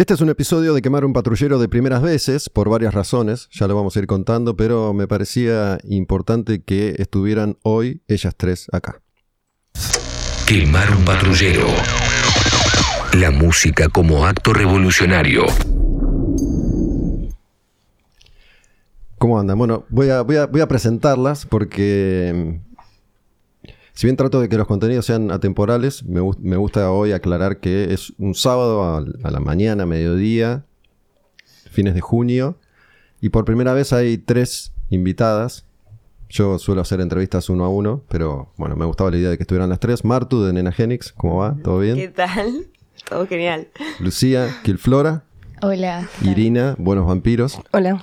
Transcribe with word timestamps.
Este 0.00 0.14
es 0.14 0.22
un 0.22 0.30
episodio 0.30 0.72
de 0.72 0.80
Quemar 0.80 1.04
un 1.04 1.12
patrullero 1.12 1.58
de 1.58 1.68
primeras 1.68 2.00
veces, 2.00 2.48
por 2.48 2.70
varias 2.70 2.94
razones, 2.94 3.50
ya 3.52 3.68
lo 3.68 3.74
vamos 3.76 3.94
a 3.94 3.98
ir 3.98 4.06
contando, 4.06 4.56
pero 4.56 4.94
me 4.94 5.06
parecía 5.06 5.78
importante 5.84 6.62
que 6.62 6.94
estuvieran 6.96 7.58
hoy 7.64 8.00
ellas 8.08 8.34
tres 8.34 8.68
acá. 8.72 9.02
Quemar 10.46 10.96
un 10.96 11.04
patrullero. 11.04 11.66
La 13.12 13.30
música 13.30 13.90
como 13.90 14.24
acto 14.24 14.54
revolucionario. 14.54 15.44
¿Cómo 19.18 19.38
andan? 19.38 19.58
Bueno, 19.58 19.84
voy 19.90 20.08
a, 20.08 20.22
voy 20.22 20.36
a, 20.36 20.46
voy 20.46 20.62
a 20.62 20.66
presentarlas 20.66 21.44
porque 21.44 22.58
si 24.00 24.06
bien 24.06 24.16
trato 24.16 24.40
de 24.40 24.48
que 24.48 24.56
los 24.56 24.66
contenidos 24.66 25.04
sean 25.04 25.30
atemporales, 25.30 26.04
me, 26.04 26.22
gu- 26.22 26.38
me 26.38 26.56
gusta 26.56 26.90
hoy 26.90 27.12
aclarar 27.12 27.58
que 27.58 27.92
es 27.92 28.14
un 28.16 28.34
sábado 28.34 28.82
a, 28.82 28.96
a 29.24 29.30
la 29.30 29.40
mañana, 29.40 29.84
mediodía, 29.84 30.64
fines 31.70 31.92
de 31.94 32.00
junio, 32.00 32.56
y 33.20 33.28
por 33.28 33.44
primera 33.44 33.74
vez 33.74 33.92
hay 33.92 34.16
tres 34.16 34.72
invitadas. 34.88 35.66
Yo 36.30 36.58
suelo 36.58 36.80
hacer 36.80 37.02
entrevistas 37.02 37.50
uno 37.50 37.66
a 37.66 37.68
uno, 37.68 38.02
pero 38.08 38.48
bueno, 38.56 38.74
me 38.74 38.86
gustaba 38.86 39.10
la 39.10 39.18
idea 39.18 39.28
de 39.28 39.36
que 39.36 39.42
estuvieran 39.42 39.68
las 39.68 39.80
tres. 39.80 40.02
Martu 40.02 40.42
de 40.44 40.54
Nenagenix, 40.54 41.12
¿cómo 41.12 41.36
va? 41.36 41.56
¿Todo 41.62 41.80
¿Qué 41.80 41.92
bien? 41.94 42.12
tal? 42.14 42.68
Todo 43.08 43.26
genial. 43.26 43.68
Lucía, 43.98 44.48
Kilflora, 44.62 45.24
Hola. 45.60 46.08
¿qué? 46.22 46.30
Irina, 46.30 46.74
Buenos 46.78 47.06
Vampiros. 47.06 47.60
Hola. 47.72 48.02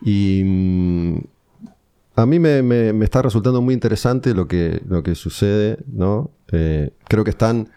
Y 0.00 0.42
mm, 0.42 1.18
a 2.18 2.26
mí 2.26 2.40
me, 2.40 3.04
está 3.04 3.22
resultando 3.22 3.62
muy 3.62 3.74
interesante 3.74 4.34
lo 4.34 4.48
que, 4.48 4.82
lo 4.88 5.04
que 5.04 5.14
sucede, 5.14 5.78
¿no? 5.86 6.32
Eh, 6.50 6.90
creo 7.08 7.22
que 7.22 7.30
están 7.30 7.68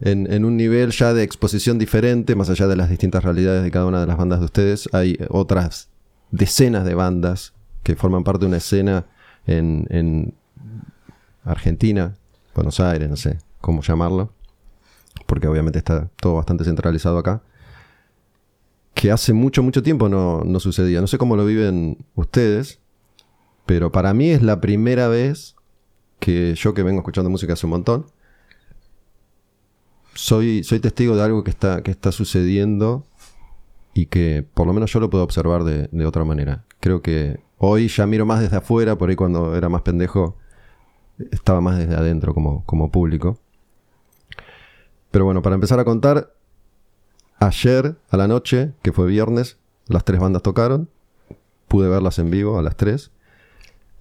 en, 0.00 0.32
en 0.32 0.46
un 0.46 0.56
nivel 0.56 0.90
ya 0.90 1.12
de 1.12 1.22
exposición 1.22 1.78
diferente, 1.78 2.34
más 2.34 2.48
allá 2.48 2.66
de 2.66 2.76
las 2.76 2.88
distintas 2.88 3.22
realidades 3.22 3.62
de 3.62 3.70
cada 3.70 3.84
una 3.84 4.00
de 4.00 4.06
las 4.06 4.16
bandas 4.16 4.38
de 4.38 4.46
ustedes. 4.46 4.88
Hay 4.92 5.18
otras 5.28 5.90
decenas 6.30 6.86
de 6.86 6.94
bandas 6.94 7.52
que 7.82 7.94
forman 7.94 8.24
parte 8.24 8.40
de 8.40 8.46
una 8.46 8.56
escena 8.56 9.04
en, 9.46 9.86
en 9.90 10.34
Argentina, 11.44 12.14
Buenos 12.54 12.80
Aires, 12.80 13.10
no 13.10 13.16
sé 13.16 13.36
cómo 13.60 13.82
llamarlo, 13.82 14.32
porque 15.26 15.46
obviamente 15.46 15.78
está 15.78 16.08
todo 16.20 16.36
bastante 16.36 16.64
centralizado 16.64 17.18
acá 17.18 17.42
que 18.94 19.10
hace 19.10 19.32
mucho, 19.34 19.62
mucho 19.62 19.82
tiempo 19.82 20.08
no, 20.08 20.42
no 20.44 20.60
sucedía. 20.60 21.00
No 21.00 21.08
sé 21.08 21.18
cómo 21.18 21.36
lo 21.36 21.44
viven 21.44 21.98
ustedes, 22.14 22.80
pero 23.66 23.92
para 23.92 24.14
mí 24.14 24.30
es 24.30 24.42
la 24.42 24.60
primera 24.60 25.08
vez 25.08 25.56
que 26.20 26.54
yo 26.54 26.74
que 26.74 26.82
vengo 26.82 27.00
escuchando 27.00 27.30
música 27.30 27.54
hace 27.54 27.66
un 27.66 27.70
montón, 27.70 28.06
soy, 30.14 30.62
soy 30.64 30.80
testigo 30.80 31.16
de 31.16 31.22
algo 31.22 31.44
que 31.44 31.50
está, 31.50 31.82
que 31.82 31.90
está 31.90 32.12
sucediendo 32.12 33.04
y 33.94 34.06
que 34.06 34.46
por 34.54 34.66
lo 34.66 34.72
menos 34.72 34.92
yo 34.92 35.00
lo 35.00 35.10
puedo 35.10 35.24
observar 35.24 35.64
de, 35.64 35.88
de 35.90 36.06
otra 36.06 36.24
manera. 36.24 36.64
Creo 36.80 37.02
que 37.02 37.40
hoy 37.58 37.88
ya 37.88 38.06
miro 38.06 38.26
más 38.26 38.40
desde 38.40 38.56
afuera, 38.56 38.96
por 38.96 39.10
ahí 39.10 39.16
cuando 39.16 39.56
era 39.56 39.68
más 39.68 39.82
pendejo 39.82 40.36
estaba 41.30 41.60
más 41.60 41.78
desde 41.78 41.94
adentro 41.94 42.34
como, 42.34 42.64
como 42.64 42.90
público. 42.90 43.38
Pero 45.10 45.24
bueno, 45.24 45.42
para 45.42 45.54
empezar 45.54 45.78
a 45.78 45.84
contar, 45.84 46.34
Ayer 47.44 47.96
a 48.10 48.16
la 48.16 48.28
noche, 48.28 48.72
que 48.82 48.92
fue 48.92 49.06
viernes, 49.06 49.58
las 49.86 50.04
tres 50.04 50.20
bandas 50.20 50.42
tocaron. 50.42 50.88
Pude 51.68 51.88
verlas 51.88 52.18
en 52.18 52.30
vivo 52.30 52.58
a 52.58 52.62
las 52.62 52.76
tres. 52.76 53.10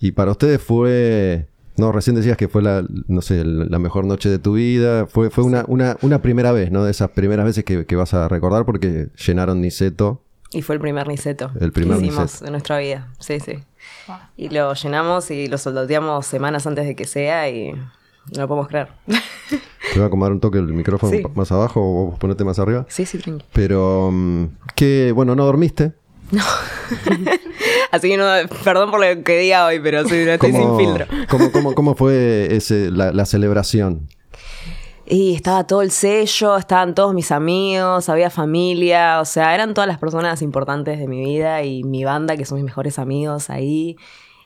Y 0.04 0.12
para 0.12 0.32
ustedes 0.32 0.62
fue. 0.62 1.48
No, 1.78 1.94
recién 1.94 2.16
decías 2.18 2.36
que 2.36 2.50
fue 2.50 2.62
la, 2.62 2.84
no 3.08 3.22
sé, 3.22 3.44
la 3.46 3.80
mejor 3.80 4.04
noche 4.06 4.28
de 4.30 4.38
tu 4.38 4.54
vida. 4.56 5.08
Fue, 5.08 5.30
fue 5.30 5.46
una, 5.46 5.64
una, 5.70 5.96
una 6.02 6.22
primera 6.22 6.52
vez, 6.52 6.72
¿no? 6.72 6.84
De 6.84 6.92
esas 6.92 7.12
primeras 7.12 7.46
veces 7.46 7.64
que, 7.64 7.86
que 7.86 7.96
vas 7.96 8.14
a 8.14 8.28
recordar 8.28 8.66
porque 8.66 9.08
llenaron 9.26 9.62
Niceto. 9.62 10.22
Y 10.52 10.62
fue 10.62 10.76
el 10.76 10.82
primer 10.82 11.08
Niceto 11.08 11.52
El 11.60 11.72
primer 11.72 11.98
que 12.00 12.06
hicimos 12.08 12.26
Niceto. 12.26 12.46
en 12.46 12.52
nuestra 12.52 12.78
vida. 12.80 13.08
Sí, 13.20 13.40
sí. 13.40 13.54
Y 14.38 14.50
lo 14.50 14.74
llenamos 14.74 15.32
y 15.32 15.48
lo 15.48 15.58
soldateamos 15.58 16.26
semanas 16.28 16.68
antes 16.68 16.86
de 16.86 16.96
que 16.98 17.06
sea 17.06 17.50
y 17.50 17.72
no 17.72 17.82
lo 18.42 18.48
podemos 18.50 18.68
creer. 18.68 18.90
Te 19.08 19.96
voy 19.96 20.04
a 20.04 20.06
acomodar 20.08 20.34
un 20.34 20.42
toque 20.42 20.58
el 20.60 20.66
micrófono 20.74 21.12
Sí. 21.14 21.24
más 21.34 21.52
abajo 21.54 21.80
o 21.82 22.06
vos 22.12 22.20
ponete 22.20 22.44
más 22.44 22.60
arriba. 22.60 22.86
sí, 22.90 23.06
sí, 23.06 23.18
tranquilo. 23.20 23.50
Pero 23.54 24.12
mm, 24.12 24.46
que, 24.76 25.12
bueno, 25.16 25.34
no 25.34 25.46
dormiste. 25.46 25.94
Así 27.94 28.10
que 28.10 28.18
no, 28.18 28.26
perdón 28.64 28.90
por 28.90 29.00
lo 29.00 29.24
que 29.24 29.38
diga 29.38 29.68
hoy, 29.68 29.80
pero 29.80 30.02
no 30.02 30.10
estoy 30.10 30.52
sin 30.52 30.62
¿Cómo, 30.64 30.80
filtro. 30.80 31.06
cómo, 31.30 31.52
cómo- 31.52 31.76
cómo 31.76 31.96
fue 31.96 32.48
ese, 32.56 32.90
la, 32.90 33.12
la 33.12 33.26
celebración? 33.26 34.08
Y 35.06 35.36
estaba 35.36 35.68
todo 35.68 35.82
el 35.84 35.92
sello, 35.92 36.58
estaban 36.58 36.96
todos 36.96 37.14
mis 37.14 37.32
amigos, 37.32 38.10
había 38.10 38.30
familia, 38.32 39.20
o 39.22 39.26
sea, 39.26 39.54
eran 39.54 39.74
todas 39.76 39.88
las 39.88 40.00
personas 40.00 40.42
importantes 40.42 40.98
de 40.98 41.08
mi 41.08 41.24
vida 41.24 41.62
y 41.64 41.84
mi 41.84 42.04
banda, 42.04 42.36
que 42.36 42.46
son 42.46 42.56
mis 42.56 42.66
mejores 42.66 42.98
amigos 42.98 43.50
ahí, 43.52 43.96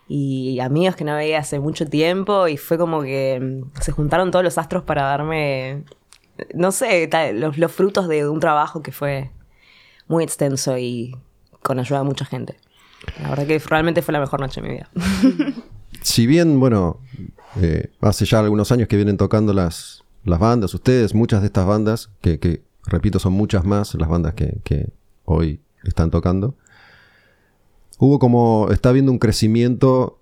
y 0.09 0.59
amigos 0.59 0.96
que 0.97 1.03
no 1.06 1.16
veía 1.16 1.40
hace 1.40 1.59
mucho 1.59 1.85
tiempo, 1.88 2.47
y 2.50 2.58
fue 2.58 2.78
como 2.78 3.02
que 3.02 3.40
mm, 3.40 3.79
se 3.81 3.91
juntaron 3.94 4.29
todos 4.31 4.44
los 4.44 4.58
astros 4.58 4.84
para 4.84 5.03
darme, 5.03 5.84
no 6.53 6.72
sé, 6.74 7.09
los, 7.35 7.58
los 7.58 7.72
frutos 7.72 8.08
de 8.09 8.28
un 8.28 8.40
trabajo 8.41 8.81
que 8.81 8.91
fue 8.91 9.29
muy 10.08 10.24
extenso 10.24 10.78
y 10.78 11.16
con 11.62 11.79
ayuda 11.79 12.00
de 12.00 12.06
mucha 12.06 12.25
gente. 12.25 12.58
La 13.22 13.30
verdad 13.30 13.47
que 13.47 13.59
realmente 13.59 14.02
fue 14.02 14.12
la 14.12 14.19
mejor 14.19 14.40
noche 14.40 14.62
de 14.62 14.68
mi 14.68 14.74
vida. 14.75 14.90
Si 16.02 16.28
bien, 16.28 16.59
bueno, 16.59 17.00
eh, 17.59 17.90
hace 18.02 18.25
ya 18.25 18.40
algunos 18.40 18.72
años 18.72 18.88
que 18.88 18.96
vienen 18.96 19.18
tocando 19.18 19.52
las, 19.52 20.03
las 20.24 20.40
bandas, 20.40 20.74
ustedes, 20.74 21.13
muchas 21.13 21.41
de 21.41 21.47
estas 21.47 21.66
bandas, 21.66 22.09
que, 22.22 22.40
que, 22.40 22.62
repito, 22.85 23.19
son 23.19 23.34
muchas 23.34 23.66
más 23.66 23.94
las 23.96 24.08
bandas 24.08 24.34
que, 24.34 24.59
que 24.63 24.90
hoy 25.25 25.59
están 25.84 26.12
tocando, 26.12 26.56
hubo 27.97 28.19
como, 28.19 28.69
está 28.72 28.90
habiendo 28.90 29.12
un 29.12 29.19
crecimiento 29.19 30.19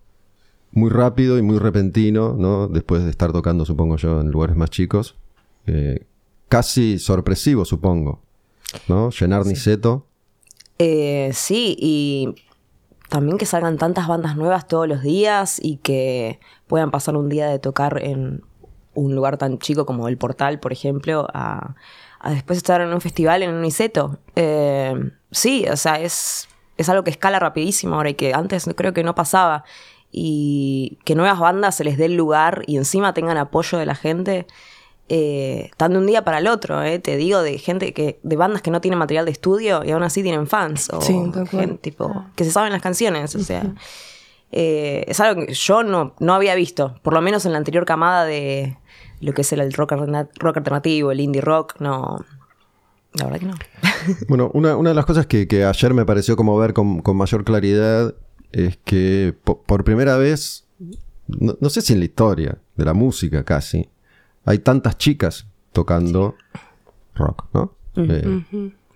muy 0.72 0.90
rápido 0.90 1.38
y 1.38 1.42
muy 1.42 1.58
repentino, 1.58 2.36
¿no? 2.38 2.68
Después 2.68 3.04
de 3.04 3.10
estar 3.10 3.32
tocando, 3.32 3.66
supongo 3.66 3.98
yo, 3.98 4.22
en 4.22 4.30
lugares 4.30 4.56
más 4.56 4.70
chicos. 4.70 5.16
Eh, 5.68 6.06
casi 6.50 7.00
sorpresivo, 7.00 7.66
supongo, 7.66 8.22
¿no? 8.88 9.10
Llenar 9.10 9.46
Niceto. 9.46 10.06
Eh, 10.78 11.32
sí, 11.34 11.76
y 11.80 12.36
también 13.10 13.38
que 13.38 13.46
salgan 13.46 13.78
tantas 13.78 14.08
bandas 14.08 14.36
nuevas 14.36 14.68
todos 14.68 14.88
los 14.88 15.02
días 15.02 15.60
y 15.62 15.78
que 15.78 16.40
puedan 16.68 16.92
pasar 16.92 17.16
un 17.16 17.30
día 17.30 17.48
de 17.48 17.60
tocar 17.60 18.02
en 18.04 18.42
un 18.94 19.16
lugar 19.16 19.38
tan 19.38 19.60
chico 19.60 19.86
como 19.86 20.08
el 20.08 20.18
Portal, 20.18 20.60
por 20.60 20.72
ejemplo, 20.72 21.28
a, 21.34 21.76
después 22.24 22.58
estar 22.58 22.82
en 22.82 22.94
un 22.94 23.02
festival 23.02 23.44
en 23.44 23.54
Uniceto. 23.54 24.18
Eh, 24.36 25.12
sí, 25.32 25.66
o 25.72 25.78
sea, 25.78 26.00
es, 26.00 26.48
es 26.78 26.90
algo 26.90 27.04
que 27.04 27.12
escala 27.12 27.40
rapidísimo 27.40 27.96
ahora 27.96 28.10
y 28.10 28.16
que 28.16 28.34
antes 28.34 28.68
creo 28.76 28.94
que 28.94 29.04
no 29.04 29.16
pasaba. 29.16 29.66
Y 30.12 30.98
que 31.04 31.14
nuevas 31.14 31.40
bandas 31.40 31.76
se 31.76 31.84
les 31.84 31.98
dé 31.98 32.06
el 32.06 32.16
lugar 32.16 32.64
y 32.68 32.78
encima 32.78 33.14
tengan 33.14 33.38
apoyo 33.38 33.78
de 33.78 33.86
la 33.86 33.96
gente 33.96 34.48
eh, 35.10 35.70
tan 35.78 35.94
de 35.94 36.00
un 36.00 36.06
día 36.08 36.24
para 36.24 36.40
el 36.40 36.48
otro, 36.48 36.82
eh, 36.84 37.00
te 37.00 37.16
digo, 37.18 37.42
de 37.44 37.58
gente 37.60 37.94
que, 37.94 38.20
de 38.24 38.36
bandas 38.36 38.62
que 38.62 38.72
no 38.72 38.82
tienen 38.82 38.98
material 38.98 39.26
de 39.26 39.32
estudio 39.32 39.84
y 39.84 39.92
aún 39.92 40.04
así 40.04 40.24
tienen 40.24 40.48
fans, 40.48 40.90
o 40.92 41.00
Sí, 41.02 41.14
gente, 41.14 41.78
tipo, 41.80 42.26
que 42.36 42.44
se 42.44 42.52
saben 42.52 42.72
las 42.72 42.82
canciones, 42.82 43.36
o 43.36 43.40
sea, 43.40 43.74
eh, 44.52 45.04
es 45.08 45.20
algo 45.20 45.46
que 45.46 45.54
yo 45.54 45.84
no, 45.84 46.16
no 46.20 46.34
había 46.34 46.56
visto, 46.56 46.96
por 47.04 47.14
lo 47.14 47.22
menos 47.22 47.46
en 47.46 47.52
la 47.52 47.58
anterior 47.60 47.86
camada 47.86 48.26
de 48.26 48.78
lo 49.22 49.34
que 49.34 49.42
es 49.42 49.52
el 49.54 49.72
rock, 49.74 49.92
alterna- 49.94 50.30
rock 50.40 50.58
alternativo, 50.58 51.12
el 51.12 51.20
indie 51.20 51.42
rock, 51.42 51.76
no, 51.80 52.24
la 53.14 53.26
verdad 53.26 53.40
que 53.40 53.46
no. 53.46 53.56
Bueno, 54.28 54.52
una, 54.54 54.76
una 54.76 54.90
de 54.90 54.96
las 54.96 55.06
cosas 55.06 55.26
que, 55.26 55.48
que 55.48 55.66
ayer 55.66 55.94
me 55.94 56.06
pareció 56.06 56.36
como 56.36 56.58
ver 56.58 56.74
con, 56.74 57.02
con 57.02 57.18
mayor 57.18 57.44
claridad 57.44 58.14
es 58.52 58.78
que 58.86 59.36
po- 59.44 59.62
por 59.64 59.84
primera 59.84 60.18
vez, 60.18 60.66
no, 61.28 61.56
no 61.60 61.70
sé 61.70 61.82
si 61.82 61.94
en 61.94 62.00
la 62.00 62.06
historia 62.06 62.58
de 62.76 62.86
la 62.86 62.94
música 62.94 63.44
casi, 63.44 63.90
hay 64.46 64.60
tantas 64.60 64.98
chicas 64.98 65.48
tocando 65.74 66.36
rock, 67.16 67.46
¿no? 67.54 67.76
Eh, 67.96 68.42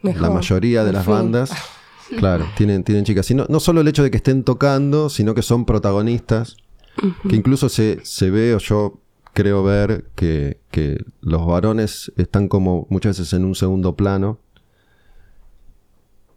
la 0.04 0.30
mayoría 0.30 0.84
de 0.84 0.94
las 0.94 1.06
fin. 1.06 1.14
bandas, 1.14 1.52
claro, 2.18 2.46
tienen, 2.56 2.84
tienen 2.84 3.04
chicas. 3.06 3.30
Y 3.32 3.36
no, 3.36 3.46
no 3.50 3.60
solo 3.60 3.82
el 3.82 3.88
hecho 3.88 4.04
de 4.04 4.12
que 4.12 4.18
estén 4.18 4.44
tocando, 4.44 5.10
sino 5.10 5.34
que 5.34 5.42
son 5.42 5.66
protagonistas, 5.66 6.58
que 7.30 7.36
incluso 7.36 7.70
se, 7.70 8.00
se 8.04 8.30
ve, 8.30 8.54
o 8.56 8.58
yo 8.60 9.00
creo 9.34 9.64
ver, 9.64 10.10
que, 10.16 10.60
que 10.72 10.98
los 11.22 11.46
varones 11.46 12.12
están 12.18 12.48
como 12.50 12.88
muchas 12.90 13.18
veces 13.20 13.32
en 13.34 13.46
un 13.46 13.56
segundo 13.56 13.96
plano. 13.96 14.40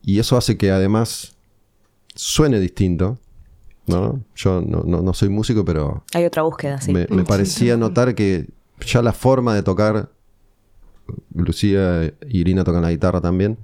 Y 0.02 0.18
eso 0.18 0.36
hace 0.36 0.56
que 0.56 0.70
además 0.70 1.36
suene 2.14 2.60
distinto, 2.60 3.18
¿no? 3.86 4.22
Yo 4.36 4.60
no, 4.60 4.82
no- 4.84 5.02
no 5.02 5.14
soy 5.14 5.28
músico, 5.28 5.64
pero 5.64 6.04
Hay 6.14 6.24
otra 6.24 6.42
búsqueda, 6.42 6.80
sí. 6.80 6.92
me, 6.92 7.06
me 7.10 7.24
parecía 7.24 7.76
notar 7.76 8.14
que 8.14 8.48
ya 8.84 9.02
la 9.02 9.12
forma 9.12 9.54
de 9.54 9.62
tocar, 9.62 10.08
Lucía 11.34 12.04
y 12.28 12.40
Irina 12.40 12.64
tocan 12.64 12.82
la 12.82 12.90
guitarra 12.90 13.20
también. 13.20 13.58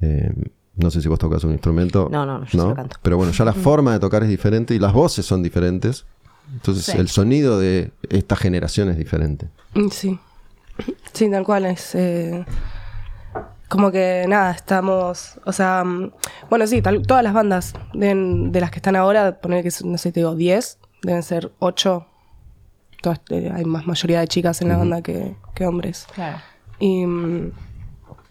eh, 0.00 0.32
no 0.74 0.90
sé 0.90 1.00
si 1.02 1.08
vos 1.08 1.18
tocas 1.18 1.44
un 1.44 1.52
instrumento. 1.52 2.08
No, 2.10 2.24
no, 2.24 2.38
no, 2.38 2.44
yo 2.46 2.58
solo 2.62 2.74
canto. 2.74 2.96
Pero 3.02 3.16
bueno, 3.18 3.30
ya 3.32 3.44
la 3.44 3.52
forma 3.52 3.92
de 3.92 4.00
tocar 4.00 4.22
es 4.22 4.28
diferente 4.28 4.74
y 4.74 4.78
las 4.78 4.92
voces 4.94 5.24
son 5.26 5.42
diferentes. 5.42 6.06
Entonces 6.52 6.84
Sí. 6.86 6.96
el 6.98 7.08
sonido 7.08 7.60
de 7.60 7.92
esta 8.08 8.34
generación 8.36 8.88
es 8.88 8.96
diferente. 8.96 9.48
Mm, 9.74 9.88
Sí. 9.90 10.18
Sí, 11.12 11.30
tal 11.30 11.44
cual 11.44 11.66
es. 11.66 11.94
eh, 11.94 12.44
como 13.68 13.90
que 13.92 14.24
nada, 14.28 14.50
estamos, 14.50 15.38
o 15.46 15.52
sea, 15.52 15.84
mm, 15.84 16.10
bueno, 16.50 16.66
sí, 16.66 16.82
tal- 16.82 17.06
todas 17.06 17.22
las 17.22 17.32
bandas 17.34 17.74
de, 17.94 18.14
de 18.50 18.60
las 18.60 18.70
que 18.70 18.76
están 18.78 18.96
ahora, 18.96 19.40
poner 19.40 19.62
que, 19.62 19.70
no 19.84 19.96
sé, 19.98 20.10
te 20.12 20.20
digo, 20.20 20.34
10, 20.34 20.78
deben 21.02 21.22
ser 21.22 21.52
8. 21.58 22.06
Todas, 23.02 23.20
eh, 23.28 23.52
hay 23.54 23.64
más 23.66 23.86
mayoría 23.86 24.20
de 24.20 24.28
chicas 24.28 24.62
en 24.62 24.68
la 24.68 24.78
banda 24.78 25.02
que, 25.02 25.36
que 25.54 25.66
hombres. 25.66 26.06
Claro. 26.14 26.38
Y 26.78 27.04
mm, 27.04 27.52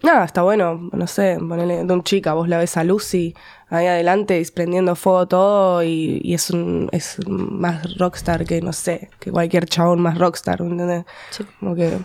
nada, 0.02 0.26
está 0.26 0.42
bueno, 0.42 0.90
no 0.92 1.06
sé, 1.06 1.38
ponerle 1.38 1.86
de 1.86 1.94
un 1.94 2.04
chica, 2.04 2.34
vos 2.34 2.50
la 2.50 2.58
ves 2.58 2.78
a 2.78 2.84
Lucy 2.84 3.36
ahí 3.70 3.88
adelante 3.88 4.44
prendiendo 4.54 4.96
fuego 4.96 5.28
todo 5.28 5.84
y, 5.84 6.20
y 6.24 6.34
es 6.34 6.50
un, 6.50 6.90
es 6.92 7.18
más 7.28 7.98
rockstar 7.98 8.46
que, 8.46 8.62
no 8.62 8.74
sé, 8.74 9.10
que 9.20 9.32
cualquier 9.32 9.66
chabón 9.66 10.02
más 10.02 10.18
rockstar, 10.18 10.62
¿entendés? 10.62 11.06
Como 11.60 11.76
que 11.76 11.98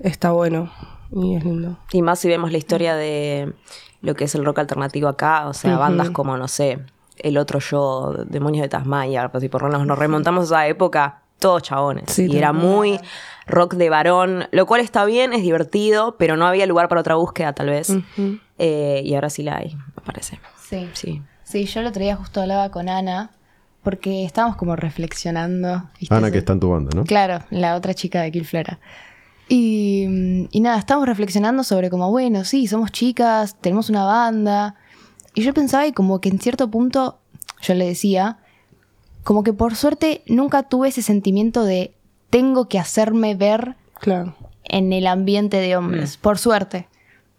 está 0.00 0.32
bueno 0.32 0.70
y 1.12 1.36
es 1.36 1.44
lindo. 1.44 1.76
Y 1.92 2.02
más 2.02 2.18
si 2.18 2.28
vemos 2.28 2.50
la 2.50 2.58
historia 2.58 2.96
de 2.96 3.52
lo 4.00 4.14
que 4.14 4.24
es 4.24 4.34
el 4.34 4.44
rock 4.44 4.60
alternativo 4.60 5.08
acá, 5.08 5.46
o 5.46 5.54
sea, 5.54 5.76
bandas 5.76 6.10
como, 6.10 6.36
no 6.36 6.48
sé, 6.48 6.80
El 7.16 7.36
Otro 7.38 7.58
Yo, 7.58 8.14
Demonios 8.26 8.62
de 8.62 8.68
Tasmania, 8.68 9.30
pues, 9.30 9.42
si 9.42 9.48
por 9.48 9.62
lo 9.62 9.68
menos 9.68 9.86
nos 9.86 9.98
remontamos 9.98 10.44
a 10.44 10.44
esa 10.44 10.66
época, 10.68 11.22
todos 11.44 11.62
chabones. 11.62 12.04
Sí, 12.06 12.26
y 12.26 12.38
era 12.38 12.54
muy 12.54 12.98
rock 13.46 13.74
de 13.74 13.90
varón, 13.90 14.46
lo 14.50 14.64
cual 14.64 14.80
está 14.80 15.04
bien, 15.04 15.34
es 15.34 15.42
divertido, 15.42 16.16
pero 16.18 16.38
no 16.38 16.46
había 16.46 16.64
lugar 16.64 16.88
para 16.88 17.02
otra 17.02 17.16
búsqueda, 17.16 17.52
tal 17.52 17.68
vez. 17.68 17.92
Eh, 18.56 19.02
y 19.04 19.14
ahora 19.14 19.28
sí 19.28 19.42
la 19.42 19.58
hay, 19.58 19.74
me 19.74 20.02
parece. 20.06 20.40
Sí. 20.58 20.88
Sí. 20.94 21.20
Sí, 21.42 21.66
yo 21.66 21.80
el 21.80 21.86
otro 21.88 22.02
día 22.02 22.16
justo 22.16 22.40
hablaba 22.40 22.70
con 22.70 22.88
Ana 22.88 23.30
porque 23.82 24.24
estábamos 24.24 24.56
como 24.56 24.74
reflexionando. 24.74 25.90
¿viste? 26.00 26.14
Ana, 26.14 26.30
que 26.30 26.38
está 26.38 26.54
en 26.54 26.60
tu 26.60 26.70
banda, 26.70 26.92
¿no? 26.96 27.04
Claro, 27.04 27.44
la 27.50 27.74
otra 27.74 27.92
chica 27.92 28.22
de 28.22 28.32
Killflora. 28.32 28.78
Y, 29.46 30.48
y 30.50 30.60
nada, 30.60 30.78
estábamos 30.78 31.06
reflexionando 31.06 31.62
sobre 31.62 31.90
como, 31.90 32.10
bueno, 32.10 32.44
sí, 32.44 32.66
somos 32.66 32.90
chicas, 32.90 33.60
tenemos 33.60 33.90
una 33.90 34.06
banda. 34.06 34.76
Y 35.34 35.42
yo 35.42 35.52
pensaba 35.52 35.86
y 35.86 35.92
como 35.92 36.22
que 36.22 36.30
en 36.30 36.40
cierto 36.40 36.70
punto, 36.70 37.18
yo 37.60 37.74
le 37.74 37.84
decía, 37.84 38.38
como 39.24 39.42
que 39.42 39.52
por 39.52 39.74
suerte 39.74 40.22
nunca 40.26 40.62
tuve 40.64 40.88
ese 40.88 41.02
sentimiento 41.02 41.64
de 41.64 41.94
tengo 42.30 42.68
que 42.68 42.78
hacerme 42.78 43.34
ver 43.34 43.74
Claro. 44.00 44.34
en 44.64 44.92
el 44.92 45.06
ambiente 45.06 45.56
de 45.58 45.76
hombres, 45.76 46.16
por 46.16 46.38
suerte. 46.38 46.88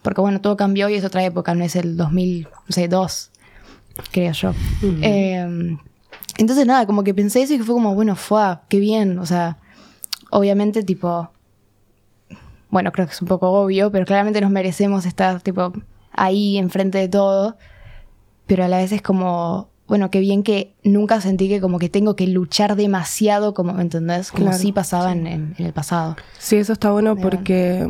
Porque 0.02 0.22
bueno, 0.22 0.40
todo 0.42 0.56
cambió 0.58 0.88
y 0.90 0.96
es 0.96 1.04
otra 1.06 1.24
época, 1.24 1.56
no 1.56 1.64
es 1.64 1.76
el 1.76 1.96
2002, 1.98 3.32
creo 4.12 4.32
yo. 4.34 4.54
Eh, 5.02 5.78
entonces 6.38 6.66
nada, 6.68 6.86
como 6.86 7.04
que 7.04 7.14
pensé 7.14 7.42
eso 7.44 7.54
y 7.54 7.60
fue 7.60 7.74
como, 7.76 7.96
bueno, 7.96 8.16
fue, 8.16 8.60
qué 8.70 8.80
bien. 8.80 9.18
O 9.20 9.26
sea, 9.26 9.58
obviamente 10.32 10.84
tipo, 10.84 11.30
bueno, 12.70 12.92
creo 12.92 13.08
que 13.08 13.14
es 13.14 13.22
un 13.22 13.28
poco 13.28 13.50
obvio, 13.52 13.92
pero 13.92 14.06
claramente 14.06 14.42
nos 14.42 14.52
merecemos 14.52 15.06
estar 15.06 15.42
tipo 15.42 15.74
ahí 16.12 16.58
enfrente 16.58 16.98
de 16.98 17.08
todo. 17.10 17.58
Pero 18.46 18.64
a 18.64 18.68
la 18.68 18.78
vez 18.78 18.92
es 18.92 19.02
como, 19.02 19.70
bueno, 19.88 20.10
qué 20.10 20.20
bien 20.20 20.42
que 20.44 20.74
nunca 20.84 21.22
sentí 21.22 21.48
que 21.48 21.62
como 21.62 21.78
que 21.80 21.90
tengo 21.90 22.16
que 22.16 22.28
luchar 22.28 22.76
demasiado, 22.76 23.54
como, 23.54 23.74
¿me 23.74 23.82
entendés? 23.84 24.32
Como 24.32 24.46
Claro, 24.46 24.58
sí 24.58 24.72
pasaba 24.72 25.12
en- 25.12 25.28
en- 25.28 25.56
en 25.58 25.66
el 25.66 25.74
pasado. 25.74 26.16
Sí, 26.40 26.56
eso 26.58 26.74
está 26.74 26.92
bueno 26.92 27.16
De 27.16 27.22
porque 27.22 27.88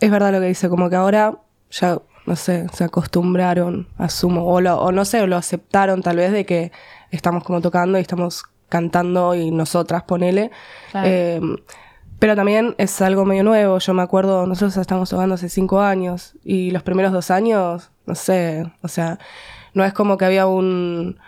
es 0.00 0.10
verdad 0.10 0.32
lo 0.32 0.40
que 0.40 0.46
dice, 0.48 0.68
como 0.68 0.90
que 0.90 0.96
ahora 0.96 1.38
ya, 1.70 1.98
no 2.26 2.36
sé, 2.36 2.66
se 2.74 2.84
acostumbraron, 2.84 3.88
asumo, 3.98 4.44
o, 4.46 4.60
lo, 4.60 4.78
o 4.80 4.92
no 4.92 5.04
sé, 5.04 5.22
o 5.22 5.26
lo 5.26 5.36
aceptaron 5.36 6.02
tal 6.02 6.16
vez 6.16 6.32
de 6.32 6.44
que 6.44 6.70
estamos 7.10 7.44
como 7.44 7.60
tocando 7.60 7.98
y 7.98 8.02
estamos 8.02 8.42
cantando 8.68 9.34
y 9.34 9.50
nosotras, 9.50 10.02
ponele. 10.04 10.50
Claro. 10.90 11.08
Eh, 11.10 11.40
pero 12.18 12.36
también 12.36 12.74
es 12.78 13.02
algo 13.02 13.24
medio 13.24 13.42
nuevo, 13.42 13.78
yo 13.78 13.94
me 13.94 14.02
acuerdo, 14.02 14.46
nosotros 14.46 14.76
estamos 14.76 15.10
tocando 15.10 15.34
hace 15.34 15.48
cinco 15.48 15.80
años 15.80 16.34
y 16.44 16.70
los 16.70 16.82
primeros 16.84 17.10
dos 17.12 17.30
años, 17.32 17.90
no 18.06 18.14
sé, 18.14 18.64
o 18.82 18.88
sea, 18.88 19.18
no 19.74 19.84
es 19.84 19.92
como 19.92 20.16
que 20.16 20.24
había 20.24 20.46
un 20.46 21.18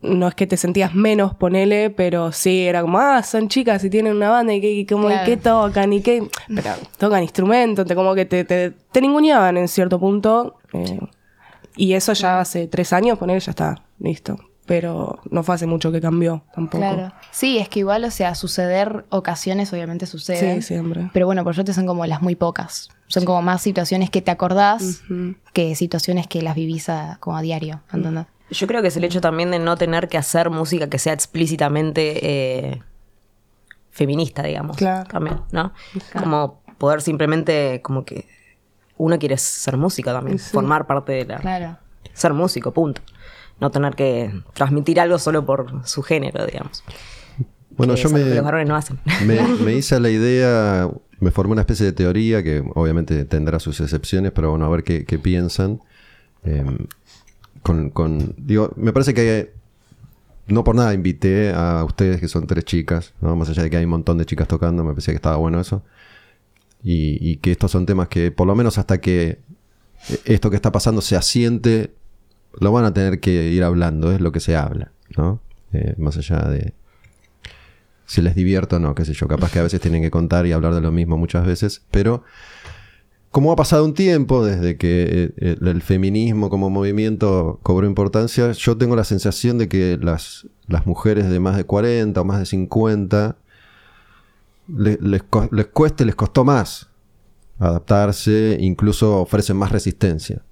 no 0.00 0.28
es 0.28 0.34
que 0.34 0.46
te 0.46 0.58
sentías 0.58 0.94
menos, 0.94 1.34
ponele, 1.34 1.88
pero 1.88 2.30
sí, 2.30 2.66
era 2.66 2.82
como, 2.82 2.98
ah, 2.98 3.22
son 3.22 3.48
chicas 3.48 3.82
y 3.84 3.88
tienen 3.90 4.14
una 4.16 4.28
banda 4.28 4.52
y 4.52 4.60
qué, 4.60 4.70
y 4.70 4.84
como, 4.84 5.08
¿y 5.08 5.12
Claro. 5.12 5.24
qué 5.24 5.36
tocan 5.38 5.92
y 5.94 6.02
qué, 6.02 6.28
pero 6.46 6.72
tocan 6.98 7.22
instrumentos, 7.22 7.86
te, 7.86 7.94
como 7.94 8.14
que 8.14 8.26
te, 8.26 8.44
te, 8.44 8.70
te 8.70 9.00
ninguneaban 9.00 9.56
en 9.56 9.66
cierto 9.66 9.98
punto. 9.98 10.56
eh, 10.74 11.00
y 11.76 11.94
eso 11.94 12.12
ya 12.12 12.40
hace 12.40 12.68
tres 12.68 12.92
años, 12.92 13.18
ponele, 13.18 13.40
ya 13.40 13.50
está, 13.50 13.82
listo. 13.98 14.36
Pero 14.66 15.20
no 15.30 15.42
fue 15.42 15.54
hace 15.56 15.66
mucho 15.66 15.92
que 15.92 16.00
cambió 16.00 16.42
tampoco. 16.54 16.78
Claro. 16.78 17.12
Sí, 17.30 17.58
es 17.58 17.68
que 17.68 17.80
igual, 17.80 18.02
o 18.04 18.10
sea, 18.10 18.34
suceder 18.34 19.04
ocasiones 19.10 19.70
obviamente 19.72 20.06
suceden. 20.06 20.62
Sí, 20.62 20.68
siempre. 20.68 21.10
Pero 21.12 21.26
bueno, 21.26 21.44
por 21.44 21.54
suerte 21.54 21.74
son 21.74 21.84
como 21.86 22.06
las 22.06 22.22
muy 22.22 22.34
pocas. 22.34 22.88
Son 23.08 23.26
como 23.26 23.42
más 23.42 23.60
situaciones 23.60 24.08
que 24.08 24.22
te 24.22 24.30
acordás 24.30 25.02
que 25.52 25.74
situaciones 25.74 26.26
que 26.26 26.40
las 26.40 26.54
vivís 26.54 26.88
a- 26.88 27.18
como 27.20 27.36
a 27.36 27.42
diario. 27.42 27.82
¿entendés? 27.92 28.24
Yo 28.50 28.66
creo 28.66 28.80
que 28.80 28.88
es 28.88 28.96
el 28.96 29.04
hecho 29.04 29.20
también 29.20 29.50
de 29.50 29.58
no 29.58 29.76
tener 29.76 30.08
que 30.08 30.16
hacer 30.16 30.48
música 30.48 30.88
que 30.88 30.98
sea 30.98 31.12
explícitamente 31.12 32.70
eh, 32.72 32.82
feminista, 33.90 34.42
digamos. 34.42 34.76
Claro. 34.76 35.08
También, 35.10 35.40
¿no? 35.52 35.72
Como 36.18 36.62
poder 36.78 37.02
simplemente, 37.02 37.80
como 37.82 38.04
que 38.04 38.26
uno 38.96 39.18
quiere 39.18 39.36
ser 39.38 39.76
música 39.76 40.12
también, 40.12 40.38
Sí. 40.38 40.50
formar 40.52 40.86
parte 40.86 41.12
de 41.12 41.24
la... 41.26 41.36
Claro. 41.38 41.76
Ser 42.12 42.32
músico, 42.32 42.72
punto. 42.72 43.00
No 43.60 43.70
tener 43.70 43.94
que 43.94 44.30
transmitir 44.52 45.00
algo 45.00 45.18
solo 45.18 45.44
por 45.46 45.86
su 45.86 46.02
género, 46.02 46.44
digamos. 46.46 46.82
Bueno, 47.76 47.94
Que 47.94 48.02
yo 48.02 48.10
me, 48.10 48.24
los 48.34 48.44
varones 48.44 48.68
no 48.68 48.76
hacen. 48.76 48.98
me, 49.26 49.40
me 49.64 49.74
hice 49.76 49.98
la 50.00 50.10
idea, 50.10 50.88
me 51.20 51.30
formé 51.30 51.52
una 51.52 51.62
especie 51.62 51.86
de 51.86 51.92
teoría 51.92 52.42
que 52.42 52.62
obviamente 52.74 53.24
tendrá 53.24 53.58
sus 53.60 53.80
excepciones, 53.80 54.32
pero 54.32 54.50
bueno, 54.50 54.64
a 54.64 54.68
ver 54.68 54.84
qué, 54.84 55.04
qué 55.04 55.18
piensan. 55.18 55.80
Eh, 56.44 56.64
con, 57.62 57.90
con- 57.90 58.34
digo, 58.36 58.72
me 58.76 58.92
parece 58.92 59.14
que 59.14 59.54
no 60.46 60.62
por 60.62 60.74
nada 60.74 60.92
invité 60.92 61.52
a 61.54 61.84
ustedes, 61.84 62.20
que 62.20 62.28
son 62.28 62.46
tres 62.46 62.64
chicas, 62.64 63.14
¿no? 63.22 63.34
más 63.34 63.48
allá 63.48 63.62
de 63.62 63.70
que 63.70 63.78
hay 63.78 63.84
un 63.84 63.90
montón 63.90 64.18
de 64.18 64.26
chicas 64.26 64.46
tocando, 64.46 64.84
me 64.84 64.90
parecía 64.90 65.12
que 65.12 65.16
estaba 65.16 65.36
bueno 65.36 65.58
eso. 65.60 65.82
Y, 66.82 67.16
y 67.26 67.36
que 67.36 67.50
estos 67.52 67.70
son 67.70 67.86
temas 67.86 68.08
que, 68.08 68.30
por 68.30 68.46
lo 68.46 68.54
menos 68.54 68.76
hasta 68.76 69.00
que 69.00 69.38
esto 70.26 70.50
que 70.50 70.56
está 70.56 70.70
pasando 70.70 71.00
se 71.00 71.16
asiente, 71.16 71.94
lo 72.60 72.72
van 72.72 72.84
a 72.84 72.92
tener 72.94 73.20
que 73.20 73.48
ir 73.50 73.62
hablando, 73.64 74.12
es 74.12 74.20
lo 74.20 74.32
que 74.32 74.40
se 74.40 74.56
habla, 74.56 74.92
¿no? 75.16 75.40
Eh, 75.72 75.94
más 75.98 76.16
allá 76.16 76.38
de, 76.48 76.72
si 78.06 78.22
les 78.22 78.34
divierto 78.34 78.76
o 78.76 78.78
no, 78.78 78.94
qué 78.94 79.04
sé 79.04 79.12
yo, 79.14 79.26
capaz 79.28 79.50
que 79.52 79.58
a 79.58 79.62
veces 79.62 79.80
tienen 79.80 80.02
que 80.02 80.10
contar 80.10 80.46
y 80.46 80.52
hablar 80.52 80.74
de 80.74 80.80
lo 80.80 80.92
mismo 80.92 81.16
muchas 81.16 81.46
veces, 81.46 81.82
pero 81.90 82.22
como 83.30 83.50
ha 83.50 83.56
pasado 83.56 83.84
un 83.84 83.94
tiempo 83.94 84.44
desde 84.44 84.76
que 84.76 85.32
eh, 85.36 85.56
el, 85.60 85.66
el 85.66 85.82
feminismo 85.82 86.50
como 86.50 86.70
movimiento 86.70 87.58
cobró 87.64 87.86
importancia, 87.86 88.52
yo 88.52 88.76
tengo 88.76 88.94
la 88.94 89.02
sensación 89.04 89.58
de 89.58 89.68
que 89.68 89.98
las, 90.00 90.46
las 90.68 90.86
mujeres 90.86 91.28
de 91.28 91.40
más 91.40 91.56
de 91.56 91.64
40 91.64 92.20
o 92.20 92.24
más 92.24 92.38
de 92.38 92.46
50 92.46 93.36
le- 94.68 94.98
les, 95.02 95.22
les 95.50 95.66
cueste, 95.66 96.04
les 96.04 96.14
costó 96.14 96.44
más 96.44 96.88
adaptarse, 97.58 98.56
incluso 98.60 99.20
ofrecen 99.20 99.56
más 99.56 99.72
resistencia. 99.72 100.42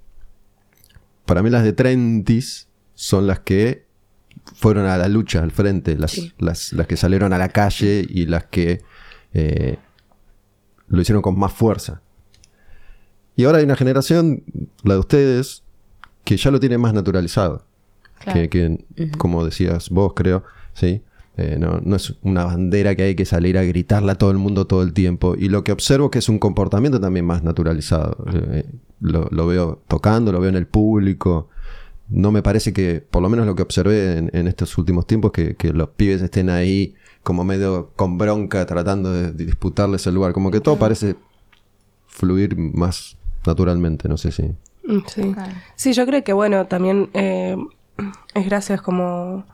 Para 1.27 1.43
mí 1.43 1.51
las 1.51 1.65
de 1.65 1.73
Trentis 1.73 2.69
son 2.95 3.27
las 3.27 3.41
que 3.41 3.87
fueron 4.55 4.87
a 4.87 4.97
la 4.97 5.09
lucha, 5.09 5.43
al 5.43 5.51
frente, 5.51 5.97
las, 5.97 6.19
las, 6.39 6.73
las 6.73 6.87
que 6.87 6.97
salieron 6.97 7.33
a 7.33 7.39
la 7.39 7.49
calle 7.49 8.05
y 8.09 8.27
las 8.27 8.45
que 8.47 8.83
eh, 9.35 9.79
lo 10.89 11.01
hicieron 11.01 11.23
con 11.23 11.39
más 11.39 11.53
fuerza. 11.53 12.03
Y 13.37 13.45
ahora 13.45 13.59
hay 13.59 13.65
una 13.65 13.77
generación, 13.77 14.43
la 14.83 14.95
de 14.95 15.01
ustedes, 15.01 15.63
que 16.25 16.37
ya 16.37 16.51
lo 16.51 16.61
tiene 16.61 16.79
más 16.79 16.93
naturalizado. 16.93 17.65
Claro. 18.19 18.49
Que, 18.49 18.49
que, 18.49 19.11
como 19.19 19.45
decías 19.45 19.91
vos, 19.91 20.13
creo, 20.15 20.45
¿sí? 20.75 21.03
Eh, 21.39 21.57
no, 21.59 21.81
no 21.83 21.97
es 21.97 22.15
una 22.23 22.45
bandera 22.45 22.95
que 22.95 23.05
hay 23.05 23.15
que 23.15 23.25
salir 23.25 23.57
a 23.57 23.63
gritarla 23.63 24.13
a 24.13 24.15
todo 24.17 24.31
el 24.31 24.39
mundo 24.39 24.67
todo 24.67 24.83
el 24.83 24.93
tiempo. 24.93 25.35
Y 25.37 25.49
lo 25.49 25.65
que 25.65 25.73
observo 25.73 26.11
que 26.11 26.19
es 26.19 26.29
un 26.29 26.39
comportamiento 26.39 27.01
también 27.01 27.25
más 27.25 27.43
naturalizado. 27.43 28.25
Eh, 28.33 28.67
lo, 29.01 29.29
lo 29.31 29.47
veo 29.47 29.81
tocando, 29.89 30.31
lo 30.33 30.41
veo 30.41 30.51
en 30.51 30.57
el 30.57 30.67
público. 30.67 31.49
No 32.09 32.31
me 32.33 32.43
parece 32.43 32.73
que, 32.73 33.01
por 33.11 33.23
lo 33.23 33.29
menos 33.31 33.47
lo 33.47 33.55
que 33.55 33.63
observé 33.63 34.19
en, 34.19 34.31
en 34.35 34.47
estos 34.47 34.77
últimos 34.77 35.07
tiempos, 35.07 35.33
que, 35.33 35.57
que 35.57 35.73
los 35.73 35.89
pibes 35.91 36.21
estén 36.21 36.51
ahí 36.51 36.95
como 37.23 37.45
medio 37.45 37.93
con 37.97 38.19
bronca 38.19 38.67
tratando 38.67 39.13
de, 39.13 39.33
de 39.33 39.47
disputarles 39.47 40.07
el 40.07 40.15
lugar. 40.15 40.33
Como 40.33 40.51
que 40.51 40.61
todo 40.61 40.77
parece 40.77 41.17
fluir 42.07 42.57
más 42.57 43.17
naturalmente, 43.47 44.09
no 44.09 44.17
sé 44.17 44.31
si... 44.33 44.43
Mm, 44.43 44.99
Sí. 45.07 45.35
Sí, 45.77 45.93
yo 45.93 46.05
creo 46.07 46.23
que 46.25 46.33
bueno, 46.33 46.67
también 46.67 47.09
eh, 47.15 47.57
es 48.35 48.45
gracias 48.47 48.83
como 48.83 49.45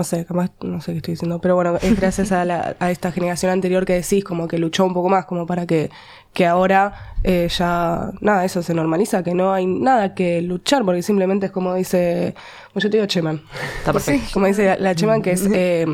no 0.00 0.04
sé, 0.04 0.24
capaz, 0.24 0.50
no 0.62 0.80
sé 0.80 0.92
qué 0.92 0.96
estoy 0.98 1.12
diciendo, 1.12 1.40
pero 1.42 1.54
bueno, 1.56 1.76
es 1.82 1.94
gracias 2.00 2.32
a, 2.32 2.46
la- 2.46 2.74
a 2.80 2.90
esta 2.90 3.12
generación 3.12 3.52
anterior 3.52 3.84
que 3.84 3.92
decís, 3.92 4.24
como 4.24 4.48
que 4.48 4.56
luchó 4.58 4.86
un 4.86 4.94
poco 4.94 5.10
más, 5.10 5.26
como 5.26 5.46
para 5.46 5.66
que, 5.66 5.90
que 6.32 6.46
ahora 6.46 6.94
eh, 7.22 7.48
ya, 7.54 8.10
nada, 8.22 8.46
eso 8.46 8.62
se 8.62 8.72
normaliza, 8.72 9.22
que 9.22 9.34
no 9.34 9.52
hay 9.52 9.66
nada 9.66 10.14
que 10.14 10.40
luchar, 10.40 10.84
porque 10.86 11.02
simplemente 11.02 11.46
es 11.46 11.52
como 11.52 11.74
dice, 11.74 12.34
bueno, 12.72 12.82
yo 12.84 12.90
te 12.90 12.96
digo 12.96 13.06
Cheman, 13.06 13.42
Está 13.78 13.92
perfecto. 13.92 14.26
como 14.32 14.46
dice 14.46 14.64
la, 14.64 14.76
la 14.78 14.94
Cheman, 14.94 15.20
que 15.20 15.32
es, 15.32 15.46
eh, 15.52 15.86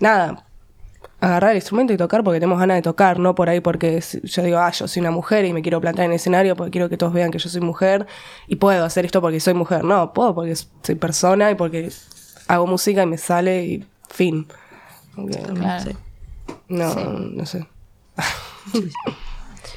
nada, 0.00 0.42
agarrar 1.18 1.52
el 1.52 1.56
instrumento 1.56 1.94
y 1.94 1.96
tocar 1.96 2.22
porque 2.22 2.38
tenemos 2.40 2.58
ganas 2.58 2.76
de 2.76 2.82
tocar, 2.82 3.18
no 3.18 3.34
por 3.34 3.48
ahí 3.48 3.60
porque 3.60 4.02
yo 4.22 4.42
digo, 4.42 4.58
ah, 4.58 4.70
yo 4.70 4.86
soy 4.86 5.00
una 5.00 5.10
mujer 5.10 5.46
y 5.46 5.52
me 5.54 5.62
quiero 5.62 5.80
plantar 5.80 6.04
en 6.04 6.10
el 6.10 6.16
escenario 6.16 6.54
porque 6.56 6.72
quiero 6.72 6.90
que 6.90 6.98
todos 6.98 7.14
vean 7.14 7.30
que 7.30 7.38
yo 7.38 7.48
soy 7.48 7.62
mujer 7.62 8.06
y 8.48 8.56
puedo 8.56 8.84
hacer 8.84 9.06
esto 9.06 9.22
porque 9.22 9.40
soy 9.40 9.54
mujer. 9.54 9.82
No, 9.82 10.12
puedo 10.12 10.34
porque 10.34 10.54
soy 10.54 10.94
persona 10.96 11.50
y 11.50 11.54
porque 11.54 11.90
hago 12.48 12.66
música 12.66 13.02
y 13.02 13.06
me 13.06 13.18
sale 13.18 13.64
y 13.64 13.86
fin. 14.08 14.46
Claro. 15.14 15.92
No, 16.68 16.94
no 16.94 17.46
sé. 17.46 17.66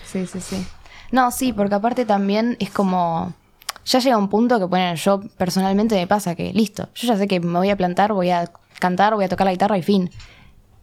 Sí, 0.05 0.25
sí, 0.25 0.41
sí. 0.41 0.65
No, 1.11 1.29
sí, 1.29 1.53
porque 1.53 1.75
aparte 1.75 2.03
también 2.03 2.57
es 2.59 2.71
como. 2.71 3.33
Ya 3.85 3.99
llega 3.99 4.17
un 4.17 4.27
punto 4.27 4.57
que, 4.57 4.65
bueno, 4.65 4.95
yo 4.95 5.21
personalmente 5.38 5.93
me 5.95 6.07
pasa 6.07 6.33
que, 6.33 6.51
listo, 6.51 6.89
yo 6.95 7.07
ya 7.07 7.17
sé 7.17 7.27
que 7.27 7.39
me 7.39 7.59
voy 7.59 7.69
a 7.69 7.77
plantar, 7.77 8.13
voy 8.13 8.31
a 8.31 8.51
cantar, 8.79 9.13
voy 9.13 9.25
a 9.25 9.29
tocar 9.29 9.45
la 9.45 9.51
guitarra 9.51 9.77
y 9.77 9.83
fin. 9.83 10.09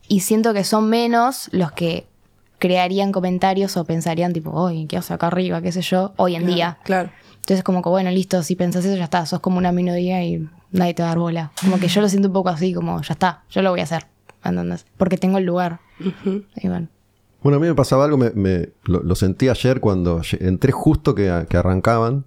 Y 0.08 0.20
siento 0.20 0.54
que 0.54 0.62
son 0.62 0.88
menos 0.88 1.48
los 1.50 1.72
que 1.72 2.06
crearían 2.58 3.10
comentarios 3.12 3.76
o 3.76 3.84
pensarían, 3.84 4.32
tipo, 4.32 4.50
oye, 4.50 4.86
¿qué 4.88 4.96
haces 4.96 5.10
acá 5.10 5.26
arriba? 5.26 5.60
¿Qué 5.60 5.72
sé 5.72 5.82
yo? 5.82 6.12
Hoy 6.16 6.36
en 6.36 6.46
día. 6.46 6.78
Claro. 6.84 7.10
Entonces, 7.46 7.62
como 7.62 7.80
que, 7.80 7.88
bueno, 7.88 8.10
listo, 8.10 8.42
si 8.42 8.56
pensás 8.56 8.84
eso, 8.84 8.96
ya 8.96 9.04
está, 9.04 9.24
sos 9.24 9.38
como 9.38 9.58
una 9.58 9.70
minoría 9.70 10.24
y 10.24 10.48
nadie 10.72 10.94
te 10.94 11.02
va 11.04 11.10
a 11.10 11.12
dar 11.12 11.18
bola. 11.20 11.52
Como 11.60 11.78
que 11.78 11.86
yo 11.86 12.00
lo 12.00 12.08
siento 12.08 12.26
un 12.26 12.34
poco 12.34 12.48
así, 12.48 12.74
como, 12.74 13.00
ya 13.02 13.12
está, 13.12 13.44
yo 13.50 13.62
lo 13.62 13.70
voy 13.70 13.78
a 13.80 13.84
hacer. 13.84 14.06
¿entendés? 14.44 14.84
Porque 14.96 15.16
tengo 15.16 15.38
el 15.38 15.44
lugar. 15.44 15.78
Y 16.56 16.66
bueno. 16.68 16.88
Bueno, 17.44 17.58
a 17.58 17.60
mí 17.60 17.68
me 17.68 17.74
pasaba 17.76 18.04
algo, 18.04 18.16
me, 18.16 18.30
me- 18.30 18.70
lo, 18.84 19.00
lo 19.04 19.14
sentí 19.14 19.48
ayer 19.48 19.78
cuando 19.80 20.22
entré 20.40 20.72
justo 20.72 21.14
que, 21.14 21.46
que 21.48 21.56
arrancaban, 21.56 22.24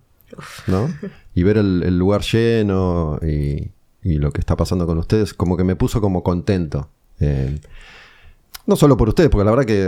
¿no? 0.68 0.88
Y 1.36 1.44
ver 1.44 1.58
el, 1.58 1.84
el 1.84 1.98
lugar 2.00 2.22
lleno 2.22 3.20
y, 3.22 3.72
y 4.02 4.20
lo 4.20 4.32
que 4.32 4.40
está 4.40 4.56
pasando 4.56 4.86
con 4.86 4.98
ustedes, 5.00 5.34
como 5.34 5.58
que 5.58 5.66
me 5.66 5.76
puso 5.76 6.00
como 6.00 6.24
contento. 6.24 6.88
Eh, 7.20 7.60
no 8.66 8.78
solo 8.78 8.96
por 8.96 9.10
ustedes, 9.10 9.30
porque 9.30 9.44
la 9.44 9.52
verdad 9.52 9.66
que 9.66 9.88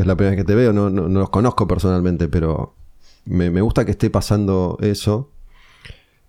es 0.00 0.06
la 0.06 0.16
primera 0.16 0.30
vez 0.34 0.36
que 0.36 0.44
te 0.46 0.54
veo, 0.54 0.72
no, 0.72 0.88
no- 0.88 1.08
no 1.10 1.20
los 1.20 1.28
conozco 1.30 1.66
personalmente, 1.66 2.28
pero 2.28 2.74
me, 3.24 3.50
me 3.50 3.60
gusta 3.60 3.84
que 3.84 3.92
esté 3.92 4.10
pasando 4.10 4.78
eso, 4.80 5.30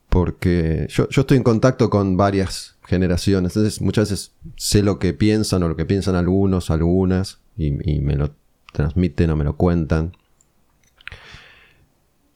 porque 0.10 0.88
yo, 0.90 1.10
yo 1.10 1.22
estoy 1.22 1.38
en 1.38 1.44
contacto 1.44 1.90
con 1.90 2.18
varias 2.18 2.78
generaciones, 2.86 3.56
entonces 3.56 3.82
muchas 3.82 4.10
veces 4.10 4.34
sé 4.58 4.84
lo 4.84 5.00
que 5.00 5.14
piensan 5.14 5.64
o 5.64 5.70
lo 5.70 5.76
que 5.76 5.86
piensan 5.86 6.16
algunos, 6.16 6.70
algunas, 6.70 7.40
y, 7.58 7.72
me 7.72 8.16
lo 8.16 8.36
transmiten 8.72 9.30
o 9.30 9.36
me 9.36 9.44
lo 9.44 9.56
cuentan. 9.56 10.16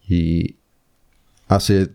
Y 0.08 0.56
hace 1.48 1.92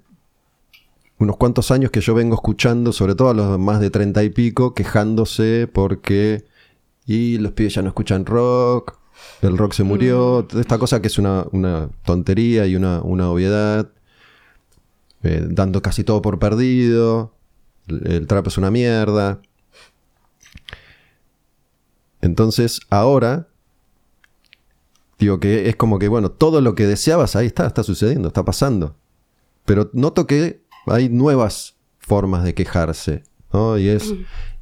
unos 1.18 1.36
cuantos 1.36 1.70
años 1.70 1.90
que 1.90 2.00
yo 2.00 2.14
vengo 2.14 2.34
escuchando, 2.34 2.92
sobre 2.92 3.14
todo 3.14 3.30
a 3.30 3.34
los 3.34 3.58
más 3.58 3.80
de 3.80 3.90
treinta 3.90 4.22
y 4.22 4.30
pico, 4.30 4.74
quejándose 4.74 5.68
porque 5.72 6.44
y 7.06 7.38
los 7.38 7.52
pibes 7.52 7.74
ya 7.74 7.82
no 7.82 7.88
escuchan 7.88 8.26
rock, 8.26 8.98
el 9.42 9.58
rock 9.58 9.72
se 9.72 9.84
murió, 9.84 10.46
toda 10.48 10.60
esta 10.60 10.78
cosa 10.78 11.00
que 11.00 11.08
es 11.08 11.18
una, 11.18 11.46
una 11.52 11.90
tontería 12.04 12.66
y 12.66 12.76
una, 12.76 13.00
una 13.02 13.30
obviedad, 13.30 13.90
eh, 15.22 15.46
dando 15.48 15.82
casi 15.82 16.04
todo 16.04 16.22
por 16.22 16.38
perdido, 16.38 17.34
el, 17.88 18.12
el 18.12 18.26
trap 18.26 18.46
es 18.46 18.58
una 18.58 18.70
mierda. 18.70 19.40
Entonces 22.20 22.80
ahora, 22.88 23.48
digo 25.18 25.40
que 25.40 25.68
es 25.68 25.76
como 25.76 25.98
que, 25.98 26.08
bueno, 26.08 26.30
todo 26.30 26.60
lo 26.60 26.74
que 26.74 26.86
deseabas 26.86 27.36
ahí 27.36 27.46
está, 27.46 27.66
está 27.66 27.82
sucediendo, 27.82 28.28
está 28.28 28.44
pasando. 28.44 28.96
Pero 29.64 29.90
noto 29.92 30.26
que 30.26 30.62
hay 30.86 31.08
nuevas 31.08 31.76
formas 31.98 32.44
de 32.44 32.54
quejarse, 32.54 33.24
¿no? 33.52 33.78
Y 33.78 33.88
es, 33.88 34.12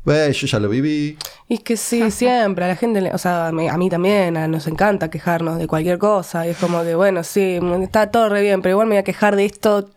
"Ve, 0.04 0.32
yo 0.32 0.46
ya 0.46 0.58
lo 0.58 0.68
viví, 0.68 1.16
Y 1.48 1.54
es 1.54 1.60
que 1.60 1.76
sí, 1.76 2.10
siempre, 2.10 2.64
a 2.64 2.68
la 2.68 2.76
gente, 2.76 3.00
le- 3.00 3.12
o 3.12 3.18
sea, 3.18 3.48
a 3.48 3.52
mí, 3.52 3.68
a 3.68 3.76
mí 3.76 3.90
también 3.90 4.36
a- 4.36 4.46
nos 4.48 4.66
encanta 4.66 5.10
quejarnos 5.10 5.58
de 5.58 5.66
cualquier 5.66 5.98
cosa. 5.98 6.46
Y 6.46 6.50
es 6.50 6.56
como 6.58 6.82
que, 6.82 6.94
bueno, 6.94 7.22
sí, 7.24 7.58
está 7.82 8.10
todo 8.10 8.28
re 8.28 8.40
bien, 8.42 8.62
pero 8.62 8.72
igual 8.74 8.86
me 8.86 8.94
voy 8.94 9.00
a 9.00 9.04
quejar 9.04 9.36
de 9.36 9.44
esto 9.46 9.90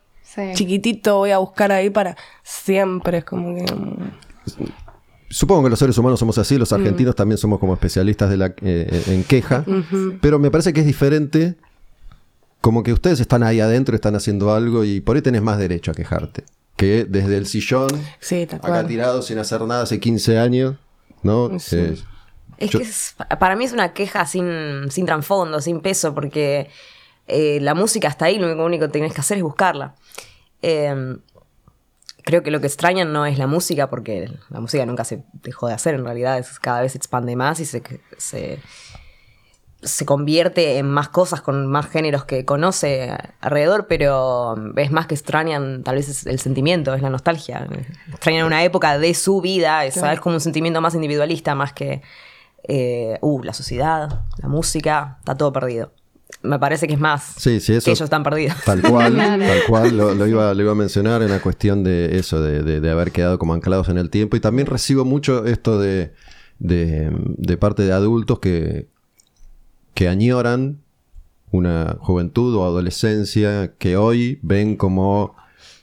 chiquitito, 0.56 1.18
voy 1.18 1.30
a 1.32 1.38
buscar 1.38 1.72
ahí 1.72 1.90
para 1.92 2.18
siempre. 2.44 3.20
Es 3.20 3.24
como 3.26 3.56
que. 3.56 3.72
mm, 3.74 4.12
Supongo 5.30 5.64
que 5.64 5.70
los 5.72 5.80
seres 5.80 5.98
humanos 5.98 6.20
somos 6.20 6.38
así, 6.38 6.58
los 6.60 6.72
argentinos 6.74 7.16
también 7.16 7.38
somos 7.40 7.60
como 7.60 7.74
especialistas 7.74 8.30
de 8.30 8.38
la, 8.38 8.54
eh, 8.62 9.04
en 9.08 9.24
queja, 9.24 9.64
pero 10.22 10.38
me 10.38 10.52
parece 10.52 10.74
que 10.74 10.82
es 10.82 10.86
diferente, 10.86 11.56
como 12.62 12.84
que 12.84 12.94
ustedes 12.94 13.20
están 13.20 13.42
ahí 13.42 13.60
adentro, 13.60 13.96
están 13.96 14.16
haciendo 14.16 14.54
algo 14.54 14.84
y 14.86 15.02
por 15.02 15.16
ahí 15.16 15.24
tenés 15.24 15.42
más 15.42 15.58
derecho 15.58 15.90
a 15.90 15.96
quejarte, 15.96 16.44
que 16.76 17.06
desde 17.06 17.38
el 17.38 17.46
sillón, 17.46 17.90
Sí, 18.20 18.48
acá 18.52 18.86
tirado 18.88 19.22
sin 19.22 19.38
hacer 19.40 19.62
nada 19.62 19.84
hace 19.84 20.00
15 20.00 20.38
años, 20.40 20.76
¿no? 21.22 21.60
Sí. 21.60 21.78
Eh, 21.78 21.98
Es 22.58 22.70
Yo- 22.70 22.80
que 22.80 22.86
es- 22.86 23.16
para 23.40 23.56
mí 23.56 23.66
es 23.66 23.74
una 23.74 23.94
queja 23.94 24.26
sin, 24.26 24.90
sin 24.92 25.06
trasfondo, 25.06 25.60
sin 25.60 25.82
peso, 25.82 26.14
porque 26.14 26.70
eh, 27.28 27.60
la 27.62 27.74
música 27.74 28.08
está 28.08 28.26
ahí, 28.26 28.38
lo 28.38 28.66
único, 28.66 28.86
que 28.86 28.92
tenés 28.92 29.14
que 29.14 29.22
hacer 29.22 29.38
es 29.38 29.44
buscarla. 29.44 29.96
Eh, 30.62 31.18
creo 32.24 32.44
que 32.44 32.52
lo 32.52 32.62
que 32.62 32.68
extrañan 32.68 33.12
no 33.12 33.26
es 33.26 33.38
la 33.38 33.48
música, 33.48 33.90
porque 33.90 34.30
la 34.50 34.60
música 34.62 34.86
nunca 34.86 35.04
se 35.04 35.24
dejó 35.42 35.68
de 35.68 35.74
hacer, 35.74 35.96
en 35.96 36.06
realidad 36.06 36.38
es, 36.40 36.60
cada 36.60 36.82
vez 36.82 36.92
se 36.94 36.98
expande 36.98 37.36
más 37.36 37.60
y 37.60 37.66
se, 37.66 37.82
se, 38.18 38.60
se 39.84 40.06
convierte 40.06 40.78
en 40.78 40.90
más 40.90 41.10
cosas 41.10 41.42
con 41.42 41.68
más 41.68 41.88
géneros 41.88 42.26
que 42.26 42.46
conoce 42.46 43.16
alrededor, 43.42 43.88
pero 43.88 44.56
es 44.78 44.92
más 44.92 45.08
que 45.08 45.16
extrañan, 45.16 45.84
tal 45.84 45.96
vez 45.96 46.10
es 46.10 46.26
el 46.26 46.40
sentimiento, 46.40 46.94
es 46.94 47.02
la 47.02 47.10
nostalgia. 47.10 47.68
Extrañan 48.10 48.46
una 48.46 48.64
época 48.64 48.98
de 48.98 49.14
su 49.14 49.42
vida, 49.42 49.86
es, 49.86 49.96
¿sabes? 49.96 50.20
como 50.20 50.36
un 50.36 50.42
sentimiento 50.42 50.82
más 50.82 50.96
individualista, 50.96 51.54
más 51.56 51.74
que, 51.74 52.02
eh, 52.68 53.18
uh, 53.22 53.44
la 53.44 53.54
sociedad, 53.54 54.22
la 54.42 54.48
música, 54.48 55.18
está 55.20 55.36
todo 55.36 55.52
perdido. 55.52 55.92
Me 56.42 56.58
parece 56.60 56.88
que 56.88 56.94
es 56.94 57.00
más 57.00 57.24
Sí, 57.38 57.60
sí, 57.60 57.74
eso- 57.76 57.86
que 57.86 57.92
ellos 57.92 58.02
están 58.02 58.24
perdidos. 58.24 58.56
Tal 58.66 58.82
cual, 58.90 59.16
tal 59.18 59.60
cual, 59.68 59.96
lo, 59.98 60.14
lo 60.16 60.28
iba, 60.28 60.54
lo 60.54 60.62
iba 60.64 60.72
a 60.72 60.76
mencionar 60.76 61.22
en 61.22 61.30
la 61.30 61.40
cuestión 61.42 61.84
de 61.84 62.18
eso, 62.18 62.42
de, 62.42 62.64
de- 62.64 62.80
de 62.82 62.90
haber 62.92 63.12
quedado 63.12 63.38
como 63.38 63.54
anclados 63.54 63.90
en 63.90 63.98
el 63.98 64.10
tiempo. 64.10 64.36
Y 64.36 64.40
también 64.40 64.66
recibo 64.68 65.06
mucho 65.06 65.46
esto 65.46 65.80
de, 65.80 66.14
de, 66.60 67.12
de 67.38 67.58
parte 67.58 67.84
de 67.84 67.92
adultos 67.94 68.40
que, 68.40 68.88
que 69.94 70.08
añoran 70.08 70.82
una 71.52 71.98
juventud 72.00 72.56
o 72.56 72.66
adolescencia 72.66 73.74
que 73.78 73.96
hoy 73.96 74.40
ven 74.42 74.76
como 74.76 75.36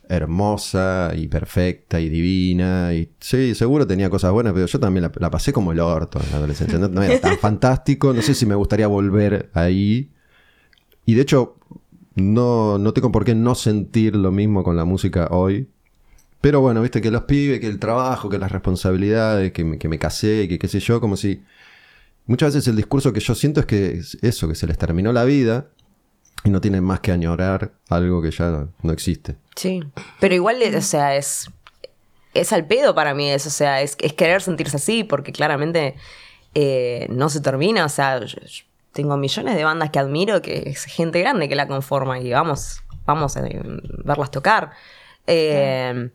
hermosa 0.08 1.12
y 1.14 1.28
perfecta 1.28 2.00
y 2.00 2.08
divina. 2.08 2.92
Y 2.92 3.12
sí, 3.20 3.54
seguro 3.54 3.86
tenía 3.86 4.10
cosas 4.10 4.32
buenas, 4.32 4.52
pero 4.52 4.66
yo 4.66 4.80
también 4.80 5.02
la, 5.02 5.12
la 5.14 5.30
pasé 5.30 5.52
como 5.52 5.70
el 5.72 5.78
orto 5.78 6.20
en 6.20 6.30
la 6.30 6.38
adolescencia. 6.38 6.78
No, 6.78 6.88
no 6.88 7.02
era 7.02 7.20
tan 7.20 7.38
fantástico, 7.40 8.12
no 8.12 8.20
sé 8.20 8.34
si 8.34 8.44
me 8.46 8.56
gustaría 8.56 8.88
volver 8.88 9.50
ahí. 9.54 10.10
Y 11.06 11.14
de 11.14 11.22
hecho, 11.22 11.56
no, 12.16 12.78
no 12.78 12.92
tengo 12.92 13.12
por 13.12 13.24
qué 13.24 13.34
no 13.34 13.54
sentir 13.54 14.16
lo 14.16 14.32
mismo 14.32 14.64
con 14.64 14.76
la 14.76 14.84
música 14.84 15.28
hoy. 15.30 15.68
Pero 16.40 16.60
bueno, 16.60 16.82
viste 16.82 17.00
que 17.00 17.10
los 17.10 17.24
pibes, 17.24 17.60
que 17.60 17.68
el 17.68 17.78
trabajo, 17.78 18.28
que 18.28 18.38
las 18.38 18.50
responsabilidades, 18.50 19.52
que 19.52 19.64
me, 19.64 19.78
que 19.78 19.88
me 19.88 19.98
casé, 19.98 20.48
que 20.48 20.58
qué 20.58 20.68
sé 20.68 20.80
yo, 20.80 21.00
como 21.00 21.16
si... 21.16 21.42
Muchas 22.30 22.54
veces 22.54 22.68
el 22.68 22.76
discurso 22.76 23.12
que 23.12 23.18
yo 23.18 23.34
siento 23.34 23.58
es 23.58 23.66
que 23.66 23.90
es 23.98 24.16
eso, 24.22 24.46
que 24.46 24.54
se 24.54 24.66
les 24.68 24.78
terminó 24.78 25.12
la 25.12 25.24
vida 25.24 25.66
y 26.44 26.50
no 26.50 26.60
tienen 26.60 26.84
más 26.84 27.00
que 27.00 27.10
añorar 27.10 27.72
algo 27.88 28.22
que 28.22 28.30
ya 28.30 28.68
no 28.82 28.92
existe. 28.92 29.34
Sí, 29.56 29.82
pero 30.20 30.32
igual, 30.36 30.58
o 30.76 30.80
sea, 30.80 31.16
es, 31.16 31.50
es 32.32 32.52
al 32.52 32.66
pedo 32.68 32.94
para 32.94 33.14
mí 33.14 33.28
eso, 33.28 33.48
o 33.48 33.52
sea, 33.52 33.82
es, 33.82 33.96
es 34.00 34.12
querer 34.12 34.42
sentirse 34.42 34.76
así, 34.76 35.02
porque 35.02 35.32
claramente 35.32 35.96
eh, 36.54 37.08
no 37.10 37.28
se 37.30 37.40
termina, 37.40 37.84
o 37.84 37.88
sea, 37.88 38.20
yo- 38.20 38.38
yo 38.40 38.64
tengo 38.92 39.16
millones 39.16 39.56
de 39.56 39.64
bandas 39.64 39.90
que 39.90 39.98
admiro, 39.98 40.40
que 40.40 40.62
es 40.66 40.84
gente 40.84 41.18
grande 41.20 41.48
que 41.48 41.56
la 41.56 41.66
conforma 41.66 42.20
y 42.20 42.30
vamos, 42.30 42.80
vamos 43.06 43.36
a 43.36 43.42
verlas 44.04 44.30
tocar. 44.30 44.70
Eh, 45.26 46.10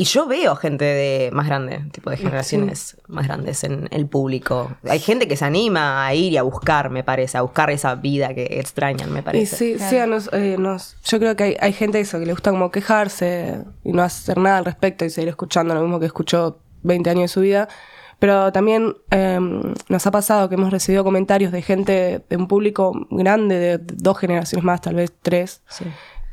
Y 0.00 0.04
yo 0.04 0.26
veo 0.26 0.54
gente 0.54 0.84
de 0.84 1.30
más 1.32 1.48
grande, 1.48 1.80
tipo 1.90 2.08
de 2.08 2.16
generaciones 2.16 2.96
más 3.08 3.26
grandes 3.26 3.64
en 3.64 3.88
el 3.90 4.06
público. 4.06 4.70
Hay 4.88 5.00
gente 5.00 5.26
que 5.26 5.36
se 5.36 5.44
anima 5.44 6.06
a 6.06 6.14
ir 6.14 6.32
y 6.34 6.36
a 6.36 6.42
buscar, 6.44 6.88
me 6.88 7.02
parece, 7.02 7.36
a 7.36 7.42
buscar 7.42 7.68
esa 7.70 7.96
vida 7.96 8.32
que 8.32 8.44
extrañan, 8.60 9.12
me 9.12 9.18
Y 9.18 9.22
parece. 9.22 9.56
sí, 9.56 9.76
sí, 9.78 9.96
a 9.98 10.06
nos- 10.06 10.30
eh, 10.32 10.54
nos- 10.56 10.96
yo 11.04 11.18
creo 11.18 11.34
que 11.34 11.42
hay, 11.42 11.56
hay 11.60 11.72
gente 11.72 11.98
eso, 11.98 12.20
que 12.20 12.26
le 12.26 12.32
gusta 12.32 12.52
como 12.52 12.70
quejarse 12.70 13.64
y 13.82 13.90
no 13.90 14.04
hacer 14.04 14.38
nada 14.38 14.58
al 14.58 14.64
respecto 14.66 15.04
y 15.04 15.10
seguir 15.10 15.30
escuchando 15.30 15.74
lo 15.74 15.80
mismo 15.80 15.98
que 15.98 16.06
escuchó 16.06 16.60
20 16.84 17.10
años 17.10 17.22
de 17.22 17.28
su 17.28 17.40
vida. 17.40 17.68
Pero 18.20 18.52
también 18.52 18.96
eh, 19.10 19.40
nos 19.88 20.06
ha 20.06 20.10
pasado 20.12 20.48
que 20.48 20.54
hemos 20.54 20.70
recibido 20.70 21.02
comentarios 21.02 21.50
de 21.50 21.60
gente, 21.62 22.22
de 22.30 22.36
un 22.36 22.46
público 22.46 22.92
grande, 23.10 23.58
de 23.58 23.78
dos 23.78 24.16
generaciones 24.16 24.64
más, 24.64 24.80
tal 24.80 24.94
vez 24.94 25.12
tres, 25.22 25.62
Sí. 25.68 25.84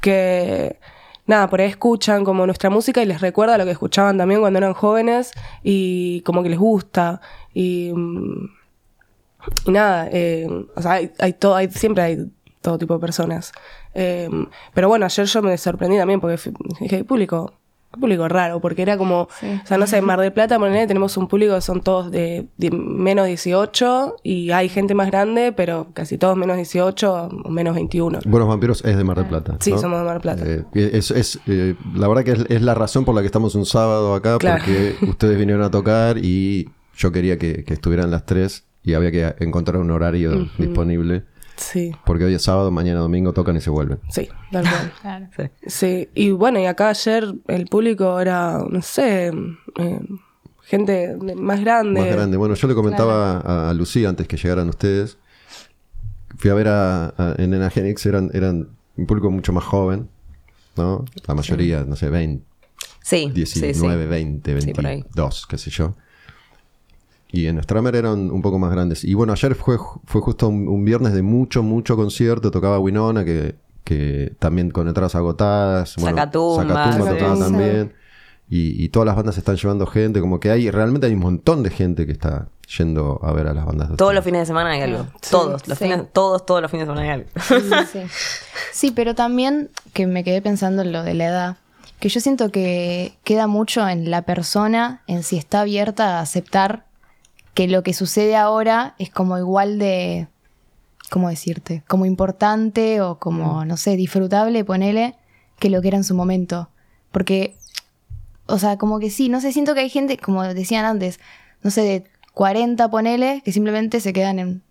que 0.02 0.80
nada, 1.26 1.50
por 1.50 1.62
ahí 1.62 1.68
escuchan 1.68 2.24
como 2.24 2.46
nuestra 2.46 2.70
música 2.70 3.02
y 3.02 3.06
les 3.06 3.22
recuerda 3.22 3.58
lo 3.58 3.66
que 3.66 3.72
escuchaban 3.72 4.18
también 4.18 4.42
cuando 4.42 4.58
eran 4.58 4.74
jóvenes 4.74 5.32
y 5.64 6.22
como 6.22 6.44
que 6.44 6.50
les 6.50 6.60
gusta. 6.60 7.22
Y, 7.54 7.92
mm, 7.94 8.50
nada, 9.68 10.10
eh, 10.12 10.48
o 10.76 10.82
sea, 10.82 10.94
hay, 10.94 11.12
hay 11.20 11.34
todo, 11.34 11.56
hay, 11.56 11.70
siempre 11.72 12.04
hay 12.04 12.32
todo 12.62 12.78
tipo 12.78 12.94
de 12.96 13.00
personas. 13.00 13.52
Eh, 13.94 14.30
pero 14.74 14.90
bueno, 14.90 15.06
ayer 15.06 15.26
yo 15.26 15.42
me 15.42 15.58
sorprendí 15.58 15.98
también 15.98 16.20
porque 16.20 16.52
dije, 16.80 17.04
público, 17.04 17.54
público 18.00 18.28
raro, 18.28 18.60
porque 18.60 18.82
era 18.82 18.98
como, 18.98 19.22
o 19.24 19.30
sea, 19.66 19.78
no 19.78 19.88
sé, 19.88 19.98
en 19.98 20.06
Mar 20.06 20.20
del 20.20 20.32
Plata, 20.34 20.58
ponele, 20.60 20.88
tenemos 20.88 21.18
un 21.18 21.28
público 21.28 21.56
que 21.56 21.62
son 21.62 21.82
todos 21.82 22.12
de, 22.12 22.48
de 22.58 22.72
menos 22.72 23.28
18 23.28 24.18
y 24.24 24.52
hay 24.52 24.70
gente 24.70 24.94
más 24.96 25.08
grande, 25.08 25.52
pero 25.52 25.88
casi 25.94 26.18
todos 26.18 26.36
menos 26.38 26.56
18 26.58 27.30
o 27.44 27.50
menos 27.50 27.76
21. 27.76 28.20
Buenos 28.26 28.50
Vampiros 28.50 28.84
es 28.86 28.98
de 28.98 29.04
Mar 29.04 29.18
del 29.18 29.28
Plata. 29.28 29.58
Sí, 29.60 29.72
¿no? 29.72 29.78
somos 29.78 30.00
de 30.00 30.06
Mar 30.06 30.14
del 30.14 30.22
Plata. 30.22 30.44
Eh, 30.46 30.64
es, 30.94 31.12
es, 31.12 31.40
eh, 31.48 31.76
la 31.96 32.08
verdad 32.08 32.24
que 32.24 32.32
es, 32.32 32.46
es 32.50 32.62
la 32.62 32.74
razón 32.74 33.06
por 33.06 33.16
la 33.16 33.22
que 33.22 33.28
estamos 33.28 33.56
un 33.56 33.66
sábado 33.66 34.14
acá, 34.16 34.38
Claro. 34.38 34.64
porque 34.64 34.96
ustedes 35.10 35.38
vinieron 35.38 35.64
a 35.64 35.72
tocar 35.72 36.18
y 36.18 36.70
yo 36.96 37.12
quería 37.12 37.38
que, 37.38 37.64
que 37.64 37.74
estuvieran 37.74 38.12
las 38.12 38.26
tres 38.26 38.66
y 38.84 38.94
había 38.94 39.12
que 39.12 39.36
encontrar 39.44 39.78
un 39.82 39.90
horario 39.92 40.48
disponible, 40.58 41.24
Sí, 41.58 41.92
porque 42.06 42.26
hoy 42.26 42.34
es 42.34 42.42
sábado, 42.44 42.70
mañana 42.72 43.00
domingo 43.00 43.32
tocan 43.34 43.56
y 43.58 43.62
se 43.62 43.70
vuelven. 43.70 44.00
sí, 44.10 44.30
tal 44.52 44.64
cual. 44.70 44.92
Claro. 45.02 45.28
Sí, 45.68 46.10
y 46.14 46.32
bueno, 46.32 46.60
y 46.60 46.66
acá 46.66 46.90
ayer 46.90 47.34
el 47.48 47.66
público 47.68 48.20
era, 48.20 48.64
no 48.70 48.82
sé, 48.82 49.28
eh, 49.78 50.00
gente 50.64 51.16
más 51.36 51.62
grande. 51.62 52.00
Más 52.02 52.10
grande. 52.10 52.38
Bueno, 52.38 52.56
yo 52.56 52.68
le 52.68 52.76
comentaba 52.76 53.40
a, 53.40 53.70
a 53.70 53.74
Lucía 53.74 54.10
antes 54.10 54.28
que 54.28 54.38
llegaran 54.38 54.68
ustedes. 54.70 55.18
Fui 56.38 56.50
a 56.50 56.54
ver 56.54 56.68
a, 56.68 57.06
a- 57.18 57.36
en 57.38 57.54
Enagenix, 57.54 58.06
eran, 58.06 58.30
eran 58.34 58.70
un 58.98 59.06
público 59.06 59.30
mucho 59.32 59.54
más 59.54 59.64
joven, 59.64 60.10
¿no? 60.76 61.06
La 61.28 61.34
mayoría, 61.36 61.84
no 61.86 61.96
sé, 61.96 62.10
20, 62.10 62.44
Sí, 63.02 63.30
19, 63.34 63.74
sí, 63.74 63.80
sí. 63.80 64.08
20, 64.10 64.62
Sí, 64.62 64.74
por 64.74 64.86
ahí. 64.88 65.02
22, 65.04 65.46
qué 65.48 65.58
sé 65.58 65.70
yo. 65.70 65.96
Y 67.36 67.48
en 67.48 67.62
Stramer 67.62 67.96
eran 67.96 68.32
un 68.32 68.42
poco 68.42 68.58
más 68.60 68.72
grandes. 68.72 69.04
Y 69.04 69.14
bueno, 69.14 69.34
ayer 69.34 69.56
fue, 69.56 69.78
fue 70.06 70.22
justo 70.22 70.48
un, 70.48 70.68
un 70.68 70.86
viernes 70.86 71.14
de 71.14 71.22
mucho, 71.22 71.64
mucho 71.64 71.96
concierto. 71.98 72.50
Tocaba 72.50 72.80
Winona, 72.80 73.26
que, 73.26 73.56
que 73.84 74.34
también 74.40 74.72
con 74.72 74.88
entradas 74.88 75.16
agotadas. 75.16 75.96
Bueno, 75.98 76.18
Sacatumba, 76.18 76.64
Sacatumba 76.64 77.12
sí. 77.12 77.18
tocaba 77.18 77.36
Sí. 77.36 77.42
también. 77.42 77.94
Y, 78.48 78.84
y 78.84 78.90
todas 78.90 79.08
las 79.08 79.16
bandas 79.16 79.38
están 79.38 79.56
llevando 79.58 79.86
gente. 79.86 80.22
Como 80.22 80.40
que 80.40 80.50
hay, 80.52 80.70
realmente 80.72 81.08
hay 81.08 81.14
un 81.14 81.20
montón 81.20 81.62
de 81.64 81.72
gente 81.72 82.06
que 82.06 82.12
está 82.14 82.48
yendo 82.78 83.20
a 83.24 83.34
ver 83.34 83.48
a 83.48 83.54
las 83.54 83.66
bandas. 83.66 83.90
de 83.90 83.98
Todos 83.98 84.14
los 84.14 84.24
fines 84.24 84.42
de 84.42 84.46
semana 84.46 84.70
hay 84.72 84.82
algo. 84.82 85.08
Todos, 85.30 85.68
los 85.68 85.78
Sí. 85.78 85.84
fines, 85.86 86.04
todos, 86.14 86.46
todos 86.46 86.62
los 86.62 86.72
fines 86.72 86.88
de 86.88 86.94
semana 86.94 87.06
hay 87.14 87.20
algo. 87.20 87.30
Sí, 87.42 87.56
sí. 87.92 88.00
Sí, 88.72 88.92
pero 88.92 89.14
también 89.16 89.70
que 89.94 90.08
me 90.08 90.24
quedé 90.24 90.42
pensando 90.42 90.84
en 90.84 90.92
lo 90.92 91.04
de 91.04 91.14
la 91.16 91.26
edad, 91.26 91.58
que 92.00 92.10
yo 92.10 92.20
siento 92.22 92.50
que 92.52 93.14
queda 93.24 93.48
mucho 93.48 93.88
en 93.90 94.10
la 94.12 94.22
persona, 94.22 95.02
en 95.08 95.24
si 95.24 95.38
está 95.38 95.62
abierta 95.62 96.18
a 96.18 96.22
aceptar 96.22 96.86
que 97.56 97.68
lo 97.68 97.82
que 97.82 97.94
sucede 97.94 98.36
ahora 98.36 98.94
es 99.00 99.10
como 99.10 99.38
igual 99.40 99.80
de, 99.80 100.28
¿cómo 101.10 101.30
decirte? 101.30 101.84
Como 101.88 102.06
importante 102.06 103.02
o 103.02 103.18
como, 103.18 103.66
no 103.66 103.78
sé, 103.78 103.96
disfrutable, 103.96 104.64
ponele, 104.64 105.16
que 105.58 105.72
lo 105.72 105.82
que 105.82 105.88
era 105.88 105.98
en 105.98 106.04
su 106.04 106.14
momento. 106.16 106.70
Porque, 107.12 107.56
o 108.46 108.60
sea, 108.60 108.78
como 108.78 109.00
que 109.00 109.10
sí, 109.10 109.30
no 109.30 109.40
sé, 109.42 109.52
siento 109.54 109.74
que 109.74 109.80
hay 109.80 109.90
gente, 109.90 110.18
como 110.18 110.44
decían 110.44 110.86
antes, 110.86 111.20
no 111.64 111.72
sé, 111.72 111.82
de 111.82 112.04
40, 112.34 112.90
ponele, 112.90 113.42
que 113.44 113.52
simplemente 113.54 114.02
se 114.02 114.12
quedan 114.12 114.38
en, 114.38 114.62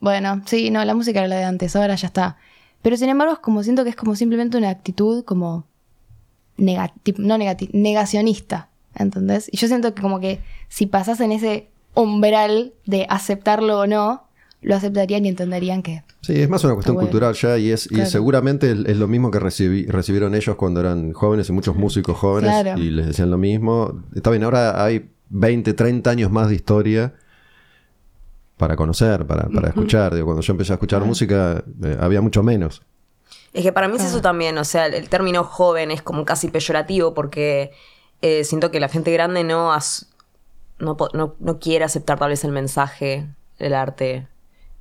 bueno, 0.00 0.42
sí, 0.46 0.70
no, 0.70 0.84
la 0.84 0.94
música 0.94 1.20
era 1.20 1.28
la 1.28 1.36
de 1.36 1.44
antes, 1.44 1.76
ahora 1.76 1.94
ya 1.94 2.08
está. 2.08 2.36
Pero 2.82 2.96
sin 2.96 3.08
embargo, 3.08 3.34
es 3.34 3.38
como 3.38 3.62
siento 3.62 3.84
que 3.84 3.90
es 3.90 3.96
como 3.96 4.16
simplemente 4.16 4.58
una 4.58 4.70
actitud 4.70 5.24
como 5.24 5.64
negati- 6.58 7.16
no 7.18 7.36
negati- 7.38 7.70
negacionista, 7.72 8.68
¿entendés? 8.96 9.48
Y 9.52 9.56
yo 9.58 9.68
siento 9.68 9.94
que 9.94 10.02
como 10.02 10.18
que 10.18 10.40
si 10.68 10.86
pasas 10.86 11.20
en 11.20 11.30
ese 11.32 11.68
umbral 11.96 12.72
de 12.84 13.06
aceptarlo 13.10 13.80
o 13.80 13.86
no, 13.88 14.22
lo 14.62 14.74
aceptarían 14.76 15.26
y 15.26 15.28
entenderían 15.28 15.82
que 15.82 16.02
Sí, 16.22 16.40
es 16.40 16.48
más 16.48 16.62
una 16.64 16.74
cuestión 16.74 16.94
bueno. 16.96 17.08
cultural 17.10 17.34
ya 17.34 17.56
y 17.58 17.70
es 17.70 17.86
y 17.86 17.94
Claro. 17.96 18.10
seguramente 18.10 18.70
es 18.72 18.78
es 18.86 18.96
lo 18.96 19.06
mismo 19.08 19.30
que 19.30 19.38
recibí- 19.40 19.86
recibieron 19.88 20.34
ellos 20.34 20.56
cuando 20.56 20.80
eran 20.80 21.12
jóvenes 21.12 21.48
y 21.48 21.52
muchos 21.52 21.76
músicos 21.76 22.16
jóvenes 22.16 22.50
Claro. 22.62 22.80
y 22.80 22.90
les 22.90 23.06
decían 23.06 23.30
lo 23.30 23.38
mismo. 23.38 24.02
Está 24.14 24.30
bien, 24.30 24.42
ahora 24.44 24.82
hay 24.84 25.08
20, 25.28 25.72
30 25.74 26.10
años 26.10 26.30
más 26.30 26.48
de 26.48 26.54
historia 26.56 27.14
para 28.56 28.74
conocer, 28.76 29.26
para, 29.26 29.48
para 29.48 29.68
escuchar. 29.68 30.14
Digo, 30.14 30.26
cuando 30.26 30.42
yo 30.42 30.52
empecé 30.52 30.72
a 30.72 30.76
escuchar 30.76 31.04
música 31.04 31.62
eh, 31.84 31.96
había 32.00 32.20
mucho 32.20 32.42
menos. 32.42 32.82
Es 33.52 33.62
que 33.62 33.72
para 33.72 33.88
mí 33.88 33.96
es 33.96 34.04
eso 34.04 34.20
también, 34.20 34.56
o 34.58 34.64
sea, 34.64 34.86
el, 34.86 34.94
el 34.94 35.08
término 35.08 35.44
joven 35.44 35.90
es 35.90 36.02
como 36.02 36.24
casi 36.24 36.48
peyorativo 36.48 37.14
porque 37.14 37.70
eh, 38.22 38.44
siento 38.44 38.70
que 38.70 38.80
la 38.80 38.88
gente 38.88 39.12
grande 39.12 39.44
no, 39.44 39.72
as- 39.72 40.10
no, 40.78 40.96
no, 41.14 41.34
no 41.38 41.58
quiere 41.58 41.84
aceptar 41.84 42.18
tal 42.18 42.30
vez 42.30 42.44
el 42.44 42.52
mensaje, 42.52 43.26
el 43.58 43.74
arte 43.74 44.26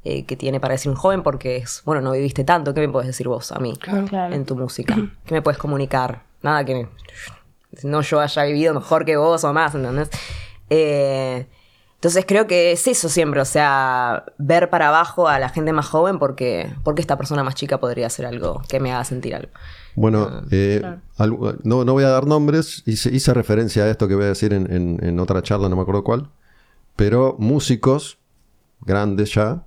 eh, 0.04 0.26
que 0.26 0.36
tiene 0.36 0.60
para 0.60 0.74
decir 0.74 0.90
un 0.90 0.96
joven 0.98 1.24
porque 1.24 1.58
es, 1.58 1.82
bueno, 1.86 2.02
no 2.02 2.12
viviste 2.12 2.44
tanto, 2.44 2.74
¿qué 2.74 2.82
me 2.82 2.90
puedes 2.90 3.08
decir 3.08 3.28
vos 3.28 3.52
a 3.52 3.60
mí 3.60 3.74
Claro. 3.78 4.34
en 4.34 4.46
tu 4.46 4.56
música? 4.56 4.96
¿Qué 5.26 5.34
me 5.34 5.42
puedes 5.42 5.58
comunicar? 5.58 6.24
Nada 6.42 6.64
que 6.64 6.88
no 7.84 8.02
yo 8.02 8.20
haya 8.20 8.44
vivido 8.44 8.74
mejor 8.74 9.04
que 9.06 9.18
vos 9.18 9.44
o 9.44 9.52
más, 9.54 9.74
¿entendés? 9.76 10.10
Eh, 10.70 11.48
entonces 11.96 12.26
creo 12.28 12.46
que 12.46 12.72
es 12.72 12.88
eso 12.88 13.10
siempre, 13.10 13.42
o 13.42 13.46
sea, 13.46 14.26
ver 14.38 14.70
para 14.70 14.90
abajo 14.90 15.28
a 15.28 15.40
la 15.40 15.50
gente 15.50 15.74
más 15.74 15.88
joven 15.88 16.20
porque, 16.20 16.72
porque 16.84 17.02
esta 17.02 17.18
persona 17.18 17.44
más 17.44 17.56
chica 17.56 17.80
podría 17.80 18.08
hacer 18.08 18.26
algo 18.28 18.62
que 18.70 18.80
me 18.80 18.94
haga 18.94 19.04
sentir 19.06 19.34
algo. 19.36 19.52
Bueno, 19.96 20.42
eh, 20.52 20.82
algo- 21.18 21.56
no, 21.64 21.86
no 21.86 21.94
voy 21.94 22.04
a 22.04 22.10
dar 22.10 22.28
nombres, 22.28 22.84
hice, 22.86 23.14
hice 23.16 23.34
referencia 23.34 23.84
a 23.84 23.90
esto 23.90 24.08
que 24.08 24.16
voy 24.16 24.26
a 24.26 24.30
decir 24.30 24.54
en, 24.54 24.72
en- 24.72 25.00
en 25.02 25.20
otra 25.20 25.42
charla, 25.42 25.70
no 25.70 25.76
me 25.78 25.82
acuerdo 25.84 26.04
cuál, 26.04 26.30
pero 26.96 27.36
músicos 27.40 28.18
grandes 28.82 29.34
ya 29.34 29.64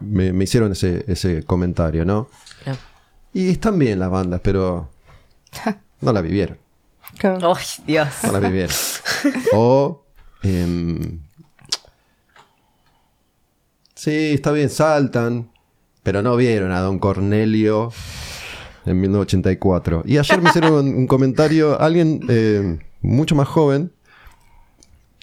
me, 0.00 0.32
me 0.32 0.44
hicieron 0.44 0.72
ese, 0.72 1.04
ese 1.06 1.44
comentario, 1.44 2.04
¿no? 2.04 2.28
Claro. 2.64 2.78
Y 3.32 3.50
están 3.50 3.78
bien 3.78 3.98
las 4.00 4.10
bandas, 4.10 4.40
pero 4.42 4.88
no 6.00 6.12
la 6.12 6.20
vivieron. 6.20 6.58
Claro. 7.16 7.54
¡Ay, 7.56 7.64
Dios! 7.86 8.08
No 8.24 8.32
la 8.32 8.40
vivieron. 8.40 8.74
O. 9.54 10.04
em, 10.42 11.20
sí, 13.94 14.32
está 14.34 14.52
bien, 14.52 14.70
saltan, 14.70 15.50
pero 16.02 16.22
no 16.22 16.36
vieron 16.36 16.72
a 16.72 16.80
Don 16.80 16.98
Cornelio 16.98 17.92
en 18.88 19.00
1984. 19.00 20.02
Y 20.06 20.18
ayer 20.18 20.40
me 20.40 20.48
hicieron 20.48 20.74
un, 20.74 21.06
comentario, 21.06 21.80
alguien 21.80 22.20
eh, 22.28 22.78
mucho 23.00 23.34
más 23.34 23.48
joven, 23.48 23.92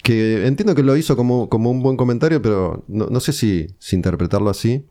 que 0.02 0.46
entiendo 0.46 0.74
que 0.74 0.82
lo 0.82 0.96
hizo 0.96 1.16
como, 1.16 1.48
como 1.48 1.70
un 1.70 1.82
buen 1.82 1.96
comentario, 1.96 2.40
pero 2.40 2.84
no, 2.86 3.20
sé 3.20 3.32
si, 3.32 3.66
interpretarlo 3.92 4.50
así. 4.50 4.86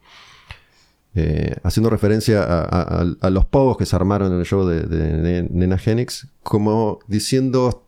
eh, 1.16 1.56
haciendo 1.64 1.90
referencia 1.90 2.44
a, 2.44 3.30
los 3.30 3.46
pogos 3.46 3.78
que 3.78 3.86
se 3.86 3.96
armaron 3.96 4.34
en 4.34 4.40
el 4.40 4.46
show 4.46 4.66
de, 4.66 4.82
de 4.82 5.48
Nena 5.50 5.78
Genix, 5.78 6.28
como 6.44 7.00
diciendo, 7.08 7.85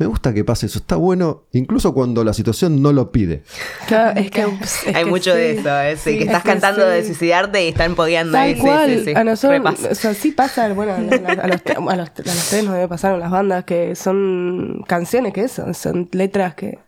me 0.00 0.06
gusta 0.06 0.32
que 0.34 0.42
pase 0.44 0.64
eso, 0.66 0.78
está 0.78 0.96
bueno, 0.96 1.44
incluso 1.52 1.92
cuando 1.94 2.24
la 2.24 2.32
situación 2.32 2.80
no 2.82 2.90
lo 2.92 3.12
pide. 3.12 3.42
Claro, 3.86 4.18
es 4.18 4.30
que, 4.30 4.40
es 4.62 4.86
Hay 4.86 5.04
que 5.04 5.10
mucho 5.10 5.34
de 5.34 5.58
eso, 5.58 5.80
¿eh? 5.80 5.96
Sí, 5.96 6.12
Sí, 6.12 6.18
que 6.18 6.24
estás 6.24 6.38
es 6.38 6.42
que 6.42 6.48
cantando 6.48 6.86
de 6.86 7.04
suicidarte 7.04 7.62
y 7.64 7.68
están 7.68 7.94
podiendo 7.94 8.32
Tal 8.32 8.56
cual, 8.56 8.88
sí, 8.98 9.04
sí. 9.04 9.12
a 9.14 9.22
nosotros, 9.22 9.60
o 9.90 9.94
sea, 9.94 10.14
sí 10.14 10.32
pasa, 10.32 10.72
bueno, 10.72 10.94
a, 10.94 10.98
los, 11.00 11.12
a, 11.38 11.46
los, 11.46 11.60
a 11.92 11.96
los 11.96 12.14
tres 12.14 12.64
nos 12.64 12.74
debe 12.74 12.88
pasar 12.88 13.12
en 13.14 13.20
las 13.20 13.30
bandas 13.30 13.64
que 13.64 13.94
son 13.94 14.82
canciones 14.88 15.32
que 15.34 15.44
eso, 15.44 15.72
son 15.74 16.08
letras 16.12 16.54
que 16.54 16.78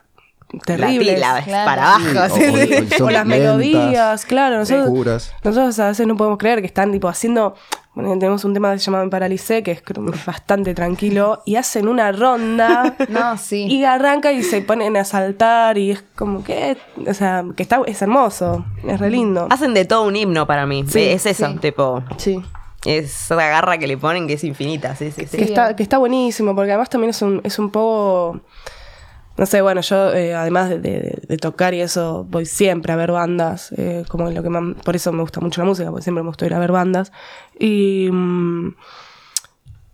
terribles. 0.66 1.18
La 1.18 1.36
tila, 1.40 1.44
Claro. 1.44 1.66
para 1.70 1.94
abajo. 1.94 2.36
Sí, 2.36 2.42
o- 3.00 3.10
las 3.10 3.26
lentas, 3.26 3.26
melodías, 3.26 4.24
claro, 4.26 4.56
nosotros, 4.58 5.32
nosotros 5.44 5.78
a 5.78 5.88
veces 5.88 6.06
no 6.06 6.16
podemos 6.16 6.38
creer 6.38 6.60
que 6.60 6.66
están 6.66 6.92
tipo 6.92 7.08
haciendo, 7.08 7.54
bueno, 7.94 8.18
tenemos 8.18 8.44
un 8.44 8.54
tema 8.54 8.72
que 8.72 8.78
se 8.78 8.86
llama 8.86 9.04
Me 9.04 9.10
Paralicé, 9.10 9.62
que 9.62 9.72
es 9.72 9.82
bastante 10.24 10.74
tranquilo, 10.74 11.42
y 11.44 11.56
hacen 11.56 11.88
una 11.88 12.10
ronda 12.10 12.96
No, 13.08 13.36
sí. 13.36 13.66
y 13.66 13.84
arranca 13.84 14.32
y 14.32 14.42
se 14.42 14.62
ponen 14.62 14.96
a 14.96 15.04
saltar 15.04 15.76
y 15.76 15.90
es 15.90 16.04
como 16.14 16.42
que, 16.42 16.78
o 17.06 17.12
sea, 17.12 17.44
que 17.54 17.62
está, 17.62 17.82
es 17.86 18.00
hermoso, 18.00 18.64
es 18.86 18.98
re 18.98 19.10
lindo. 19.10 19.46
Hacen 19.50 19.74
de 19.74 19.84
todo 19.84 20.04
un 20.04 20.16
himno 20.16 20.46
para 20.46 20.64
mí. 20.64 20.84
Sí, 20.88 21.00
es 21.00 21.26
eso, 21.26 21.48
sí. 21.48 21.58
tipo. 21.58 22.02
Sí. 22.16 22.42
Esa 22.84 23.36
garra 23.36 23.78
que 23.78 23.86
le 23.86 23.96
ponen 23.96 24.26
que 24.26 24.34
es 24.34 24.44
infinita. 24.44 24.96
Sí, 24.96 25.12
sí, 25.12 25.26
sí. 25.26 25.36
que, 25.36 25.44
está, 25.44 25.76
que 25.76 25.82
está 25.82 25.98
buenísimo, 25.98 26.54
porque 26.54 26.72
además 26.72 26.88
también 26.88 27.10
es 27.10 27.20
un, 27.22 27.40
es 27.44 27.58
un 27.58 27.70
poco... 27.70 28.40
No 29.38 29.46
sé, 29.46 29.62
bueno, 29.62 29.80
yo 29.80 30.12
eh, 30.12 30.34
además 30.34 30.68
de, 30.68 30.78
de- 30.78 31.22
de 31.26 31.36
tocar 31.38 31.72
y 31.74 31.80
eso, 31.80 32.26
voy 32.28 32.44
siempre 32.46 32.92
a 32.92 32.96
ver 32.96 33.12
bandas, 33.12 33.72
eh, 33.78 34.04
como 34.08 34.30
lo 34.30 34.42
que 34.42 34.50
más- 34.50 34.76
por 34.84 34.94
eso 34.94 35.10
me 35.12 35.22
gusta 35.22 35.40
mucho 35.40 35.60
la 35.62 35.66
música, 35.66 35.88
porque 35.90 36.02
siempre 36.02 36.22
me 36.22 36.28
gusta 36.28 36.44
ir 36.46 36.54
a 36.54 36.58
ver 36.58 36.70
bandas. 36.72 37.12
Y, 37.58 38.08
mm, 38.12 38.74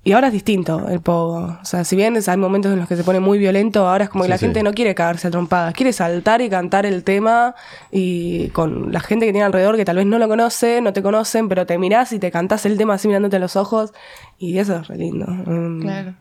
y 0.04 0.12
ahora 0.12 0.28
es 0.28 0.32
distinto 0.32 0.88
el 0.88 1.00
pogo. 1.00 1.58
O 1.60 1.64
sea, 1.64 1.84
si 1.84 1.94
bien 1.94 2.16
es- 2.16 2.28
hay 2.28 2.36
momentos 2.38 2.72
en 2.72 2.78
los 2.78 2.88
que 2.88 2.96
se 2.96 3.04
pone 3.04 3.20
muy 3.20 3.38
violento, 3.38 3.86
ahora 3.86 4.04
es 4.04 4.10
como 4.10 4.24
que 4.24 4.28
Sí, 4.28 4.30
la 4.30 4.38
sí. 4.38 4.46
gente 4.46 4.62
no 4.62 4.72
quiere 4.72 4.94
cagarse 4.94 5.28
a 5.28 5.30
trompadas, 5.30 5.74
quiere 5.74 5.92
saltar 5.92 6.40
y 6.40 6.48
cantar 6.48 6.86
el 6.86 7.04
tema 7.04 7.54
y 7.92 8.48
con 8.50 8.90
la 8.92 9.00
gente 9.00 9.26
que 9.26 9.32
tiene 9.32 9.44
alrededor 9.44 9.76
que 9.76 9.84
tal 9.84 9.96
vez 9.96 10.06
no 10.06 10.18
lo 10.18 10.26
conoce, 10.28 10.80
no 10.80 10.92
te 10.92 11.02
conocen, 11.02 11.48
pero 11.48 11.66
te 11.66 11.76
mirás 11.78 12.12
y 12.12 12.18
te 12.18 12.30
cantás 12.30 12.64
el 12.66 12.76
tema 12.78 12.94
así 12.94 13.06
mirándote 13.06 13.36
a 13.36 13.40
los 13.40 13.54
ojos 13.56 13.92
y 14.38 14.58
eso 14.58 14.76
es 14.76 14.88
re 14.88 14.96
lindo. 14.96 15.26
Mm, 15.28 15.80
Claro. 15.82 16.14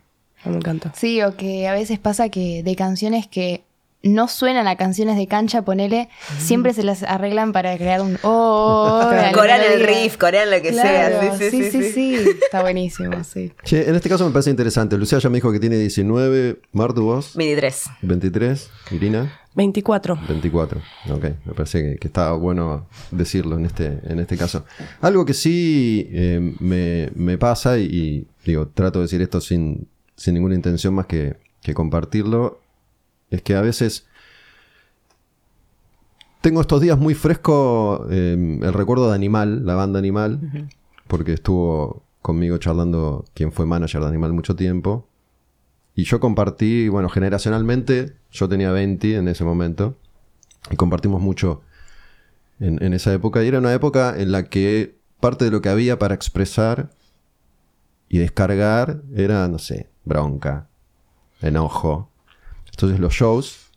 Me 0.50 0.58
encanta. 0.58 0.94
Sí, 0.96 1.22
o 1.22 1.36
que 1.36 1.68
a 1.68 1.74
veces 1.74 2.00
pasa 2.00 2.30
que 2.30 2.64
de 2.64 2.76
canciones 2.76 3.28
que 3.28 3.64
no 4.04 4.28
suenan 4.28 4.68
a 4.68 4.76
canciones 4.76 5.18
de 5.18 5.28
cancha, 5.28 5.64
ponele, 5.64 6.10
siempre 6.40 6.74
se 6.74 6.84
las 6.84 7.04
arreglan 7.04 7.52
para 7.52 7.76
crear 7.78 8.02
un 8.02 8.18
oh, 8.22 9.02
Corean 9.34 9.62
el 9.62 9.86
riff, 9.86 10.18
corean 10.18 10.52
lo 10.52 10.62
que 10.62 10.74
sea. 10.74 11.38
Sí, 11.38 11.50
sí, 11.50 11.72
sí. 11.72 11.92
sí. 11.92 12.16
Está 12.44 12.62
buenísimo, 12.62 13.24
sí. 13.24 13.52
Che, 13.64 13.90
en 13.90 13.96
este 13.96 14.10
caso 14.10 14.26
me 14.26 14.32
parece 14.32 14.50
interesante. 14.50 14.98
Lucía 14.98 15.20
ya 15.20 15.30
me 15.30 15.38
dijo 15.38 15.52
que 15.52 15.60
tiene 15.60 15.78
19. 15.78 16.60
Martu, 16.72 17.04
vos, 17.04 17.36
23. 17.36 17.84
23. 18.02 18.70
Irina, 18.92 19.40
24. 19.56 20.20
24. 20.28 20.82
Ok, 21.12 21.24
me 21.46 21.54
parece 21.54 21.82
que, 21.82 21.98
que 21.98 22.08
está 22.08 22.32
bueno 22.34 22.88
decirlo 23.12 23.58
en 23.58 23.66
este, 23.66 24.00
en 24.04 24.20
este 24.20 24.38
caso. 24.38 24.66
Algo 25.02 25.26
que 25.26 25.34
sí 25.34 26.08
eh, 26.12 26.56
me, 26.60 27.10
me 27.16 27.38
pasa, 27.38 27.78
y, 27.80 27.84
y, 27.84 28.28
digo, 28.46 28.68
trato 28.68 29.00
de 29.00 29.06
decir 29.06 29.22
esto 29.22 29.42
sin, 29.42 29.88
sin 30.18 30.34
ninguna 30.34 30.56
intención 30.56 30.94
más 30.94 31.06
que, 31.06 31.38
que 31.62 31.74
compartirlo, 31.74 32.60
es 33.30 33.42
que 33.42 33.56
a 33.56 33.62
veces 33.62 34.08
tengo 36.42 36.62
estos 36.62 36.82
días 36.82 36.98
muy 36.98 37.14
fresco 37.14 38.08
eh, 38.10 38.60
el 38.62 38.74
recuerdo 38.74 39.10
de 39.10 39.16
Animal, 39.16 39.66
la 39.66 39.76
banda 39.76 40.00
Animal, 40.00 40.70
porque 41.08 41.34
estuvo 41.34 42.04
conmigo 42.22 42.58
charlando 42.58 43.26
quien 43.34 43.52
fue 43.52 43.66
manager 43.66 44.02
de 44.02 44.08
Animal 44.08 44.34
mucho 44.34 44.56
tiempo. 44.56 45.08
Y 45.96 46.04
yo 46.04 46.20
compartí, 46.20 46.90
bueno, 46.90 47.10
generacionalmente, 47.10 48.14
yo 48.32 48.48
tenía 48.48 48.72
20 48.72 49.16
en 49.16 49.28
ese 49.28 49.44
momento, 49.44 49.98
y 50.70 50.76
compartimos 50.76 51.22
mucho 51.22 51.62
en, 52.60 52.82
en 52.84 52.94
esa 52.94 53.14
época. 53.14 53.44
Y 53.44 53.48
era 53.48 53.60
una 53.60 53.74
época 53.74 54.14
en 54.18 54.32
la 54.32 54.44
que 54.44 54.96
parte 55.20 55.46
de 55.46 55.52
lo 55.52 55.62
que 55.62 55.70
había 55.70 55.98
para 55.98 56.14
expresar 56.14 56.92
y 58.10 58.20
descargar 58.20 59.02
era, 59.16 59.48
no 59.48 59.58
sé, 59.58 59.90
bronca, 60.08 60.68
enojo. 61.42 62.10
Entonces 62.72 63.00
los 63.00 63.14
shows 63.14 63.72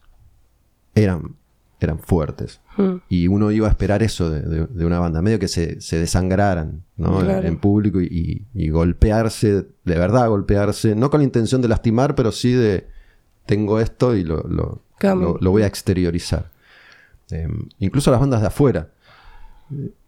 eran, 0.95 1.37
eran 1.81 1.99
fuertes. 1.99 2.61
Mm. 2.77 2.97
Y 3.09 3.27
uno 3.29 3.51
iba 3.51 3.67
a 3.67 3.71
esperar 3.71 4.03
eso 4.03 4.31
de, 4.31 4.41
de- 4.43 4.67
de 4.67 4.85
una 4.87 4.99
banda, 4.99 5.23
medio 5.23 5.39
que 5.39 5.49
se, 5.49 5.81
se 5.81 5.99
desangraran 5.99 6.83
¿no? 6.97 7.21
Claro. 7.21 7.47
en 7.47 7.57
público 7.59 8.01
y, 8.01 8.45
y 8.55 8.69
golpearse, 8.71 9.67
de 9.85 9.99
verdad 9.99 10.29
golpearse, 10.29 10.95
no 10.95 11.11
con 11.11 11.21
la 11.21 11.25
intención 11.25 11.63
de 11.63 11.69
lastimar, 11.69 12.15
pero 12.15 12.33
sí 12.33 12.53
de 12.53 12.87
tengo 13.47 13.81
esto 13.81 14.15
y 14.15 14.23
lo, 14.25 14.43
lo, 14.43 14.83
Cambio. 14.99 15.31
lo- 15.33 15.39
lo 15.41 15.51
voy 15.51 15.63
a 15.63 15.67
exteriorizar. 15.67 16.51
Eh, 17.31 17.49
incluso 17.79 18.11
las 18.11 18.21
bandas 18.21 18.41
de 18.43 18.47
afuera, 18.49 18.91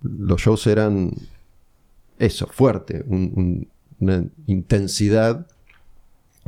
los 0.02 0.40
shows 0.40 0.66
eran 0.66 1.12
eso, 2.18 2.46
fuerte, 2.48 3.02
un- 3.06 3.32
un- 3.36 3.68
una 4.00 4.24
intensidad 4.46 5.46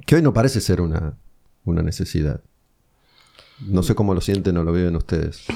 que 0.07 0.17
hoy 0.17 0.23
no 0.23 0.33
parece 0.33 0.61
ser 0.61 0.81
una, 0.81 1.15
una 1.65 1.83
necesidad. 1.83 2.41
No 3.61 3.83
sé 3.83 3.95
cómo 3.95 4.15
lo 4.15 4.21
sienten 4.21 4.57
o 4.57 4.65
lo 4.65 4.73
viven 4.73 4.97
ustedes. 4.97 5.47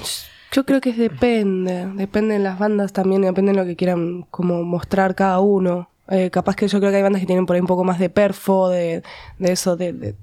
Yo 0.53 0.65
creo 0.65 0.81
que 0.81 0.93
depende, 0.93 1.87
depende 1.95 2.35
de 2.35 2.41
las 2.41 2.59
bandas 2.59 2.93
también, 2.93 3.23
depende 3.23 3.53
de 3.53 3.59
lo 3.59 3.65
que 3.67 3.77
quieran 3.77 4.23
como 4.31 4.63
mostrar 4.63 5.15
cada 5.15 5.41
uno. 5.41 5.91
Eh, 6.09 6.31
capaz 6.31 6.57
que 6.57 6.69
yo 6.69 6.79
creo 6.79 6.91
que 6.91 6.97
hay 6.97 7.03
bandas 7.03 7.21
que 7.21 7.27
tienen 7.27 7.45
por 7.45 7.55
ahí 7.55 7.61
un 7.61 7.67
poco 7.67 7.85
más 7.85 7.99
de 7.99 8.09
perfo, 8.09 8.71
de, 8.71 9.03
de 9.39 9.53
eso, 9.53 9.77
de, 9.77 10.15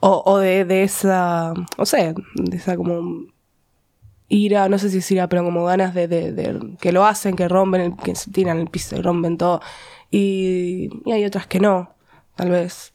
o, 0.00 0.22
o 0.24 0.38
de, 0.38 0.82
esa, 0.82 1.52
no 1.76 1.84
sé, 1.84 2.14
de 2.36 2.56
esa 2.56 2.74
como 2.76 3.26
ira, 4.28 4.68
no 4.70 4.78
sé 4.78 4.88
si 4.88 4.98
es 4.98 5.10
ira, 5.10 5.28
pero 5.28 5.44
como 5.44 5.64
ganas 5.64 5.92
de, 5.92 6.76
que 6.80 6.92
lo 6.92 7.04
hacen, 7.04 7.36
que 7.36 7.48
rompen, 7.48 7.96
que 7.96 8.14
se 8.14 8.30
tiran 8.30 8.58
el 8.58 8.68
piso 8.68 8.96
y 8.96 9.02
rompen 9.02 9.36
todo. 9.36 9.60
Y, 10.10 10.88
y 11.04 11.12
hay 11.12 11.24
otras 11.26 11.46
que 11.46 11.60
no, 11.60 11.90
tal 12.34 12.48
vez. 12.48 12.93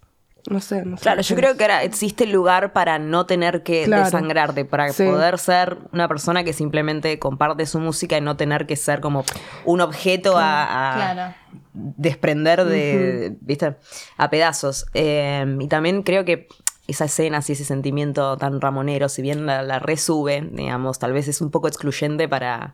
No 0.50 0.60
sé, 0.60 0.84
no 0.84 0.98
sé. 0.98 1.04
Claro, 1.04 1.22
yo 1.22 1.36
creo 1.36 1.56
que 1.56 1.64
ahora 1.64 1.84
existe 1.84 2.26
lugar 2.26 2.74
para 2.74 3.00
no 3.00 3.26
tener 3.26 3.64
que 3.64 3.84
Claro. 3.86 4.04
desangrarte, 4.04 4.66
para 4.66 4.92
Sí. 4.92 5.06
poder 5.06 5.38
ser 5.40 5.78
una 5.94 6.08
persona 6.08 6.44
que 6.44 6.54
simplemente 6.54 7.20
comparte 7.20 7.66
su 7.66 7.80
música 7.80 8.18
y 8.18 8.22
no 8.22 8.36
tener 8.36 8.66
que 8.66 8.76
ser 8.76 9.00
como 9.00 9.24
un 9.66 9.80
objeto 9.82 10.38
a, 10.38 10.64
a 10.64 11.14
Claro. 11.14 11.36
desprender 11.74 12.66
de, 12.66 13.38
¿viste? 13.42 13.76
A 14.18 14.30
pedazos. 14.30 14.86
Eh, 14.94 15.46
y 15.60 15.68
también 15.68 16.04
creo 16.04 16.26
que 16.26 16.48
esa 16.88 17.06
escena, 17.06 17.40
y 17.48 17.52
ese 17.52 17.64
sentimiento 17.66 18.36
tan 18.38 18.60
ramonero, 18.60 19.10
si 19.10 19.22
bien 19.22 19.46
la, 19.46 19.62
la 19.62 19.78
resube, 19.78 20.42
digamos, 20.52 20.98
tal 20.98 21.14
vez 21.14 21.28
es 21.28 21.40
un 21.42 21.52
poco 21.52 21.68
excluyente 21.68 22.28
para, 22.28 22.74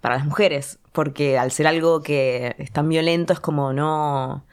para 0.00 0.16
las 0.16 0.26
mujeres, 0.26 0.80
porque 0.90 1.38
al 1.38 1.52
ser 1.52 1.68
algo 1.68 2.02
que 2.02 2.56
es 2.58 2.72
tan 2.72 2.88
violento 2.88 3.32
es 3.32 3.38
como 3.40 3.72
no... 3.72 4.44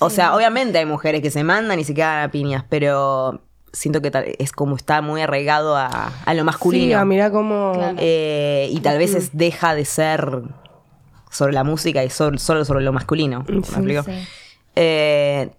O 0.00 0.10
sea, 0.10 0.34
obviamente 0.36 0.78
hay 0.78 0.86
mujeres 0.86 1.22
que 1.22 1.30
se 1.30 1.42
mandan 1.44 1.78
y 1.80 1.84
se 1.84 1.94
quedan 1.94 2.22
a 2.24 2.30
piñas, 2.30 2.64
pero 2.68 3.40
siento 3.72 4.00
que 4.00 4.10
tal- 4.10 4.26
es 4.38 4.52
como 4.52 4.76
está 4.76 5.02
muy 5.02 5.20
arraigado 5.20 5.76
a, 5.76 5.88
a 6.24 6.34
lo 6.34 6.40
Sí, 6.40 6.44
masculino. 6.44 6.98
ah, 6.98 7.04
mira 7.04 7.30
cómo... 7.30 7.72
Claro. 7.74 7.96
Eh, 8.00 8.68
y 8.70 8.80
tal 8.80 8.98
vez 8.98 9.14
es- 9.14 9.30
deja 9.36 9.74
de 9.74 9.84
ser 9.84 10.42
sobre 11.30 11.52
la 11.52 11.64
música 11.64 12.04
y 12.04 12.10
sol- 12.10 12.38
solo 12.38 12.64
sobre 12.64 12.82
lo 12.84 12.92
masculino. 12.92 13.44
¿Me 13.48 13.54
Sí, 13.62 13.70
explico? 13.70 14.02
sí. 14.04 14.12
Eh, 14.76 15.50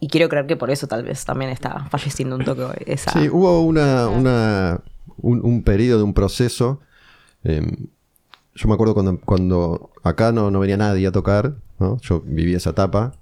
y 0.00 0.08
quiero 0.08 0.28
creer 0.28 0.46
que 0.46 0.56
por 0.56 0.70
eso 0.70 0.86
tal 0.86 1.02
vez 1.02 1.24
también 1.24 1.50
está 1.50 1.86
falleciendo 1.90 2.36
un 2.36 2.44
toque 2.44 2.62
esa. 2.86 3.10
Sí, 3.12 3.28
hubo 3.28 3.62
una, 3.62 4.08
una- 4.08 4.80
un, 5.18 5.44
un 5.44 5.62
periodo, 5.62 6.04
un 6.04 6.14
proceso. 6.14 6.80
eh, 7.42 7.60
yo 8.54 8.68
me 8.68 8.74
acuerdo 8.74 8.94
cuando, 8.94 9.18
cuando 9.20 9.90
acá 10.04 10.30
no, 10.30 10.50
no 10.50 10.60
venía 10.60 10.76
nadie 10.76 11.06
a 11.08 11.12
tocar, 11.12 11.56
¿no? 11.80 11.98
yo 12.02 12.20
viví 12.24 12.54
esa 12.54 12.70
etapa. 12.70 13.12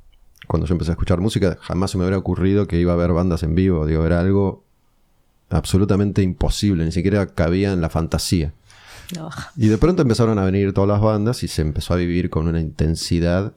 Cuando 0.49 0.67
yo 0.67 0.75
empecé 0.75 0.91
a 0.91 0.95
escuchar 0.95 1.21
música, 1.21 1.57
jamás 1.61 1.91
se 1.93 1.99
me 1.99 2.05
hubiera 2.05 2.19
ocurrido 2.19 2.67
que 2.67 2.79
iba 2.79 2.93
a 2.93 2.95
haber 2.95 3.13
bandas 3.13 3.43
en 3.43 3.55
vivo. 3.55 3.87
Digo, 3.87 4.05
era 4.05 4.21
algo 4.21 4.65
absolutamente 5.51 6.23
imposible, 6.23 6.85
ni 6.85 6.93
siquiera 6.93 7.27
cabía 7.27 7.73
en 7.73 7.81
la 7.81 7.89
fantasía. 7.91 8.53
No. 9.17 9.29
Y 9.57 9.69
de 9.69 9.79
pronto 9.79 10.03
empezaron 10.03 10.39
a 10.39 10.45
venir 10.45 10.73
todas 10.73 10.89
las 10.89 11.01
bandas 11.01 11.43
y 11.43 11.49
se 11.49 11.63
empezó 11.63 11.95
a 11.95 11.97
vivir 11.97 12.31
con 12.31 12.49
una 12.49 12.61
intensidad. 12.61 13.53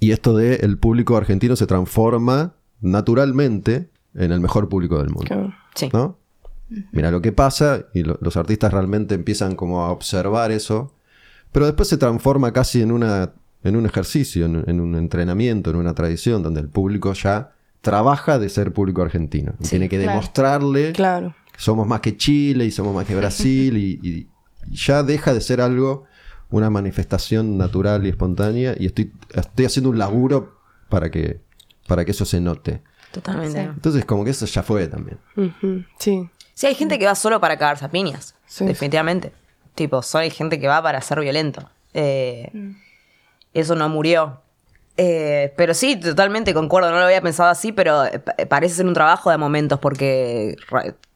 Y 0.00 0.12
esto 0.12 0.36
de 0.36 0.56
el 0.56 0.78
público 0.78 1.16
argentino 1.16 1.56
se 1.56 1.66
transforma 1.66 2.54
naturalmente 2.80 3.90
en 4.14 4.30
el 4.32 4.40
mejor 4.40 4.68
público 4.68 4.98
del 4.98 5.10
mundo. 5.10 5.52
Sí. 5.74 5.88
¿no? 5.92 6.18
Mira 6.92 7.10
lo 7.10 7.20
que 7.20 7.32
pasa 7.32 7.86
y 7.92 8.04
lo- 8.04 8.18
los 8.22 8.36
artistas 8.36 8.72
realmente 8.72 9.14
empiezan 9.14 9.56
como 9.56 9.82
a 9.84 9.90
observar 9.90 10.52
eso, 10.52 10.94
pero 11.52 11.66
después 11.66 11.88
se 11.88 11.98
transforma 11.98 12.52
casi 12.52 12.80
en 12.80 12.92
una 12.92 13.32
en 13.64 13.76
un 13.76 13.86
ejercicio, 13.86 14.46
en, 14.46 14.62
en 14.68 14.80
un 14.80 14.94
entrenamiento, 14.94 15.70
en 15.70 15.76
una 15.76 15.94
tradición 15.94 16.42
donde 16.42 16.60
el 16.60 16.68
público 16.68 17.12
ya 17.14 17.50
trabaja 17.80 18.38
de 18.38 18.48
ser 18.48 18.72
público 18.72 19.02
argentino 19.02 19.54
y 19.60 19.64
tiene 19.68 19.88
que 19.88 19.96
claro. 19.98 20.12
demostrarle 20.12 20.92
Claro. 20.92 21.34
que 21.52 21.60
somos 21.60 21.86
más 21.86 22.00
que 22.00 22.16
Chile 22.16 22.64
y 22.64 22.70
somos 22.70 22.94
más 22.94 23.06
que 23.06 23.14
Brasil 23.16 23.76
y, 23.76 23.98
y- 24.02 24.28
y 24.70 24.76
ya 24.76 25.02
deja 25.02 25.34
de 25.34 25.40
ser 25.42 25.60
algo 25.60 26.04
una 26.50 26.70
manifestación 26.70 27.58
natural 27.58 28.06
y 28.06 28.10
espontánea 28.10 28.74
y 28.78 28.86
estoy 28.86 29.12
estoy 29.34 29.64
haciendo 29.66 29.90
un 29.90 29.98
laburo 29.98 30.56
para 30.88 31.10
que 31.10 31.40
para 31.86 32.04
que 32.04 32.12
eso 32.12 32.24
se 32.24 32.40
note. 32.40 32.80
Totalmente. 33.12 33.60
Sí. 33.62 33.68
Entonces 33.74 34.04
como 34.06 34.24
que 34.24 34.30
eso 34.30 34.46
ya 34.46 34.62
fue 34.62 34.86
también. 34.88 35.18
Sí. 35.98 36.28
Sí, 36.54 36.66
hay 36.66 36.74
gente 36.74 36.98
que 36.98 37.04
va 37.06 37.14
solo 37.14 37.40
para 37.40 37.58
cagarse 37.58 37.84
a 37.84 37.90
piñas. 37.90 38.34
Sí. 38.46 38.64
Definitivamente. 38.64 39.32
Tipo, 39.74 40.02
solo 40.02 40.22
hay 40.22 40.30
gente 40.30 40.58
que 40.60 40.68
va 40.68 40.80
para 40.82 41.00
ser 41.02 41.20
violento. 41.20 41.68
Eh, 41.92 42.50
Eso 43.54 43.74
no 43.76 43.88
murió. 43.88 44.40
Eh, 44.96 45.52
pero 45.56 45.74
sí, 45.74 45.96
totalmente 45.96 46.52
concuerdo. 46.54 46.90
No 46.90 46.98
lo 46.98 47.04
había 47.06 47.20
pensado 47.22 47.48
así, 47.50 47.72
pero 47.72 48.04
eh, 48.04 48.18
pa- 48.20 48.34
parece 48.48 48.74
ser 48.76 48.86
un 48.86 48.94
trabajo 48.94 49.30
de 49.30 49.38
momentos 49.38 49.78
porque 49.80 50.56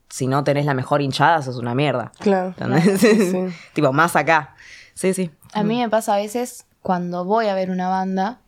si 0.08 0.26
no 0.26 0.42
tenés 0.44 0.64
la 0.66 0.74
mejor 0.74 1.02
hinchada, 1.02 1.42
sos 1.42 1.56
una 1.58 1.74
mierda. 1.74 2.10
Claro. 2.18 2.48
¿Entendés? 2.58 3.00
Sí, 3.00 3.30
sí. 3.30 3.38
tipo, 3.74 3.92
más 3.92 4.16
acá. 4.16 4.54
Sí, 4.94 5.14
sí. 5.14 5.30
A 5.52 5.62
mí 5.62 5.78
me 5.78 5.88
pasa 5.88 6.14
a 6.14 6.16
veces 6.16 6.64
cuando 6.82 7.24
voy 7.24 7.46
a 7.46 7.54
ver 7.54 7.70
una 7.70 7.88
banda 7.88 8.38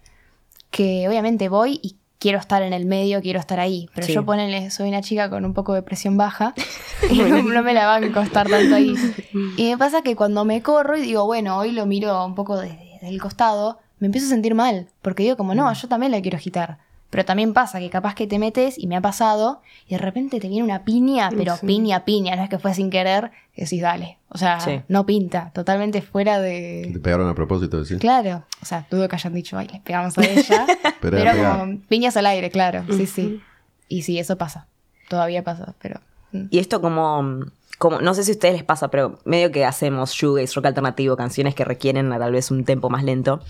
que 0.71 1.07
obviamente 1.09 1.49
voy 1.49 1.79
y 1.83 1.97
quiero 2.19 2.39
estar 2.39 2.63
en 2.63 2.73
el 2.73 2.87
medio, 2.87 3.21
quiero 3.23 3.39
estar 3.39 3.61
ahí. 3.61 3.89
Pero 3.95 4.07
Sí. 4.07 4.13
yo 4.15 4.25
ponele, 4.25 4.71
soy 4.71 4.89
una 4.89 5.01
chica 5.01 5.31
con 5.31 5.45
un 5.45 5.55
poco 5.55 5.75
de 5.75 5.83
presión 5.83 6.17
baja 6.17 6.55
y 7.11 7.19
no, 7.21 7.43
no 7.43 7.63
me 7.63 7.73
la 7.73 7.87
van 7.87 8.05
a 8.05 8.13
costar 8.13 8.49
tanto 8.49 8.75
ahí. 8.75 8.95
Y 9.57 9.71
me 9.71 9.79
pasa 9.79 10.03
que 10.03 10.17
cuando 10.17 10.45
me 10.45 10.61
corro 10.63 10.97
y 10.97 11.03
digo, 11.03 11.25
bueno, 11.25 11.57
hoy 11.57 11.71
lo 11.73 11.87
miro 11.87 12.25
un 12.27 12.35
poco 12.35 12.59
desde 12.59 12.90
del 13.07 13.21
costado, 13.21 13.79
me 13.99 14.07
empiezo 14.07 14.27
a 14.27 14.31
sentir 14.31 14.55
mal. 14.55 14.89
Porque 15.03 15.23
digo 15.23 15.37
como, 15.37 15.55
no, 15.55 15.73
yo 15.73 15.89
también 15.89 16.13
la 16.13 16.21
quiero 16.21 16.37
agitar. 16.37 16.79
Pero 17.11 17.25
también 17.25 17.53
pasa 17.55 17.81
que 17.81 17.91
capaz 17.91 18.15
que 18.15 18.29
te 18.29 18.39
metes, 18.39 18.79
y 18.79 18.87
me 18.87 18.95
ha 18.97 19.01
pasado, 19.01 19.63
y 19.89 19.95
de 19.95 19.99
repente 19.99 20.39
te 20.39 20.49
viene 20.49 20.63
una 20.63 20.85
piña, 20.85 21.29
pero 21.37 21.57
Sí. 21.57 21.67
piña, 21.67 22.05
piña, 22.05 22.37
no 22.37 22.45
es 22.45 22.49
que 22.49 22.61
fue 22.61 22.73
sin 22.73 22.89
querer, 22.89 23.33
que 23.53 23.63
decís, 23.63 23.83
dale. 23.83 24.19
O 24.29 24.39
sea, 24.39 24.61
Sí. 24.61 24.81
no 24.87 25.05
pinta, 25.07 25.51
totalmente 25.53 26.03
fuera 26.03 26.39
de... 26.41 26.91
Te 26.93 27.01
pegaron 27.01 27.29
a 27.29 27.35
propósito, 27.35 27.83
decís. 27.83 27.99
Claro, 27.99 28.45
o 28.63 28.65
sea, 28.65 28.87
dudo 28.89 29.09
que 29.09 29.17
hayan 29.17 29.35
dicho, 29.35 29.59
ay, 29.59 29.67
le 29.73 29.81
pegamos 29.81 30.17
a 30.19 30.23
ella. 30.25 30.67
Pero 31.01 31.33
como 31.59 31.81
piñas 31.89 32.17
al 32.17 32.27
aire, 32.27 32.49
claro, 32.51 32.85
sí, 32.89 33.07
sí. 33.07 33.41
Y 33.89 34.03
sí, 34.03 34.21
eso 34.21 34.39
pasa. 34.39 34.69
Todavía 35.09 35.43
pasa, 35.43 35.75
pero. 35.81 36.01
mm. 36.31 36.45
Y 36.51 36.61
esto 36.61 36.81
como, 36.81 37.41
como, 37.81 37.99
no 38.03 38.13
sé 38.13 38.25
si 38.25 38.33
a 38.33 38.35
ustedes 38.35 38.55
les 38.57 38.63
pasa, 38.63 38.89
pero 38.89 39.19
medio 39.25 39.51
que 39.51 39.65
hacemos 39.65 40.13
shoegaze, 40.13 40.53
rock 40.55 40.67
alternativo, 40.67 41.17
canciones 41.17 41.55
que 41.55 41.65
requieren 41.65 42.11
tal 42.11 42.31
vez 42.31 42.51
un 42.51 42.65
tempo 42.67 42.91
más 42.91 43.03
lento. 43.05 43.41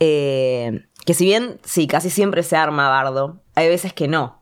Eh, 0.00 0.86
que 1.04 1.12
si 1.12 1.26
bien, 1.26 1.60
sí, 1.62 1.86
casi 1.86 2.08
siempre 2.08 2.42
se 2.42 2.56
arma 2.56 2.88
bardo, 2.88 3.42
hay 3.54 3.68
veces 3.68 3.92
que 3.92 4.08
no. 4.08 4.40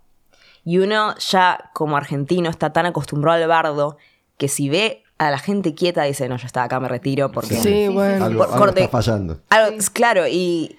Y 0.65 0.79
uno 0.79 1.17
ya 1.19 1.71
como 1.75 1.97
argentino 1.97 2.49
está 2.49 2.73
tan 2.73 2.87
acostumbrado 2.87 3.43
al 3.43 3.49
bardo 3.49 3.97
que 4.37 4.47
si 4.47 4.69
ve 4.69 5.03
a 5.19 5.33
la 5.33 5.39
gente 5.41 5.75
quieta 5.75 6.05
dice, 6.05 6.29
no, 6.29 6.37
ya 6.37 6.47
está, 6.47 6.63
acá 6.63 6.79
me 6.79 6.87
retiro 6.87 7.33
porque... 7.33 7.57
Sí, 7.57 7.89
bueno. 7.89 8.25
Algo, 8.25 8.39
Por- 8.39 8.47
algo 8.53 8.59
corte. 8.67 8.85
está 8.85 8.93
fallando. 9.03 9.41
Algo- 9.51 9.77
claro, 9.93 10.29
y 10.29 10.79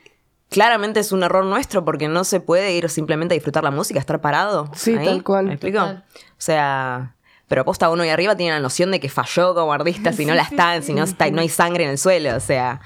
claramente 0.50 1.02
es 1.02 1.12
un 1.12 1.24
error 1.24 1.44
nuestro 1.44 1.84
porque 1.84 2.08
no 2.08 2.24
se 2.24 2.40
puede 2.40 2.72
ir 2.72 2.90
simplemente 2.90 3.34
a 3.34 3.36
disfrutar 3.36 3.66
la 3.66 3.72
música, 3.72 4.00
estar 4.00 4.22
parado. 4.22 4.70
Sí, 4.76 4.96
ahí. 4.96 5.06
tal 5.06 5.24
cual. 5.26 5.48
¿Me 5.48 5.54
explico? 5.56 5.80
Total. 5.80 6.06
O 6.14 6.22
sea, 6.38 7.16
pero 7.50 7.66
posta 7.66 7.90
uno 7.90 8.04
ahí 8.04 8.10
arriba 8.10 8.38
tiene 8.38 8.54
la 8.54 8.60
noción 8.62 8.92
de 8.92 9.02
que 9.02 9.10
falló 9.10 9.54
como 9.54 9.74
artista 9.74 10.14
si 10.14 10.26
no 10.26 10.34
la 10.36 10.44
están, 10.44 10.84
si 10.84 10.94
no, 10.94 11.04
está, 11.04 11.30
no 11.32 11.42
hay 11.42 11.50
sangre 11.50 11.84
en 11.84 11.90
el 11.90 11.98
suelo. 11.98 12.36
O 12.38 12.40
sea, 12.40 12.80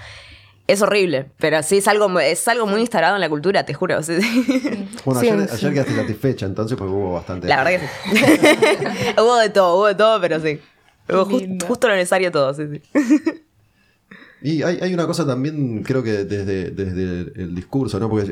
es 0.66 0.82
horrible. 0.82 1.30
Pero 1.38 1.62
sí 1.62 1.78
es 1.78 1.88
algo, 1.88 2.20
es 2.20 2.48
algo 2.48 2.66
muy 2.66 2.82
instalado 2.82 3.16
en 3.16 3.22
la 3.22 3.30
cultura, 3.30 3.66
te 3.66 3.74
juro. 3.74 4.02
Sí, 4.02 4.22
sí. 4.22 4.90
Bueno, 5.06 5.20
Sí, 5.20 5.30
ayer, 5.30 5.48
sí. 5.50 5.56
ayer 5.56 5.74
quedaste 5.74 5.96
satisfecha, 5.96 6.46
entonces, 6.46 6.78
porque 6.78 6.94
hubo 6.94 7.14
bastante. 7.14 7.48
La 7.48 7.62
verdad 7.64 7.82
que 7.82 8.18
sí. 8.18 9.16
hubo 9.22 9.36
de 9.38 9.50
todo, 9.50 9.76
hubo 9.78 9.88
de 9.88 9.96
todo, 9.96 10.22
pero 10.22 10.40
sí. 10.40 10.60
Hubo 11.10 11.26
justo 11.68 11.90
lo 11.90 11.96
necesario 11.96 12.32
todo, 12.32 12.54
sí, 12.54 12.64
sí. 12.72 12.82
Y 14.42 14.64
hay, 14.64 14.80
hay 14.82 14.94
una 14.94 15.06
cosa 15.06 15.26
también, 15.26 15.84
creo 15.84 16.04
que 16.04 16.24
desde, 16.26 16.72
desde 16.72 17.42
el 17.42 17.54
discurso, 17.56 18.00
¿no? 18.00 18.10
Porque 18.10 18.32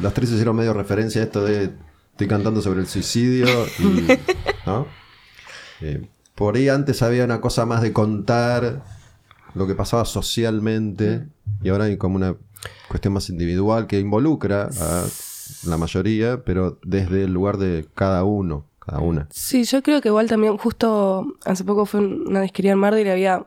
las 0.00 0.12
tres 0.14 0.30
hicieron 0.30 0.56
medio 0.56 0.72
referencia 0.74 1.20
a 1.22 1.24
esto 1.24 1.44
de 1.44 1.70
estoy 2.10 2.26
cantando 2.28 2.60
sobre 2.60 2.80
el 2.80 2.86
suicidio 2.86 3.46
y. 3.78 4.06
¿No? 4.66 4.86
Eh, 5.82 6.08
por 6.34 6.56
ahí 6.56 6.68
antes 6.68 7.02
había 7.02 7.24
una 7.24 7.40
cosa 7.40 7.66
más 7.66 7.82
de 7.82 7.92
contar 7.92 8.82
lo 9.54 9.66
que 9.66 9.74
pasaba 9.74 10.04
socialmente 10.04 11.26
y 11.62 11.68
ahora 11.68 11.84
hay 11.84 11.96
como 11.96 12.16
una 12.16 12.36
cuestión 12.88 13.14
más 13.14 13.28
individual 13.28 13.86
que 13.86 13.98
involucra 13.98 14.68
a 14.80 15.04
la 15.66 15.76
mayoría, 15.76 16.42
pero 16.44 16.78
desde 16.84 17.24
el 17.24 17.32
lugar 17.32 17.58
de 17.58 17.86
cada 17.94 18.24
uno, 18.24 18.64
cada 18.78 19.00
una. 19.00 19.28
Sí, 19.30 19.64
yo 19.64 19.82
creo 19.82 20.00
que 20.00 20.08
igual 20.08 20.28
también, 20.28 20.56
justo 20.56 21.26
hace 21.44 21.64
poco 21.64 21.84
fue 21.84 22.00
una 22.00 22.40
disquería 22.40 22.72
en 22.72 22.78
Mardi 22.78 23.00
y 23.00 23.04
le 23.04 23.12
había. 23.12 23.44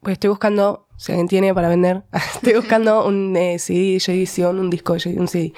Pues 0.00 0.14
estoy 0.14 0.30
buscando, 0.30 0.88
si 0.96 1.12
alguien 1.12 1.28
tiene 1.28 1.54
para 1.54 1.68
vender, 1.68 2.02
estoy 2.34 2.54
buscando 2.54 3.06
un 3.06 3.36
eh, 3.36 3.58
CD 3.58 3.92
de 3.92 4.00
Joy 4.00 4.14
Division, 4.14 4.58
un 4.58 4.70
disco 4.70 4.94
de 4.94 5.00
Joy, 5.00 5.18
un 5.18 5.28
CD. 5.28 5.52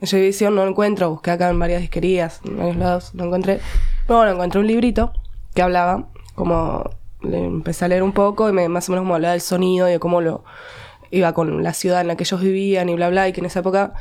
Joy 0.00 0.20
Division 0.20 0.54
no 0.54 0.64
lo 0.64 0.70
encuentro, 0.70 1.10
busqué 1.10 1.30
acá 1.30 1.50
en 1.50 1.58
varias 1.58 1.80
disquerías, 1.80 2.40
en 2.44 2.56
varios 2.56 2.76
lados, 2.76 3.14
no 3.14 3.24
encontré. 3.24 3.60
Pero 4.06 4.18
bueno, 4.18 4.32
encontré 4.32 4.60
un 4.60 4.66
librito 4.66 5.12
que 5.54 5.62
hablaba, 5.62 6.08
como 6.34 6.90
le 7.22 7.44
empecé 7.44 7.84
a 7.84 7.88
leer 7.88 8.02
un 8.02 8.12
poco 8.12 8.48
y 8.48 8.52
me, 8.52 8.68
más 8.68 8.88
o 8.88 8.92
menos 8.92 9.02
como 9.04 9.14
hablaba 9.14 9.32
del 9.32 9.40
sonido 9.40 9.88
y 9.88 9.92
de 9.92 9.98
cómo 9.98 10.20
lo 10.20 10.44
iba 11.10 11.32
con 11.34 11.62
la 11.62 11.72
ciudad 11.74 12.00
en 12.00 12.08
la 12.08 12.16
que 12.16 12.24
ellos 12.24 12.40
vivían 12.40 12.88
y 12.88 12.94
bla 12.94 13.08
bla, 13.10 13.28
y 13.28 13.32
que 13.32 13.40
en 13.40 13.46
esa 13.46 13.60
época 13.60 13.92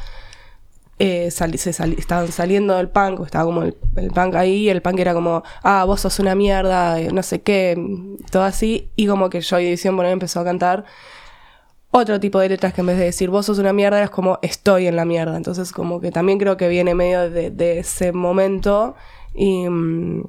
eh, 1.00 1.30
se 1.32 1.74
sali- 1.74 1.98
estaban 1.98 2.32
saliendo 2.32 2.76
del 2.76 2.90
punk, 2.90 3.22
estaba 3.26 3.46
como 3.46 3.64
el, 3.64 3.74
punk 4.14 4.36
ahí, 4.36 4.56
y 4.64 4.70
el 4.70 4.82
punk 4.82 5.00
era 5.00 5.14
como, 5.14 5.44
ah, 5.64 5.84
vos 5.86 6.02
sos 6.02 6.20
una 6.20 6.36
mierda, 6.36 7.00
eh, 7.00 7.12
no 7.12 7.24
sé 7.24 7.42
qué, 7.42 7.78
todo 8.30 8.44
así, 8.44 8.90
y 8.96 9.08
como 9.08 9.30
que 9.30 9.42
Joy 9.42 9.78
por 9.96 10.06
ahí 10.06 10.12
empezó 10.12 10.40
a 10.40 10.44
cantar 10.44 10.86
otro 11.92 12.20
tipo 12.20 12.40
de 12.40 12.48
letras 12.50 12.74
que 12.74 12.82
en 12.82 12.88
vez 12.88 12.98
de 12.98 13.06
decir 13.06 13.30
vos 13.30 13.46
sos 13.46 13.60
una 13.60 13.74
mierda, 13.74 14.02
es 14.02 14.10
como 14.10 14.40
estoy 14.42 14.88
en 14.88 14.96
la 14.96 15.04
mierda. 15.04 15.36
Entonces, 15.36 15.74
como 15.74 16.00
que 16.00 16.10
también 16.10 16.40
creo 16.40 16.56
que 16.56 16.70
viene 16.70 16.96
medio 16.96 17.30
de, 17.30 17.52
de 17.52 17.80
ese 17.80 18.14
momento. 18.14 18.96
Y, 19.34 19.68
mm, 19.68 20.24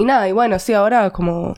y 0.00 0.04
nada, 0.04 0.28
y 0.28 0.32
bueno, 0.32 0.58
sí, 0.58 0.72
ahora 0.72 1.10
como. 1.10 1.54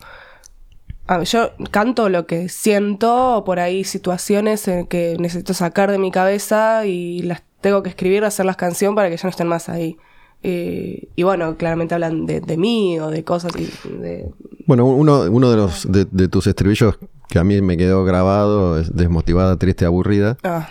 ah, 1.07 1.23
Yo 1.23 1.51
canto 1.71 2.09
lo 2.09 2.27
que 2.27 2.49
siento, 2.49 3.37
o 3.39 3.45
por 3.45 3.59
ahí 3.61 3.85
situaciones 3.85 4.67
en 4.69 4.87
que 4.87 5.17
necesito 5.19 5.55
sacar 5.55 5.91
de 5.91 5.99
mi 5.99 6.11
cabeza 6.11 6.85
y 6.87 7.23
las 7.23 7.43
tengo 7.61 7.83
que 7.83 7.91
escribir, 7.91 8.25
hacerlas 8.25 8.57
canción 8.57 8.95
para 8.95 9.09
que 9.09 9.17
ya 9.17 9.23
no 9.25 9.31
estén 9.31 9.47
más 9.49 9.69
ahí. 9.69 9.97
Eh, 10.43 11.09
y 11.15 11.23
bueno, 11.23 11.57
claramente 11.57 11.95
hablan 11.95 12.27
de, 12.27 12.41
de 12.41 12.57
mí 12.57 12.99
o 12.99 13.11
de 13.11 13.23
cosas 13.23 13.53
y 13.57 13.71
de, 13.89 14.29
Bueno, 14.67 14.87
uno, 14.87 15.21
uno 15.31 15.51
de 15.51 15.57
los 15.57 15.91
de, 15.91 16.05
de 16.11 16.27
tus 16.27 16.49
estribillos 16.49 16.99
que 17.29 17.39
a 17.39 17.45
mí 17.45 17.63
me 17.63 17.77
quedó 17.77 18.05
grabado 18.05 18.77
es 18.81 18.93
desmotivada, 18.95 19.57
triste, 19.57 19.85
aburrida. 19.85 20.37
ah, 20.43 20.69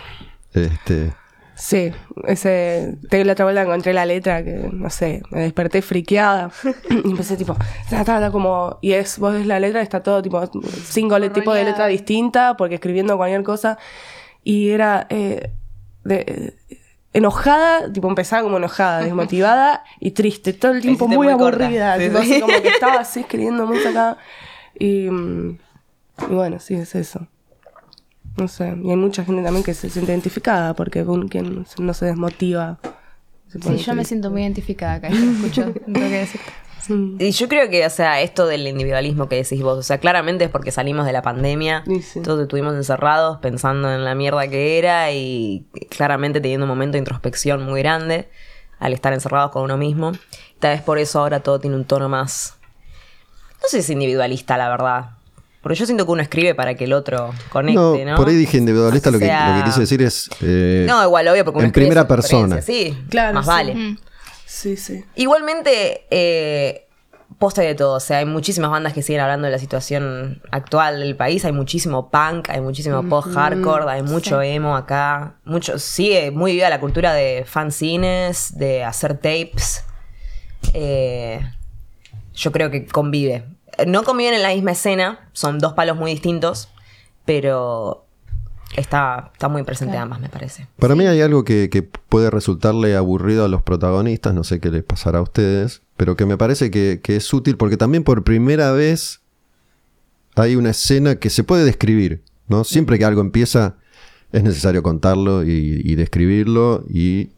Este, 0.52 1.14
Sí, 1.54 1.92
ese. 2.26 2.96
Te 3.10 3.24
la 3.24 3.32
otra 3.34 3.44
vuelta 3.44 3.62
encontré 3.62 3.92
la 3.92 4.06
letra 4.06 4.42
que, 4.42 4.70
no 4.72 4.88
sé, 4.90 5.22
me 5.30 5.40
desperté 5.42 5.82
friqueada. 5.82 6.50
y 6.90 7.10
empecé 7.10 7.36
tipo. 7.36 7.54
ta, 7.90 8.04
ta, 8.04 8.20
ta, 8.20 8.30
como, 8.30 8.78
y 8.80 8.92
es, 8.92 9.18
vos 9.18 9.34
ves 9.34 9.46
la 9.46 9.60
letra, 9.60 9.82
está 9.82 10.02
todo 10.02 10.22
tipo. 10.22 10.42
Cinco 10.84 11.18
le- 11.18 11.30
tipos 11.30 11.54
de 11.54 11.64
letra 11.64 11.86
distinta, 11.86 12.56
porque 12.56 12.76
escribiendo 12.76 13.16
cualquier 13.16 13.42
cosa. 13.42 13.78
Y 14.42 14.70
era. 14.70 15.06
eh, 15.10 15.50
de- 16.04 16.54
enojada, 17.14 17.92
tipo 17.92 18.08
empezaba 18.08 18.42
como 18.42 18.56
enojada, 18.56 19.02
desmotivada 19.02 19.84
y 20.00 20.12
triste, 20.12 20.54
todo 20.54 20.72
el 20.72 20.80
tiempo 20.80 21.06
muy, 21.06 21.28
aburrida, 21.28 21.98
Sí, 21.98 22.04
tipo, 22.08 22.22
sí. 22.22 22.32
así 22.32 22.40
como 22.40 22.62
que 22.62 22.68
estaba 22.68 23.00
así 23.00 23.20
escribiendo 23.20 23.66
muy. 23.66 24.16
Y, 24.78 25.10
mm, 25.10 25.58
y 26.30 26.34
bueno, 26.34 26.58
sí, 26.58 26.74
es 26.74 26.94
eso. 26.94 27.26
No 28.36 28.48
sé, 28.48 28.74
y 28.82 28.90
hay 28.90 28.96
mucha 28.96 29.24
gente 29.24 29.42
también 29.42 29.62
que 29.62 29.74
se 29.74 29.90
siente 29.90 30.12
identificada 30.12 30.74
porque 30.74 31.02
un, 31.02 31.28
quien 31.28 31.66
no 31.78 31.94
se 31.94 32.06
desmotiva. 32.06 32.78
se 33.48 33.60
Sí, 33.60 33.76
yo 33.76 33.94
me 33.94 34.04
siento 34.04 34.30
muy 34.30 34.42
identificada 34.42 34.94
acá. 34.94 35.08
Escucho, 35.08 35.72
tengo 35.84 36.00
que 36.00 36.18
decir. 36.18 36.40
Sí. 36.80 37.16
Y 37.20 37.30
yo 37.30 37.48
creo 37.48 37.70
que, 37.70 37.86
o 37.86 37.90
sea, 37.90 38.20
esto 38.22 38.46
del 38.46 38.66
individualismo 38.66 39.28
que 39.28 39.36
decís 39.36 39.62
vos, 39.62 39.78
o 39.78 39.82
sea, 39.82 39.98
claramente 39.98 40.44
es 40.44 40.50
porque 40.50 40.72
salimos 40.72 41.06
de 41.06 41.12
la 41.12 41.22
pandemia, 41.22 41.84
sí. 42.02 42.22
todos 42.22 42.42
estuvimos 42.42 42.74
encerrados 42.74 43.38
pensando 43.38 43.92
en 43.92 44.04
la 44.04 44.16
mierda 44.16 44.48
que 44.48 44.78
era 44.78 45.12
y 45.12 45.68
claramente 45.90 46.40
teniendo 46.40 46.64
un 46.64 46.70
momento 46.70 46.94
de 46.94 46.98
introspección 46.98 47.64
muy 47.64 47.82
grande 47.82 48.28
al 48.80 48.92
estar 48.94 49.12
encerrados 49.12 49.52
con 49.52 49.62
uno 49.62 49.76
mismo. 49.76 50.10
Tal 50.58 50.74
vez 50.74 50.82
por 50.82 50.98
eso 50.98 51.20
ahora 51.20 51.38
todo 51.38 51.60
tiene 51.60 51.76
un 51.76 51.84
tono 51.84 52.08
más, 52.08 52.56
no 53.62 53.68
sé 53.68 53.82
si 53.82 53.92
individualista, 53.92 54.56
la 54.56 54.68
verdad. 54.68 55.21
Porque 55.62 55.78
yo 55.78 55.86
siento 55.86 56.04
que 56.04 56.12
uno 56.12 56.22
escribe 56.22 56.54
para 56.54 56.74
que 56.74 56.84
el 56.84 56.92
otro 56.92 57.32
conecte, 57.50 58.04
¿no? 58.04 58.16
por 58.16 58.28
ahí 58.28 58.34
dije 58.34 58.58
individualista, 58.58 59.10
O 59.10 59.12
lo, 59.12 59.18
que, 59.20 59.26
sea, 59.26 59.50
lo 59.56 59.58
que 59.58 59.64
quise 59.70 59.80
decir 59.80 60.02
es... 60.02 60.28
eh, 60.40 60.84
No, 60.88 61.02
igual, 61.04 61.28
obvio, 61.28 61.44
porque 61.44 61.58
uno 61.58 61.66
en 61.66 61.72
primera 61.72 62.08
persona. 62.08 62.60
Sí, 62.60 62.98
Claro, 63.08 63.34
más 63.34 63.44
sí. 63.44 63.48
vale. 63.50 63.96
Sí, 64.44 64.76
sí. 64.76 65.04
Igualmente, 65.14 66.04
eh, 66.10 66.86
posta 67.38 67.62
de 67.62 67.74
todo. 67.74 67.94
O 67.96 68.00
sea, 68.00 68.18
hay 68.18 68.24
muchísimas 68.26 68.70
bandas 68.70 68.92
que 68.92 69.02
siguen 69.02 69.20
hablando 69.22 69.46
de 69.46 69.52
la 69.52 69.58
situación 69.58 70.42
actual 70.50 71.00
del 71.00 71.16
país. 71.16 71.44
Hay 71.44 71.52
muchísimo 71.52 72.10
punk, 72.10 72.50
hay 72.50 72.60
muchísimo 72.60 73.02
post-hardcore, 73.08 73.88
hay 73.88 74.02
mucho 74.02 74.42
emo 74.42 74.76
acá. 74.76 75.34
Mucho, 75.44 75.78
sigue 75.78 76.30
muy 76.32 76.52
viva 76.52 76.68
la 76.70 76.80
cultura 76.80 77.12
de 77.14 77.44
fanzines, 77.46 78.58
de 78.58 78.84
hacer 78.84 79.14
tapes. 79.14 79.84
Eh, 80.74 81.40
yo 82.34 82.52
creo 82.52 82.70
que 82.70 82.86
convive. 82.86 83.44
No 83.86 84.02
conviven 84.02 84.34
en 84.34 84.42
la 84.42 84.50
misma 84.50 84.72
escena, 84.72 85.28
son 85.32 85.58
dos 85.58 85.72
palos 85.74 85.96
muy 85.96 86.12
distintos, 86.12 86.68
pero 87.24 88.06
está, 88.76 89.30
está 89.32 89.48
muy 89.48 89.62
presente 89.62 89.96
ambas, 89.96 90.20
me 90.20 90.28
parece. 90.28 90.66
Para 90.78 90.94
mí 90.94 91.06
hay 91.06 91.20
algo 91.20 91.44
que, 91.44 91.70
que 91.70 91.82
puede 91.82 92.30
resultarle 92.30 92.96
aburrido 92.96 93.44
a 93.44 93.48
los 93.48 93.62
protagonistas, 93.62 94.34
no 94.34 94.44
sé 94.44 94.60
qué 94.60 94.70
les 94.70 94.82
pasará 94.82 95.18
a 95.18 95.22
ustedes, 95.22 95.82
pero 95.96 96.16
que 96.16 96.26
me 96.26 96.36
parece 96.36 96.70
que, 96.70 97.00
que 97.02 97.16
es 97.16 97.32
útil 97.32 97.56
porque 97.56 97.76
también 97.76 98.04
por 98.04 98.24
primera 98.24 98.72
vez 98.72 99.20
hay 100.34 100.56
una 100.56 100.70
escena 100.70 101.16
que 101.16 101.30
se 101.30 101.44
puede 101.44 101.64
describir, 101.64 102.24
¿no? 102.48 102.64
Siempre 102.64 102.98
que 102.98 103.04
algo 103.04 103.20
empieza 103.20 103.76
es 104.32 104.42
necesario 104.42 104.82
contarlo 104.82 105.44
y, 105.44 105.82
y 105.84 105.94
describirlo 105.94 106.84
y 106.88 107.30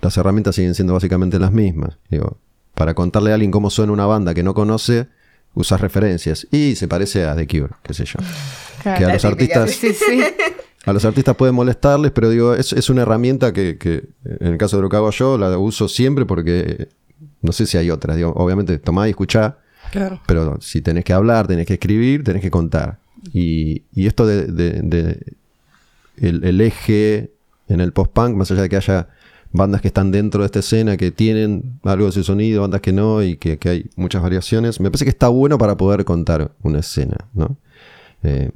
las 0.00 0.16
herramientas 0.16 0.54
siguen 0.54 0.74
siendo 0.74 0.92
básicamente 0.92 1.38
las 1.38 1.52
mismas. 1.52 1.98
Digo, 2.08 2.38
para 2.74 2.94
contarle 2.94 3.32
a 3.32 3.34
alguien 3.34 3.50
cómo 3.50 3.70
suena 3.70 3.92
una 3.92 4.06
banda 4.06 4.34
que 4.34 4.44
no 4.44 4.54
conoce, 4.54 5.08
usas 5.56 5.80
referencias 5.80 6.46
y 6.52 6.76
se 6.76 6.86
parece 6.86 7.24
a 7.24 7.34
The 7.34 7.48
Cure, 7.48 7.74
qué 7.82 7.92
sé 7.94 8.04
yo. 8.04 8.20
Claro. 8.82 8.98
Que 9.00 9.04
a 9.06 9.14
los 9.14 9.24
artistas 9.24 9.70
Sí, 9.72 9.92
sí. 9.92 10.22
a 10.84 10.92
los 10.92 11.04
artistas 11.04 11.34
puede 11.34 11.50
molestarles, 11.50 12.12
pero 12.12 12.30
digo, 12.30 12.54
es, 12.54 12.72
es 12.72 12.88
una 12.88 13.02
herramienta 13.02 13.52
que, 13.52 13.78
que, 13.78 14.04
en 14.24 14.46
el 14.52 14.58
caso 14.58 14.76
de 14.76 14.82
lo 14.82 14.88
que 14.88 14.94
hago 14.94 15.10
yo, 15.10 15.36
la 15.38 15.58
uso 15.58 15.88
siempre 15.88 16.24
porque 16.24 16.86
no 17.42 17.50
sé 17.50 17.66
si 17.66 17.76
hay 17.78 17.90
otra. 17.90 18.14
Digo, 18.14 18.32
obviamente, 18.36 18.78
tomá 18.78 19.08
y 19.08 19.10
escuchá, 19.10 19.58
Claro. 19.90 20.20
pero 20.26 20.58
si 20.60 20.82
tenés 20.82 21.04
que 21.04 21.12
hablar, 21.14 21.48
tenés 21.48 21.66
que 21.66 21.72
escribir, 21.74 22.22
tenés 22.22 22.42
que 22.42 22.50
contar. 22.52 22.98
Y, 23.32 23.82
y 23.92 24.06
esto 24.06 24.24
de, 24.24 24.46
de- 24.46 24.82
de 24.82 25.32
el, 26.18 26.44
el 26.44 26.60
eje 26.60 27.32
en 27.68 27.80
el 27.80 27.92
post-punk, 27.92 28.36
más 28.36 28.52
allá 28.52 28.62
de 28.62 28.68
que 28.68 28.76
haya 28.76 29.08
bandas 29.52 29.80
que 29.80 29.88
están 29.88 30.10
dentro 30.10 30.42
de 30.42 30.46
esta 30.46 30.58
escena, 30.58 30.96
que 30.96 31.10
tienen 31.10 31.78
algo 31.84 32.06
de 32.06 32.12
su 32.12 32.22
sonido, 32.24 32.62
bandas 32.62 32.80
que 32.80 32.92
no, 32.92 33.22
y 33.22 33.36
que, 33.36 33.58
que 33.58 33.68
hay 33.68 33.90
muchas 33.96 34.22
variaciones, 34.22 34.80
me 34.80 34.90
parece 34.90 35.04
que 35.04 35.10
está 35.10 35.28
bueno 35.28 35.56
para 35.58 35.76
poder 35.76 36.04
contar 36.04 36.52
una 36.62 36.80
escena, 36.80 37.16
¿no? 37.34 37.56
Eh, 38.22 38.50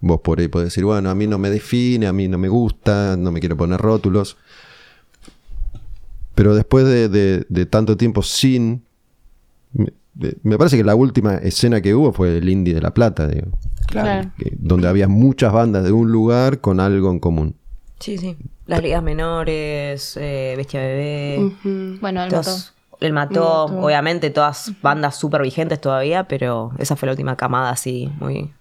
Vos 0.00 0.20
por 0.20 0.38
ahí 0.38 0.46
podés 0.46 0.68
decir, 0.68 0.84
bueno, 0.84 1.10
a 1.10 1.14
mí 1.16 1.26
no 1.26 1.38
me 1.38 1.50
define, 1.50 2.06
a 2.06 2.12
mí 2.12 2.28
no 2.28 2.38
me 2.38 2.48
gusta, 2.48 3.16
no 3.18 3.32
me 3.32 3.40
quiero 3.40 3.56
poner 3.56 3.80
rótulos. 3.80 4.36
Pero 6.36 6.54
después 6.54 6.84
de, 6.86 7.08
de- 7.08 7.44
de 7.48 7.66
tanto 7.66 7.96
tiempo 7.96 8.22
sin... 8.22 8.82
Me, 9.72 9.92
de- 10.14 10.36
me 10.44 10.56
parece 10.56 10.76
que 10.76 10.84
la 10.84 10.94
última 10.94 11.34
escena 11.38 11.80
que 11.80 11.94
hubo 11.96 12.12
fue 12.12 12.38
el 12.38 12.48
Indie 12.48 12.74
de 12.74 12.80
La 12.80 12.94
Plata, 12.94 13.26
digo, 13.26 13.48
Claro. 13.88 14.30
que- 14.38 14.52
donde 14.56 14.86
había 14.86 15.08
muchas 15.08 15.52
bandas 15.52 15.82
de 15.82 15.90
un 15.90 16.12
lugar 16.12 16.60
con 16.60 16.78
algo 16.78 17.10
en 17.10 17.18
común. 17.18 17.54
Sí, 17.98 18.18
sí. 18.18 18.36
Las 18.68 18.82
ligas 18.82 19.02
menores, 19.02 20.16
eh, 20.20 20.54
Bestia 20.56 20.80
Bebé. 20.80 21.52
Bueno, 22.00 22.22
el 23.00 23.12
mató, 23.12 23.66
Mató. 23.68 23.80
obviamente, 23.80 24.30
todas 24.30 24.72
bandas 24.82 25.16
súper 25.16 25.42
vigentes 25.42 25.80
todavía, 25.80 26.24
pero 26.28 26.72
esa 26.78 26.94
fue 26.94 27.06
la 27.06 27.12
última 27.12 27.36
camada 27.36 27.70
así, 27.70 28.10
muy 28.20 28.52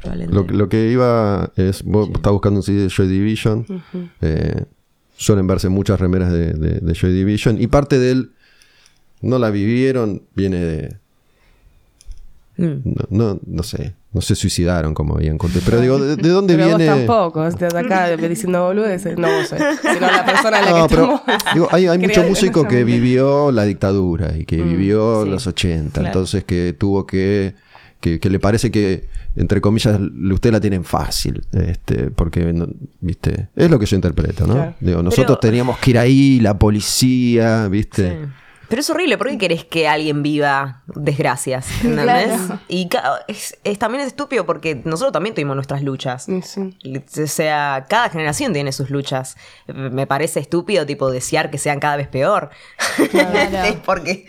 probablemente. 0.00 0.34
Lo, 0.52 0.58
lo 0.58 0.68
que 0.68 0.88
iba 0.90 1.50
es, 1.56 1.82
vos 1.84 2.08
estás 2.14 2.32
buscando 2.32 2.58
un 2.60 2.62
CD 2.62 2.82
de 2.82 2.88
Joy 2.88 3.06
Division. 3.08 3.66
eh, 4.22 4.64
suelen 5.16 5.46
verse 5.46 5.68
muchas 5.68 6.00
remeras 6.00 6.32
de, 6.32 6.52
de- 6.54 6.80
de 6.80 6.94
Joy 6.94 7.12
Division. 7.12 7.60
Y 7.60 7.66
parte 7.66 7.98
de 7.98 8.10
él, 8.12 8.30
no 9.20 9.38
la 9.38 9.50
vivieron, 9.50 10.22
viene 10.34 10.56
de... 10.58 10.96
Mm. 12.58 12.82
No, 12.84 13.04
no, 13.10 13.40
no 13.46 13.62
sé, 13.62 13.94
no 14.12 14.20
se 14.20 14.34
suicidaron 14.34 14.92
como 14.92 15.14
habían 15.14 15.38
corte. 15.38 15.60
Pero 15.64 15.80
digo, 15.80 15.98
¿de, 15.98 16.16
de 16.16 16.28
dónde 16.28 16.54
Pero 16.56 16.76
viene...? 16.76 16.86
vos 16.88 16.96
tampoco, 16.98 17.46
estás 17.46 17.72
acá 17.74 18.14
diciendo 18.16 18.64
boludeces. 18.66 19.16
No 19.16 19.28
vos, 19.28 19.46
sino 19.48 20.00
la 20.10 20.24
persona 20.24 20.58
a 20.58 20.62
la 20.62 20.70
No, 20.70 20.88
que 20.88 20.94
pero 20.94 21.14
estamos. 21.14 21.44
digo, 21.54 21.68
hay, 21.70 21.86
hay 21.86 21.98
mucho 21.98 22.22
músico 22.24 22.66
que 22.66 22.84
vivió 22.84 23.52
la 23.52 23.64
dictadura 23.64 24.36
y 24.36 24.44
que 24.44 24.60
vivió 24.60 25.22
sí, 25.24 25.30
los 25.30 25.46
80, 25.46 25.90
claro. 25.92 26.06
entonces 26.08 26.44
que 26.44 26.74
tuvo 26.76 27.06
que, 27.06 27.54
que, 28.00 28.18
que 28.18 28.28
le 28.30 28.40
parece 28.40 28.70
que, 28.72 29.06
entre 29.36 29.60
comillas, 29.60 29.98
usted 30.32 30.50
la 30.50 30.60
tienen 30.60 30.82
fácil, 30.82 31.44
este, 31.52 32.10
porque, 32.10 32.52
no- 32.52 32.66
viste, 33.00 33.50
es 33.54 33.70
lo 33.70 33.78
que 33.78 33.86
yo 33.86 33.94
interpreto, 33.94 34.46
¿no? 34.48 34.54
Claro. 34.54 34.74
Digo, 34.80 35.02
nosotros 35.02 35.38
Pero- 35.40 35.50
teníamos 35.52 35.78
que 35.78 35.90
ir 35.90 35.98
ahí, 35.98 36.40
la 36.40 36.58
policía, 36.58 37.68
viste. 37.68 38.10
Sí. 38.10 38.16
Pero 38.68 38.80
es 38.80 38.90
horrible, 38.90 39.16
¿por 39.16 39.28
qué 39.28 39.38
querés 39.38 39.64
que 39.64 39.88
alguien 39.88 40.22
viva 40.22 40.82
desgracias? 40.86 41.66
¿Entendés? 41.84 42.26
Claro. 42.38 42.60
Y 42.68 42.88
es, 43.28 43.56
es- 43.64 43.78
también 43.78 44.02
es 44.02 44.08
estúpido 44.08 44.44
porque 44.44 44.82
nosotros 44.84 45.12
también 45.12 45.34
tuvimos 45.34 45.54
nuestras 45.56 45.82
luchas. 45.82 46.24
Sí, 46.24 46.42
sí. 46.42 46.76
O 47.22 47.26
sea, 47.26 47.86
cada 47.88 48.10
generación 48.10 48.52
tiene 48.52 48.72
sus 48.72 48.90
luchas. 48.90 49.36
Me 49.66 50.06
parece 50.06 50.40
estúpido, 50.40 50.84
tipo, 50.84 51.10
desear 51.10 51.50
que 51.50 51.58
sean 51.58 51.80
cada 51.80 51.96
vez 51.96 52.08
peor. 52.08 52.50
Claro. 53.10 53.80
porque 53.84 54.26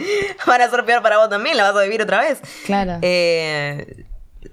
van 0.48 0.62
a 0.62 0.70
ser 0.70 0.86
peor 0.86 1.02
para 1.02 1.18
vos 1.18 1.30
también, 1.30 1.58
la 1.58 1.64
vas 1.72 1.76
a 1.76 1.84
vivir 1.84 2.02
otra 2.02 2.22
vez. 2.22 2.40
Claro. 2.66 3.00
Eh, 3.02 4.06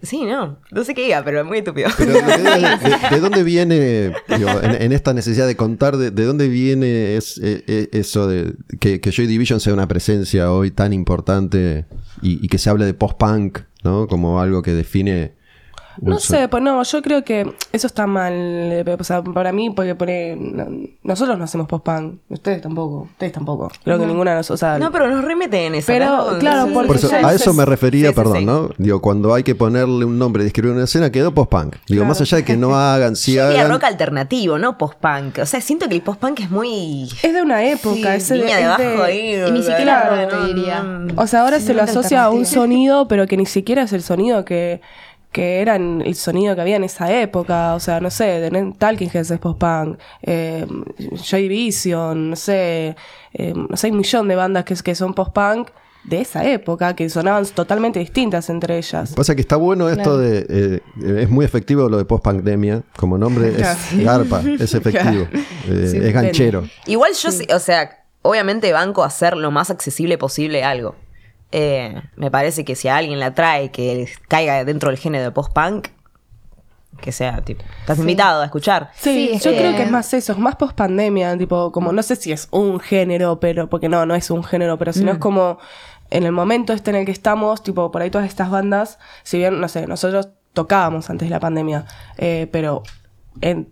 sí, 0.03 0.25
no. 0.25 0.59
No 0.71 0.85
sé 0.85 0.95
qué 0.95 1.05
diga, 1.05 1.23
pero 1.25 1.41
es 1.41 1.47
muy 1.47 1.59
estúpido. 1.59 1.89
Pero 1.97 2.13
de, 2.15 3.09
de 3.11 3.21
dónde 3.21 3.43
viene, 3.43 4.13
digo, 4.29 4.51
en, 4.63 4.83
en 4.83 4.93
esta 4.93 5.13
necesidad 5.15 5.47
de 5.47 5.57
contar, 5.57 5.97
de, 5.97 6.11
de 6.11 6.25
dónde 6.25 6.49
viene 6.49 7.17
es, 7.17 7.39
eh, 7.39 7.65
eh, 7.67 7.89
eso 7.93 8.27
de 8.27 8.55
que, 8.81 9.01
que 9.01 9.11
Joy 9.11 9.27
Division 9.27 9.61
sea 9.61 9.73
una 9.73 9.89
presencia 9.89 10.53
hoy 10.53 10.71
tan 10.71 10.93
importante 10.93 11.87
y, 12.23 12.45
y 12.45 12.49
que 12.49 12.59
se 12.59 12.71
hable 12.71 12.85
de 12.85 12.95
post-punk, 12.95 13.61
¿no? 13.83 14.07
Como 14.07 14.41
algo 14.41 14.63
que 14.63 14.73
define... 14.73 15.35
No 16.01 16.19
sé, 16.19 16.49
pues 16.49 16.63
no, 16.63 16.83
yo 16.83 17.03
creo 17.03 17.25
que 17.25 17.53
eso 17.73 17.87
está 17.87 18.07
mal. 18.07 18.33
eh, 18.35 18.97
O 18.99 19.05
sea, 19.05 19.23
para 19.23 19.53
mí, 19.53 19.71
porque 19.71 19.95
pone, 19.95 20.37
no- 20.37 20.67
nosotros 21.03 21.39
no 21.39 21.45
hacemos 21.45 21.67
post-punk. 21.67 22.17
Ustedes 22.29 22.61
tampoco. 22.63 23.09
Ustedes 23.13 23.33
tampoco. 23.33 23.71
Creo 23.85 23.99
que 23.99 24.07
ninguna 24.07 24.33
de 24.33 24.37
nosotros. 24.39 24.61
Sea, 24.61 24.79
No, 24.79 24.91
pero 24.93 25.09
nos 25.09 25.25
remeten 25.25 25.61
en 25.63 25.75
esa. 25.77 25.93
Pero, 25.93 26.33
¿no? 26.33 26.39
claro, 26.39 26.67
Sí, 26.67 26.71
porque 26.75 26.87
Por 26.89 26.97
eso, 26.97 27.11
a 27.15 27.33
es- 27.35 27.41
eso 27.43 27.53
me 27.55 27.65
refería, 27.65 28.09
sí, 28.11 28.15
perdón, 28.15 28.39
sí. 28.39 28.45
¿no? 28.45 28.71
Digo, 28.79 29.01
cuando 29.01 29.35
hay 29.35 29.43
que 29.43 29.55
ponerle 29.55 30.05
un 30.05 30.19
nombre 30.19 30.43
y 30.43 30.45
describir 30.45 30.73
una 30.73 30.85
escena, 30.85 31.11
quedó 31.11 31.33
post-punk. 31.33 31.77
Digo, 31.87 32.01
Claro. 32.01 32.07
más 32.09 32.21
allá 32.21 32.37
de 32.39 32.45
que 32.45 32.57
no 32.57 32.75
hagan, 32.77 33.17
si 33.17 33.39
hagan... 33.39 33.69
rock 33.71 33.85
alternativo, 33.85 34.59
no 34.59 34.77
post-punk. 34.79 35.39
O 35.43 35.47
sea, 35.47 35.61
siento 35.61 35.89
que 35.89 35.95
el 35.95 36.03
post-punk 36.03 36.41
es 36.41 36.51
muy. 36.51 37.09
es 37.23 37.33
de 37.35 37.43
una 37.43 37.65
época. 37.65 38.15
es 38.17 38.29
de, 38.29 38.37
Niña 38.39 38.51
es 38.53 38.57
de 38.59 38.65
abajo 38.65 38.83
de- 38.83 39.03
ahí. 39.03 39.35
Y 39.49 39.51
ni 39.53 39.61
siquiera 39.63 40.09
claro, 40.09 40.47
no. 41.15 41.23
O 41.23 41.27
sea, 41.27 41.43
ahora 41.43 41.61
se 41.61 41.75
lo 41.75 41.83
asocia 41.83 42.25
a 42.25 42.31
un 42.31 42.45
sonido, 42.47 43.09
pero 43.09 43.27
que 43.27 43.37
ni 43.37 43.47
siquiera 43.47 43.83
es 43.83 43.93
el 43.93 44.03
sonido 44.03 44.45
que, 44.45 44.81
que 45.33 45.61
era 45.61 45.77
en- 45.77 46.03
el 46.05 46.15
sonido 46.15 46.55
que 46.55 46.61
había 46.63 46.77
en 46.77 46.85
esa 46.85 47.13
época. 47.21 47.75
O 47.75 47.81
sea, 47.81 48.01
no 48.01 48.11
sé, 48.11 48.25
de 48.25 48.73
Talking 48.79 49.11
Heads 49.13 49.31
es 49.31 49.39
post-punk, 49.39 49.99
eh, 50.23 50.67
Joy 51.23 51.43
Division, 51.49 52.31
no 52.31 52.37
sé, 52.37 52.97
eh, 53.35 53.53
no 53.55 53.77
sé, 53.77 53.89
hay 53.89 53.91
un 53.93 53.99
millón 53.99 54.29
de 54.29 54.37
bandas 54.37 54.65
que, 54.65 54.75
que 54.77 54.95
son 54.95 55.13
post-punk 55.15 55.69
de 56.05 56.21
esa 56.21 56.45
época, 56.49 56.95
que 56.95 57.11
sonaban 57.11 57.45
totalmente 57.47 57.99
distintas 57.99 58.49
entre 58.49 58.79
ellas. 58.79 59.13
Pasa 59.15 59.35
que 59.35 59.41
está 59.41 59.57
bueno 59.57 59.89
esto 59.89 60.17
de... 60.17 60.47
eh, 60.49 60.81
es 61.23 61.29
muy 61.29 61.45
efectivo 61.45 61.89
lo 61.89 61.99
de 61.99 62.05
post-pandemia. 62.05 62.83
Como 62.97 63.19
nombre 63.19 63.53
Claro. 63.53 63.79
es 63.93 63.99
garpa, 64.05 64.41
es 64.61 64.73
efectivo. 64.75 65.27
eh, 65.69 65.89
Sí, 65.91 65.97
es 66.01 66.13
ganchero. 66.15 66.63
Igual 66.87 67.13
yo, 67.15 67.33
sí, 67.33 67.45
o 67.53 67.59
sea, 67.59 68.05
obviamente 68.23 68.73
banco 68.73 69.03
hacer 69.03 69.37
lo 69.37 69.51
más 69.51 69.71
accesible 69.71 70.17
posible 70.17 70.63
algo. 70.63 70.95
Eh, 71.53 72.03
me 72.17 72.31
parece 72.31 72.65
que 72.65 72.75
si 72.75 72.89
a 72.89 72.97
alguien 72.97 73.21
la 73.21 73.35
trae 73.35 73.71
que 73.71 74.09
caiga 74.29 74.65
dentro 74.65 74.91
del 74.91 74.99
género 74.99 75.25
de 75.25 75.31
post-punk, 75.31 75.89
que 77.01 77.13
sea, 77.13 77.43
tipo, 77.43 77.63
estás 77.81 77.99
invitado 77.99 78.43
a 78.43 78.45
escuchar. 78.45 78.91
Sí, 78.95 79.31
Sí, 79.35 79.41
yo 79.45 79.51
eh, 79.53 79.59
creo 79.59 79.77
que 79.77 79.83
es 79.83 79.91
más 79.91 80.13
eso, 80.15 80.33
es 80.33 80.39
más 80.39 80.57
post 80.57 80.75
pandemia, 80.75 81.37
tipo, 81.37 81.71
como 81.73 81.93
no 81.93 82.03
sé 82.03 82.17
si 82.17 82.33
es 82.33 82.49
un 82.51 82.81
género, 82.81 83.39
pero, 83.39 83.69
porque 83.69 83.89
no, 83.89 84.07
no 84.07 84.15
es 84.15 84.31
un 84.31 84.43
género, 84.43 84.79
pero 84.79 84.93
si 84.93 85.05
no 85.05 85.13
es 85.13 85.19
como 85.19 85.59
en 86.11 86.25
el 86.25 86.33
momento 86.33 86.73
este 86.73 86.91
en 86.91 86.97
el 86.97 87.07
que 87.07 87.13
estamos, 87.13 87.63
tipo, 87.63 87.91
por 87.91 88.03
ahí 88.03 88.11
todas 88.11 88.27
estas 88.27 88.51
bandas, 88.51 88.99
si 89.23 89.39
bien, 89.39 89.61
no 89.61 89.69
sé, 89.69 89.87
nosotros 89.87 90.31
tocábamos 90.53 91.11
antes 91.11 91.29
de 91.29 91.31
la 91.31 91.41
pandemia, 91.41 91.85
eh, 92.17 92.49
pero 92.51 92.83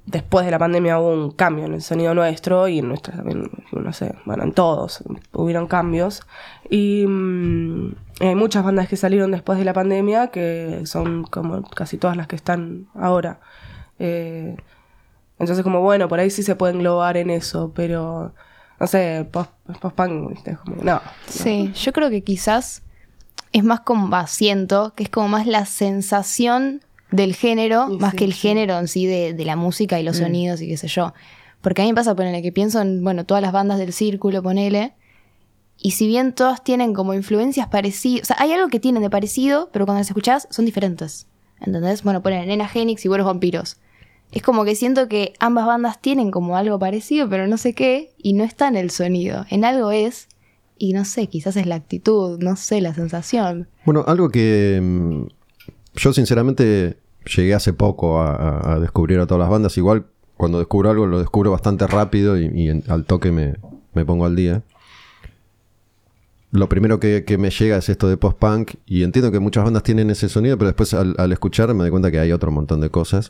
después 0.07 0.45
de 0.45 0.51
la 0.51 0.59
pandemia 0.59 0.99
hubo 0.99 1.11
un 1.13 1.31
cambio 1.31 1.65
en 1.65 1.75
el 1.75 1.83
sonido 1.83 2.15
nuestro 2.15 2.69
y 2.69 2.79
en 2.81 2.89
nuestra 2.89 3.17
también, 3.17 3.51
no 3.73 3.93
sé, 3.93 4.15
bueno, 4.25 4.43
en 4.45 4.53
todos 4.53 5.03
hubieron 5.33 5.67
cambios. 5.67 6.23
Y 6.71 7.05
mm, 7.07 7.95
hay 8.21 8.35
muchas 8.35 8.65
bandas 8.65 8.89
que 8.89 8.97
salieron 8.97 9.31
después 9.31 9.59
de 9.59 9.65
la 9.65 9.73
pandemia 9.73 10.29
que 10.29 10.83
son 10.85 11.25
como 11.25 11.63
casi 11.71 11.97
todas 11.99 12.17
las 12.17 12.27
que 12.27 12.37
están 12.37 12.87
ahora. 12.95 13.41
Eh, 13.99 14.57
entonces, 15.39 15.65
como 15.65 15.81
bueno, 15.81 16.09
por 16.09 16.21
ahí 16.21 16.31
sí 16.31 16.43
se 16.43 16.55
puede 16.57 16.75
englobar 16.75 17.17
en 17.17 17.31
eso, 17.31 17.73
pero 17.75 18.33
no 18.79 18.87
sé, 18.87 19.27
post- 19.33 19.51
post-punk. 19.81 20.47
Es 20.47 20.59
como, 20.59 20.83
no. 20.83 21.01
Sí, 21.27 21.73
yo 21.75 21.93
creo 21.93 22.11
que 22.11 22.23
quizás 22.23 22.83
es 23.53 23.65
más 23.65 23.81
como, 23.81 24.11
va, 24.11 24.27
siento 24.27 24.93
que 24.95 25.05
es 25.05 25.09
como 25.11 25.29
más 25.29 25.47
la 25.47 25.65
sensación 25.67 26.83
del 27.15 27.35
género, 27.35 27.89
más 27.89 28.13
sí, 28.13 28.17
que 28.19 28.25
el 28.25 28.33
sí. 28.33 28.41
género 28.41 28.79
en 28.79 28.89
sí 28.89 29.07
de, 29.07 29.35
de 29.35 29.45
la 29.45 29.57
música 29.57 30.01
y 30.01 30.03
los 30.03 30.19
sonidos 30.19 30.61
y 30.61 30.69
qué 30.69 30.77
sé 30.77 30.89
yo. 30.89 31.15
Porque 31.61 31.83
a 31.83 31.85
mí 31.85 31.93
me 31.93 31.97
pasa, 31.97 32.15
ponele, 32.15 32.43
que 32.43 32.53
pienso 32.53 32.81
en, 32.81 33.03
bueno, 33.03 33.25
todas 33.25 33.43
las 33.43 33.53
bandas 33.53 33.79
del 33.79 33.93
círculo, 33.93 34.43
ponele, 34.43 34.95
y 35.79 35.93
si 35.93 36.07
bien 36.07 36.35
todas 36.35 36.63
tienen 36.63 36.95
como 36.95 37.15
influencias 37.15 37.69
parecidas, 37.69 38.23
o 38.23 38.27
sea, 38.27 38.37
hay 38.39 38.53
algo 38.53 38.69
que 38.69 38.81
tienen 38.81 39.03
de 39.03 39.11
parecido, 39.11 39.71
pero 39.73 39.87
cuando 39.87 40.01
las 40.01 40.09
escuchás 40.09 40.47
son 40.51 40.65
diferentes. 40.65 41.27
¿Entendés? 41.61 42.03
Bueno, 42.03 42.23
ponen 42.23 42.49
Nena 42.49 42.69
Genix 42.69 43.05
y 43.05 43.09
Buenos 43.09 43.27
Vampiros. 43.27 43.79
Es 44.33 44.43
como 44.43 44.65
que 44.65 44.75
siento 44.75 45.09
que 45.09 45.35
ambas 45.39 45.67
bandas 45.67 46.01
tienen 46.01 46.31
como 46.31 46.57
algo 46.57 46.79
parecido, 46.79 47.29
pero 47.29 47.47
no 47.47 47.57
sé 47.57 47.75
qué, 47.75 48.13
y 48.19 48.33
no 48.33 48.45
está 48.45 48.69
en 48.69 48.77
el 48.77 48.91
sonido. 48.91 49.47
En 49.49 49.65
algo 49.65 49.91
es, 49.91 50.29
y 50.77 50.93
no 50.93 51.05
sé, 51.05 51.29
quizás 51.29 51.57
es 51.57 51.67
la 51.67 51.77
actitud, 51.77 52.39
no 52.43 52.57
sé, 52.57 52.81
la 52.81 52.95
sensación. 52.95 53.69
Bueno, 53.85 54.05
algo 54.07 54.31
que 54.31 54.81
mm, 54.83 55.27
yo 55.95 56.13
sinceramente 56.13 56.99
llegué 57.25 57.55
hace 57.55 57.73
poco 57.73 58.21
a, 58.21 58.35
a- 58.35 58.75
a 58.75 58.81
descubrir 58.81 59.19
a 59.21 59.27
todas 59.27 59.41
las 59.41 59.51
bandas. 59.51 59.77
Igual 59.79 60.07
cuando 60.37 60.59
descubro 60.59 60.91
algo 60.91 61.07
lo 61.07 61.19
descubro 61.19 61.51
bastante 61.51 61.87
rápido 61.87 62.39
y, 62.39 62.47
y 62.55 62.69
en- 62.69 62.85
al 62.89 63.05
toque 63.05 63.31
me, 63.33 63.57
me 63.95 64.05
pongo 64.05 64.27
al 64.27 64.35
día. 64.37 64.63
Lo 66.53 66.69
primero 66.69 67.01
que, 67.01 67.25
que 67.25 67.37
me 67.37 67.51
llega 67.51 67.77
es 67.79 67.89
esto 67.89 68.09
de 68.09 68.17
post-punk 68.17 68.75
y 68.87 69.03
entiendo 69.03 69.33
que 69.33 69.41
muchas 69.41 69.65
bandas 69.65 69.83
tienen 69.83 70.11
ese 70.11 70.29
sonido, 70.29 70.57
pero 70.57 70.69
después 70.69 70.95
al, 70.95 71.15
al 71.19 71.33
escuchar 71.33 71.69
me 71.75 71.81
doy 71.83 71.91
cuenta 71.91 72.13
que 72.13 72.21
hay 72.21 72.31
otro 72.31 72.53
montón 72.53 72.81
de 72.81 72.91
cosas. 72.91 73.29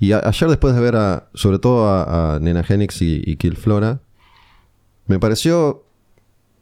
Y 0.00 0.10
a- 0.12 0.22
ayer 0.24 0.48
después 0.48 0.74
de 0.74 0.80
ver 0.80 0.96
a, 0.96 1.28
sobre 1.34 1.60
todo 1.60 1.86
a, 1.88 2.34
a 2.34 2.40
Nena 2.40 2.64
Genix 2.64 3.00
y, 3.00 3.22
y 3.24 3.36
Kill 3.36 3.56
Flora, 3.56 4.00
me 5.06 5.20
pareció 5.20 5.84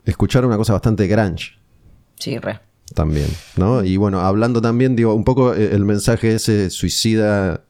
escuchar 0.04 0.44
una 0.44 0.56
cosa 0.58 0.72
bastante 0.74 1.06
grunge 1.06 1.52
Sí, 2.18 2.36
re. 2.38 2.60
También, 2.94 3.28
¿no? 3.56 3.84
Y 3.84 3.96
bueno, 3.96 4.20
hablando 4.20 4.60
también, 4.60 4.96
digo, 4.96 5.14
un 5.14 5.24
poco 5.24 5.54
eh, 5.54 5.74
el 5.74 5.84
mensaje 5.84 6.34
ese 6.34 6.70
suicida, 6.70 7.64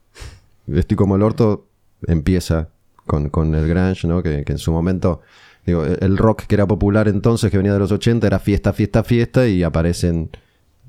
estoy 0.66 0.96
como 0.96 1.16
el 1.16 1.22
orto, 1.22 1.66
empieza 2.06 2.68
con, 3.06 3.28
con 3.30 3.54
el 3.54 3.68
grunge, 3.68 4.06
¿no? 4.06 4.22
Que, 4.22 4.44
en 4.46 4.59
su 4.59 4.72
momento, 4.72 5.20
digo, 5.66 5.85
el 5.85 5.98
el 6.00 6.16
rock 6.16 6.42
que 6.42 6.54
era 6.54 6.66
popular 6.66 7.09
entonces, 7.09 7.50
que 7.50 7.56
venía 7.56 7.72
de 7.72 7.78
los 7.78 7.92
80, 7.92 8.26
era 8.26 8.38
fiesta, 8.38 8.72
fiesta, 8.72 9.04
fiesta, 9.04 9.46
y 9.46 9.62
aparecen 9.62 10.30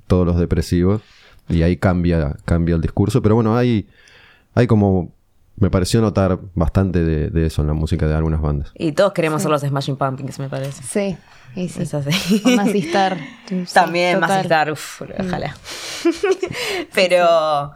todos 0.08 0.26
los 0.26 0.39
depresivos, 0.39 1.02
y 1.50 1.63
ahí 1.63 1.78
cambia, 1.78 2.38
cambia 2.46 2.76
el 2.76 2.82
discurso, 2.82 3.22
pero 3.22 3.36
bueno, 3.36 3.58
hay, 3.58 3.88
hay 4.54 4.67
como, 4.67 5.13
me 5.62 5.69
pareció 5.69 6.02
notar 6.02 6.39
bastante 6.56 7.04
de, 7.04 7.30
de 7.30 7.45
eso 7.45 7.62
en 7.62 7.67
la 7.67 7.74
música 7.74 8.08
de 8.08 8.15
algunas 8.15 8.41
bandas. 8.41 8.71
Y 8.76 8.93
todos 8.93 9.13
queremos 9.13 9.43
ser 9.43 9.52
los 9.52 9.62
Smashing 9.62 9.95
Pumpkins, 9.95 10.39
me 10.39 10.50
parece. 10.50 10.82
Sí, 10.84 11.15
y 11.56 11.69
sí. 11.69 11.84
Es 11.84 11.93
así. 11.93 12.41
O 12.43 12.50
Massey 12.50 12.80
Star. 12.82 13.17
Sí, 13.47 13.63
También 13.71 14.19
más 14.19 14.30
total. 14.30 14.41
estar, 14.43 14.71
uff, 14.71 15.02
ojalá. 15.19 15.56
Pero 16.93 17.72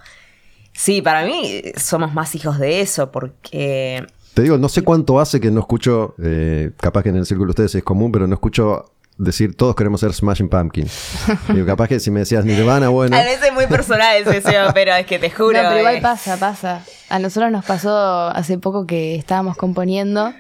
sí, 0.74 1.02
para 1.02 1.26
mí 1.26 1.62
somos 1.78 2.14
más 2.14 2.34
hijos 2.36 2.58
de 2.58 2.82
eso, 2.82 3.12
porque 3.12 4.06
Te 4.34 4.42
digo, 4.42 4.58
no 4.58 4.68
sé 4.68 4.82
cuánto 4.82 5.20
hace 5.20 5.40
que 5.40 5.52
no 5.52 5.60
escucho, 5.60 6.16
eh, 6.22 6.72
capaz 6.78 7.04
que 7.04 7.10
en 7.10 7.18
el 7.18 7.26
círculo 7.26 7.48
de 7.48 7.52
ustedes 7.52 7.76
es 7.76 7.84
común, 7.84 8.12
pero 8.12 8.26
no 8.28 8.34
escucho 8.34 8.94
decir 9.18 9.56
todos 9.56 9.76
queremos 9.76 10.02
ser 10.02 10.14
Smashing 10.14 10.50
Pumpkins. 10.50 10.92
Digo, 11.50 11.66
capaz 11.66 11.88
que 11.88 12.00
si 12.00 12.12
me 12.12 12.20
decías 12.22 12.46
Nirvana, 12.46 12.90
bueno. 12.90 13.16
a 13.16 13.24
veces 13.24 13.48
es 13.48 13.54
muy 13.54 13.68
personal 13.68 14.16
ese 14.18 14.30
deseo, 14.42 14.70
pero 14.74 14.94
es 14.96 15.06
que 15.06 15.20
te 15.20 15.30
juro. 15.30 15.54
No, 15.62 15.70
pero 15.70 15.80
igual 15.80 15.96
eh, 15.98 16.02
pasa, 16.02 16.38
pasa. 16.38 16.84
A 17.10 17.20
nosotros 17.20 17.52
nos 17.52 17.66
pasó 17.66 18.28
hace 18.28 18.58
poco 18.58 18.86
que 18.86 19.16
estábamos 19.16 19.56
componiendo 19.58 20.34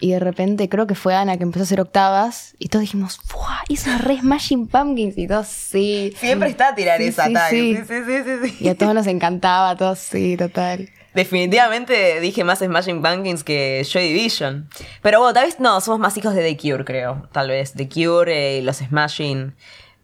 Y 0.00 0.12
de 0.12 0.18
repente 0.18 0.68
creo 0.68 0.86
que 0.86 0.94
fue 0.94 1.14
Ana 1.14 1.36
que 1.38 1.42
empezó 1.44 1.62
a 1.62 1.64
hacer 1.64 1.80
octavas 1.80 2.54
y 2.58 2.68
todos 2.68 2.82
dijimos, 2.82 3.18
¡Fua! 3.24 3.60
Hizo 3.68 3.90
re 3.98 4.18
Smashing 4.18 4.66
Pumpkins 4.68 5.16
y 5.16 5.26
todos 5.26 5.46
sí. 5.48 6.12
Siempre 6.18 6.50
está 6.50 6.68
a 6.68 6.74
tirar 6.74 6.98
Sí, 6.98 7.06
esa 7.06 7.26
sí, 7.26 7.32
tag. 7.32 7.50
sí. 7.50 7.76
Sí, 7.76 7.82
sí, 7.86 7.94
sí, 8.06 8.22
sí, 8.24 8.48
sí. 8.50 8.64
Y 8.64 8.68
a 8.68 8.74
todos 8.76 8.94
nos 8.94 9.06
encantaba, 9.06 9.70
a 9.70 9.76
todos 9.76 9.98
sí, 9.98 10.36
total. 10.36 10.90
Definitivamente 11.16 12.20
dije 12.20 12.44
más 12.44 12.58
Smashing 12.60 13.02
Pumpkins 13.02 13.42
que 13.42 13.84
Joy 13.90 14.12
Division. 14.12 14.68
Pero 15.02 15.18
bueno, 15.20 15.32
tal 15.34 15.46
vez 15.46 15.58
no, 15.58 15.80
somos 15.80 15.98
más 15.98 16.16
hijos 16.18 16.34
de 16.34 16.42
The 16.42 16.56
Cure, 16.56 16.84
creo. 16.84 17.26
Tal 17.32 17.48
vez. 17.48 17.72
The 17.72 17.88
Cure 17.88 18.58
y 18.58 18.62
los 18.62 18.76
Smashing. 18.76 19.54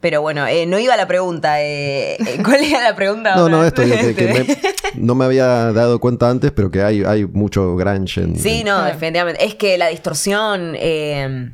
Pero 0.00 0.20
bueno, 0.22 0.46
eh, 0.46 0.66
no 0.66 0.78
iba 0.78 0.94
a 0.94 0.96
la 0.96 1.06
pregunta. 1.06 1.62
eh, 1.62 2.14
eh, 2.14 2.38
¿Cuál 2.44 2.64
era 2.64 2.80
la 2.82 2.96
pregunta? 2.96 3.36
No, 3.36 3.42
ahora? 3.42 3.56
no, 3.58 3.64
esto 3.64 3.82
que, 3.82 4.14
que 4.16 4.26
me- 4.32 4.58
no 4.96 5.14
me 5.14 5.24
había 5.26 5.46
dado 5.72 6.00
cuenta 6.00 6.28
antes, 6.28 6.50
pero 6.50 6.70
que 6.70 6.82
hay, 6.82 7.04
hay 7.04 7.24
mucho 7.24 7.76
grunge 7.76 8.20
en... 8.22 8.36
Sí, 8.38 8.60
en- 8.60 8.66
no, 8.66 8.82
definitivamente. 8.82 9.44
Es 9.44 9.54
que 9.54 9.78
la 9.78 9.88
distorsión. 9.88 10.74
eh, 10.76 11.52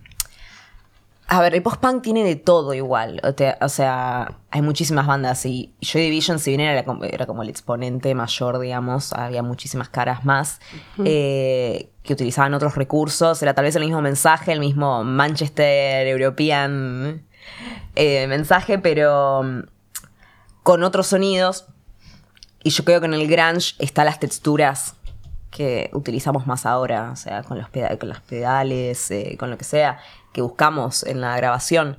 a 1.30 1.42
ver, 1.42 1.54
el 1.54 1.62
post-punk 1.62 2.02
tiene 2.02 2.24
de 2.24 2.36
todo 2.36 2.72
igual. 2.72 3.20
O, 3.60 3.68
sea, 3.68 4.38
hay 4.50 4.62
muchísimas 4.62 5.06
bandas. 5.06 5.44
Y 5.44 5.74
Joy 5.82 6.02
Division, 6.04 6.38
si 6.38 6.50
bien 6.52 6.62
era, 6.62 6.84
como- 6.84 7.04
era 7.04 7.26
como 7.26 7.42
el 7.42 7.50
exponente 7.50 8.14
mayor, 8.14 8.58
digamos, 8.58 9.12
había 9.12 9.42
muchísimas 9.42 9.90
caras 9.90 10.24
más 10.24 10.58
eh, 11.04 11.90
que 12.02 12.14
utilizaban 12.14 12.54
otros 12.54 12.76
recursos. 12.76 13.42
Era 13.42 13.52
tal 13.52 13.66
vez 13.66 13.76
el 13.76 13.84
mismo 13.84 14.00
mensaje, 14.00 14.52
el 14.52 14.60
mismo 14.60 15.04
Manchester 15.04 16.06
European 16.06 17.26
eh, 17.94 18.26
mensaje, 18.26 18.78
pero 18.78 19.42
mm, 19.42 19.60
con 20.62 20.82
otros 20.82 21.08
sonidos. 21.08 21.66
Y 22.64 22.70
yo 22.70 22.84
creo 22.84 23.00
que 23.00 23.06
en 23.06 23.14
el 23.14 23.28
grunge 23.28 23.74
están 23.78 24.06
las 24.06 24.18
texturas 24.18 24.94
que 25.58 25.90
utilizamos 25.92 26.46
más 26.46 26.64
ahora, 26.66 27.10
o 27.10 27.16
sea, 27.16 27.42
con 27.42 27.58
los, 27.58 27.68
peda- 27.68 27.98
con 27.98 28.08
los 28.08 28.20
pedales, 28.20 29.10
eh, 29.10 29.36
con 29.36 29.50
lo 29.50 29.58
que 29.58 29.64
sea, 29.64 29.98
que 30.32 30.40
buscamos 30.40 31.02
en 31.02 31.20
la 31.20 31.36
grabación. 31.36 31.98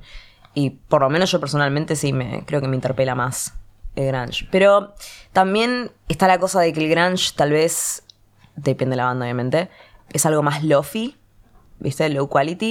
Y 0.54 0.70
por 0.70 1.02
lo 1.02 1.10
menos 1.10 1.30
yo 1.30 1.40
personalmente 1.40 1.94
sí 1.94 2.14
me 2.14 2.42
creo 2.46 2.62
que 2.62 2.68
me 2.68 2.74
interpela 2.74 3.14
más 3.14 3.52
el 3.96 4.06
grunge. 4.06 4.48
Pero 4.50 4.94
también 5.34 5.92
está 6.08 6.26
la 6.26 6.38
cosa 6.38 6.60
de 6.60 6.72
que 6.72 6.82
el 6.82 6.88
grunge 6.90 7.32
tal 7.36 7.50
vez, 7.52 8.02
depende 8.56 8.94
de 8.94 8.96
la 8.96 9.04
banda 9.04 9.26
obviamente, 9.26 9.68
es 10.10 10.24
algo 10.24 10.42
más 10.42 10.64
lofi, 10.64 11.16
¿viste? 11.80 12.08
Low 12.08 12.28
quality, 12.28 12.70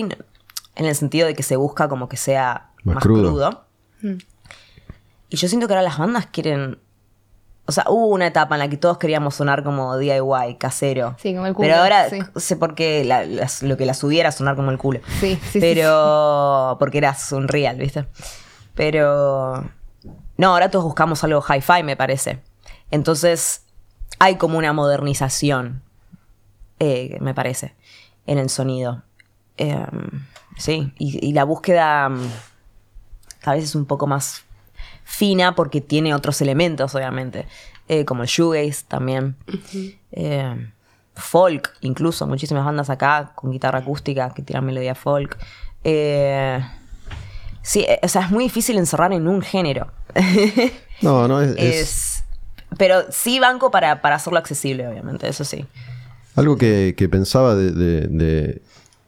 en 0.76 0.86
el 0.86 0.96
sentido 0.96 1.28
de 1.28 1.36
que 1.36 1.44
se 1.44 1.56
busca 1.56 1.88
como 1.88 2.10
que 2.10 2.18
sea 2.18 2.72
Más 2.84 2.96
más, 2.96 3.04
crudo. 3.04 3.30
crudo. 3.30 3.66
Y 5.30 5.36
yo 5.38 5.48
siento 5.48 5.68
que 5.68 5.74
ahora 5.74 5.84
las 5.84 6.00
bandas 6.00 6.26
quieren. 6.26 6.80
O 7.70 7.72
sea, 7.72 7.86
hubo 7.88 8.08
una 8.08 8.26
etapa 8.26 8.56
en 8.56 8.60
la 8.60 8.68
que 8.68 8.78
todos 8.78 8.98
queríamos 8.98 9.36
sonar 9.36 9.64
como 9.64 9.96
DIY, 9.96 10.56
casero. 10.58 11.16
Sí, 11.22 11.36
como 11.36 11.46
el 11.46 11.54
culo, 11.54 11.68
Pero 11.68 11.82
ahora 11.82 12.10
sí. 12.10 12.20
sé 12.38 12.56
por 12.56 12.74
qué 12.74 13.06
la- 13.06 13.26
las- 13.26 13.62
lo 13.62 13.78
que 13.78 13.86
la 13.86 13.94
subía 13.94 14.22
era 14.22 14.32
sonar 14.32 14.56
como 14.56 14.72
el 14.72 14.80
culo. 14.80 15.02
Sí, 15.20 15.36
sí, 15.44 15.52
sí, 15.52 15.60
Pero. 15.60 16.78
Porque 16.80 16.98
eras 16.98 17.32
un 17.32 17.48
real, 17.48 17.78
¿viste? 17.78 18.08
Pero. 18.74 19.70
No, 20.38 20.48
ahora 20.54 20.72
todos 20.72 20.84
buscamos 20.86 21.24
algo 21.24 21.44
hi-fi, 21.48 21.84
me 21.84 21.96
parece. 21.96 22.40
Entonces, 22.90 23.62
hay 24.18 24.38
como 24.38 24.58
una 24.58 24.74
modernización, 24.74 25.84
eh, 26.80 27.18
me 27.22 27.36
parece, 27.36 27.76
en 28.26 28.40
el 28.40 28.50
sonido. 28.50 29.04
Eh, 29.58 29.86
sí, 30.58 30.92
y, 30.98 31.24
y 31.24 31.34
la 31.34 31.44
búsqueda 31.44 32.10
mm, 32.10 32.30
a 33.44 33.54
veces 33.54 33.76
un 33.76 33.86
poco 33.86 34.08
más 34.08 34.44
fina 35.10 35.56
porque 35.56 35.82
tiene 35.82 36.14
otros 36.14 36.40
elementos, 36.42 36.94
obviamente, 36.96 37.46
eh, 37.88 38.06
como 38.06 38.22
el 38.24 38.30
shoegaze 38.30 38.84
también. 38.88 39.36
Eh, 40.12 40.68
folk, 41.16 41.74
incluso, 41.82 42.28
muchísimas 42.28 42.64
bandas 42.64 42.90
acá 42.90 43.32
con 43.36 43.52
guitarra 43.52 43.80
acústica 43.80 44.34
que 44.34 44.42
tiran 44.44 44.66
melodía 44.66 44.94
folk. 44.96 45.38
Eh, 45.84 46.64
sí, 47.64 47.82
eh, 47.88 48.00
o 48.04 48.08
sea, 48.08 48.22
es 48.26 48.32
muy 48.32 48.44
difícil 48.46 48.78
encerrar 48.78 49.12
en 49.14 49.28
un 49.28 49.42
género. 49.42 49.92
No, 51.02 51.30
no, 51.30 51.40
es, 51.42 51.56
es 51.58 51.76
Es- 51.82 52.24
pero 52.78 53.04
sí 53.10 53.40
banco 53.40 53.72
para, 53.72 54.02
para 54.02 54.16
hacerlo 54.16 54.38
accesible, 54.38 54.86
obviamente, 54.86 55.30
eso 55.30 55.46
sí. 55.46 55.66
algo 56.36 56.58
que, 56.58 56.94
que 56.98 57.08
pensaba 57.08 57.56
de, 57.56 57.72
de- 57.72 58.08
de- 58.08 58.62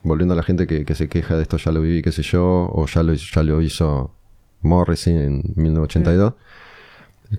Volviendo 0.03 0.33
a 0.33 0.37
la 0.37 0.41
gente 0.43 0.65
que, 0.67 0.83
que 0.85 0.95
se 0.95 1.07
queja 1.09 1.35
de 1.35 1.43
esto, 1.43 1.57
ya 1.57 1.71
lo 1.71 1.79
viví, 1.81 2.01
qué 2.01 2.11
sé 2.13 2.23
yo, 2.23 2.43
o 2.73 2.87
ya 2.87 3.03
lo, 3.03 3.13
ya 3.13 3.43
lo 3.43 3.61
hizo 3.61 4.15
Morrissey 4.61 5.13
en 5.15 5.41
1982. 5.55 6.33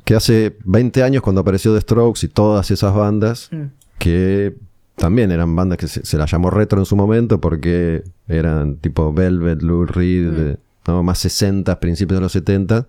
Que 0.05 0.15
hace 0.15 0.57
20 0.65 1.03
años, 1.03 1.23
cuando 1.23 1.43
apareció 1.43 1.75
The 1.75 1.81
Strokes 1.83 2.25
y 2.25 2.29
todas 2.29 2.71
esas 2.71 2.95
bandas, 2.95 3.51
que 3.99 4.55
también 4.97 5.31
eran 5.31 5.55
bandas 5.55 5.79
que 5.79 5.87
se, 5.89 6.05
se 6.05 6.17
las 6.17 6.31
llamó 6.31 6.51
retro 6.51 6.79
en 6.79 6.87
su 6.87 6.97
momento 6.97 7.41
porque 7.41 8.03
eran 8.29 8.77
tipo 8.77 9.13
Velvet, 9.13 9.63
Lou 9.63 9.85
Reed, 9.87 10.31
de- 10.33 10.59
¿no? 10.87 11.03
más 11.03 11.19
60, 11.19 11.79
principios 11.79 12.19
de 12.19 12.23
los 12.23 12.33
70. 12.33 12.87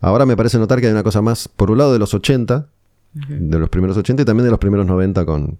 Ahora 0.00 0.26
me 0.26 0.36
parece 0.36 0.58
notar 0.58 0.80
que 0.80 0.86
hay 0.86 0.92
una 0.92 1.02
cosa 1.02 1.22
más, 1.22 1.48
por 1.48 1.70
un 1.70 1.78
lado 1.78 1.92
de 1.94 1.98
los 1.98 2.12
80, 2.14 2.66
de 3.14 3.58
los 3.58 3.68
primeros 3.70 3.96
80 3.96 4.22
y 4.22 4.24
también 4.26 4.44
de 4.44 4.50
los 4.50 4.58
primeros 4.58 4.86
90 4.86 5.24
con, 5.24 5.58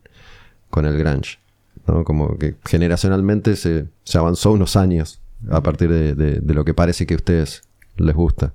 con 0.70 0.85
el 0.85 0.99
grunge. 0.99 1.39
¿no? 1.87 2.05
Como 2.05 2.37
que 2.37 2.57
generacionalmente 2.66 3.57
se, 3.57 3.87
se 4.05 4.18
avanzó 4.18 4.53
unos 4.53 4.77
años 4.77 5.20
a 5.51 5.62
partir 5.62 5.90
de, 5.90 6.14
de- 6.14 6.40
de 6.40 6.55
lo 6.55 6.64
que 6.64 6.74
parece 6.74 7.07
que 7.07 7.14
a 7.14 7.16
ustedes 7.16 7.62
les 7.97 8.14
gusta. 8.14 8.53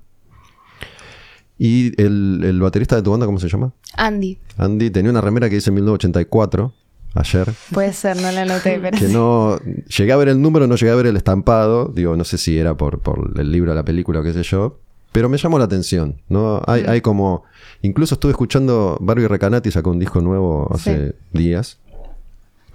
Y 1.58 2.00
el, 2.02 2.40
el 2.42 2.60
baterista 2.60 2.96
de 2.96 3.02
tu 3.02 3.10
banda, 3.10 3.26
¿cómo 3.26 3.38
se 3.38 3.48
llama? 3.48 3.72
Andy, 3.96 4.38
Andy 4.56 4.90
tenía 4.90 5.10
una 5.10 5.20
remera 5.20 5.48
que 5.50 5.56
dice 5.56 5.70
1984 5.70 6.72
ayer. 7.14 7.48
puede 7.72 7.92
ser, 7.92 8.16
no 8.16 8.30
la 8.32 8.42
anoté, 8.42 8.78
pero 8.80 8.96
Que 8.96 9.08
sí. 9.08 9.12
no. 9.12 9.58
Llegué 9.98 10.12
a 10.12 10.16
ver 10.16 10.28
el 10.28 10.40
número, 10.40 10.66
no 10.66 10.76
llegué 10.76 10.90
a 10.92 10.94
ver 10.94 11.06
el 11.06 11.16
estampado. 11.16 11.86
Digo, 11.94 12.16
no 12.16 12.24
sé 12.24 12.38
si 12.38 12.56
era 12.56 12.74
por, 12.76 13.00
por 13.00 13.32
el 13.38 13.52
libro, 13.52 13.74
la 13.74 13.84
película 13.84 14.20
o 14.20 14.22
qué 14.22 14.32
sé 14.32 14.42
yo. 14.42 14.78
Pero 15.12 15.28
me 15.28 15.36
llamó 15.38 15.58
la 15.58 15.64
atención, 15.64 16.22
¿no? 16.28 16.62
Hay, 16.66 16.84
hay 16.86 17.00
como. 17.00 17.42
Incluso 17.82 18.14
estuve 18.14 18.30
escuchando. 18.30 18.96
Barbie 19.00 19.26
Recanati 19.28 19.70
sacó 19.70 19.90
un 19.90 19.98
disco 19.98 20.20
nuevo 20.20 20.70
hace 20.72 21.14
días. 21.32 21.78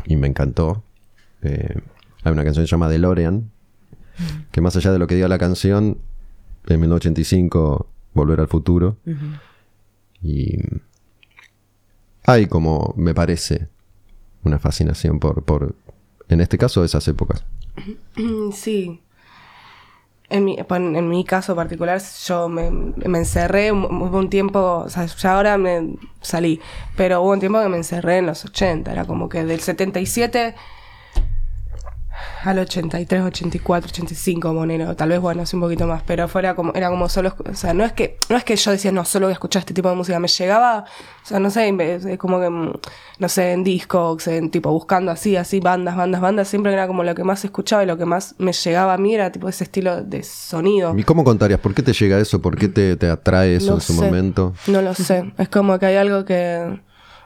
Y 0.05 0.15
me 0.17 0.27
encantó. 0.27 0.83
Eh, 1.41 1.79
hay 2.23 2.31
una 2.33 2.43
canción 2.43 2.63
que 2.63 2.67
se 2.67 2.71
llama 2.71 2.89
DeLorean. 2.89 3.49
Que 4.51 4.61
más 4.61 4.75
allá 4.75 4.91
de 4.91 4.99
lo 4.99 5.07
que 5.07 5.15
diga 5.15 5.27
la 5.27 5.37
canción, 5.37 5.97
en 6.67 6.79
1985, 6.79 7.87
Volver 8.13 8.39
al 8.39 8.47
futuro. 8.47 8.97
Y. 10.21 10.57
Hay 12.23 12.47
como, 12.47 12.93
me 12.97 13.13
parece, 13.13 13.67
una 14.43 14.57
fascinación 14.57 15.19
por, 15.19 15.43
por, 15.43 15.75
en 16.29 16.41
este 16.41 16.57
caso, 16.57 16.83
esas 16.83 17.07
épocas. 17.07 17.43
Sí. 18.53 19.01
En 20.27 20.43
mi, 20.43 20.57
en 20.57 21.07
mi 21.09 21.23
caso 21.23 21.55
particular, 21.55 22.01
yo 22.25 22.49
me, 22.49 22.71
me 22.71 23.19
encerré, 23.19 23.71
un- 23.71 23.85
hubo 24.01 24.17
un 24.17 24.29
tiempo, 24.31 24.79
o 24.85 24.89
sea, 24.89 25.05
ya 25.05 25.35
ahora 25.35 25.55
me 25.59 25.97
salí, 26.19 26.59
pero 26.97 27.21
hubo 27.21 27.31
un 27.33 27.39
tiempo 27.39 27.61
que 27.61 27.69
me 27.69 27.77
encerré 27.77 28.17
en 28.17 28.25
los 28.25 28.43
80, 28.43 28.91
era 28.91 29.05
como 29.05 29.29
que 29.29 29.45
del 29.45 29.59
77 29.59 30.55
al 32.43 32.59
83, 32.59 33.21
84, 33.21 33.89
85, 33.89 34.53
monero, 34.53 34.95
tal 34.95 35.09
vez 35.09 35.19
bueno, 35.19 35.43
así 35.43 35.55
un 35.55 35.61
poquito 35.61 35.87
más, 35.87 36.03
pero 36.03 36.27
fuera 36.27 36.55
como, 36.55 36.73
era 36.73 36.89
como 36.89 37.09
solo, 37.09 37.35
o 37.49 37.55
sea, 37.55 37.73
no 37.73 37.83
es 37.83 37.93
que, 37.93 38.17
no 38.29 38.37
es 38.37 38.43
que 38.43 38.55
yo 38.55 38.71
decía, 38.71 38.91
no, 38.91 39.05
solo 39.05 39.27
voy 39.27 39.31
a 39.31 39.33
escuchar 39.33 39.61
este 39.61 39.73
tipo 39.73 39.89
de 39.89 39.95
música, 39.95 40.19
me 40.19 40.27
llegaba, 40.27 40.85
o 41.23 41.27
sea, 41.27 41.39
no 41.39 41.49
sé, 41.49 41.75
es 41.79 42.17
como 42.17 42.39
que, 42.39 42.49
mm, 42.49 42.73
no 43.19 43.29
sé, 43.29 43.51
en 43.51 43.63
discogs, 43.63 44.27
en 44.27 44.51
tipo 44.51 44.71
buscando 44.71 45.11
así, 45.11 45.35
así, 45.35 45.59
bandas, 45.59 45.95
bandas, 45.95 46.21
bandas, 46.21 46.47
siempre 46.47 46.73
era 46.73 46.87
como 46.87 47.03
lo 47.03 47.15
que 47.15 47.23
más 47.23 47.43
escuchaba 47.43 47.83
y 47.83 47.87
lo 47.87 47.97
que 47.97 48.05
más 48.05 48.35
me 48.37 48.53
llegaba 48.53 48.93
a 48.93 48.97
mí 48.97 49.13
era 49.13 49.31
tipo 49.31 49.49
ese 49.49 49.63
estilo 49.63 50.03
de 50.03 50.23
sonido. 50.23 50.97
¿Y 50.97 51.03
cómo 51.03 51.23
contarías? 51.23 51.59
¿Por 51.59 51.73
qué 51.73 51.83
te 51.83 51.93
llega 51.93 52.19
eso? 52.19 52.41
¿Por 52.41 52.57
qué 52.57 52.67
te, 52.67 52.95
te 52.95 53.09
atrae 53.09 53.55
eso 53.55 53.71
No 53.71 53.75
en 53.75 53.81
su 53.81 53.93
momento? 53.93 54.53
No 54.67 54.81
lo 54.81 54.93
sé. 54.93 55.33
Es 55.37 55.49
como 55.49 55.79
que 55.79 55.85
hay 55.87 55.95
algo 55.95 56.25
que. 56.25 56.79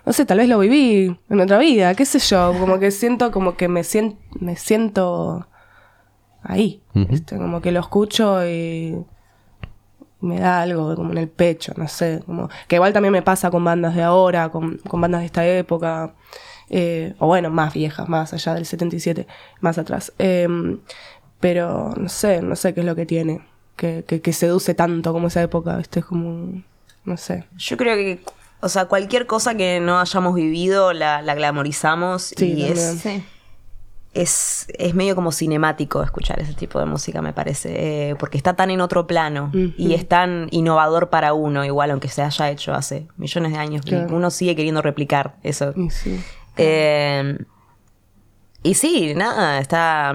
No 0.09 0.13
sé, 0.13 0.25
tal 0.25 0.39
vez 0.39 0.49
lo 0.49 0.57
viví 0.57 1.15
en 1.29 1.39
otra 1.39 1.59
vida, 1.59 1.93
qué 1.93 2.03
sé 2.03 2.17
yo. 2.17 2.55
Como 2.59 2.79
que 2.79 2.89
siento, 2.89 3.29
como 3.31 3.55
que 3.55 3.67
me, 3.67 3.81
sien- 3.83 4.17
me 4.39 4.55
siento 4.55 5.45
ahí. 6.41 6.81
Como 7.37 7.61
que 7.61 7.71
lo 7.71 7.79
escucho 7.79 8.43
y 8.47 8.97
me 10.21 10.39
da 10.39 10.61
algo 10.63 10.95
como 10.95 11.11
en 11.11 11.19
el 11.19 11.29
pecho, 11.29 11.73
no 11.77 11.87
sé. 11.87 12.21
Como, 12.25 12.49
que 12.67 12.77
igual 12.77 12.91
también 12.91 13.11
me 13.11 13.21
pasa 13.21 13.51
con 13.51 13.63
bandas 13.63 13.93
de 13.93 14.01
ahora, 14.01 14.49
con, 14.49 14.77
con 14.79 14.99
bandas 14.99 15.21
de 15.21 15.25
esta 15.27 15.45
época. 15.45 16.15
eh, 16.71 17.13
o 17.19 17.27
bueno, 17.27 17.51
más 17.51 17.75
viejas, 17.75 18.09
más 18.09 18.33
allá 18.33 18.55
del 18.55 18.65
77, 18.65 19.27
más 19.61 19.77
atrás. 19.77 20.11
Em, 20.17 20.79
pero 21.39 21.93
no 21.95 22.09
sé, 22.09 22.41
no 22.41 22.55
sé 22.55 22.73
qué 22.73 22.79
es 22.79 22.85
lo 22.87 22.95
que 22.95 23.05
tiene. 23.05 23.41
Que, 23.75 24.03
que, 24.07 24.21
que 24.21 24.33
seduce 24.33 24.73
tanto 24.73 25.13
como 25.13 25.27
esa 25.27 25.43
época, 25.43 25.77
¿viste? 25.77 25.99
Es 25.99 26.05
como. 26.07 26.63
No 27.05 27.15
sé. 27.15 27.45
Yo 27.57 27.77
creo 27.77 27.95
que, 27.95 28.19
o 28.61 28.69
sea, 28.69 28.85
cualquier 28.85 29.25
cosa 29.27 29.55
que 29.55 29.79
no 29.79 29.99
hayamos 29.99 30.35
vivido 30.35 30.93
la, 30.93 31.21
la 31.21 31.35
glamorizamos 31.35 32.33
Sí, 32.37 32.53
y 32.53 32.63
es. 32.63 32.99
Sí. 33.01 33.23
es, 34.13 34.67
es 34.77 34.93
medio 34.95 35.15
como 35.15 35.31
cinemático 35.31 36.01
escuchar 36.03 36.39
ese 36.39 36.53
tipo 36.53 36.79
de 36.79 36.85
música, 36.85 37.21
me 37.21 37.31
parece, 37.33 38.09
eh, 38.09 38.15
porque 38.15 38.37
está 38.37 38.55
tan 38.55 38.71
en 38.71 38.81
otro 38.81 39.05
plano 39.07 39.51
y 39.53 39.93
es 39.93 40.07
tan 40.07 40.47
innovador 40.51 41.09
para 41.09 41.33
uno, 41.33 41.63
igual 41.63 41.91
aunque 41.91 42.07
se 42.09 42.21
haya 42.23 42.49
hecho 42.49 42.73
hace 42.73 43.07
millones 43.17 43.51
de 43.53 43.57
años, 43.59 43.85
Claro. 43.85 44.15
uno 44.15 44.29
sigue 44.31 44.55
queriendo 44.55 44.81
replicar 44.81 45.35
eso. 45.43 45.73
Y 45.77 45.89
sí. 45.89 46.19
Eh, 46.57 47.37
y 48.63 48.73
sí, 48.73 49.13
nada, 49.15 49.59
está... 49.59 50.13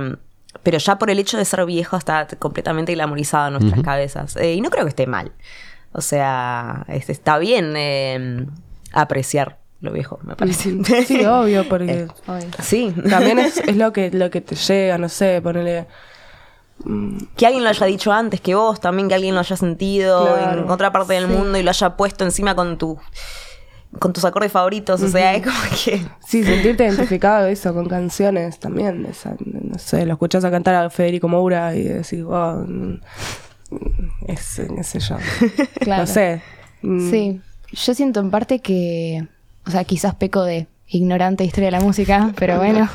Pero 0.63 0.79
ya 0.79 0.99
por 0.99 1.11
el 1.11 1.19
hecho 1.19 1.37
de 1.37 1.45
ser 1.45 1.65
viejo 1.67 1.97
está 1.97 2.27
completamente 2.39 2.93
glamorizado 2.95 3.49
en 3.49 3.55
nuestras 3.55 3.83
cabezas. 3.83 4.37
Eh, 4.37 4.55
y 4.55 4.61
no 4.61 4.71
creo 4.71 4.85
que 4.85 4.91
esté 4.91 5.07
mal. 5.07 5.33
O 5.97 6.01
sea, 6.01 6.85
este, 6.89 7.13
está 7.13 7.39
bien 7.39 7.73
eh, 7.77 8.47
apreciar 8.93 9.59
lo 9.81 9.93
viejo, 9.93 10.19
me 10.25 10.35
parece. 10.37 10.71
Sí, 11.07 11.25
obvio, 11.25 11.69
porque 11.69 12.09
sí. 12.63 12.93
también 13.09 13.39
es, 13.39 13.59
es 13.59 13.77
lo 13.77 13.93
que 13.93 14.11
lo 14.11 14.31
que 14.31 14.41
te 14.41 14.55
llega, 14.57 14.99
no 14.99 15.09
sé, 15.09 15.41
ponerle 15.43 15.87
que 17.37 17.47
alguien 17.47 17.63
lo 17.63 17.71
haya 17.71 17.87
dicho 17.87 18.13
antes 18.13 18.41
que 18.41 18.55
vos, 18.55 18.81
también 18.81 19.09
que 19.09 19.15
alguien 19.15 19.35
lo 19.35 19.41
haya 19.41 19.57
sentido 19.57 20.35
Claro, 20.37 20.63
en 20.65 20.71
otra 20.71 20.91
parte 20.91 21.13
del 21.15 21.27
sí. 21.29 21.33
mundo 21.33 21.57
y 21.59 21.63
lo 21.63 21.71
haya 21.71 21.97
puesto 21.97 22.25
encima 22.25 22.55
con 22.57 22.77
tu 22.79 22.99
con 24.01 24.13
tus 24.13 24.25
acordes 24.25 24.51
favoritos, 24.51 25.01
o 25.03 25.09
sea, 25.09 25.35
es 25.37 25.43
como 25.47 25.57
que 25.85 26.05
Sí, 26.27 26.43
sentirte 26.43 26.85
identificado 26.85 27.47
eso 27.47 27.73
con 27.73 27.87
canciones 27.87 28.59
también. 28.59 29.07
esa- 29.09 29.37
no 29.45 29.79
sé, 29.79 30.05
lo 30.05 30.15
escuchás 30.15 30.45
a 30.45 30.51
cantar 30.51 30.75
a 30.75 30.91
Federico 30.91 31.29
Moura 31.29 31.77
y 31.77 31.85
decís, 31.85 32.25
wow, 32.25 32.65
mm, 32.67 33.01
es, 34.27 34.63
qué 34.75 34.85
sé 34.85 35.01
yo. 35.01 35.17
Claro. 35.81 36.03
No 36.03 36.07
sé. 36.07 36.43
Mm, 36.83 37.11
Sí, 37.11 37.41
yo 37.73 37.95
siento 37.95 38.21
en 38.21 38.31
parte 38.31 38.61
que, 38.61 39.27
o 39.67 39.71
sea, 39.71 39.85
quizás 39.85 40.15
peco 40.15 40.45
de 40.45 40.67
ignorante 40.89 41.43
de 41.43 41.47
historia 41.47 41.69
de 41.69 41.79
la 41.79 41.81
música, 41.81 42.33
pero 42.39 42.59
bueno, 42.59 42.89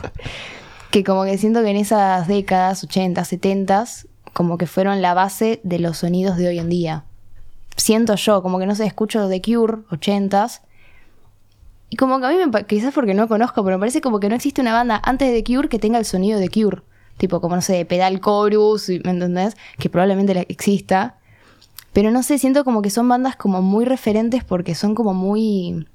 que 0.92 1.04
como 1.04 1.24
que 1.24 1.38
siento 1.38 1.62
que 1.62 1.70
en 1.70 1.78
esas 1.78 2.28
décadas, 2.28 2.84
80, 2.84 3.24
70, 3.24 3.86
como 4.34 4.58
que 4.58 4.68
fueron 4.68 5.02
la 5.02 5.14
base 5.14 5.60
de 5.64 5.80
los 5.80 5.98
sonidos 5.98 6.38
de 6.38 6.48
hoy 6.48 6.60
en 6.60 6.70
día. 6.70 7.04
Siento 7.76 8.16
yo, 8.16 8.42
como 8.44 8.60
que 8.60 8.66
no 8.66 8.76
sé, 8.76 8.86
escucho 8.86 9.28
The 9.30 9.42
Cure, 9.42 9.78
80s, 9.90 10.62
y 11.90 11.96
como 11.96 12.20
que 12.20 12.26
a 12.26 12.30
mí, 12.30 12.36
me, 12.52 12.66
quizás 12.66 12.94
porque 12.94 13.14
no 13.14 13.28
conozco, 13.28 13.64
pero 13.64 13.78
me 13.78 13.82
parece 13.82 14.02
como 14.02 14.20
que 14.20 14.30
no 14.30 14.36
existe 14.36 14.62
una 14.62 14.74
banda 14.74 15.02
antes 15.04 15.32
de 15.32 15.42
The 15.42 15.54
Cure 15.54 15.70
que 15.70 15.80
tenga 15.80 15.98
el 15.98 16.06
sonido 16.06 16.40
de 16.40 16.50
Cure. 16.50 16.82
Tipo, 17.20 17.42
como 17.42 17.56
no 17.56 17.62
sé, 17.62 17.84
pedal 17.84 18.22
chorus, 18.22 18.88
¿me 18.88 19.12
entendés? 19.12 19.58
Que 19.78 19.90
probablemente 19.90 20.46
exista. 20.48 21.18
Pero 21.92 22.12
no 22.12 22.24
sé, 22.24 22.38
siento 22.38 22.64
como 22.64 22.82
que 22.82 22.90
son 22.90 23.10
bandas 23.10 23.36
como 23.36 23.62
muy 23.62 23.84
referentes 23.84 24.46
porque 24.46 24.74
son 24.74 24.96
como 24.96 25.14
muy... 25.14 25.86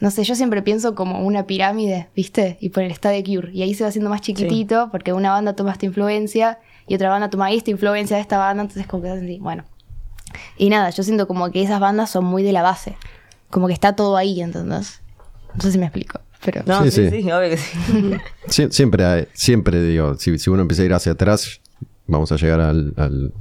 No 0.00 0.10
sé, 0.10 0.24
yo 0.24 0.34
siempre 0.34 0.62
pienso 0.62 0.94
como 0.94 1.20
una 1.20 1.46
pirámide, 1.46 2.08
¿viste? 2.16 2.56
Y 2.60 2.70
por 2.70 2.84
el 2.84 2.90
está 2.90 3.10
de 3.10 3.22
Cure. 3.22 3.52
Y 3.52 3.60
ahí 3.60 3.74
se 3.74 3.84
va 3.84 3.88
haciendo 3.90 4.08
más 4.08 4.22
chiquitito 4.22 4.88
porque 4.90 5.12
una 5.12 5.30
banda 5.30 5.54
toma 5.54 5.72
esta 5.72 5.84
influencia 5.84 6.58
y 6.86 6.94
otra 6.94 7.10
banda 7.10 7.28
toma 7.28 7.52
esta 7.52 7.70
influencia 7.70 8.16
de 8.16 8.22
esta 8.22 8.38
banda. 8.38 8.62
Entonces 8.62 8.86
como 8.86 9.02
que 9.02 9.10
así, 9.10 9.38
bueno. 9.40 9.64
Y 10.56 10.70
nada, 10.70 10.88
yo 10.88 11.02
siento 11.02 11.28
como 11.28 11.50
que 11.50 11.62
esas 11.62 11.80
bandas 11.80 12.08
son 12.08 12.24
muy 12.24 12.42
de 12.42 12.52
la 12.52 12.62
base. 12.62 12.96
Como 13.50 13.66
que 13.66 13.74
está 13.74 13.94
todo 13.94 14.16
ahí, 14.16 14.40
¿entendés? 14.40 15.02
No 15.54 15.60
sé 15.60 15.72
si 15.72 15.78
me 15.78 15.84
explico, 15.84 16.20
pero... 16.44 16.62
no, 16.66 16.82
Sí, 16.84 16.90
sí, 16.90 17.10
sí. 17.10 17.22
sí, 17.22 17.30
obvio 17.32 17.50
que 17.50 17.56
sí. 17.56 17.78
Sie- 18.48 18.70
siempre, 18.70 19.04
hay- 19.04 19.26
siempre 19.32 19.82
digo, 19.82 20.14
si, 20.16 20.38
si 20.38 20.50
uno 20.50 20.62
empieza 20.62 20.82
a 20.82 20.86
ir 20.86 20.94
hacia 20.94 21.12
atrás, 21.12 21.60
vamos 22.06 22.30
a 22.32 22.36
llegar 22.36 22.60
al, 22.60 22.92
al 22.96 23.32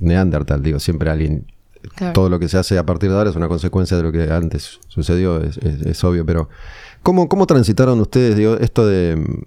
Neandertal, 0.00 0.62
digo, 0.62 0.78
siempre 0.78 1.10
alguien, 1.10 1.46
Claro. 1.94 2.12
todo 2.12 2.28
lo 2.28 2.38
que 2.38 2.46
se 2.48 2.58
hace 2.58 2.76
a 2.76 2.84
partir 2.84 3.08
de 3.10 3.16
ahora 3.16 3.30
es 3.30 3.36
una 3.36 3.48
consecuencia 3.48 3.96
de 3.96 4.02
lo 4.02 4.12
que 4.12 4.30
antes 4.30 4.80
sucedió, 4.88 5.40
es, 5.42 5.56
es- 5.58 5.80
es 5.80 6.04
obvio, 6.04 6.26
pero 6.26 6.50
¿cómo, 7.02 7.26
¿cómo 7.28 7.46
transitaron 7.46 7.98
ustedes, 8.00 8.36
digo, 8.36 8.56
esto 8.58 8.86
de... 8.86 9.46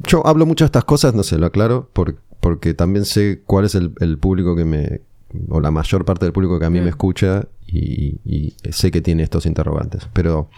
Yo 0.00 0.26
hablo 0.26 0.44
mucho 0.46 0.64
de 0.64 0.66
estas 0.66 0.84
cosas, 0.84 1.14
no 1.14 1.22
sé, 1.22 1.38
lo 1.38 1.46
aclaro, 1.46 1.88
por- 1.92 2.16
porque 2.40 2.74
también 2.74 3.04
sé 3.04 3.42
cuál 3.46 3.64
es 3.64 3.74
el, 3.74 3.92
el 4.00 4.18
público 4.18 4.54
que 4.56 4.64
me, 4.64 5.00
o 5.48 5.60
la 5.60 5.70
mayor 5.70 6.04
parte 6.04 6.24
del 6.24 6.32
público 6.32 6.58
que 6.58 6.66
a 6.66 6.70
mí 6.70 6.80
me 6.80 6.88
escucha 6.88 7.46
y, 7.66 8.20
y 8.24 8.56
sé 8.70 8.90
que 8.90 9.00
tiene 9.00 9.22
estos 9.22 9.46
interrogantes, 9.46 10.08
pero... 10.12 10.48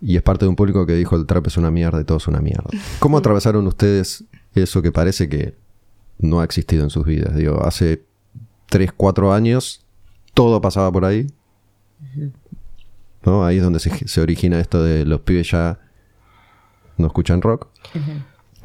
Y 0.00 0.16
es 0.16 0.22
parte 0.22 0.44
de 0.44 0.50
un 0.50 0.56
público 0.56 0.84
que 0.84 0.94
dijo 0.94 1.16
el 1.16 1.24
trap 1.24 1.46
es 1.46 1.56
una 1.56 1.70
mierda 1.70 1.98
y 1.98 2.04
todo 2.04 2.18
es 2.18 2.28
una 2.28 2.40
mierda. 2.40 2.68
¿Cómo 2.98 3.16
atravesaron 3.16 3.66
ustedes 3.66 4.24
eso 4.54 4.82
que 4.82 4.92
parece 4.92 5.30
que 5.30 5.54
no 6.18 6.40
ha 6.40 6.44
existido 6.44 6.84
en 6.84 6.90
sus 6.90 7.06
vidas? 7.06 7.34
Digo, 7.36 7.64
hace 7.64 8.04
3, 8.68 8.92
4 8.94 9.32
años 9.32 9.84
todo 10.34 10.60
pasaba 10.60 10.92
por 10.92 11.06
ahí. 11.06 11.26
¿No? 13.24 13.46
Ahí 13.46 13.56
es 13.56 13.62
donde 13.62 13.80
se, 13.80 14.06
se 14.06 14.20
origina 14.20 14.60
esto 14.60 14.82
de 14.82 15.06
los 15.06 15.20
pibes 15.22 15.50
ya 15.50 15.78
no 16.98 17.06
escuchan 17.06 17.40
rock. 17.40 17.68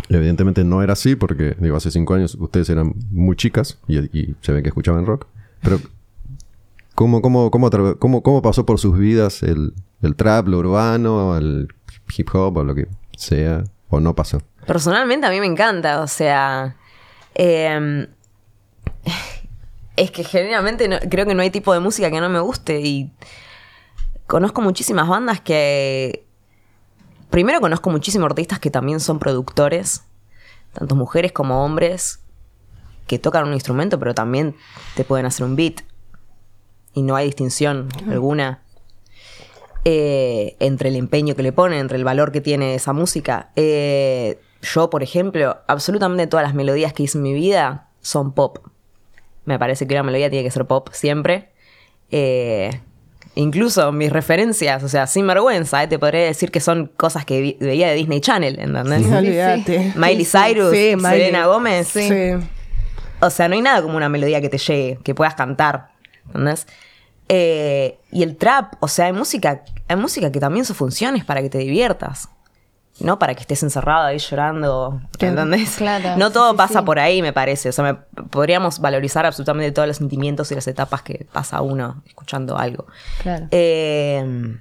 Evidentemente 0.07 0.63
no 0.63 0.81
era 0.81 0.93
así 0.93 1.15
porque, 1.15 1.55
digo, 1.59 1.75
hace 1.75 1.91
5 1.91 2.13
años 2.13 2.35
ustedes 2.39 2.69
eran 2.69 2.93
muy 3.11 3.35
chicas 3.35 3.79
y, 3.87 4.35
se 4.41 4.51
ve 4.53 4.63
que 4.63 4.69
escuchaban 4.69 5.05
rock. 5.05 5.27
Pero 5.61 5.79
¿Cómo, 6.95 7.21
cómo, 7.21 7.49
cómo, 7.49 7.69
cómo, 8.21 8.41
pasó 8.41 8.65
por 8.65 8.77
sus 8.77 8.97
vidas 8.97 9.41
el, 9.41 9.73
el 10.01 10.17
trap, 10.17 10.49
lo 10.49 10.57
urbano, 10.57 11.37
el 11.37 11.69
hip 12.17 12.27
hop 12.33 12.57
o 12.57 12.63
lo 12.65 12.75
que 12.75 12.87
sea? 13.15 13.63
¿O 13.89 14.01
no 14.01 14.15
pasó? 14.15 14.41
Personalmente 14.67 15.25
a 15.25 15.29
mí 15.29 15.39
me 15.39 15.45
encanta, 15.45 16.01
o 16.01 16.07
sea, 16.07 16.75
eh, 17.35 18.05
es 19.95 20.11
que 20.11 20.23
generalmente 20.25 20.89
creo 21.09 21.25
que 21.25 21.35
no 21.35 21.41
hay 21.41 21.49
tipo 21.51 21.73
de 21.73 21.79
música 21.79 22.11
que 22.11 22.19
no 22.19 22.27
me 22.27 22.41
guste 22.41 22.81
y 22.81 23.13
conozco 24.27 24.61
muchísimas 24.61 25.07
bandas 25.07 25.39
que... 25.41 26.25
Primero 27.30 27.61
conozco 27.61 27.89
muchísimos 27.89 28.30
artistas 28.30 28.59
que 28.59 28.71
también 28.71 28.99
son 28.99 29.19
productores, 29.19 30.03
tanto 30.73 30.95
mujeres 30.95 31.32
como 31.32 31.63
hombres, 31.63 32.19
que 33.07 33.19
tocan 33.19 33.47
un 33.47 33.53
instrumento, 33.53 33.99
pero 33.99 34.13
también 34.13 34.55
te 34.95 35.03
pueden 35.03 35.25
hacer 35.25 35.45
un 35.45 35.55
beat. 35.55 35.82
Y 36.93 37.03
no 37.03 37.15
hay 37.15 37.27
distinción 37.27 37.89
alguna 38.09 38.63
eh, 39.86 40.55
entre 40.59 40.89
el 40.89 40.95
empeño 40.95 41.36
que 41.36 41.43
le 41.43 41.51
ponen, 41.51 41.80
entre 41.80 41.97
el 41.97 42.03
valor 42.03 42.32
que 42.32 42.41
tiene 42.41 42.75
esa 42.75 42.93
música. 42.93 43.51
Eh, 43.55 44.39
yo, 44.61 44.89
por 44.89 45.03
ejemplo, 45.03 45.57
absolutamente 45.67 46.27
todas 46.27 46.45
las 46.45 46.53
melodías 46.53 46.93
que 46.93 47.03
hice 47.03 47.17
en 47.17 47.23
mi 47.23 47.34
vida 47.34 47.89
son 48.01 48.34
pop. 48.34 48.59
Me 49.45 49.57
parece 49.57 49.88
que 49.88 49.93
una 49.95 50.03
melodía 50.03 50.30
tiene 50.30 50.43
que 50.43 50.51
ser 50.51 50.65
pop 50.65 50.89
siempre. 50.91 51.51
Eh, 52.11 52.82
incluso 53.39 53.91
mis 53.91 54.11
referencias, 54.11 54.83
o 54.83 54.89
sea, 54.89 55.07
sin 55.07 55.25
vergüenza, 55.27 55.81
eh, 55.83 55.87
te 55.87 55.97
podría 55.99 56.25
decir 56.25 56.51
que 56.51 56.59
son 56.59 56.87
cosas 56.97 57.25
que 57.25 57.41
vi- 57.41 57.57
veía 57.59 57.87
de 57.89 57.95
Disney 57.95 58.21
Channel, 58.21 58.59
¿entendés? 58.59 59.05
Olvídate. 59.11 59.93
Miley 59.95 60.25
Cyrus, 60.25 60.71
Sí, 60.71 60.95
Miley. 60.95 61.11
Selena 61.19 61.47
Gómez. 61.47 61.87
Sí. 61.87 62.09
O 63.21 63.29
sea, 63.29 63.47
no 63.47 63.55
hay 63.55 63.61
nada 63.61 63.81
como 63.81 63.97
una 63.97 64.09
melodía 64.09 64.39
que 64.41 64.49
te 64.49 64.57
llegue, 64.57 64.99
que 65.03 65.13
puedas 65.15 65.35
cantar. 65.35 65.89
¿Entendés? 66.27 66.67
Eh, 67.27 67.97
y 68.11 68.23
el 68.23 68.37
trap, 68.37 68.73
o 68.79 68.87
sea, 68.87 69.05
hay 69.07 69.13
música, 69.13 69.63
hay 69.87 69.95
música 69.95 70.31
que 70.31 70.39
también 70.39 70.65
su 70.65 70.73
función 70.73 71.15
es 71.15 71.25
para 71.25 71.41
que 71.41 71.49
te 71.49 71.57
diviertas. 71.59 72.29
No 73.01 73.17
para 73.19 73.33
que 73.35 73.41
estés 73.41 73.63
encerrado 73.63 74.07
ahí 74.07 74.17
llorando. 74.17 75.01
¿Entendés? 75.19 75.75
Claro, 75.77 76.17
no 76.17 76.31
todo 76.31 76.51
sí, 76.51 76.57
pasa 76.57 76.79
sí. 76.79 76.85
por 76.85 76.99
ahí, 76.99 77.21
me 77.21 77.31
parece. 77.33 77.69
O 77.69 77.71
sea, 77.71 77.83
me- 77.83 78.23
podríamos 78.29 78.79
valorizar 78.79 79.25
absolutamente 79.25 79.71
todos 79.71 79.87
los 79.87 79.97
sentimientos 79.97 80.51
y 80.51 80.55
las 80.55 80.67
etapas 80.67 81.01
que 81.01 81.25
pasa 81.31 81.61
uno 81.61 82.01
escuchando 82.05 82.57
algo. 82.57 82.85
Claro. 83.21 83.47
Eh, 83.51 84.57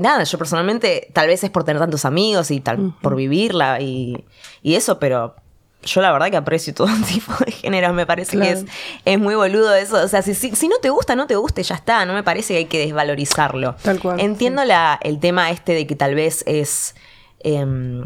nada, 0.00 0.24
yo 0.24 0.38
personalmente, 0.38 1.10
tal 1.12 1.28
vez 1.28 1.44
es 1.44 1.50
por 1.50 1.64
tener 1.64 1.80
tantos 1.80 2.04
amigos 2.04 2.50
y 2.50 2.60
tal, 2.60 2.94
por 3.00 3.14
vivirla 3.16 3.80
y, 3.80 4.24
y 4.62 4.74
eso, 4.74 4.98
pero 4.98 5.36
yo 5.84 6.00
la 6.00 6.10
verdad 6.10 6.30
que 6.30 6.36
aprecio 6.36 6.74
todo 6.74 6.88
tipo 7.08 7.32
de 7.44 7.52
géneros. 7.52 7.94
Me 7.94 8.06
parece 8.06 8.36
que 8.38 8.50
es, 8.50 8.64
es 9.04 9.18
muy 9.20 9.34
boludo 9.36 9.74
eso. 9.74 10.02
O 10.02 10.08
sea, 10.08 10.22
si, 10.22 10.34
si, 10.34 10.54
si 10.56 10.66
no 10.68 10.78
te 10.78 10.90
gusta, 10.90 11.14
no 11.14 11.26
te 11.28 11.36
guste, 11.36 11.62
ya 11.62 11.76
está. 11.76 12.04
No 12.04 12.14
me 12.14 12.22
parece 12.24 12.54
que 12.54 12.58
hay 12.58 12.64
que 12.64 12.78
desvalorizarlo. 12.86 13.74
Tal 13.82 14.00
cual, 14.00 14.18
Entiendo 14.20 14.64
la, 14.64 14.98
el 15.02 15.20
tema 15.20 15.50
este 15.50 15.72
de 15.74 15.86
que 15.86 15.94
tal 15.94 16.14
vez 16.16 16.42
es 16.46 16.96
em, 17.40 18.04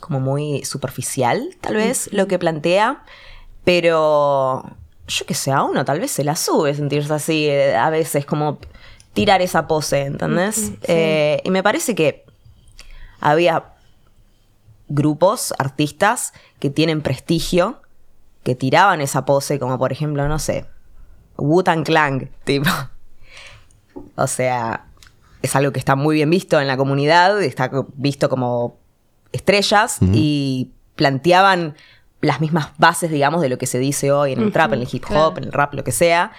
como 0.00 0.20
muy 0.20 0.64
superficial, 0.64 1.56
tal 1.60 1.76
vez, 1.76 2.10
lo 2.12 2.26
que 2.26 2.38
plantea, 2.38 3.04
pero 3.64 4.76
yo 5.06 5.26
que 5.26 5.34
sé, 5.34 5.50
a 5.50 5.62
uno 5.62 5.84
tal 5.84 6.00
vez 6.00 6.10
se 6.10 6.24
la 6.24 6.36
sube 6.36 6.74
sentirse 6.74 7.12
así, 7.12 7.46
eh, 7.46 7.76
a 7.76 7.90
veces 7.90 8.26
como 8.26 8.58
tirar 9.12 9.42
esa 9.42 9.66
pose, 9.66 10.02
¿entendés? 10.02 10.72
Eh, 10.82 11.40
y 11.44 11.50
me 11.50 11.62
parece 11.62 11.94
que 11.94 12.24
había 13.20 13.74
grupos, 14.88 15.54
artistas 15.58 16.32
que 16.58 16.70
tienen 16.70 17.00
prestigio, 17.00 17.80
que 18.42 18.54
tiraban 18.54 19.00
esa 19.00 19.24
pose, 19.24 19.58
como 19.58 19.78
por 19.78 19.92
ejemplo, 19.92 20.28
no 20.28 20.38
sé, 20.38 20.66
Wu-Tang 21.36 21.84
Clan, 21.84 22.30
tipo. 22.44 22.70
O 24.16 24.26
sea, 24.26 24.86
es 25.44 25.54
algo 25.56 25.72
que 25.72 25.78
está 25.78 25.94
muy 25.96 26.16
bien 26.16 26.30
visto 26.30 26.60
en 26.60 26.66
la 26.66 26.76
comunidad, 26.76 27.42
está 27.42 27.70
visto 27.96 28.28
como 28.28 28.78
estrellas 29.32 29.98
y 30.12 30.70
planteaban 30.96 31.74
las 32.20 32.40
mismas 32.40 32.70
bases, 32.78 33.10
digamos, 33.10 33.42
de 33.42 33.48
lo 33.48 33.58
que 33.58 33.66
se 33.66 33.78
dice 33.78 34.10
hoy 34.12 34.32
en 34.32 34.40
el 34.40 34.52
trap, 34.52 34.72
en 34.72 34.80
el 34.80 34.88
hip 34.90 35.04
hop, 35.10 35.38
en 35.38 35.44
el 35.44 35.52
rap, 35.52 35.74
lo 35.74 35.84
que 35.84 35.92
sea. 35.92 36.32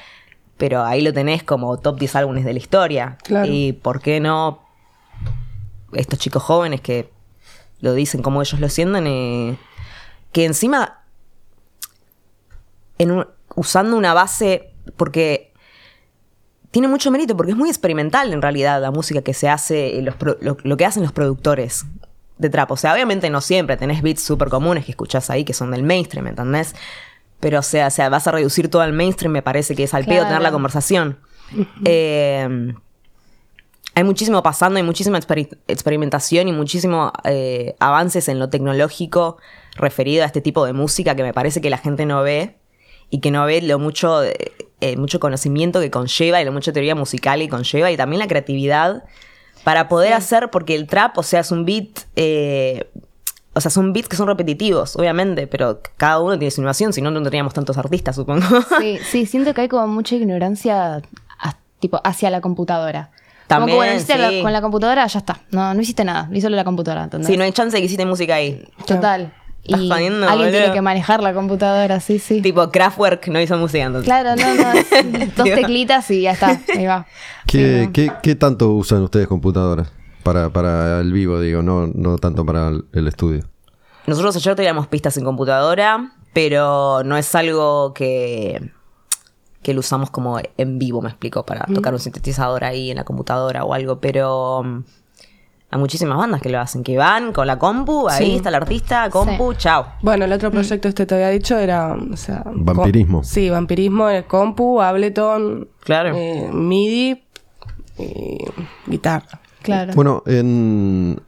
Pero 0.57 0.83
ahí 0.83 1.01
lo 1.01 1.13
tenés 1.13 1.43
como 1.43 1.77
top 1.77 1.99
10 1.99 2.15
álbumes 2.15 2.45
de 2.45 2.53
la 2.53 2.59
historia. 2.59 3.17
Claro. 3.23 3.51
Y 3.51 3.73
por 3.73 4.01
qué 4.01 4.19
no 4.19 4.63
estos 5.93 6.17
chicos 6.19 6.41
jóvenes 6.41 6.81
que 6.81 7.11
lo 7.81 7.93
dicen 7.93 8.21
como 8.23 8.41
ellos 8.41 8.59
lo 8.59 8.69
sienten, 8.69 9.05
eh, 9.07 9.57
que 10.31 10.45
encima 10.45 11.01
en 12.97 13.11
un- 13.11 13.27
usando 13.55 13.97
una 13.97 14.13
base, 14.13 14.73
porque 14.97 15.53
tiene 16.75 16.89
mucho 16.89 17.09
mérito 17.09 17.37
porque 17.37 17.53
es 17.53 17.57
muy 17.57 17.69
experimental 17.69 18.33
en 18.33 18.41
realidad 18.41 18.81
la 18.81 18.91
música 18.91 19.21
que 19.21 19.33
se 19.33 19.47
hace, 19.47 20.01
los 20.01 20.13
pro- 20.15 20.35
lo, 20.41 20.57
lo 20.61 20.75
que 20.75 20.83
hacen 20.85 21.03
los 21.03 21.13
productores 21.13 21.85
de 22.37 22.49
trap. 22.49 22.69
O 22.71 22.75
sea, 22.75 22.91
obviamente 22.93 23.29
no 23.29 23.39
siempre 23.39 23.77
tenés 23.77 24.01
beats 24.01 24.21
súper 24.21 24.49
comunes 24.49 24.83
que 24.83 24.91
escuchás 24.91 25.29
ahí 25.29 25.45
que 25.45 25.53
son 25.53 25.71
del 25.71 25.83
mainstream, 25.83 26.27
¿entendés? 26.27 26.75
Pero 27.39 27.59
o 27.59 27.61
sea, 27.61 27.87
o 27.87 27.91
sea, 27.91 28.09
vas 28.09 28.27
a 28.27 28.31
reducir 28.31 28.67
todo 28.69 28.81
al 28.81 28.91
mainstream, 28.91 29.31
me 29.31 29.41
parece 29.41 29.73
que 29.73 29.83
es 29.83 29.93
al 29.93 30.03
pedo 30.03 30.15
Claro. 30.15 30.27
tener 30.27 30.41
la 30.41 30.51
conversación. 30.51 31.17
Eh, 31.85 32.73
hay 33.93 34.03
muchísimo 34.03 34.43
pasando, 34.43 34.75
hay 34.75 34.83
muchísima 34.83 35.17
exper- 35.17 35.57
experimentación 35.69 36.49
y 36.49 36.51
muchísimo 36.51 37.13
eh, 37.23 37.75
avances 37.79 38.27
en 38.27 38.37
lo 38.39 38.49
tecnológico 38.49 39.37
referido 39.77 40.23
a 40.23 40.25
este 40.25 40.41
tipo 40.41 40.65
de 40.65 40.73
música 40.73 41.15
que 41.15 41.23
me 41.23 41.33
parece 41.33 41.61
que 41.61 41.69
la 41.69 41.77
gente 41.77 42.05
no 42.05 42.21
ve 42.21 42.57
y 43.09 43.19
que 43.19 43.31
no 43.31 43.45
ve 43.45 43.61
lo 43.61 43.79
mucho, 43.79 44.23
eh, 44.23 44.97
mucho 44.97 45.19
conocimiento 45.19 45.79
que 45.79 45.89
conlleva 45.91 46.41
y 46.41 46.45
lo 46.45 46.51
mucha 46.51 46.71
teoría 46.73 46.95
musical 46.95 47.39
que 47.39 47.49
conlleva 47.49 47.91
y 47.91 47.97
también 47.97 48.19
la 48.19 48.27
creatividad 48.27 49.03
para 49.63 49.87
poder 49.87 50.13
hacer, 50.13 50.49
porque 50.51 50.75
el 50.75 50.85
trap, 50.87 51.17
o 51.17 51.23
sea, 51.23 51.39
es 51.39 51.51
un 51.51 51.65
beat, 51.65 51.87
eh, 52.15 52.87
o 53.53 53.61
sea, 53.61 53.71
son 53.71 53.93
beats 53.93 54.07
que 54.09 54.15
son 54.15 54.27
repetitivos, 54.27 54.95
obviamente, 54.95 55.47
pero 55.47 55.79
cada 55.97 56.19
uno 56.19 56.37
tiene 56.37 56.51
su 56.51 56.61
innovación, 56.61 56.93
si 56.93 57.01
no, 57.01 57.09
no 57.09 57.21
tendríamos 57.21 57.53
tantos 57.53 57.77
artistas, 57.77 58.15
supongo. 58.15 58.45
Sí, 58.79 58.99
sí, 59.09 59.25
siento 59.25 59.53
que 59.53 59.61
hay 59.61 59.67
como 59.69 59.87
mucha 59.87 60.15
ignorancia 60.15 61.01
a- 61.39 61.55
tipo 61.79 61.99
hacia 62.03 62.29
la 62.29 62.41
computadora. 62.41 63.09
como 63.47 63.59
También, 63.67 63.77
que 64.05 64.13
bueno, 64.13 64.21
la- 64.21 64.29
sí. 64.29 64.41
con 64.41 64.53
la 64.53 64.61
computadora, 64.61 65.07
ya 65.07 65.19
está. 65.19 65.39
No, 65.51 65.73
no 65.73 65.81
hiciste 65.81 66.03
nada, 66.03 66.27
lo 66.29 66.37
hizo 66.37 66.49
la 66.49 66.63
computadora. 66.63 67.05
¿entendés? 67.05 67.27
si 67.27 67.37
no 67.37 67.43
hay 67.43 67.51
chance 67.53 67.75
de 67.77 67.81
que 67.81 67.85
hiciste 67.85 68.05
música 68.05 68.35
ahí. 68.35 68.67
Total. 68.85 69.33
Y 69.67 69.89
jodiendo, 69.89 70.29
alguien 70.29 70.51
tiene 70.51 70.71
que 70.73 70.81
manejar 70.81 71.23
la 71.23 71.33
computadora, 71.33 71.99
sí, 71.99 72.19
sí. 72.19 72.41
Tipo, 72.41 72.69
Kraftwerk 72.69 73.27
no 73.29 73.39
hizo 73.41 73.57
música 73.57 73.83
entonces. 73.85 74.05
Claro, 74.05 74.35
no, 74.35 74.55
no. 74.55 75.25
Dos 75.35 75.45
teclitas 75.45 76.09
y 76.11 76.21
ya 76.21 76.31
está. 76.33 76.59
Ahí 76.75 76.85
va. 76.85 77.07
¿Qué, 77.47 77.79
Sí, 77.81 77.85
no. 77.87 77.93
qué- 77.93 78.11
qué 78.21 78.35
tanto 78.35 78.69
usan 78.71 79.01
ustedes 79.01 79.27
computadoras? 79.27 79.91
Para, 80.23 80.49
para 80.49 80.99
el 81.01 81.11
vivo, 81.13 81.39
digo, 81.39 81.61
no, 81.61 81.87
no 81.93 82.17
tanto 82.17 82.45
para 82.45 82.69
el, 82.69 82.85
el 82.93 83.07
estudio. 83.07 83.43
Nosotros 84.07 84.35
ayer 84.35 84.55
teníamos 84.55 84.87
pistas 84.87 85.17
en 85.17 85.23
computadora, 85.23 86.11
pero 86.33 87.01
no 87.03 87.17
es 87.17 87.33
algo 87.35 87.93
que, 87.93 88.71
que 89.63 89.73
lo 89.73 89.79
usamos 89.79 90.09
como 90.11 90.39
en 90.57 90.77
vivo, 90.79 91.01
me 91.01 91.09
explico, 91.09 91.43
para 91.45 91.65
tocar 91.65 91.93
un 91.93 91.99
sintetizador 91.99 92.63
ahí 92.63 92.91
en 92.91 92.97
la 92.97 93.03
computadora 93.03 93.63
o 93.63 93.73
algo, 93.73 93.99
pero 93.99 94.61
mm, 94.63 94.83
hay 95.75 95.79
muchísimas 95.81 96.17
bandas 96.17 96.41
que 96.41 96.49
lo 96.49 96.59
hacen, 96.59 96.83
que 96.83 96.97
van 96.97 97.33
con 97.33 97.45
la 97.47 97.59
compu, 97.59 98.07
ahí 98.09 98.25
Sí. 98.31 98.35
está 98.37 98.49
el 98.49 98.55
artista, 98.55 99.09
compu, 99.09 99.53
chao. 99.55 99.85
Bueno, 100.01 100.25
el 100.25 100.31
otro 100.31 100.49
proyecto 100.51 100.87
este 100.87 101.05
te 101.05 101.15
había 101.15 101.29
dicho 101.29 101.57
era, 101.57 101.93
o 101.93 102.15
sea... 102.17 102.43
Vampirismo. 102.45 103.23
sí, 103.23 103.49
vampirismo, 103.49 104.09
el 104.09 104.25
compu, 104.25 104.81
Ableton, 104.81 105.67
Claro. 105.81 106.15
eh, 106.15 106.49
MIDI 106.51 107.21
y 107.99 108.37
guitarra. 108.87 109.41
Claro. 109.61 109.93
Bueno, 109.95 110.23
en 110.25 111.19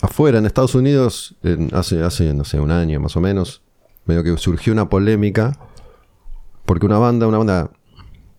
afuera, 0.00 0.38
en 0.38 0.46
Estados 0.46 0.74
Unidos, 0.74 1.34
en- 1.42 1.70
hace, 1.74 2.02
hace, 2.02 2.32
no 2.34 2.44
sé, 2.44 2.58
un 2.60 2.70
año 2.70 3.00
más 3.00 3.16
o 3.16 3.20
menos, 3.20 3.62
medio 4.06 4.22
que 4.22 4.36
surgió 4.38 4.72
una 4.72 4.88
polémica 4.88 5.58
porque 6.64 6.86
una 6.86 6.98
banda, 6.98 7.26
una 7.26 7.38
banda 7.38 7.70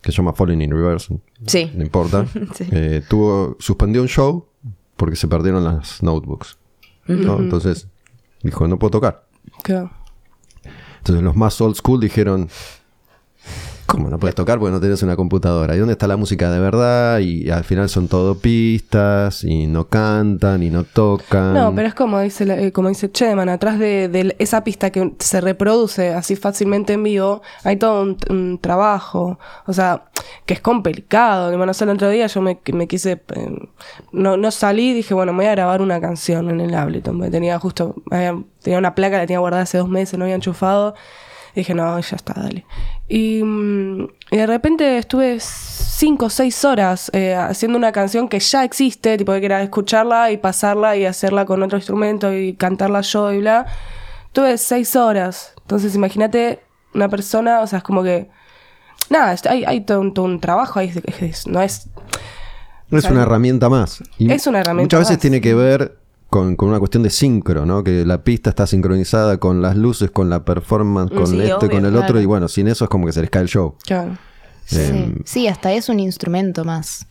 que 0.01 0.11
se 0.11 0.17
llama 0.17 0.33
Falling 0.33 0.61
in 0.61 0.71
Reverse, 0.71 1.19
Sí. 1.45 1.71
no 1.75 1.83
importa, 1.83 2.25
eh, 2.71 3.01
tuvo, 3.09 3.57
suspendió 3.59 4.01
un 4.01 4.07
show 4.07 4.45
porque 4.99 5.15
se 5.15 5.29
perdieron 5.29 5.63
las 5.63 6.03
notebooks. 6.03 6.59
¿no? 7.07 7.39
Entonces 7.39 7.87
dijo, 8.43 8.67
no 8.67 8.77
puedo 8.77 8.91
tocar. 8.91 9.25
Claro. 9.63 9.91
Entonces 10.97 11.23
los 11.23 11.35
más 11.37 11.59
old 11.61 11.75
school 11.75 12.01
dijeron, 12.01 12.49
¿cómo 13.89 14.07
no 14.09 14.19
puedes 14.19 14.35
tocar 14.35 14.59
porque 14.59 14.71
no 14.71 14.79
tenés 14.79 15.01
una 15.01 15.15
computadora? 15.15 15.75
¿Y 15.75 15.79
dónde 15.79 15.93
está 15.93 16.07
la 16.07 16.15
música 16.15 16.51
de 16.51 16.59
verdad? 16.59 17.19
Y 17.19 17.49
al 17.49 17.63
final 17.63 17.89
son 17.89 18.07
todo 18.07 18.35
pistas 18.37 19.43
y 19.43 19.65
no 19.65 19.87
cantan 19.87 20.61
y 20.61 20.69
no 20.69 20.83
tocan. 20.83 21.55
No, 21.55 21.73
pero 21.73 21.87
es 21.87 21.95
como 21.95 22.19
dice, 22.19 22.45
la- 22.45 22.59
eh, 22.59 22.71
como 22.71 22.89
dice 22.89 23.11
Chedeman, 23.11 23.49
atrás 23.49 23.79
de, 23.79 24.07
de 24.07 24.35
esa 24.37 24.63
pista 24.63 24.91
que 24.91 25.13
se 25.19 25.41
reproduce 25.41 26.13
así 26.13 26.35
fácilmente 26.35 26.93
en 26.93 27.03
vivo, 27.03 27.41
hay 27.63 27.77
todo 27.77 28.15
un, 28.29 28.59
trabajo, 28.61 29.39
o 29.65 29.73
sea, 29.73 30.03
que 30.45 30.53
es 30.53 30.61
complicado. 30.61 31.55
Bueno, 31.57 31.71
el 31.79 31.89
otro 31.89 32.09
día 32.09 32.27
yo 32.27 32.41
me, 32.41 32.59
me 32.71 32.87
quise, 32.87 33.21
eh, 33.35 33.57
no, 34.11 34.37
no 34.37 34.51
salí, 34.51 34.93
dije, 34.93 35.13
bueno, 35.13 35.33
me 35.33 35.37
voy 35.39 35.47
a 35.47 35.51
grabar 35.51 35.81
una 35.81 35.99
canción 35.99 36.49
en 36.49 36.61
el 36.61 36.75
Ableton, 36.75 37.19
tenía 37.31 37.57
justo, 37.59 37.95
tenía 38.61 38.77
una 38.79 38.93
placa, 38.93 39.17
la 39.17 39.25
tenía 39.25 39.39
guardada 39.39 39.63
hace 39.63 39.79
dos 39.79 39.89
meses, 39.89 40.17
no 40.19 40.25
había 40.25 40.35
enchufado. 40.35 40.93
Dije, 41.59 41.73
no, 41.73 41.99
ya 41.99 42.15
está, 42.15 42.33
dale. 42.33 42.65
Y, 43.07 43.41
mm, 43.43 44.07
y 44.31 44.37
de 44.37 44.45
repente 44.47 44.97
estuve 44.97 45.37
cinco 45.39 46.25
o 46.25 46.29
seis 46.29 46.63
horas 46.65 47.09
eh, 47.13 47.35
haciendo 47.35 47.77
una 47.77 47.91
canción 47.91 48.27
que 48.29 48.39
ya 48.39 48.63
existe, 48.63 49.17
tipo 49.17 49.31
que 49.33 49.45
era 49.45 49.61
escucharla 49.63 50.31
y 50.31 50.37
pasarla 50.37 50.95
y 50.97 51.05
hacerla 51.05 51.45
con 51.45 51.61
otro 51.63 51.77
instrumento 51.77 52.33
y 52.33 52.53
cantarla 52.53 53.01
yo 53.01 53.31
y 53.33 53.39
bla. 53.39 53.65
Tuve 54.33 54.57
seis 54.57 54.95
horas. 54.95 55.53
Entonces 55.61 55.95
imagínate 55.95 56.59
una 56.93 57.09
persona, 57.09 57.61
o 57.61 57.67
sea, 57.67 57.77
es 57.79 57.83
como 57.83 58.03
que... 58.03 58.29
Nada, 59.09 59.35
hay, 59.49 59.63
hay 59.65 59.81
todo, 59.81 60.01
un, 60.01 60.13
todo 60.13 60.25
un 60.25 60.39
trabajo 60.39 60.79
ahí, 60.79 60.89
es- 60.89 61.21
es- 61.21 61.47
no 61.47 61.61
es... 61.61 61.87
una 62.91 63.21
herramienta 63.23 63.69
más. 63.69 64.03
Y 64.17 64.31
Es 64.31 64.45
una 64.47 64.59
herramienta 64.59 64.83
Muchas 64.97 64.99
veces 65.01 65.17
más. 65.17 65.21
tiene 65.21 65.41
que 65.41 65.53
ver 65.55 65.98
con, 66.29 66.55
con 66.55 66.69
una 66.69 66.79
cuestión 66.79 67.03
de 67.03 67.09
sincro, 67.09 67.65
¿no? 67.65 67.83
Que 67.83 68.05
la 68.05 68.23
pista 68.23 68.49
está 68.51 68.67
sincronizada 68.67 69.37
con 69.37 69.61
las 69.61 69.75
luces, 69.75 70.11
con 70.11 70.29
la 70.29 70.45
performance, 70.45 71.11
con 71.11 71.27
Sí, 71.27 71.41
esto 71.41 71.65
y 71.65 71.69
con 71.69 71.85
el 71.85 71.95
otro. 71.95 72.19
Y 72.21 72.25
bueno, 72.25 72.47
sin 72.47 72.67
eso 72.67 72.85
es 72.85 72.89
como 72.89 73.05
que 73.05 73.13
se 73.13 73.21
les 73.21 73.29
cae 73.29 73.41
el 73.43 73.47
show. 73.49 73.75
Claro. 73.85 74.17
Sí. 74.65 74.79
Em, 74.81 75.15
Sí, 75.25 75.47
hasta 75.47 75.73
es 75.73 75.89
un 75.89 75.99
instrumento 75.99 76.63
más. 76.63 77.07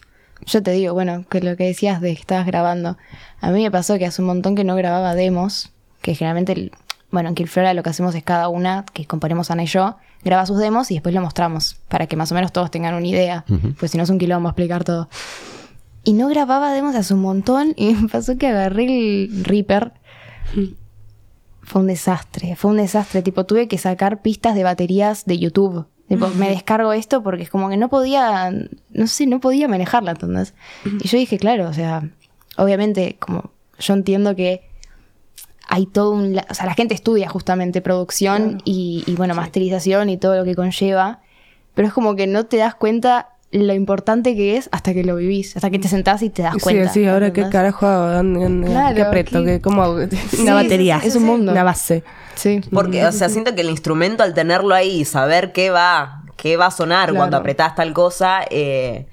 Yo 0.46 0.62
te 0.62 0.70
digo, 0.70 0.94
bueno, 0.94 1.24
que 1.28 1.40
lo 1.40 1.56
que 1.56 1.64
decías 1.64 2.00
de 2.00 2.14
que 2.14 2.20
estabas 2.20 2.46
grabando. 2.46 2.96
A 3.40 3.50
mí 3.50 3.62
me 3.64 3.70
pasó 3.72 3.98
que 3.98 4.06
hace 4.06 4.22
un 4.22 4.28
montón 4.28 4.54
que 4.54 4.62
no 4.64 4.76
grababa 4.76 5.14
demos, 5.16 5.72
que 6.00 6.14
generalmente, 6.14 6.52
el- 6.52 6.72
bueno, 7.10 7.30
en 7.30 7.34
Killflora 7.34 7.74
lo 7.74 7.82
que 7.82 7.90
hacemos 7.90 8.14
es 8.14 8.22
cada 8.22 8.48
una, 8.48 8.84
que 8.92 9.04
componemos 9.06 9.50
Ana 9.50 9.64
y 9.64 9.66
yo, 9.66 9.96
graba 10.22 10.46
sus 10.46 10.58
demos 10.58 10.90
y 10.90 10.94
después 10.94 11.14
lo 11.14 11.20
mostramos, 11.22 11.76
para 11.88 12.06
que 12.06 12.16
más 12.16 12.30
o 12.30 12.34
menos 12.36 12.52
todos 12.52 12.70
tengan 12.70 12.94
una 12.94 13.06
idea, 13.06 13.44
pues 13.80 13.90
si 13.92 13.96
no 13.98 14.04
es 14.04 14.10
un 14.10 14.18
quilombo 14.18 14.48
explicar 14.50 14.84
todo. 14.84 15.08
Y 16.04 16.12
no 16.12 16.28
grababa 16.28 16.72
demos 16.72 16.94
hace 16.94 17.14
un 17.14 17.20
montón 17.20 17.74
y 17.76 17.94
me 17.94 18.08
pasó 18.08 18.36
que 18.38 18.48
agarré 18.48 18.84
el 19.24 19.44
Reaper. 19.44 19.92
Fue 21.62 21.82
un 21.82 21.88
desastre, 21.88 22.56
fue 22.56 22.70
un 22.70 22.78
desastre. 22.78 23.22
Tipo, 23.22 23.44
tuve 23.44 23.68
que 23.68 23.78
sacar 23.78 24.22
pistas 24.22 24.54
de 24.54 24.64
baterías 24.64 25.26
de 25.26 25.38
YouTube. 25.38 25.86
Tipo, 26.08 26.28
me 26.28 26.48
descargo 26.48 26.94
esto 26.94 27.22
porque 27.22 27.42
es 27.42 27.50
como 27.50 27.68
que 27.68 27.76
no 27.76 27.90
podía, 27.90 28.50
no 28.90 29.06
sé, 29.06 29.26
no 29.26 29.40
podía 29.40 29.68
manejarla, 29.68 30.12
¿entendés? 30.12 30.54
Y 30.84 31.06
yo 31.06 31.18
dije, 31.18 31.38
claro, 31.38 31.68
o 31.68 31.72
sea, 31.74 32.08
obviamente, 32.56 33.16
como 33.18 33.50
yo 33.78 33.92
entiendo 33.92 34.34
que 34.34 34.62
hay 35.68 35.84
todo 35.84 36.12
un... 36.12 36.40
O 36.48 36.54
sea, 36.54 36.64
la 36.64 36.74
gente 36.74 36.94
estudia 36.94 37.28
justamente 37.28 37.82
producción 37.82 38.62
y, 38.64 39.04
y, 39.06 39.16
bueno, 39.16 39.34
masterización 39.34 40.08
y 40.08 40.16
todo 40.16 40.34
lo 40.36 40.44
que 40.44 40.54
conlleva, 40.54 41.20
pero 41.74 41.86
es 41.88 41.92
como 41.92 42.16
que 42.16 42.26
no 42.26 42.46
te 42.46 42.56
das 42.56 42.74
cuenta 42.74 43.36
lo 43.50 43.72
importante 43.72 44.34
que 44.36 44.56
es 44.56 44.68
hasta 44.72 44.92
que 44.92 45.04
lo 45.04 45.16
vivís, 45.16 45.56
hasta 45.56 45.70
que 45.70 45.78
te 45.78 45.88
sentás 45.88 46.22
y 46.22 46.28
te 46.30 46.42
das 46.42 46.54
Y 46.56 46.58
sí, 46.58 46.64
cuenta. 46.64 46.88
sí, 46.92 47.06
ahora 47.06 47.32
qué 47.32 47.48
carajo 47.48 47.86
hago, 47.86 48.10
¿Dónde- 48.12 48.40
dónde- 48.40 48.68
Claro, 48.68 48.94
qué 48.94 49.02
aprieto, 49.02 49.40
¿qué- 49.44 49.52
¿Qué- 49.52 49.60
cómo 49.60 49.82
hago? 49.82 50.00
Sí, 50.06 50.08
una 50.42 50.54
batería. 50.54 51.00
es 51.02 51.16
un 51.16 51.24
mundo. 51.24 51.52
Una 51.52 51.64
base. 51.64 52.04
Sí. 52.34 52.60
Porque, 52.72 53.04
o 53.06 53.12
sea, 53.12 53.28
siento 53.28 53.54
que 53.54 53.62
el 53.62 53.70
instrumento 53.70 54.22
al 54.22 54.34
tenerlo 54.34 54.74
ahí 54.74 55.00
y 55.00 55.04
saber 55.04 55.52
qué 55.52 55.70
va, 55.70 56.24
qué 56.36 56.56
va 56.56 56.66
a 56.66 56.70
sonar 56.70 57.06
Claro. 57.08 57.16
cuando 57.16 57.36
apretás 57.38 57.74
tal 57.74 57.92
cosa, 57.94 58.42
eh, 58.50 59.06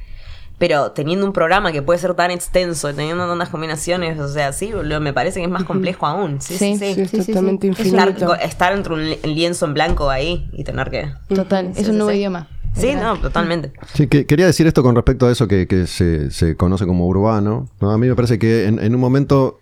pero 0.58 0.92
teniendo 0.92 1.26
un 1.26 1.34
programa 1.34 1.72
que 1.72 1.82
puede 1.82 2.00
ser 2.00 2.14
tan 2.14 2.30
extenso, 2.32 2.94
teniendo 2.94 3.28
tantas 3.28 3.50
combinaciones, 3.50 4.20
o 4.20 4.28
sea, 4.28 4.54
sí, 4.54 4.72
boludo, 4.72 5.00
me 5.02 5.12
parece 5.12 5.40
que 5.40 5.46
es 5.46 5.52
más 5.52 5.64
complejo 5.64 6.06
aún. 6.06 6.40
Sí, 6.42 6.58
sí, 6.58 6.78
sí. 6.78 6.94
Sí, 6.94 7.02
es 7.02 7.10
sí, 7.10 7.22
sí, 7.24 7.32
totalmente 7.32 7.68
sí. 7.74 7.82
Es 7.82 7.88
Estar, 7.94 8.40
estar 8.42 8.74
entre 8.74 8.94
un 8.94 9.10
li- 9.10 9.20
lienzo 9.24 9.66
en 9.66 9.74
blanco 9.74 10.10
ahí 10.10 10.50
y 10.54 10.64
tener 10.64 10.90
que... 10.92 11.12
Total, 11.34 11.72
Sí, 11.74 11.82
es 11.82 11.90
un 11.90 11.98
nuevo 11.98 12.12
sí. 12.12 12.18
idioma. 12.18 12.48
Sí, 12.76 12.94
no, 12.96 13.18
totalmente. 13.20 13.72
Sí, 13.94 14.08
que, 14.08 14.26
quería 14.26 14.46
decir 14.48 14.68
esto 14.68 14.84
con 14.84 14.96
respecto 14.96 15.28
a 15.28 15.32
eso 15.32 15.48
que, 15.48 15.68
que 15.68 15.88
se, 15.88 16.30
se 16.32 16.56
conoce 16.56 16.86
como 16.86 17.08
urbano. 17.08 17.70
¿no? 17.80 17.92
A 17.92 17.98
mí 17.98 18.08
me 18.08 18.16
parece 18.16 18.38
que 18.38 18.66
en, 18.66 18.80
en 18.80 18.94
un 18.96 19.02
momento, 19.02 19.60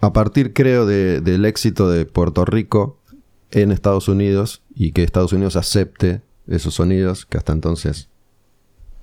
a 0.00 0.12
partir 0.12 0.52
creo 0.52 0.86
de- 0.86 1.20
del 1.20 1.44
éxito 1.44 1.88
de 1.88 2.04
Puerto 2.04 2.44
Rico 2.44 2.98
en 3.52 3.70
Estados 3.70 4.08
Unidos 4.08 4.62
y 4.74 4.90
que 4.92 5.04
Estados 5.04 5.32
Unidos 5.32 5.54
acepte 5.56 6.22
esos 6.48 6.74
sonidos 6.74 7.26
que 7.26 7.38
hasta 7.38 7.52
entonces 7.52 8.08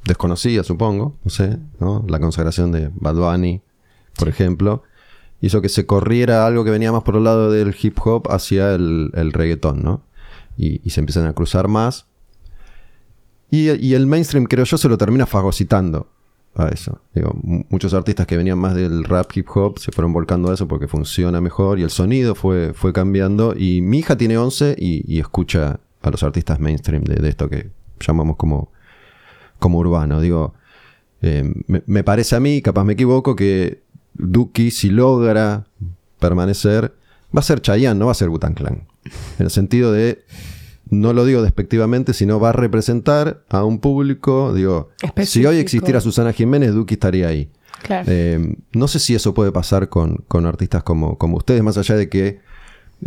desconocía, 0.05 0.63
supongo, 0.63 1.15
no 1.23 1.29
sé, 1.31 1.57
¿no? 1.79 2.03
la 2.07 2.19
consagración 2.19 2.71
de 2.71 2.89
Bad 2.95 3.15
Bunny, 3.15 3.61
por 4.17 4.27
ejemplo, 4.27 4.83
hizo 5.41 5.61
que 5.61 5.69
se 5.69 5.85
corriera 5.85 6.45
algo 6.45 6.63
que 6.65 6.71
venía 6.71 6.91
más 6.91 7.03
por 7.03 7.15
el 7.15 7.23
lado 7.23 7.51
del 7.51 7.75
hip 7.81 7.97
hop 8.03 8.27
hacia 8.31 8.73
el, 8.73 9.11
el 9.13 9.31
reggaetón, 9.31 9.81
¿no? 9.83 10.03
Y, 10.57 10.81
y 10.83 10.89
se 10.91 10.99
empiezan 10.99 11.25
a 11.27 11.33
cruzar 11.33 11.67
más. 11.67 12.07
Y, 13.51 13.69
y 13.85 13.93
el 13.93 14.07
mainstream, 14.07 14.45
creo 14.45 14.65
yo, 14.65 14.77
se 14.77 14.89
lo 14.89 14.97
termina 14.97 15.25
fagocitando 15.27 16.07
a 16.55 16.69
eso. 16.69 17.01
Digo, 17.13 17.31
mu- 17.43 17.63
muchos 17.69 17.93
artistas 17.93 18.25
que 18.25 18.37
venían 18.37 18.57
más 18.57 18.75
del 18.75 19.03
rap 19.03 19.29
hip 19.35 19.47
hop 19.53 19.77
se 19.77 19.91
fueron 19.91 20.13
volcando 20.13 20.49
a 20.49 20.53
eso 20.53 20.67
porque 20.67 20.87
funciona 20.87 21.41
mejor 21.41 21.77
y 21.79 21.83
el 21.83 21.89
sonido 21.89 22.33
fue, 22.33 22.73
fue 22.73 22.93
cambiando. 22.93 23.53
Y 23.55 23.81
mi 23.81 23.99
hija 23.99 24.17
tiene 24.17 24.37
11 24.37 24.75
y, 24.79 25.19
escucha 25.19 25.79
a 26.01 26.09
los 26.09 26.23
artistas 26.23 26.59
mainstream 26.59 27.03
de, 27.03 27.27
esto 27.29 27.49
que 27.49 27.69
llamamos 27.99 28.37
como 28.37 28.71
como 29.59 29.77
urbano. 29.77 30.19
Digo, 30.19 30.55
eh, 31.21 31.43
me, 31.67 32.03
parece 32.03 32.35
a 32.35 32.39
mí, 32.39 32.63
capaz 32.63 32.83
me 32.83 32.93
equivoco, 32.93 33.35
que 33.35 33.83
Duki, 34.13 34.71
si 34.71 34.89
logra 34.89 35.67
permanecer, 36.19 36.95
va 37.35 37.41
a 37.41 37.43
ser 37.43 37.61
Chayanne, 37.61 37.99
no 37.99 38.07
va 38.07 38.13
a 38.13 38.15
ser 38.15 38.29
Butan 38.29 38.55
Clan. 38.55 38.87
En 39.37 39.45
el 39.45 39.51
sentido 39.51 39.91
de, 39.91 40.23
no 40.91 41.13
lo 41.13 41.25
digo 41.25 41.41
despectivamente, 41.41 42.13
sino 42.13 42.39
va 42.39 42.49
a 42.49 42.53
representar 42.53 43.41
a 43.49 43.63
un 43.63 43.79
público, 43.79 44.53
digo, 44.53 44.89
si 45.23 45.43
hoy 45.45 45.57
existiera 45.57 45.99
Susana 46.01 46.31
Jiménez, 46.33 46.73
Duki 46.73 46.93
estaría 46.93 47.27
ahí. 47.29 47.49
Claro. 47.81 48.05
Eh, 48.11 48.55
no 48.73 48.87
sé 48.87 48.99
si 48.99 49.15
eso 49.15 49.33
puede 49.33 49.51
pasar 49.51 49.89
con, 49.89 50.17
con 50.27 50.45
artistas 50.45 50.83
como, 50.83 51.17
como 51.17 51.37
ustedes, 51.37 51.63
más 51.63 51.77
allá 51.79 51.95
de 51.95 52.09
que 52.09 52.39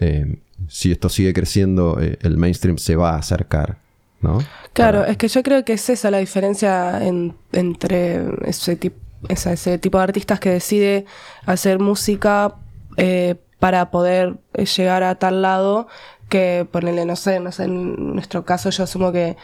eh, 0.01 0.39
si 0.67 0.91
esto 0.91 1.09
sigue 1.09 1.33
creciendo, 1.33 1.99
eh, 2.01 2.19
el 2.23 2.37
mainstream 2.39 2.79
se 2.79 2.97
va 2.97 3.11
a 3.11 3.19
acercar, 3.19 3.79
¿no? 4.21 4.39
Claro, 4.73 5.01
Para- 5.01 5.13
es 5.13 5.17
que 5.17 5.29
yo 5.29 5.43
creo 5.45 5.65
que 5.65 5.75
es 5.75 5.89
esa 5.91 6.11
la 6.11 6.19
diferencia 6.19 7.07
en- 7.07 7.35
entre 7.53 8.21
ese, 8.49 8.77
tip- 8.81 8.95
esa- 9.29 9.53
ese 9.53 9.79
tipo 9.79 9.99
de 9.99 10.05
artistas 10.05 10.41
que 10.41 10.51
decide 10.51 11.05
hacer 11.47 11.79
música 11.79 12.57
para 13.61 13.91
poder 13.91 14.37
llegar 14.77 15.03
a 15.03 15.15
tal 15.15 15.41
lado 15.43 15.87
que 16.29 16.67
ponerle, 16.71 17.05
no 17.05 17.17
sé, 17.17 17.41
no 17.41 17.53
sé, 17.53 17.65
en 17.65 18.15
nuestro 18.15 18.45
caso 18.45 18.71
yo 18.71 18.85
asumo 18.85 19.13
que 19.13 19.37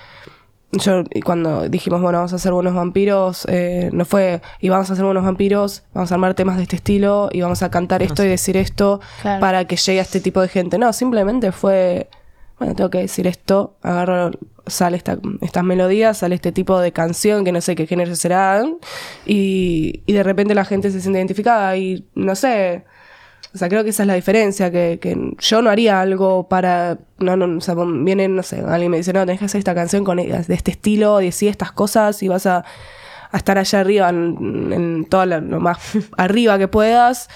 yo 0.72 1.02
y 1.12 1.20
cuando 1.20 1.68
dijimos, 1.68 2.00
bueno, 2.00 2.18
vamos 2.18 2.32
a 2.32 2.36
hacer 2.36 2.52
buenos 2.52 2.74
vampiros, 2.74 3.44
eh, 3.48 3.90
no 3.92 4.04
fue, 4.04 4.40
y 4.60 4.68
vamos 4.68 4.88
a 4.88 4.92
hacer 4.92 5.04
buenos 5.04 5.24
vampiros, 5.24 5.82
vamos 5.92 6.12
a 6.12 6.14
armar 6.14 6.34
temas 6.34 6.56
de 6.58 6.62
este 6.62 6.76
estilo 6.76 7.28
y 7.32 7.40
vamos 7.40 7.62
a 7.64 7.70
cantar 7.70 8.02
esto 8.04 8.24
y 8.24 8.28
decir 8.28 8.56
esto 8.56 9.00
Claro. 9.22 9.40
para 9.40 9.64
que 9.64 9.74
llegue 9.76 9.98
a 9.98 10.02
este 10.02 10.20
tipo 10.20 10.40
de 10.40 10.46
gente. 10.48 10.78
No, 10.78 10.92
simplemente 10.92 11.50
fue, 11.50 12.08
bueno, 12.58 12.76
tengo 12.76 12.88
que 12.88 12.98
decir 12.98 13.26
esto, 13.26 13.74
agarro, 13.82 14.30
sale 14.68 14.96
esta, 14.96 15.18
estas 15.40 15.64
melodías, 15.64 16.18
sale 16.18 16.36
este 16.36 16.52
tipo 16.52 16.78
de 16.78 16.92
canción 16.92 17.44
que 17.44 17.50
no 17.50 17.60
sé 17.60 17.74
qué 17.74 17.88
género 17.88 18.14
será, 18.14 18.62
y, 19.26 20.02
y 20.06 20.12
de 20.12 20.22
repente 20.22 20.54
la 20.54 20.64
gente 20.64 20.92
se 20.92 21.00
siente 21.00 21.18
identificada 21.18 21.76
y 21.76 22.06
no 22.14 22.36
sé. 22.36 22.84
O 23.52 23.58
sea, 23.58 23.68
creo 23.68 23.82
que 23.82 23.90
esa 23.90 24.04
es 24.04 24.06
la 24.06 24.14
diferencia, 24.14 24.70
que, 24.70 24.98
que 25.00 25.34
yo 25.38 25.62
no 25.62 25.70
haría 25.70 26.00
algo 26.00 26.48
para... 26.48 26.98
No, 27.18 27.36
no, 27.36 27.58
o 27.58 27.60
sea, 27.60 27.74
viene, 27.76 28.28
no 28.28 28.42
sé, 28.42 28.60
alguien 28.66 28.90
me 28.90 28.98
dice, 28.98 29.12
no, 29.12 29.26
tenés 29.26 29.40
que 29.40 29.46
hacer 29.46 29.58
esta 29.58 29.74
canción 29.74 30.04
con, 30.04 30.18
de 30.18 30.44
este 30.48 30.70
estilo, 30.70 31.18
decir 31.18 31.48
estas 31.48 31.72
cosas 31.72 32.22
y 32.22 32.28
vas 32.28 32.46
a, 32.46 32.64
a 33.30 33.36
estar 33.36 33.58
allá 33.58 33.80
arriba, 33.80 34.08
en, 34.08 34.72
en 34.72 35.04
todo 35.04 35.26
lo, 35.26 35.40
lo 35.40 35.60
más 35.60 35.78
arriba 36.16 36.58
que 36.58 36.68
puedas, 36.68 37.28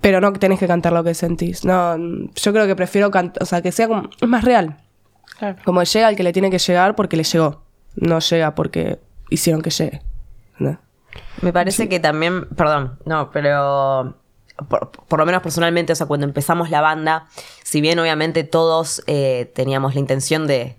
pero 0.00 0.20
no 0.20 0.32
tenés 0.34 0.58
que 0.58 0.66
cantar 0.66 0.92
lo 0.92 1.02
que 1.04 1.14
sentís. 1.14 1.64
No, 1.64 1.96
yo 1.96 2.52
creo 2.52 2.66
que 2.66 2.76
prefiero 2.76 3.10
cantar, 3.10 3.42
o 3.42 3.46
sea, 3.46 3.62
que 3.62 3.72
sea 3.72 3.88
como, 3.88 4.10
es 4.20 4.28
más 4.28 4.44
real. 4.44 4.76
Claro. 5.38 5.56
Como 5.64 5.82
llega 5.82 6.08
al 6.08 6.16
que 6.16 6.22
le 6.22 6.32
tiene 6.32 6.50
que 6.50 6.58
llegar 6.58 6.94
porque 6.94 7.16
le 7.16 7.24
llegó. 7.24 7.62
No 7.96 8.18
llega 8.18 8.54
porque 8.54 8.98
hicieron 9.30 9.62
que 9.62 9.70
llegue. 9.70 10.02
¿no? 10.58 10.78
Me 11.40 11.52
parece 11.52 11.88
que 11.88 11.98
también, 11.98 12.46
perdón, 12.48 12.98
no, 13.06 13.30
pero 13.30 14.19
por, 14.68 14.90
por 14.90 15.18
lo 15.18 15.26
menos 15.26 15.42
personalmente, 15.42 15.92
o 15.92 15.96
sea, 15.96 16.06
cuando 16.06 16.26
empezamos 16.26 16.70
la 16.70 16.80
banda, 16.80 17.26
si 17.62 17.80
bien 17.80 17.98
obviamente 17.98 18.44
todos 18.44 19.02
eh, 19.06 19.50
teníamos 19.54 19.94
la 19.94 20.00
intención 20.00 20.46
de 20.46 20.76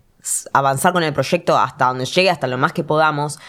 avanzar 0.53 0.93
con 0.93 1.03
el 1.03 1.13
proyecto 1.13 1.57
hasta 1.57 1.85
donde 1.85 2.05
llegue, 2.05 2.29
hasta 2.29 2.47
lo 2.47 2.57
más 2.57 2.73
que 2.73 2.83
podamos, 2.83 3.39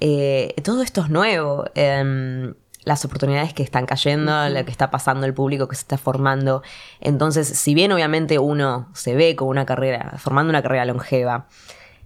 eh, 0.00 0.54
todo 0.62 0.82
esto 0.82 1.02
es 1.02 1.10
nuevo. 1.10 1.64
em, 1.74 2.54
las 2.84 3.04
oportunidades 3.04 3.54
que 3.54 3.62
están 3.62 3.86
cayendo, 3.86 4.48
lo 4.48 4.64
que 4.64 4.70
está 4.70 4.90
pasando, 4.90 5.26
el 5.26 5.34
público 5.34 5.68
que 5.68 5.76
se 5.76 5.82
está 5.82 5.98
formando. 5.98 6.62
Entonces, 7.00 7.46
si 7.46 7.74
bien 7.74 7.92
obviamente 7.92 8.38
uno 8.38 8.88
se 8.92 9.14
ve 9.14 9.36
con 9.36 9.48
una 9.48 9.64
carrera, 9.66 10.14
formando 10.18 10.50
una 10.50 10.62
carrera 10.62 10.84
longeva, 10.84 11.46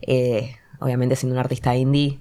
eh, 0.03 0.57
obviamente 0.79 1.16
siendo 1.16 1.35
un 1.35 1.41
artista 1.41 1.74
indie, 1.74 2.18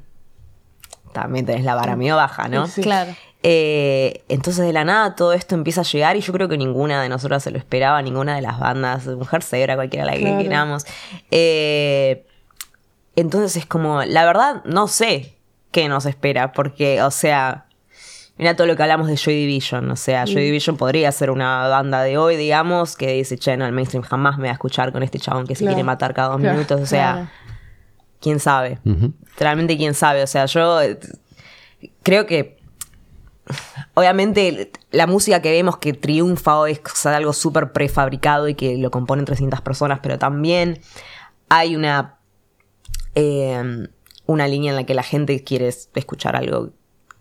también 1.12 1.46
tenés 1.46 1.64
la 1.64 1.76
vara 1.76 1.96
medio 1.96 2.16
baja, 2.16 2.48
¿no? 2.48 2.68
Sí. 2.68 2.82
Claro. 2.82 3.14
Eh, 3.48 4.24
entonces 4.28 4.66
de 4.66 4.74
la 4.74 4.84
nada 4.86 5.14
todo 5.16 5.32
esto 5.34 5.54
empieza 5.54 5.82
a 5.82 5.84
llegar 5.84 6.18
y 6.18 6.22
yo 6.22 6.34
creo 6.34 6.50
que 6.50 6.58
ninguna 6.58 7.00
de 7.04 7.10
nosotras 7.10 7.44
se 7.44 7.52
lo 7.52 7.60
esperaba, 7.60 8.02
ninguna 8.02 8.36
de 8.36 8.42
las 8.42 8.58
bandas, 8.60 9.06
Mujer 9.06 9.44
Cebra, 9.44 9.76
cualquiera 9.76 10.04
la 10.04 10.14
que 10.14 10.22
Claro. 10.22 10.40
queramos. 10.42 10.86
Eh, 11.30 12.26
entonces 13.16 13.56
es 13.58 13.68
como, 13.68 14.02
la 14.04 14.26
verdad, 14.26 14.64
no 14.66 14.88
sé 14.88 15.36
qué 15.72 15.88
nos 15.88 16.08
espera, 16.08 16.54
porque, 16.54 17.04
o 17.04 17.12
sea, 17.12 17.68
mira 18.38 18.56
todo 18.56 18.66
lo 18.66 18.76
que 18.76 18.82
hablamos 18.82 19.08
de 19.08 19.16
Joy 19.16 19.36
Division, 19.36 19.92
o 19.92 19.96
sea, 19.96 20.26
Joy 20.26 20.44
Division 20.46 20.76
podría 20.76 21.12
ser 21.12 21.30
una 21.30 21.68
banda 21.68 22.02
de 22.02 22.18
hoy, 22.18 22.38
digamos, 22.38 22.96
que 22.98 23.14
dice, 23.14 23.38
che, 23.38 23.56
no, 23.58 23.66
el 23.68 23.74
mainstream 23.74 24.04
jamás 24.04 24.38
me 24.40 24.46
va 24.46 24.50
a 24.50 24.54
escuchar 24.54 24.92
con 24.92 25.04
este 25.04 25.20
chabón 25.20 25.46
que 25.46 25.54
se 25.54 25.60
Claro. 25.66 25.76
quiere 25.76 25.86
matar 25.86 26.16
cada 26.16 26.30
dos 26.30 26.40
Claro. 26.40 26.56
minutos, 26.56 26.82
o 26.82 26.86
sea, 26.88 27.12
Claro. 27.14 27.30
quién 28.22 28.40
sabe. 28.40 28.80
Realmente 29.38 29.78
quién 29.78 29.94
sabe. 29.94 30.24
O 30.24 30.28
sea, 30.28 30.46
yo 30.48 30.82
eh, 30.82 31.00
creo 32.02 32.26
que. 32.26 32.55
Obviamente, 33.94 34.72
la 34.92 35.08
música 35.08 35.42
que 35.42 35.52
vemos 35.52 35.78
que 35.78 35.94
triunfa 35.94 36.58
hoy 36.58 36.74
es 36.74 36.80
o 36.80 36.96
sea, 36.96 37.16
algo 37.16 37.34
súper 37.34 37.72
prefabricado 37.72 38.48
y 38.48 38.56
que 38.56 38.78
lo 38.78 38.92
componen 38.92 39.26
300 39.26 39.62
personas, 39.62 40.00
pero 40.02 40.18
también 40.18 40.80
hay 41.50 41.76
una. 41.76 42.18
eh, 43.14 43.88
una 44.28 44.48
línea 44.48 44.72
en 44.72 44.76
la 44.76 44.86
que 44.86 44.96
la 44.96 45.04
gente 45.04 45.44
quiere 45.44 45.68
escuchar 45.68 46.36
algo 46.36 46.72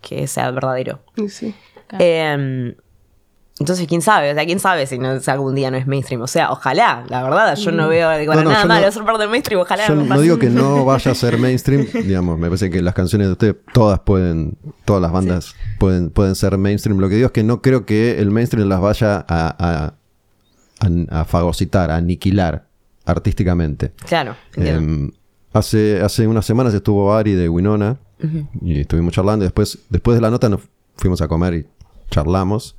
que 0.00 0.26
sea 0.26 0.50
verdadero. 0.50 1.04
Sí. 1.28 1.54
Eh, 1.98 2.74
entonces, 3.64 3.86
quién 3.88 4.02
sabe, 4.02 4.30
o 4.30 4.34
sea, 4.34 4.44
quién 4.44 4.60
sabe 4.60 4.86
si, 4.86 4.98
no, 4.98 5.18
si 5.18 5.30
algún 5.30 5.54
día 5.54 5.70
no 5.70 5.76
es 5.76 5.86
mainstream. 5.86 6.20
O 6.22 6.26
sea, 6.26 6.50
ojalá, 6.52 7.04
la 7.08 7.22
verdad, 7.22 7.56
yo 7.56 7.72
no 7.72 7.88
veo 7.88 8.10
digo, 8.18 8.34
No, 8.34 8.42
no, 8.44 8.50
nada 8.50 8.66
malo 8.66 8.92
ser 8.92 9.04
parte 9.04 9.22
del 9.22 9.30
mainstream, 9.30 9.60
ojalá 9.60 9.88
Yo 9.88 9.94
no 9.94 10.06
pase. 10.06 10.22
digo 10.22 10.38
que 10.38 10.50
no 10.50 10.84
vaya 10.86 11.10
a 11.10 11.14
ser 11.14 11.38
mainstream, 11.38 11.86
digamos, 11.92 12.38
me 12.38 12.48
parece 12.48 12.68
que 12.70 12.82
las 12.82 12.94
canciones 12.94 13.28
de 13.28 13.32
ustedes 13.32 13.56
todas 13.72 14.00
pueden, 14.00 14.56
todas 14.84 15.00
las 15.02 15.10
bandas 15.12 15.54
pueden, 15.78 16.10
pueden 16.10 16.34
ser 16.34 16.56
mainstream. 16.58 16.98
Lo 16.98 17.08
que 17.08 17.14
digo 17.16 17.26
es 17.26 17.32
que 17.32 17.42
no 17.42 17.62
creo 17.62 17.86
que 17.86 18.20
el 18.20 18.30
mainstream 18.30 18.68
las 18.68 18.80
vaya 18.80 19.16
a, 19.16 19.24
a, 19.28 19.84
a- 19.86 19.94
a 21.20 21.24
fagocitar, 21.24 21.90
a 21.90 21.96
aniquilar 21.96 22.66
artísticamente. 23.06 23.92
Claro. 24.06 24.36
Eh, 24.56 25.10
hace, 25.52 26.00
hace 26.02 26.26
unas 26.26 26.44
semanas 26.44 26.74
estuvo 26.74 27.14
Ari 27.14 27.32
de 27.34 27.48
Winona 27.48 27.96
y 28.60 28.80
estuvimos 28.80 29.12
charlando. 29.14 29.44
y 29.44 29.46
Después, 29.46 29.78
después 29.88 30.16
de 30.16 30.20
la 30.20 30.30
nota 30.30 30.48
nos 30.48 30.60
fuimos 30.96 31.20
a 31.22 31.28
comer 31.28 31.54
y 31.54 31.66
charlamos. 32.10 32.76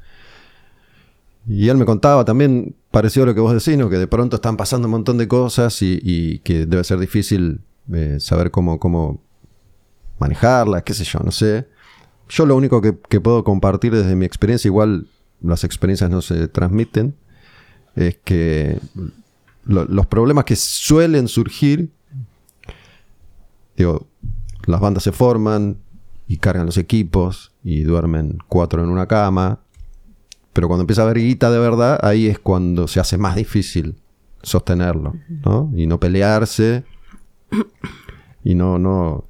Y 1.47 1.69
él 1.69 1.77
me 1.77 1.85
contaba 1.85 2.25
también, 2.25 2.75
parecido 2.91 3.23
a 3.23 3.27
lo 3.27 3.35
que 3.35 3.41
vos 3.41 3.53
decís, 3.53 3.77
¿no? 3.77 3.89
que 3.89 3.97
de 3.97 4.07
pronto 4.07 4.37
están 4.37 4.57
pasando 4.57 4.87
un 4.87 4.91
montón 4.91 5.17
de 5.17 5.27
cosas 5.27 5.81
y, 5.81 6.39
que 6.39 6.65
debe 6.65 6.83
ser 6.83 6.97
difícil 6.99 7.61
eh, 7.93 8.17
saber 8.19 8.49
cómo, 8.51 8.79
cómo 8.79 9.21
manejarlas, 10.17 10.83
qué 10.83 10.93
sé 10.93 11.03
yo, 11.03 11.19
no 11.19 11.31
sé. 11.31 11.67
Yo 12.29 12.45
lo 12.45 12.55
único 12.55 12.81
que, 12.81 12.93
puedo 12.93 13.43
compartir 13.43 13.93
desde 13.93 14.15
mi 14.15 14.25
experiencia, 14.25 14.67
igual 14.67 15.07
las 15.41 15.63
experiencias 15.63 16.09
no 16.09 16.21
se 16.21 16.47
transmiten, 16.47 17.15
es 17.95 18.17
que 18.23 18.79
lo- 19.65 19.85
los 19.85 20.07
problemas 20.07 20.45
que 20.45 20.55
suelen 20.55 21.27
surgir, 21.27 21.91
digo, 23.77 24.07
las 24.65 24.79
bandas 24.79 25.03
se 25.03 25.11
forman 25.11 25.77
y 26.27 26.37
cargan 26.37 26.65
los 26.65 26.77
equipos 26.77 27.51
y 27.63 27.83
duermen 27.83 28.39
cuatro 28.47 28.83
en 28.83 28.89
una 28.89 29.05
cama, 29.07 29.59
pero 30.55 30.69
cuando 30.69 30.83
empieza 30.83 31.01
a 31.01 31.05
haber 31.05 31.17
guita 31.19 31.51
de 31.51 31.59
verdad, 31.59 31.99
ahí 32.01 32.27
es 32.27 32.39
cuando 32.39 32.87
se 32.87 33.01
hace 33.01 33.17
más 33.17 33.35
difícil 33.35 33.95
sostenerlo, 34.41 35.13
¿no? 35.43 35.69
Y 35.75 35.85
no 35.85 35.99
pelearse 35.99 36.85
y 38.41 38.55
no, 38.55 38.79
no 38.79 39.25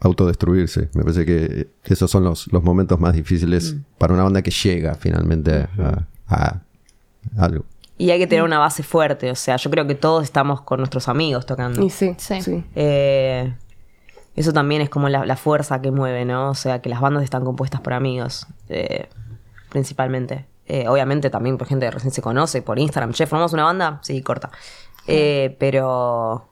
autodestruirse. 0.00 0.90
Me 0.94 1.02
parece 1.02 1.24
que 1.24 1.68
esos 1.84 2.10
son 2.10 2.24
los, 2.24 2.50
los 2.52 2.64
momentos 2.64 2.98
más 2.98 3.14
difíciles 3.14 3.76
para 3.98 4.14
una 4.14 4.24
banda 4.24 4.42
que 4.42 4.50
llega 4.50 4.94
finalmente 4.96 5.68
a, 5.78 6.06
a 6.26 6.60
algo. 7.36 7.64
Y 7.96 8.10
hay 8.10 8.18
que 8.18 8.26
tener 8.26 8.42
una 8.44 8.58
base 8.58 8.82
fuerte, 8.82 9.30
o 9.30 9.34
sea, 9.36 9.56
yo 9.56 9.70
creo 9.70 9.86
que 9.86 9.94
todos 9.94 10.24
estamos 10.24 10.62
con 10.62 10.78
nuestros 10.80 11.08
amigos 11.08 11.46
tocando. 11.46 11.84
Y 11.84 11.90
sí, 11.90 12.14
Sí. 12.18 12.42
sí. 12.42 12.64
Eh, 12.74 13.54
eso 14.34 14.52
también 14.52 14.82
es 14.82 14.90
como 14.90 15.08
la, 15.08 15.24
la 15.24 15.36
fuerza 15.36 15.80
que 15.80 15.92
mueve, 15.92 16.24
¿no? 16.24 16.50
O 16.50 16.54
sea, 16.54 16.80
que 16.80 16.88
las 16.88 17.00
bandas 17.00 17.22
están 17.22 17.44
compuestas 17.44 17.80
por 17.80 17.92
amigos, 17.92 18.46
eh, 18.68 19.08
principalmente. 19.68 20.46
Eh, 20.66 20.86
obviamente 20.88 21.30
también 21.30 21.56
por 21.56 21.66
gente 21.66 21.86
que 21.86 21.90
recién 21.92 22.12
se 22.12 22.20
conoce, 22.22 22.60
por 22.62 22.78
Instagram. 22.78 23.12
Che, 23.12 23.26
¿formamos 23.26 23.52
una 23.54 23.64
banda? 23.64 24.00
Sí, 24.02 24.20
corta. 24.22 24.50
Eh, 25.06 25.56
pero... 25.58 26.48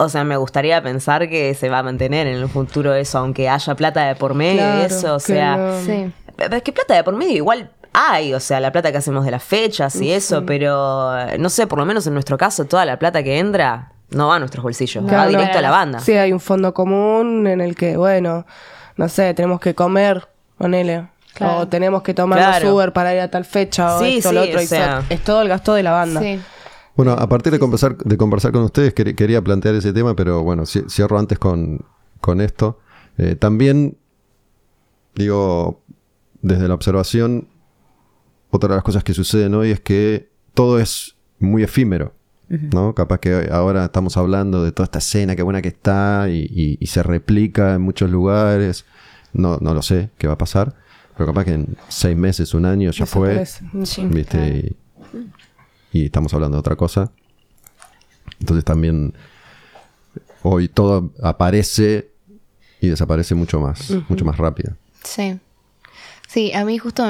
O 0.00 0.08
sea, 0.08 0.22
me 0.24 0.36
gustaría 0.36 0.80
pensar 0.82 1.28
que 1.28 1.54
se 1.54 1.68
va 1.68 1.78
a 1.80 1.82
mantener 1.82 2.26
en 2.28 2.36
el 2.36 2.48
futuro 2.48 2.94
eso, 2.94 3.18
aunque 3.18 3.48
haya 3.48 3.74
plata 3.74 4.06
de 4.06 4.14
por 4.14 4.34
medio 4.34 4.60
y 4.60 4.64
Claro, 4.64 4.82
eso, 4.84 5.14
o 5.14 5.18
que 5.18 5.24
sea... 5.24 5.56
no- 5.56 5.80
Sí. 5.84 6.12
Pero 6.36 6.54
es 6.56 6.62
que 6.62 6.72
plata 6.72 6.94
de 6.94 7.02
por 7.02 7.16
medio 7.16 7.34
igual 7.34 7.72
hay, 7.92 8.32
o 8.32 8.38
sea, 8.38 8.60
la 8.60 8.70
plata 8.70 8.92
que 8.92 8.98
hacemos 8.98 9.24
de 9.24 9.32
las 9.32 9.42
fechas 9.42 9.96
y 9.96 10.12
eso, 10.12 10.46
pero 10.46 11.10
no 11.36 11.50
sé, 11.50 11.66
por 11.66 11.80
lo 11.80 11.84
menos 11.84 12.06
en 12.06 12.14
nuestro 12.14 12.38
caso, 12.38 12.64
toda 12.66 12.84
la 12.84 12.96
plata 12.96 13.24
que 13.24 13.40
entra 13.40 13.90
no 14.10 14.28
va 14.28 14.36
a 14.36 14.38
nuestros 14.38 14.62
bolsillos, 14.62 15.02
va 15.04 15.08
Claro, 15.08 15.30
directo 15.30 15.54
no. 15.54 15.58
a 15.58 15.62
la 15.62 15.70
banda. 15.70 15.98
Sí, 15.98 16.12
hay 16.12 16.32
un 16.32 16.38
fondo 16.38 16.72
común 16.74 17.48
en 17.48 17.60
el 17.60 17.74
que, 17.74 17.96
bueno, 17.96 18.46
no 18.96 19.08
sé, 19.08 19.34
tenemos 19.34 19.58
que 19.58 19.74
comer, 19.74 20.28
ponele. 20.58 21.08
Claro. 21.34 21.58
O 21.60 21.68
tenemos 21.68 22.02
que 22.02 22.14
tomar 22.14 22.38
Claro. 22.38 22.74
Uber 22.74 22.92
para 22.92 23.14
ir 23.14 23.20
a 23.20 23.30
tal 23.30 23.44
fecha 23.44 23.96
o 23.96 24.00
Sí, 24.00 24.16
esto, 24.18 24.30
sí, 24.30 24.34
lo 24.34 24.42
otro. 24.42 24.58
o 24.58 24.62
sea. 24.62 25.04
es 25.08 25.22
todo 25.22 25.40
el 25.42 25.48
gasto 25.48 25.72
de 25.74 25.82
la 25.84 25.92
banda. 25.92 26.20
Sí. 26.20 26.40
Bueno, 26.96 27.12
a 27.12 27.28
partir 27.28 27.52
de 27.52 27.60
conversar, 27.60 27.96
de 27.96 28.16
conversar 28.16 28.50
con 28.50 28.62
ustedes, 28.64 28.92
quer- 28.94 29.14
quería 29.14 29.40
plantear 29.40 29.76
ese 29.76 29.92
tema, 29.92 30.16
pero 30.16 30.42
bueno, 30.42 30.64
ci- 30.64 30.88
cierro 30.90 31.16
antes 31.18 31.38
con, 31.38 31.80
con 32.20 32.40
esto. 32.40 32.80
Eh, 33.18 33.36
también, 33.36 33.96
digo, 35.14 35.80
desde 36.42 36.68
la 36.68 36.74
observación, 36.74 37.48
otra 38.50 38.70
de 38.70 38.74
las 38.76 38.84
cosas 38.84 39.04
que 39.04 39.14
suceden 39.14 39.54
hoy 39.54 39.70
es 39.70 39.80
que 39.80 40.30
todo 40.54 40.78
es 40.80 41.16
muy 41.38 41.62
efímero. 41.62 42.14
¿no? 42.48 42.94
Capaz 42.94 43.18
que 43.20 43.46
ahora 43.52 43.84
estamos 43.84 44.16
hablando 44.16 44.64
de 44.64 44.72
toda 44.72 44.84
esta 44.84 45.00
escena, 45.00 45.36
qué 45.36 45.42
buena 45.42 45.60
que 45.60 45.68
está, 45.68 46.28
y, 46.30 46.46
y- 46.50 46.78
y 46.80 46.86
se 46.86 47.02
replica 47.02 47.74
en 47.74 47.82
muchos 47.82 48.10
lugares. 48.10 48.86
No, 49.32 49.58
no 49.60 49.74
lo 49.74 49.82
sé 49.82 50.10
qué 50.18 50.26
va 50.26 50.34
a 50.34 50.38
pasar, 50.38 50.74
pero 51.16 51.26
capaz 51.26 51.44
que 51.44 51.52
en 51.52 51.76
seis 51.88 52.16
meses, 52.16 52.54
un 52.54 52.64
año 52.66 52.90
ya 52.90 53.06
fue. 53.06 53.34
Desaparece. 53.34 54.06
¿viste? 54.06 54.76
Y, 55.92 56.00
y 56.00 56.04
estamos 56.06 56.32
hablando 56.34 56.56
de 56.56 56.60
otra 56.60 56.76
cosa. 56.76 57.10
Entonces 58.40 58.64
también 58.64 59.14
hoy 60.42 60.68
todo 60.68 61.10
aparece 61.22 62.10
y 62.80 62.88
desaparece 62.88 63.34
mucho 63.34 63.60
más, 63.60 63.90
mucho 64.08 64.24
más 64.24 64.36
rápido. 64.36 64.72
Sí. 65.02 65.38
Sí, 66.28 66.52
a 66.52 66.64
mí 66.64 66.78
justo, 66.78 67.04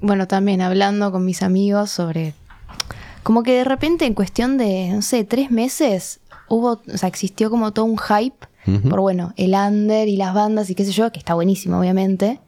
bueno, 0.00 0.26
también 0.26 0.60
hablando 0.60 1.12
con 1.12 1.24
mis 1.24 1.42
amigos 1.42 1.90
sobre... 1.90 2.34
Como 3.22 3.42
que 3.42 3.52
de 3.54 3.64
repente 3.64 4.06
en 4.06 4.14
cuestión 4.14 4.56
de, 4.56 4.90
no 4.92 5.02
sé, 5.02 5.24
tres 5.24 5.50
meses, 5.50 6.20
hubo, 6.48 6.82
o 6.92 6.96
sea, 6.98 7.08
existió 7.08 7.50
como 7.50 7.72
todo 7.72 7.84
un 7.86 7.98
hype 7.98 8.46
Por, 8.88 9.00
bueno, 9.00 9.32
el 9.36 9.54
under 9.54 10.08
y 10.08 10.16
las 10.16 10.34
bandas 10.34 10.68
y 10.70 10.74
qué 10.74 10.84
sé 10.84 10.92
yo, 10.92 11.12
que 11.12 11.18
está 11.18 11.34
buenísimo, 11.34 11.78
obviamente. 11.78 12.40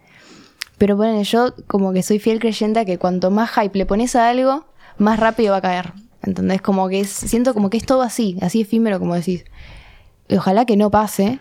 Pero 0.76 0.96
bueno, 0.96 1.22
yo 1.22 1.54
como 1.66 1.92
que 1.92 2.02
soy 2.02 2.18
fiel 2.18 2.38
creyente 2.40 2.80
a 2.80 2.84
que 2.84 2.98
cuanto 2.98 3.30
más 3.30 3.50
hype 3.50 3.76
le 3.78 3.86
pones 3.86 4.16
a 4.16 4.28
algo, 4.28 4.64
más 4.96 5.18
rápido 5.20 5.52
va 5.52 5.58
a 5.58 5.62
caer. 5.62 5.92
¿Entendés? 6.22 6.60
Como 6.60 6.88
que 6.88 7.00
es, 7.00 7.08
siento 7.10 7.54
como 7.54 7.70
que 7.70 7.76
es 7.76 7.86
todo 7.86 8.02
así, 8.02 8.36
así 8.40 8.62
efímero 8.62 8.98
como 8.98 9.14
decís. 9.14 9.44
Y 10.28 10.36
ojalá 10.36 10.66
que 10.66 10.76
no 10.76 10.90
pase, 10.90 11.38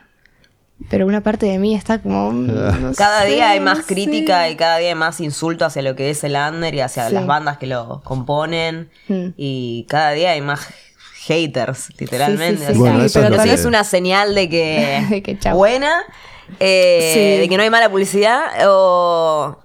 pero 0.89 1.07
una 1.07 1.21
parte 1.21 1.47
de 1.47 1.57
mí 1.57 1.73
está 1.73 1.99
como... 1.99 2.31
mm, 2.31 2.45
no 2.81 2.93
Cada 2.95 3.23
sé, 3.23 3.29
día 3.33 3.49
hay 3.49 3.59
no 3.59 3.65
más 3.65 3.79
sé. 3.79 3.85
crítica 3.95 4.47
y 4.49 4.55
cada 4.55 4.77
día 4.77 4.89
hay 4.89 4.95
más 4.95 5.19
insulto 5.19 5.65
hacia 5.65 5.81
lo 5.81 5.95
que 5.95 6.11
es 6.11 6.23
el 6.23 6.35
under 6.35 6.73
y 6.75 6.81
hacia 6.81 7.07
Sí. 7.07 7.15
las 7.15 7.25
bandas 7.25 7.57
que 7.57 7.65
lo 7.67 8.01
componen. 8.03 8.89
Mm. 9.07 9.29
Y 9.35 9.85
cada 9.89 10.11
día 10.11 10.31
hay 10.31 10.41
más 10.41 10.67
haters, 11.27 11.89
literalmente. 11.99 12.57
Sí, 12.61 12.67
sí, 12.67 12.73
sí. 12.73 12.73
sea, 12.73 12.79
Bueno, 12.79 13.03
eso 13.03 13.19
pero 13.21 13.35
es 13.35 13.41
que- 13.43 13.53
es 13.53 13.65
una 13.65 13.83
señal 13.83 14.33
de 14.35 14.49
que, 14.49 15.05
De 15.09 15.21
que 15.23 15.51
buena, 15.53 15.91
eh, 16.59 17.11
Sí. 17.13 17.41
de 17.41 17.49
que 17.49 17.57
no 17.57 17.63
hay 17.63 17.69
mala 17.69 17.89
publicidad 17.89 18.41
o, 18.67 19.57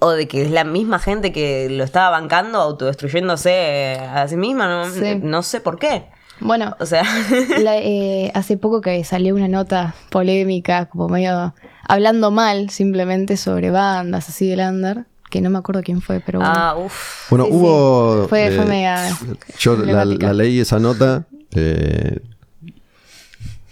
o 0.00 0.10
de 0.10 0.26
que 0.28 0.42
es 0.42 0.50
la 0.50 0.64
misma 0.64 0.98
gente 0.98 1.32
que 1.32 1.68
lo 1.70 1.84
estaba 1.84 2.10
bancando, 2.10 2.58
autodestruyéndose 2.60 3.98
a 4.12 4.26
sí 4.28 4.36
misma. 4.36 4.66
No, 4.68 4.90
Sí. 4.90 5.20
no 5.22 5.42
sé 5.42 5.60
por 5.60 5.78
qué. 5.78 6.06
Bueno, 6.40 6.76
O 6.80 6.86
sea, 6.86 7.02
la- 7.58 7.78
eh, 7.78 8.30
hace 8.34 8.56
poco 8.56 8.80
que 8.80 9.02
salió 9.04 9.34
una 9.34 9.48
nota 9.48 9.94
polémica, 10.10 10.86
como 10.86 11.08
medio 11.08 11.54
hablando 11.88 12.30
mal 12.30 12.70
simplemente 12.70 13.36
sobre 13.36 13.70
bandas 13.70 14.28
así 14.28 14.48
del 14.48 14.60
under, 14.60 15.04
que 15.34 15.40
no 15.40 15.50
me 15.50 15.58
acuerdo 15.58 15.82
quién 15.82 16.00
fue, 16.00 16.20
pero 16.24 16.38
bueno. 16.38 16.54
ah, 16.56 16.76
uff. 16.76 17.28
Bueno, 17.28 17.46
Sí, 17.46 17.50
sí. 17.50 17.56
hubo... 17.56 18.28
Fue- 18.28 18.46
eh, 18.46 18.56
fue 18.56 19.36
yo 19.58 19.76
la, 19.76 20.04
la 20.04 20.32
leí 20.32 20.60
esa 20.60 20.78
nota. 20.78 21.26
eh, 21.56 22.20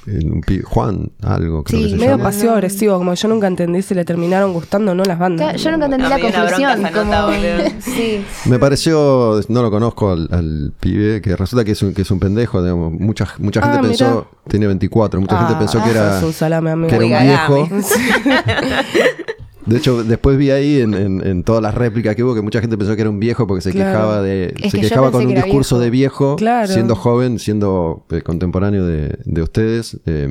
en 0.05 0.33
un 0.33 0.41
pi- 0.41 0.63
Juan, 0.65 1.13
algo 1.23 1.63
creo 1.63 1.79
Sí, 1.79 1.85
que 1.85 1.91
se 1.93 1.97
Medio 1.97 2.11
llama. 2.17 2.25
pasivo 2.25 2.51
agresivo, 2.55 2.99
como 2.99 3.15
yo 3.15 3.29
nunca 3.29 3.47
entendí 3.47 3.83
si 3.83 3.95
le 3.95 4.05
terminaron 4.05 4.53
gustando 4.53 4.91
o 4.91 4.95
no 4.97 5.05
las 5.05 5.17
bandas. 5.17 5.47
Claro, 5.53 5.59
yo 5.61 5.71
nunca 5.71 5.85
entendí 5.85 6.07
A 6.07 6.09
la 6.09 6.19
conclusión. 6.19 6.83
como- 6.93 7.33
sí. 7.81 8.25
Me 8.47 8.59
pareció, 8.59 9.41
no 9.49 9.63
lo 9.63 9.71
conozco 9.71 10.11
al, 10.11 10.29
al 10.33 10.73
pibe, 10.81 11.23
que 11.23 11.37
resulta 11.37 11.65
que 11.65 11.71
es 11.71 11.83
un, 11.83 11.95
que 11.95 12.03
es 12.03 12.11
un 12.11 12.19
pendejo, 12.19 12.61
digamos. 12.61 12.93
Mucha, 12.93 13.29
mucha 13.39 13.63
gente 13.63 13.79
Ah, 13.79 13.81
pensó, 13.81 14.27
tiene 14.49 14.67
24, 14.67 15.21
mucha 15.21 15.39
gente 15.39 15.53
Ah, 15.55 15.59
pensó 15.61 15.81
que 15.85 15.91
era, 15.91 16.19
un 16.21 16.33
salame, 16.33 16.73
amigo. 16.73 16.89
que 16.89 16.97
era 16.97 17.07
un 17.07 17.23
viejo. 17.23 17.69
De 19.67 19.77
hecho, 19.79 20.03
después 20.03 20.37
vi 20.37 20.51
ahí 20.51 20.81
en, 20.81 20.95
en- 20.95 21.27
en 21.27 21.45
todas 21.45 21.63
las 21.63 21.75
réplicas 21.75 22.17
que 22.17 22.25
hubo 22.25 22.35
que 22.35 22.43
mucha 22.43 22.61
gente 22.61 22.77
pensó 22.77 22.95
que 22.97 23.03
era 23.03 23.11
un 23.11 23.21
viejo 23.21 23.47
porque 23.47 23.63
se 23.63 23.71
Claro. 23.71 23.93
quejaba 23.93 24.23
de 24.23 24.55
Es 24.61 24.73
se 24.73 24.81
que 24.81 24.89
quejaba 24.89 25.11
con 25.13 25.23
un 25.27 25.29
que 25.35 25.43
discurso 25.43 25.77
viejo. 25.77 25.85
de 25.85 25.91
viejo, 25.91 26.37
Claro. 26.37 26.67
siendo 26.73 26.97
joven, 26.97 27.39
siendo 27.39 28.05
eh, 28.11 28.23
contemporáneo 28.23 28.85
de, 28.87 29.17
de 29.25 29.43
ustedes. 29.43 29.99
eh, 30.07 30.29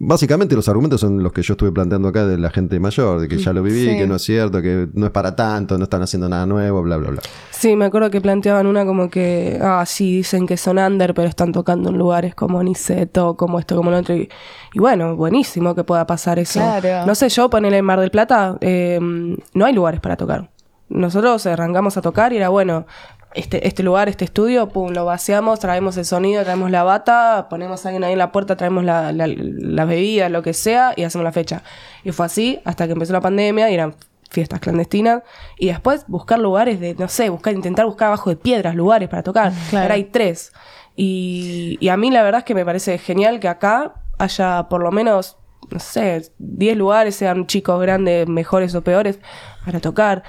básicamente 0.00 0.54
los 0.54 0.68
argumentos 0.68 1.00
son 1.00 1.22
los 1.22 1.32
que 1.32 1.42
yo 1.42 1.54
estuve 1.54 1.72
planteando 1.72 2.08
acá 2.08 2.26
de 2.26 2.38
la 2.38 2.50
gente 2.50 2.78
mayor, 2.80 3.20
de 3.20 3.28
que 3.28 3.38
ya 3.38 3.52
lo 3.52 3.62
viví, 3.62 3.84
Sí. 3.90 3.96
que 3.98 4.06
no 4.06 4.16
es 4.16 4.22
cierto, 4.22 4.62
que 4.62 4.88
no 4.94 5.06
es 5.06 5.12
para 5.12 5.34
tanto, 5.34 5.76
no 5.78 5.84
están 5.84 6.02
haciendo 6.02 6.28
nada 6.28 6.46
nuevo, 6.46 6.82
bla, 6.82 6.96
bla, 6.96 7.10
bla. 7.10 7.22
Sí, 7.50 7.74
me 7.76 7.86
acuerdo 7.86 8.10
que 8.10 8.20
planteaban 8.20 8.66
una 8.66 8.84
como 8.86 9.10
que, 9.10 9.58
ah, 9.60 9.84
sí, 9.86 10.18
dicen 10.18 10.46
que 10.46 10.56
son 10.56 10.78
under, 10.78 11.14
pero 11.14 11.28
están 11.28 11.52
tocando 11.52 11.90
en 11.90 11.98
lugares 11.98 12.34
como 12.34 12.62
Niceto, 12.62 13.36
como 13.36 13.58
esto, 13.58 13.74
como 13.76 13.90
lo 13.90 13.98
otro. 13.98 14.14
Y, 14.14 14.28
y 14.74 14.78
bueno, 14.78 15.16
buenísimo 15.16 15.74
que 15.74 15.82
pueda 15.84 16.06
pasar 16.06 16.38
eso. 16.38 16.60
Claro. 16.60 17.04
No 17.06 17.14
sé, 17.14 17.28
yo 17.28 17.50
ponele 17.50 17.78
en 17.78 17.84
Mar 17.84 17.98
del 18.00 18.10
Plata, 18.10 18.56
eh, 18.60 18.98
no 19.00 19.64
hay 19.64 19.72
lugares 19.74 20.00
para 20.00 20.16
tocar. 20.16 20.50
Nosotros 20.90 21.44
arrancamos 21.46 21.96
a 21.96 22.02
tocar 22.02 22.32
y 22.32 22.36
era 22.36 22.48
bueno, 22.48 22.86
este, 23.34 23.66
este 23.66 23.82
lugar, 23.82 24.08
este 24.08 24.24
estudio, 24.24 24.68
pum, 24.68 24.92
lo 24.92 25.04
vaciamos, 25.04 25.60
traemos 25.60 25.96
el 25.96 26.04
sonido, 26.04 26.42
traemos 26.42 26.70
la 26.70 26.82
bata, 26.82 27.46
ponemos 27.50 27.84
a 27.84 27.90
alguien 27.90 28.04
ahí 28.04 28.12
en 28.12 28.18
la 28.18 28.32
puerta, 28.32 28.56
traemos 28.56 28.84
la, 28.84 29.12
la, 29.12 29.26
la 29.26 29.84
bebida, 29.84 30.28
lo 30.28 30.42
que 30.42 30.54
sea, 30.54 30.94
y 30.96 31.04
hacemos 31.04 31.24
la 31.24 31.32
fecha. 31.32 31.62
Y 32.04 32.12
fue 32.12 32.26
así 32.26 32.60
hasta 32.64 32.86
que 32.86 32.92
empezó 32.92 33.12
la 33.12 33.20
pandemia 33.20 33.70
y 33.70 33.74
eran 33.74 33.94
fiestas 34.30 34.60
clandestinas. 34.60 35.22
Y 35.58 35.68
después 35.68 36.04
buscar 36.08 36.38
lugares 36.38 36.80
de, 36.80 36.94
no 36.94 37.08
sé, 37.08 37.28
buscar, 37.28 37.54
intentar 37.54 37.86
buscar 37.86 38.08
abajo 38.08 38.30
de 38.30 38.36
piedras 38.36 38.74
lugares 38.74 39.08
para 39.08 39.22
tocar. 39.22 39.52
Claro. 39.70 39.84
Ahora 39.84 39.94
hay 39.94 40.04
tres. 40.04 40.52
Y, 40.96 41.76
y 41.80 41.88
a 41.88 41.96
mí 41.96 42.10
la 42.10 42.22
verdad 42.22 42.40
es 42.40 42.44
que 42.44 42.54
me 42.54 42.64
parece 42.64 42.98
genial 42.98 43.40
que 43.40 43.48
acá 43.48 43.94
haya 44.18 44.68
por 44.68 44.82
lo 44.82 44.90
menos, 44.90 45.36
no 45.70 45.78
sé, 45.78 46.30
10 46.38 46.76
lugares, 46.76 47.14
sean 47.14 47.46
chicos, 47.46 47.80
grandes, 47.80 48.28
mejores 48.28 48.74
o 48.74 48.82
peores, 48.82 49.20
para 49.64 49.80
tocar. 49.80 50.24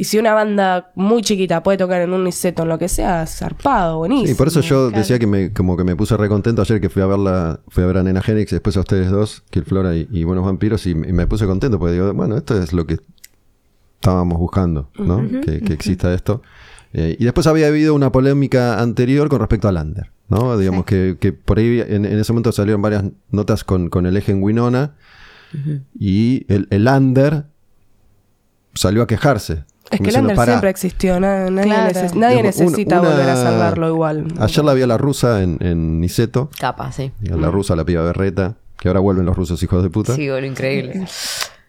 Y 0.00 0.04
si 0.04 0.18
una 0.18 0.32
banda 0.32 0.92
muy 0.94 1.20
chiquita 1.20 1.62
puede 1.62 1.76
tocar 1.76 2.00
en 2.00 2.14
un 2.14 2.24
niceto, 2.24 2.62
en 2.62 2.70
lo 2.70 2.78
que 2.78 2.88
sea, 2.88 3.26
zarpado, 3.26 3.98
buenísimo. 3.98 4.28
Sí, 4.28 4.34
por 4.34 4.48
eso 4.48 4.62
yo 4.62 4.90
decía 4.90 5.18
que 5.18 5.26
me, 5.26 5.52
como 5.52 5.76
que 5.76 5.84
me 5.84 5.94
puse 5.94 6.16
re 6.16 6.26
contento 6.26 6.62
ayer 6.62 6.80
que 6.80 6.88
fui 6.88 7.02
a 7.02 7.06
verla, 7.06 7.60
fui 7.68 7.84
a 7.84 7.86
ver 7.86 7.98
a 7.98 8.02
Nena 8.02 8.22
Genix 8.22 8.50
y 8.50 8.54
después 8.54 8.78
a 8.78 8.80
ustedes 8.80 9.10
dos, 9.10 9.42
Killflora 9.50 9.94
y, 9.94 10.08
y 10.10 10.24
Buenos 10.24 10.46
Vampiros, 10.46 10.86
y, 10.86 10.92
y 10.92 10.94
me 10.94 11.26
puse 11.26 11.44
contento 11.44 11.78
porque 11.78 11.92
digo, 11.92 12.14
bueno, 12.14 12.38
esto 12.38 12.56
es 12.56 12.72
lo 12.72 12.86
que 12.86 12.96
estábamos 13.96 14.38
buscando, 14.38 14.88
¿no? 14.96 15.22
que, 15.42 15.60
que 15.60 15.74
exista 15.74 16.14
esto. 16.14 16.40
Eh, 16.94 17.16
y 17.18 17.24
después 17.24 17.46
había 17.46 17.66
habido 17.66 17.94
una 17.94 18.10
polémica 18.10 18.80
anterior 18.80 19.28
con 19.28 19.40
respecto 19.40 19.68
al 19.68 19.76
Under, 19.76 20.12
¿no? 20.30 20.56
Digamos 20.56 20.86
que, 20.86 21.18
que 21.20 21.34
por 21.34 21.58
ahí 21.58 21.78
en, 21.86 22.06
en 22.06 22.18
ese 22.18 22.32
momento 22.32 22.52
salieron 22.52 22.80
varias 22.80 23.04
notas 23.30 23.64
con, 23.64 23.90
con 23.90 24.06
el 24.06 24.16
eje 24.16 24.32
en 24.32 24.42
Winona 24.42 24.94
y 25.98 26.46
el, 26.48 26.68
el 26.70 26.88
Under 26.88 27.44
salió 28.74 29.02
a 29.02 29.06
quejarse. 29.06 29.64
Es 29.90 30.00
que 30.00 30.10
el 30.10 30.16
under 30.18 30.38
siempre 30.38 30.70
existió, 30.70 31.18
na- 31.18 31.50
nadie, 31.50 31.68
Claro. 31.70 31.90
neces- 31.90 32.14
nadie 32.14 32.36
Digamos, 32.36 32.56
una- 32.56 32.64
necesita 32.66 33.00
volver 33.00 33.28
a 33.28 33.36
salvarlo 33.36 33.88
igual. 33.88 34.26
Ayer 34.38 34.64
la 34.64 34.74
vi 34.74 34.82
a 34.82 34.86
la 34.86 34.98
rusa 34.98 35.42
en, 35.42 35.56
en 35.60 36.00
Niceto. 36.00 36.48
Capa, 36.60 36.92
sí. 36.92 37.10
Y 37.22 37.32
a 37.32 37.36
la 37.36 37.50
rusa, 37.50 37.74
la 37.74 37.84
piba 37.84 38.02
berreta, 38.04 38.54
que 38.78 38.86
ahora 38.88 39.00
vuelven 39.00 39.26
los 39.26 39.36
rusos 39.36 39.60
hijos 39.64 39.82
de 39.82 39.90
puta. 39.90 40.14
Sí, 40.14 40.28
boludo, 40.28 40.46
increíble. 40.46 41.06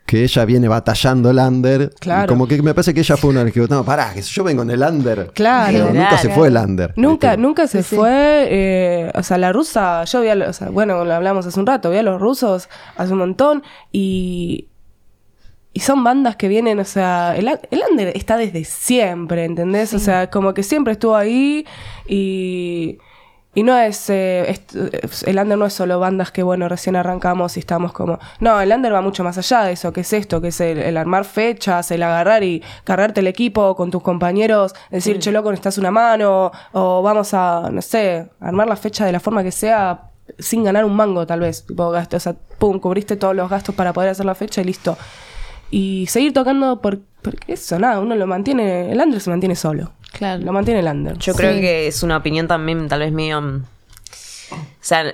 Que 0.05 0.23
ella 0.23 0.43
viene 0.45 0.67
batallando 0.67 1.29
el 1.31 1.37
under. 1.39 1.89
Claro. 1.99 2.25
Y 2.25 2.27
como 2.27 2.45
que 2.47 2.61
me 2.61 2.73
parece 2.75 2.93
que 2.93 2.99
ella 2.99 3.15
fue 3.17 3.29
una 3.31 3.39
de 3.39 3.45
las 3.45 3.53
que 3.53 3.61
no, 3.67 3.83
pará, 3.85 4.13
que 4.13 4.21
yo 4.21 4.43
vengo 4.43 4.61
en 4.61 4.69
el 4.71 4.81
under. 4.83 5.31
Claro. 5.33 5.71
Pero 5.71 5.85
nunca 5.93 6.17
se 6.19 6.29
fue 6.29 6.49
el 6.49 6.57
under. 6.57 6.93
Nunca, 6.97 7.29
¿viste? 7.29 7.41
nunca 7.41 7.67
se 7.67 7.81
fue, 7.81 8.47
eh, 8.49 9.11
o 9.15 9.23
sea, 9.23 9.37
la 9.39 9.51
rusa, 9.53 10.03
yo 10.03 10.21
vi 10.21 10.27
a, 10.27 10.35
lo- 10.35 10.49
o 10.49 10.53
sea, 10.53 10.69
bueno, 10.69 11.05
lo 11.05 11.13
hablamos 11.13 11.45
hace 11.47 11.57
un 11.59 11.65
rato, 11.65 11.89
vi 11.89 11.97
a 11.97 12.03
los 12.03 12.19
rusos 12.21 12.67
hace 12.97 13.13
un 13.13 13.19
montón 13.19 13.63
y, 13.91 14.67
y 15.73 15.79
son 15.79 16.03
bandas 16.03 16.35
que 16.35 16.47
vienen, 16.49 16.79
o 16.79 16.85
sea, 16.85 17.35
el, 17.37 17.47
el 17.47 17.81
under 17.89 18.09
está 18.15 18.37
desde 18.37 18.63
siempre, 18.65 19.45
¿entendés? 19.45 19.93
O 19.93 19.99
sea, 19.99 20.29
como 20.29 20.53
que 20.53 20.63
siempre 20.63 20.93
estuvo 20.93 21.15
ahí 21.15 21.65
y, 22.07 22.97
y 23.55 23.63
no 23.63 23.77
es, 23.77 24.09
eh, 24.09 24.49
est- 24.51 24.75
el 25.27 25.39
under 25.39 25.57
no 25.57 25.65
es 25.65 25.73
solo 25.73 25.97
bandas 25.99 26.31
que, 26.31 26.43
bueno, 26.43 26.67
recién 26.67 26.95
arrancamos 26.97 27.55
y 27.55 27.61
estamos 27.61 27.93
como, 27.93 28.19
no, 28.41 28.59
el 28.59 28.71
under 28.71 28.93
va 28.93 29.01
mucho 29.01 29.23
más 29.23 29.37
allá 29.37 29.63
de 29.63 29.71
eso, 29.73 29.93
que 29.93 30.01
es 30.01 30.11
esto, 30.11 30.41
que 30.41 30.49
es 30.49 30.59
el, 30.59 30.77
el 30.77 30.97
armar 30.97 31.23
fechas, 31.23 31.89
el 31.91 32.03
agarrar 32.03 32.43
y 32.43 32.61
cargarte 32.83 33.21
el 33.21 33.27
equipo 33.27 33.73
con 33.77 33.91
tus 33.91 34.03
compañeros, 34.03 34.73
decir, 34.89 35.19
che, 35.19 35.31
loco, 35.31 35.51
necesitas 35.51 35.77
una 35.77 35.91
mano, 35.91 36.51
o 36.73 37.01
vamos 37.01 37.33
a, 37.33 37.69
no 37.71 37.81
sé, 37.81 38.27
armar 38.41 38.67
la 38.67 38.75
fecha 38.75 39.05
de 39.05 39.13
la 39.13 39.19
forma 39.21 39.41
que 39.41 39.51
sea 39.51 40.09
sin 40.39 40.63
ganar 40.63 40.83
un 40.85 40.95
mango, 40.95 41.25
tal 41.25 41.39
vez, 41.41 41.65
tipo, 41.65 41.89
gasto, 41.91 42.17
o 42.17 42.19
sea, 42.19 42.35
pum, 42.57 42.79
cubriste 42.79 43.15
todos 43.17 43.35
los 43.35 43.49
gastos 43.49 43.73
para 43.75 43.91
poder 43.93 44.09
hacer 44.09 44.25
la 44.25 44.35
fecha 44.35 44.61
y 44.61 44.65
listo. 44.65 44.97
Y 45.71 46.05
seguir 46.07 46.33
tocando 46.33 46.81
por, 46.81 46.99
porque 47.21 47.53
eso, 47.53 47.79
nada, 47.79 47.99
uno 47.99 48.15
lo 48.15 48.27
mantiene, 48.27 48.91
el 48.91 48.99
under 48.99 49.19
se 49.21 49.29
mantiene 49.29 49.55
solo. 49.55 49.91
Claro. 50.11 50.43
Lo 50.43 50.51
mantiene 50.51 50.81
el 50.81 50.87
under. 50.87 51.17
Yo 51.17 51.33
creo 51.33 51.53
que 51.59 51.87
es 51.87 52.03
una 52.03 52.17
opinión 52.17 52.47
también, 52.47 52.87
tal 52.89 52.99
vez 52.99 53.11
medio. 53.13 53.41
mm, 53.41 53.63
O 54.51 54.55
sea, 54.81 55.05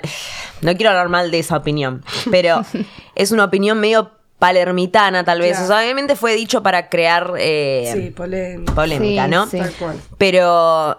no 0.61 0.75
quiero 0.75 0.89
hablar 0.89 1.09
mal 1.09 1.29
de 1.31 1.39
esa 1.39 1.57
opinión, 1.57 2.03
pero 2.31 2.63
es 3.15 3.31
una 3.31 3.43
opinión 3.45 3.79
medio 3.79 4.11
palermitana, 4.39 5.23
tal 5.23 5.39
vez. 5.39 5.51
Claro. 5.51 5.65
O 5.65 5.67
sea, 5.67 5.79
obviamente 5.79 6.15
fue 6.15 6.35
dicho 6.35 6.61
para 6.63 6.89
crear 6.89 7.33
eh, 7.37 7.89
Sí, 7.93 8.09
polémica. 8.11 8.73
polémica, 8.73 9.25
Sí, 9.25 9.29
¿no? 9.31 9.47
sí. 9.47 9.57
Tal 9.59 9.71
cual. 9.73 9.95
Pero 10.17 10.97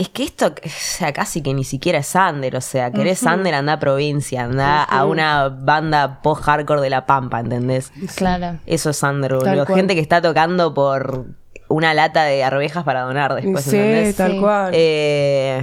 Es 0.00 0.08
que 0.08 0.24
esto, 0.24 0.46
o 0.46 0.68
sea, 0.68 1.12
casi 1.12 1.42
que 1.42 1.52
ni 1.52 1.62
siquiera 1.62 1.98
es 1.98 2.14
Under, 2.14 2.56
o 2.56 2.60
sea, 2.62 2.90
querés 2.90 3.22
Under, 3.22 3.54
anda 3.54 3.74
a 3.74 3.78
provincia, 3.78 4.44
anda 4.44 4.82
a 4.82 5.04
una 5.04 5.48
banda 5.50 6.22
post-hardcore 6.22 6.80
de 6.80 6.88
La 6.88 7.04
Pampa, 7.04 7.40
¿entendés? 7.40 7.92
Claro. 8.16 8.58
Eso 8.64 8.90
es 8.90 9.02
Under, 9.02 9.34
boludo. 9.34 9.66
Gente 9.66 9.94
que 9.94 10.00
está 10.00 10.22
tocando 10.22 10.72
por 10.72 11.26
una 11.68 11.92
lata 11.92 12.24
de 12.24 12.42
arvejas 12.42 12.82
para 12.82 13.02
donar 13.02 13.34
después, 13.34 13.62
sí, 13.64 13.76
¿entendés? 13.76 14.16
tal 14.16 14.30
Sí. 14.32 14.40
cual. 14.40 14.70
Eh, 14.74 15.62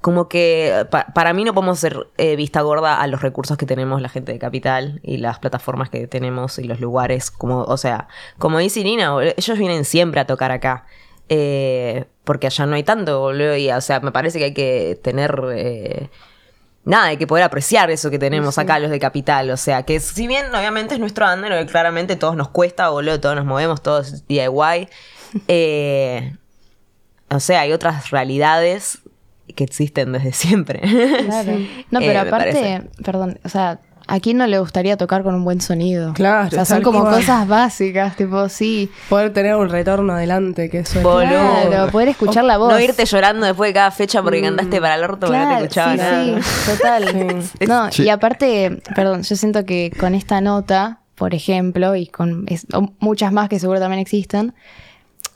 como 0.00 0.28
que 0.28 0.86
pa- 0.90 1.06
para 1.14 1.32
mí 1.32 1.44
no 1.44 1.54
podemos 1.54 1.78
ser 1.78 2.08
eh, 2.18 2.34
vista 2.34 2.60
gorda 2.62 3.00
a 3.00 3.06
los 3.06 3.22
recursos 3.22 3.56
que 3.56 3.66
tenemos 3.66 4.02
la 4.02 4.08
gente 4.08 4.32
de 4.32 4.38
Capital 4.38 4.98
y 5.04 5.18
las 5.18 5.38
plataformas 5.38 5.90
que 5.90 6.08
tenemos 6.08 6.58
y 6.58 6.64
los 6.64 6.80
lugares. 6.80 7.30
Como, 7.30 7.62
o 7.62 7.76
sea, 7.76 8.08
como 8.38 8.58
dice 8.58 8.80
Irina, 8.80 9.14
ellos 9.36 9.58
vienen 9.58 9.84
siempre 9.84 10.20
a 10.20 10.26
tocar 10.26 10.50
acá. 10.50 10.86
Eh, 11.34 12.04
porque 12.24 12.48
allá 12.48 12.66
no 12.66 12.76
hay 12.76 12.82
tanto, 12.82 13.20
boludo. 13.20 13.56
Y, 13.56 13.70
o 13.70 13.80
sea, 13.80 14.00
me 14.00 14.12
parece 14.12 14.38
que 14.38 14.44
hay 14.44 14.54
que 14.54 15.00
tener. 15.02 15.42
eh, 15.54 16.10
nada, 16.84 17.06
hay 17.06 17.16
que 17.16 17.26
poder 17.26 17.44
apreciar 17.44 17.90
eso 17.90 18.10
que 18.10 18.18
tenemos 18.18 18.58
acá 18.58 18.78
los 18.78 18.90
de 18.90 19.00
Capital. 19.00 19.48
O 19.50 19.56
sea, 19.56 19.84
que 19.84 19.98
si 19.98 20.26
bien 20.26 20.54
obviamente 20.54 20.92
es 20.92 21.00
nuestro 21.00 21.32
under, 21.32 21.66
claramente 21.66 22.16
todos 22.16 22.36
nos 22.36 22.50
cuesta, 22.50 22.90
boludo, 22.90 23.18
todos 23.18 23.34
nos 23.36 23.46
movemos, 23.46 23.82
todos 23.82 24.26
DIY. 24.28 24.88
Eh, 25.48 26.36
o 27.30 27.40
sea, 27.40 27.62
hay 27.62 27.72
otras 27.72 28.10
realidades 28.10 28.98
que 29.56 29.64
existen 29.64 30.12
desde 30.12 30.32
siempre. 30.32 30.80
Claro. 30.80 31.52
No, 31.90 32.00
pero 32.00 32.20
aparte, 32.20 32.82
perdón, 33.02 33.40
o 33.42 33.48
sea, 33.48 33.80
¿a 34.06 34.20
quién 34.20 34.36
no 34.38 34.46
le 34.46 34.58
gustaría 34.58 34.96
tocar 34.96 35.22
con 35.22 35.34
un 35.34 35.44
buen 35.44 35.60
sonido? 35.60 36.12
Claro, 36.14 36.48
O 36.48 36.50
sea, 36.50 36.64
son 36.64 36.82
como 36.82 37.02
cual. 37.02 37.16
cosas 37.16 37.46
básicas, 37.48 38.16
tipo, 38.16 38.48
sí. 38.48 38.90
Poder 39.08 39.32
tener 39.32 39.54
un 39.56 39.68
retorno 39.68 40.12
adelante, 40.12 40.68
que 40.70 40.80
eso 40.80 40.98
es. 40.98 41.04
Boludo. 41.04 41.28
Claro, 41.68 41.90
poder 41.92 42.08
escuchar 42.08 42.44
la 42.44 42.58
voz. 42.58 42.72
No 42.72 42.80
irte 42.80 43.04
llorando 43.04 43.46
después 43.46 43.70
de 43.70 43.74
cada 43.74 43.90
fecha 43.90 44.22
porque 44.22 44.42
cantaste 44.42 44.80
para 44.80 44.94
el 44.96 45.04
orto 45.04 45.26
porque 45.26 45.38
no 45.38 45.44
te 45.44 45.48
Claro, 45.48 45.64
escuchaba 45.64 45.92
sí, 45.92 45.98
nada. 45.98 46.42
sí, 46.42 46.70
total. 46.72 47.42
Sí. 47.58 47.64
No, 47.66 47.90
Sí. 47.92 48.02
y 48.04 48.08
aparte, 48.08 48.82
perdón, 48.94 49.22
yo 49.22 49.36
siento 49.36 49.64
que 49.64 49.92
con 49.98 50.14
esta 50.14 50.40
nota, 50.40 51.00
por 51.14 51.34
ejemplo, 51.34 51.94
y 51.96 52.06
con 52.06 52.44
es- 52.48 52.66
muchas 52.98 53.32
más 53.32 53.48
que 53.48 53.58
seguro 53.58 53.78
también 53.80 54.00
existen, 54.00 54.54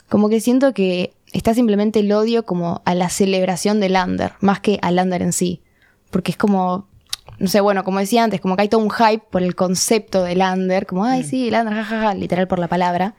como 0.09 0.29
que 0.29 0.39
siento 0.39 0.73
que 0.73 1.13
está 1.33 1.53
simplemente 1.53 1.99
el 1.99 2.11
odio 2.11 2.45
como 2.45 2.81
a 2.85 2.95
la 2.95 3.09
celebración 3.09 3.79
del 3.79 3.95
under, 3.95 4.33
más 4.39 4.59
que 4.61 4.79
al 4.81 4.97
under 4.99 5.21
en 5.21 5.33
sí. 5.33 5.61
Porque 6.11 6.31
es 6.31 6.37
como, 6.37 6.87
no 7.39 7.47
sé, 7.47 7.61
bueno, 7.61 7.83
como 7.83 7.99
decía 7.99 8.23
antes, 8.23 8.41
como 8.41 8.55
que 8.55 8.63
hay 8.63 8.69
todo 8.69 8.81
un 8.81 8.89
hype 8.89 9.23
por 9.29 9.43
el 9.43 9.55
concepto 9.55 10.23
del 10.23 10.41
under, 10.41 10.85
como, 10.85 11.05
ay, 11.05 11.23
sí, 11.23 11.47
el 11.49 11.53
under, 11.55 11.73
jajaja, 11.73 12.13
literal 12.15 12.47
por 12.47 12.59
la 12.59 12.67
palabra. 12.67 13.13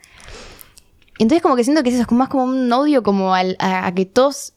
Entonces 1.18 1.42
como 1.42 1.56
que 1.56 1.64
siento 1.64 1.82
que 1.82 1.88
eso 1.90 2.00
es 2.00 2.06
como 2.06 2.20
más 2.20 2.28
como 2.28 2.44
un 2.44 2.72
odio 2.72 3.02
como 3.02 3.34
al- 3.34 3.56
a, 3.58 3.86
a 3.86 3.92
que 3.94 4.06
todos, 4.06 4.52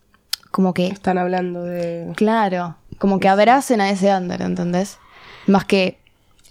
como 0.52 0.74
que 0.74 0.88
Están 0.88 1.18
hablando 1.18 1.64
de. 1.64 2.12
Claro, 2.16 2.76
como 3.00 3.20
que 3.20 3.28
abracen 3.30 3.82
a 3.82 3.90
ese 3.90 4.14
under, 4.16 4.42
¿entendés? 4.42 5.00
Más 5.48 5.66
que 5.66 5.98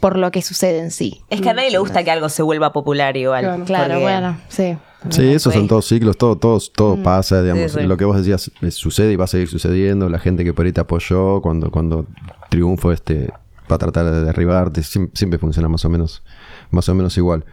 por 0.00 0.16
lo 0.18 0.30
que 0.30 0.42
sucede 0.42 0.78
en 0.80 0.90
sí. 0.90 1.22
Es 1.30 1.40
que 1.40 1.50
a 1.50 1.52
nadie 1.54 1.70
le 1.70 1.78
gusta 1.78 2.02
que 2.02 2.10
algo 2.10 2.28
se 2.28 2.42
vuelva 2.42 2.72
popular 2.72 3.16
igual. 3.16 3.44
Claro. 3.44 3.64
Claro, 3.66 3.84
porque- 3.94 4.02
bueno, 4.02 4.40
sí. 4.48 4.76
Sí, 5.08 5.28
esos 5.28 5.54
son 5.54 5.66
todos 5.66 5.86
ciclos, 5.86 6.18
todo, 6.18 6.36
todo, 6.36 6.58
todo 6.74 7.02
pasa, 7.02 7.42
digamos. 7.42 7.72
Sí, 7.72 7.78
sí. 7.80 7.86
Lo 7.86 7.96
que 7.96 8.04
vos 8.04 8.16
decías 8.16 8.50
eh, 8.60 8.70
sucede 8.70 9.12
y 9.12 9.16
va 9.16 9.24
a 9.24 9.28
seguir 9.28 9.48
sucediendo. 9.48 10.08
La 10.08 10.18
gente 10.18 10.44
que 10.44 10.52
por 10.52 10.66
ahí 10.66 10.72
te 10.72 10.80
apoyó 10.80 11.40
cuando, 11.40 11.70
cuando 11.70 12.06
triunfo 12.50 12.92
este 12.92 13.32
va 13.70 13.76
a 13.76 13.78
tratar 13.78 14.10
de 14.10 14.22
derribarte, 14.24 14.82
siempre, 14.82 15.16
siempre 15.16 15.38
funciona 15.38 15.68
más 15.68 15.84
o 15.84 15.88
menos, 15.88 16.22
más 16.70 16.88
o 16.88 16.94
menos 16.94 17.16
igual. 17.16 17.44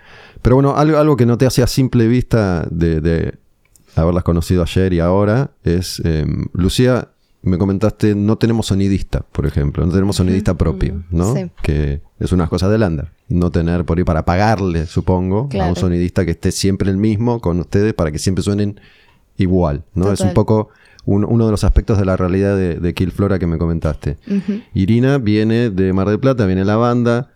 Pero 0.42 0.56
bueno, 0.58 0.76
algo, 0.76 0.98
algo 0.98 1.16
que 1.16 1.26
no 1.26 1.38
te 1.38 1.46
hace 1.46 1.64
a 1.64 1.68
simple 1.68 2.08
vista 2.08 2.68
de, 2.70 3.00
de 3.02 3.38
haberlas 3.96 4.24
conocido 4.24 4.64
ayer 4.64 4.94
y 4.94 5.00
ahora 5.00 5.52
es 5.64 6.02
eh, 6.04 6.26
Lucía. 6.54 7.10
Me 7.44 7.58
comentaste, 7.58 8.16
no 8.16 8.38
tenemos 8.38 8.66
sonidista, 8.68 9.22
por 9.32 9.46
ejemplo, 9.46 9.86
no 9.86 9.92
tenemos 9.92 10.16
sonidista 10.18 10.56
propio, 10.58 11.04
¿no? 11.12 11.34
Sí. 11.36 11.50
Que 11.62 12.02
es 12.20 12.32
una 12.32 12.48
cosa 12.48 12.68
de 12.68 12.78
Lander. 12.78 13.12
No 13.30 13.52
tener 13.52 13.86
por 13.86 13.98
ahí 13.98 14.04
para 14.04 14.26
pagarle, 14.26 14.86
supongo, 14.88 15.48
a 15.62 15.66
un 15.70 15.76
sonidista 15.76 16.26
que 16.26 16.32
esté 16.32 16.52
siempre 16.52 16.90
el 16.90 16.98
mismo 16.98 17.40
con 17.40 17.60
ustedes 17.60 17.94
para 17.94 18.12
que 18.12 18.20
siempre 18.20 18.44
suenen 18.44 18.80
igual, 19.38 19.84
¿no? 19.94 20.12
Es 20.12 20.20
un 20.22 20.34
poco 20.34 20.70
un- 21.06 21.24
uno 21.24 21.46
de 21.46 21.52
los 21.52 21.64
aspectos 21.64 21.98
de 22.00 22.06
la 22.06 22.18
realidad 22.18 22.58
de, 22.58 22.76
de 22.76 22.94
Kill 22.94 23.12
Flora 23.12 23.40
que 23.40 23.48
me 23.48 23.58
comentaste. 23.58 24.18
Irina 24.74 25.18
viene 25.20 25.70
de 25.70 25.94
Mar 25.94 26.10
del 26.10 26.20
Plata, 26.20 26.46
viene 26.48 26.66
la 26.66 26.76
banda, 26.76 27.32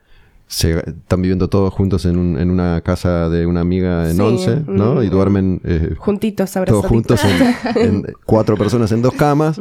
se, 0.54 0.80
están 0.80 1.22
viviendo 1.22 1.48
todos 1.48 1.74
juntos 1.74 2.04
en, 2.06 2.18
un- 2.18 2.38
en 2.38 2.50
una 2.52 2.82
casa 2.82 3.30
de 3.30 3.46
una 3.46 3.62
amiga 3.62 4.10
en 4.10 4.18
Sí, 4.18 4.22
Once, 4.22 4.62
¿no? 4.68 4.96
mm. 4.96 5.04
Y 5.04 5.08
duermen 5.08 5.62
eh, 5.64 5.96
Juntitos, 5.98 6.52
todos 6.66 6.86
juntos 6.88 7.22
en, 7.24 7.82
en 7.82 8.04
cuatro 8.26 8.58
personas 8.58 8.92
en 8.92 9.02
dos 9.02 9.14
camas. 9.14 9.58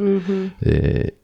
Eh, 0.61 1.15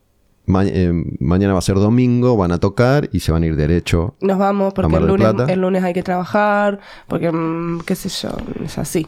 ma- 0.46 0.64
eh, 0.66 0.94
mañana 1.20 1.52
va 1.52 1.60
a 1.60 1.62
ser 1.62 1.76
domingo, 1.76 2.38
van 2.38 2.54
a 2.54 2.60
tocar 2.60 3.10
y 3.12 3.20
se 3.20 3.34
van 3.34 3.44
a 3.44 3.48
ir 3.48 3.58
derecho. 3.58 4.16
Nos 4.22 4.38
vamos 4.38 4.72
A 4.72 4.74
porque 4.74 4.96
el 4.96 5.06
lunes, 5.06 5.34
el 5.50 5.60
lunes 5.60 5.84
hay 5.84 5.94
que 5.94 6.04
trabajar, 6.04 6.80
porque, 7.10 7.30
mm, 7.30 7.82
qué 7.86 7.96
sé 7.96 8.08
yo, 8.08 8.30
es 8.64 8.78
así. 8.78 9.06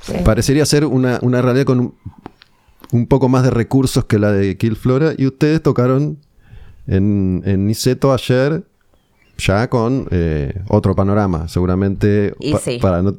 Sí. 0.00 0.14
Parecería 0.24 0.64
ser 0.64 0.86
una, 0.86 1.18
una 1.20 1.42
realidad 1.42 1.66
con 1.66 1.78
un, 1.80 1.94
un 2.92 3.06
poco 3.06 3.28
más 3.28 3.42
de 3.42 3.50
recursos 3.50 4.06
que 4.06 4.18
la 4.18 4.32
de 4.32 4.56
Kill 4.56 4.76
Flora. 4.76 5.12
Y 5.18 5.26
ustedes 5.26 5.62
tocaron 5.62 6.16
en, 6.86 7.42
en 7.44 7.66
Niceto 7.66 8.14
ayer 8.14 8.64
ya 9.40 9.68
con 9.68 10.06
eh, 10.10 10.62
otro 10.68 10.94
panorama, 10.94 11.48
seguramente. 11.48 12.34
Y 12.40 12.54
sí. 12.56 12.78
para 12.80 13.02
no, 13.02 13.14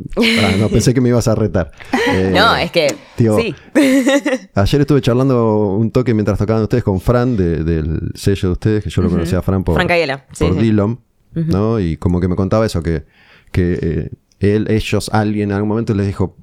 no, 0.59 0.69
pensé 0.71 0.93
que 0.93 1.01
me 1.01 1.09
ibas 1.09 1.27
a 1.27 1.35
retar. 1.35 1.71
Eh, 2.13 2.31
No, 2.33 2.55
es 2.55 2.71
que. 2.71 2.95
tío, 3.15 3.37
sí. 3.37 3.53
Ayer 4.55 4.81
estuve 4.81 5.01
charlando 5.01 5.75
un 5.77 5.91
toque 5.91 6.13
mientras 6.13 6.37
tocaban 6.39 6.63
ustedes 6.63 6.83
con 6.83 6.99
Fran 6.99 7.37
de- 7.37 7.63
del 7.63 8.11
sello 8.15 8.49
de 8.49 8.53
ustedes, 8.53 8.83
que 8.83 8.89
yo 8.89 9.01
lo 9.01 9.09
conocía 9.09 9.39
a 9.39 9.41
Fran 9.41 9.63
por, 9.63 9.75
Fran 9.75 9.87
Cayela, 9.87 10.25
sí, 10.31 10.45
por. 10.45 10.55
Dillom, 10.57 10.97
¿no? 11.33 11.79
Y 11.79 11.97
como 11.97 12.19
que 12.19 12.27
me 12.27 12.35
contaba 12.35 12.65
eso, 12.65 12.81
que, 12.83 13.05
que 13.51 13.79
eh, 13.81 14.09
él, 14.39 14.67
ellos, 14.69 15.09
alguien 15.13 15.51
en 15.51 15.55
algún 15.55 15.69
momento 15.69 15.93
les 15.93 16.07
dijo, 16.07 16.35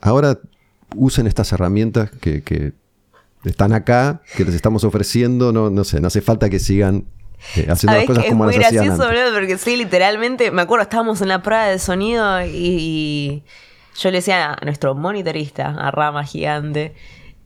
ahora 0.00 0.38
usen 0.94 1.26
estas 1.26 1.52
herramientas 1.52 2.10
que, 2.20 2.42
que 2.42 2.72
están 3.44 3.72
acá, 3.72 4.22
que 4.36 4.44
les 4.44 4.54
estamos 4.54 4.84
ofreciendo, 4.84 5.52
no, 5.52 5.70
no 5.70 5.84
sé, 5.84 6.00
no 6.00 6.08
hace 6.08 6.20
falta 6.20 6.50
que 6.50 6.58
sigan 6.58 7.06
eh, 7.56 7.66
haciendo 7.68 7.72
las 7.72 7.80
¿Sabés 7.80 8.06
cosas 8.06 8.22
que 8.22 8.28
es 8.28 8.32
como 8.34 8.44
muy 8.44 8.56
las 8.56 8.72
gracioso, 8.72 9.06
boludo? 9.06 9.32
Porque 9.34 9.58
sí, 9.58 9.76
literalmente, 9.76 10.50
me 10.50 10.62
acuerdo, 10.62 10.82
estábamos 10.82 11.20
en 11.22 11.28
la 11.28 11.42
prueba 11.42 11.66
de 11.66 11.78
sonido 11.78 12.42
y, 12.44 12.48
y 12.54 13.42
yo 13.98 14.10
le 14.10 14.18
decía 14.18 14.52
a 14.52 14.64
nuestro 14.64 14.94
monitorista, 14.94 15.74
a 15.78 15.90
Rama 15.90 16.24
Gigante, 16.24 16.94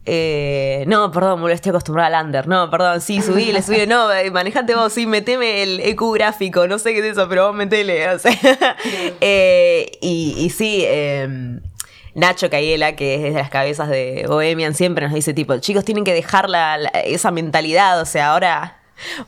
eh, 0.06 0.84
no, 0.86 1.10
perdón, 1.10 1.40
boludo, 1.40 1.54
estoy 1.54 1.70
acostumbrada 1.70 2.18
al 2.18 2.26
under. 2.26 2.46
No, 2.46 2.70
perdón, 2.70 3.00
sí, 3.00 3.22
subí, 3.22 3.52
le 3.52 3.62
subí. 3.62 3.86
No, 3.86 4.12
eh, 4.12 4.30
manejate 4.30 4.74
vos, 4.74 4.92
sí, 4.92 5.06
meteme 5.06 5.62
el 5.62 5.80
EQ 5.80 6.12
gráfico, 6.12 6.66
no 6.66 6.78
sé 6.78 6.92
qué 6.92 6.98
es 6.98 7.04
eso, 7.16 7.26
pero 7.28 7.46
vos 7.46 7.56
metele. 7.56 8.08
O 8.10 8.18
sea, 8.18 8.32
Eh, 9.20 9.92
y, 10.02 10.34
y 10.38 10.50
sí, 10.50 10.82
eh, 10.86 11.58
Nacho 12.14 12.50
Cayela, 12.50 12.96
que 12.96 13.14
es 13.14 13.22
de 13.34 13.40
las 13.40 13.48
cabezas 13.48 13.88
de 13.88 14.26
Bohemian, 14.28 14.74
siempre 14.74 15.06
nos 15.06 15.14
dice 15.14 15.32
tipo, 15.32 15.56
chicos, 15.58 15.84
tienen 15.86 16.04
que 16.04 16.12
dejar 16.12 16.50
la- 16.50 16.76
la- 16.76 16.90
esa 16.90 17.30
mentalidad, 17.30 17.98
o 18.00 18.04
sea, 18.04 18.32
ahora 18.32 18.82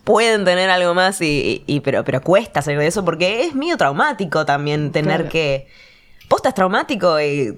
pueden 0.04 0.44
tener 0.44 0.70
algo 0.70 0.94
más 0.94 1.20
y, 1.20 1.64
y- 1.66 1.74
y- 1.76 1.80
pero, 1.80 2.04
pero 2.04 2.20
cuesta 2.22 2.62
salir 2.62 2.78
de 2.80 2.86
eso 2.86 3.04
porque 3.04 3.44
es 3.44 3.54
medio 3.54 3.76
traumático 3.76 4.44
también 4.46 4.92
tener 4.92 5.16
Claro. 5.22 5.30
que... 5.30 5.66
Posta 6.28 6.48
es 6.48 6.54
traumático 6.54 7.18
eh, 7.18 7.54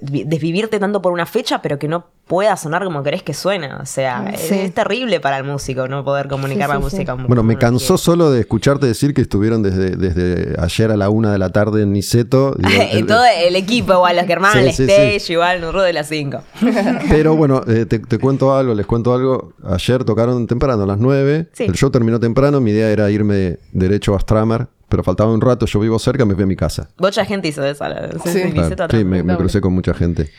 vi- 0.00 0.24
desvivirte 0.24 0.78
tanto 0.78 1.02
por 1.02 1.12
una 1.12 1.26
fecha, 1.26 1.60
pero 1.60 1.78
que 1.78 1.88
no 1.88 2.06
pueda 2.28 2.56
sonar 2.56 2.84
como 2.84 3.02
querés 3.02 3.22
que 3.22 3.34
suena. 3.34 3.78
O 3.82 3.86
sea, 3.86 4.32
Sí. 4.36 4.44
es, 4.44 4.52
es 4.52 4.74
terrible 4.74 5.18
para 5.20 5.38
el 5.38 5.44
músico 5.44 5.88
no 5.88 6.04
poder 6.04 6.28
comunicar 6.28 6.66
Sí, 6.68 6.72
la 6.74 6.76
sí, 6.78 6.82
música. 6.84 7.02
sí. 7.12 7.16
como 7.16 7.26
Bueno, 7.26 7.42
me 7.42 7.56
cansó 7.56 7.94
quiere. 7.94 8.02
solo 8.02 8.30
de 8.30 8.40
escucharte 8.40 8.86
decir 8.86 9.14
que 9.14 9.22
estuvieron 9.22 9.62
desde, 9.62 9.96
desde 9.96 10.54
ayer 10.60 10.90
a 10.90 10.96
la 10.96 11.08
una 11.10 11.32
de 11.32 11.38
la 11.38 11.50
tarde 11.50 11.82
en 11.82 11.92
Niceto. 11.92 12.54
Y 12.92 12.96
el- 12.98 13.06
todo 13.06 13.24
el 13.24 13.56
equipo, 13.56 13.94
igual, 13.94 14.16
los 14.16 14.26
que 14.26 14.32
armaban 14.34 14.58
Sí, 14.62 14.66
el 14.68 14.72
sí, 14.74 14.82
stage, 14.84 15.20
sí. 15.20 15.32
igual, 15.32 15.60
nosotros 15.60 15.84
de 15.84 15.92
las 15.94 16.08
5. 16.08 16.42
Pero 17.08 17.34
bueno, 17.34 17.62
eh, 17.66 17.86
te, 17.86 17.98
te 17.98 18.18
cuento 18.18 18.54
algo, 18.54 18.74
les 18.74 18.86
cuento 18.86 19.14
algo. 19.14 19.52
Ayer 19.64 20.04
tocaron 20.04 20.46
temprano, 20.46 20.82
a 20.82 20.86
las 20.86 20.98
9. 20.98 21.48
Sí. 21.52 21.64
El 21.64 21.72
show 21.72 21.90
terminó 21.90 22.20
temprano. 22.20 22.60
Mi 22.60 22.70
idea 22.72 22.90
era 22.90 23.10
irme 23.10 23.58
derecho 23.72 24.14
a 24.14 24.20
Stramer, 24.20 24.66
pero 24.88 25.02
faltaba 25.02 25.32
un 25.32 25.40
rato. 25.40 25.66
Yo 25.66 25.80
vivo 25.80 25.98
cerca, 25.98 26.24
me 26.24 26.34
fui 26.34 26.44
a 26.44 26.46
mi 26.46 26.56
casa. 26.56 26.88
Mucha 26.98 27.24
gente 27.24 27.48
hizo 27.48 27.62
se- 27.62 27.74
Sí. 27.74 28.52
Claro, 28.52 28.88
sí, 28.90 29.04
me, 29.04 29.22
me 29.22 29.36
crucé 29.36 29.60
con 29.60 29.72
mucha 29.72 29.94
gente. 29.94 30.30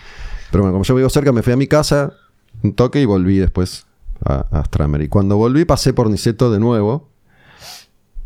Pero 0.52 0.64
bueno, 0.64 0.74
como 0.74 0.84
yo 0.84 0.96
vivo 0.96 1.10
cerca, 1.10 1.32
me 1.32 1.42
fui 1.42 1.54
a 1.54 1.58
mi 1.58 1.68
casa, 1.68 2.14
un 2.64 2.74
toque 2.74 3.02
y 3.02 3.06
volví 3.06 3.38
después 3.38 3.86
a, 4.26 4.64
Stramer. 4.66 5.02
Y 5.02 5.08
cuando 5.08 5.38
volví, 5.38 5.66
pasé 5.66 5.94
por 5.94 6.10
Niceto 6.10 6.52
de 6.52 6.60
nuevo. 6.60 7.08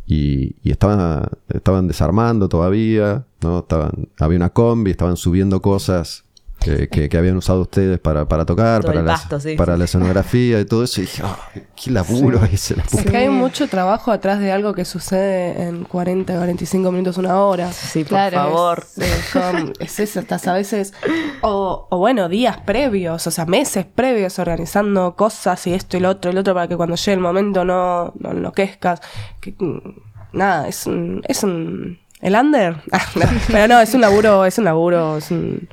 Y, 0.06 0.56
y 0.64 0.72
estaban, 0.72 1.28
estaban 1.50 1.88
desarmando 1.88 2.50
todavía, 2.50 3.26
¿no? 3.42 3.60
Estaban, 3.60 4.10
había 4.20 4.38
una 4.38 4.50
combi, 4.50 4.92
estaban 4.92 5.16
subiendo 5.16 5.62
cosas 5.62 6.26
que, 6.64 6.88
que- 6.88 7.10
que 7.10 7.18
habían 7.18 7.38
usado 7.38 7.62
ustedes 7.62 8.00
para, 8.00 8.28
para 8.28 8.46
tocar, 8.46 8.82
Todo 8.82 8.88
para, 8.92 9.00
el 9.02 9.06
la, 9.06 9.14
pasto, 9.14 9.40
sí, 9.40 9.56
para 9.56 9.74
sí. 9.74 9.80
la 9.80 9.86
escenografía 9.86 10.60
y 10.60 10.66
todo 10.66 10.84
eso. 10.84 11.02
Y 11.02 11.06
dije, 11.06 11.22
"Ah, 11.26 11.38
qué 11.76 11.92
laburo 11.92 12.42
ese, 12.52 12.76
la 12.76 12.84
puta 12.84 13.04
Es 13.04 13.10
que 13.12 13.18
hay 13.18 13.30
mucho 13.30 13.68
trabajo 13.68 14.12
atrás 14.12 14.40
de 14.40 14.52
algo 14.52 14.74
que 14.74 14.86
sucede 14.86 15.64
en 15.64 15.84
40, 15.84 16.34
45 16.36 16.92
minutos, 16.92 17.18
una 17.18 17.40
hora. 17.42 17.72
Sí, 17.72 18.04
por 18.04 18.32
favor. 18.32 18.84
Sí, 18.88 19.02
son- 19.32 19.74
es 19.80 20.00
eso, 20.00 20.20
estás 20.20 20.48
a 20.48 20.54
veces, 20.54 20.94
o, 21.42 21.88
o 21.90 21.98
bueno, 21.98 22.30
días 22.30 22.58
previos, 22.66 23.26
o 23.28 23.32
sea, 23.32 23.46
meses 23.46 23.86
previos 23.86 24.40
organizando 24.40 25.16
cosas 25.16 25.66
y 25.68 25.74
esto 25.74 25.98
y 25.98 26.00
lo 26.00 26.10
otro 26.10 26.32
y 26.32 26.34
lo 26.34 26.42
otro 26.42 26.54
para 26.54 26.68
que 26.68 26.76
cuando 26.78 26.96
llegue 26.96 27.14
el 27.14 27.20
momento 27.20 27.66
no, 27.66 28.14
no 28.20 28.32
enloquezcas. 28.32 29.02
Que, 29.42 29.54
mm, 29.58 29.80
nada, 30.34 30.68
es 30.68 30.86
un, 30.88 31.22
es 31.28 31.44
un, 31.44 32.00
el 32.22 32.36
under, 32.36 32.78
Ah, 32.92 33.02
no, 33.16 33.26
pero 33.50 33.68
no, 33.68 33.80
es 33.82 33.94
un 33.94 34.02
laburo, 34.02 34.46
es 34.46 34.58
un 34.58 34.66
laburo, 34.66 35.18
es 35.18 35.30
un... 35.32 35.68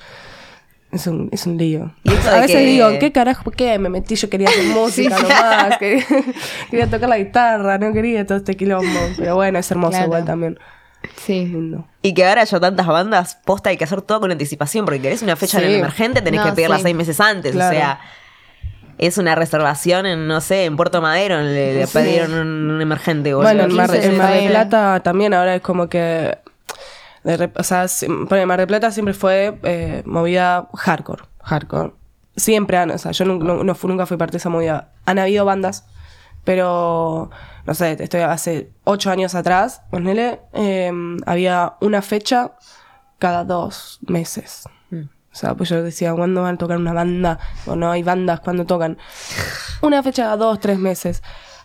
Es 0.93 1.07
un, 1.07 1.29
es 1.31 1.47
un 1.47 1.57
lío. 1.57 1.93
Y 2.03 2.11
A 2.11 2.41
veces 2.41 2.57
que- 2.57 2.65
digo, 2.65 2.89
¿qué 2.99 3.13
carajo? 3.13 3.45
¿Por 3.45 3.55
qué 3.55 3.79
me 3.79 3.89
metí? 3.89 4.17
Yo 4.17 4.29
quería 4.29 4.49
hacer 4.49 4.65
música 4.75 5.17
nomás, 5.19 5.79
que- 5.79 6.05
quería 6.71 6.89
tocar 6.91 7.09
la 7.09 7.19
guitarra, 7.19 7.79
no 7.79 7.93
quería 7.93 8.27
todo 8.27 8.39
este 8.39 8.57
quilombo. 8.57 8.99
Pero 9.17 9.37
bueno, 9.37 9.59
es 9.61 9.71
hermoso 9.71 9.91
Claro. 9.93 10.07
igual 10.07 10.25
también. 10.25 10.59
Sí. 11.17 11.47
Lindo. 11.47 11.87
Y 12.03 12.13
que 12.13 12.27
ahora 12.27 12.43
haya 12.43 12.61
tantas 12.61 12.87
bandas, 12.87 13.39
posta 13.45 13.71
hay 13.71 13.77
que 13.77 13.85
hacer 13.85 14.03
todo 14.03 14.21
con 14.21 14.31
anticipación, 14.33 14.85
porque 14.85 15.01
querés 15.01 15.23
una 15.23 15.37
fecha 15.37 15.59
en 15.59 15.65
Sí. 15.65 15.71
el 15.71 15.79
emergente, 15.79 16.23
tenés 16.23 16.41
No, 16.41 16.47
que 16.47 16.53
pedirla 16.53 16.77
sí. 16.79 16.83
seis 16.83 16.97
meses 16.97 17.21
antes. 17.21 17.53
Claro. 17.53 17.77
O 17.77 17.79
sea, 17.81 18.01
es 18.99 19.17
una 19.17 19.35
reservación 19.35 20.05
en, 20.07 20.27
no 20.27 20.41
sé, 20.43 20.65
en 20.67 20.77
Puerto 20.77 21.01
Madero, 21.01 21.41
le, 21.41 21.75
le 21.75 21.87
Sí. 21.87 21.93
pedieron 21.95 22.35
un, 22.35 22.71
un 22.73 22.83
emergente. 22.83 23.33
boludo. 23.33 23.49
Bueno, 23.51 23.65
en 23.65 23.75
Mar, 23.77 23.91
15 23.91 24.07
en 24.09 24.19
Mar 24.19 24.33
de 24.35 24.49
Plata 24.49 25.01
también 25.05 25.33
ahora 25.35 25.55
es 25.55 25.63
como 25.63 25.89
que... 25.89 26.37
de 27.25 27.51
o 27.57 27.63
sea, 27.63 27.87
bueno, 28.09 28.37
en 28.37 28.49
Mar 28.49 28.59
del 28.59 28.67
Plata 28.67 28.91
siempre 28.91 29.15
fue 29.15 29.59
eh, 29.63 30.03
movida 30.07 30.69
hardcore. 30.75 31.25
Hardcore. 31.43 31.93
Siempre 32.37 32.77
han, 32.79 32.91
o 32.91 32.99
sea, 32.99 33.13
yo 33.13 33.25
nu- 33.25 33.39
no, 33.43 33.63
no 33.65 33.75
fu- 33.75 33.89
nunca 33.89 34.07
fui 34.07 34.17
parte 34.17 34.33
de 34.33 34.39
esa 34.39 34.49
movida. 34.49 34.93
Han 35.05 35.19
habido 35.19 35.45
bandas, 35.45 35.87
pero 36.45 37.31
no 37.67 37.75
sé, 37.75 37.97
estoy 38.03 38.21
hace 38.23 38.73
ocho 38.85 39.11
años 39.11 39.35
atrás, 39.35 39.83
ponele, 39.91 40.41
eh, 40.53 40.93
había 41.27 41.75
una 41.81 42.03
fecha 42.03 42.53
cada 43.19 43.45
dos 43.45 43.99
meses. 44.07 44.65
O 45.33 45.37
sea, 45.37 45.55
pues 45.55 45.69
yo 45.69 45.81
decía, 45.83 46.13
¿cuándo 46.13 46.43
van 46.43 46.57
a 46.57 46.59
tocar 46.59 46.77
una 46.77 46.93
banda? 46.93 47.39
O 47.67 47.77
no 47.77 47.93
hay 47.93 48.03
bandas, 48.03 48.41
¿cuándo 48.41 48.65
tocan? 48.67 48.99
Una 49.81 50.03
fecha 50.03 50.25
cada 50.25 50.37
dos, 50.37 50.59
tres 50.59 50.77
meses. 50.79 51.23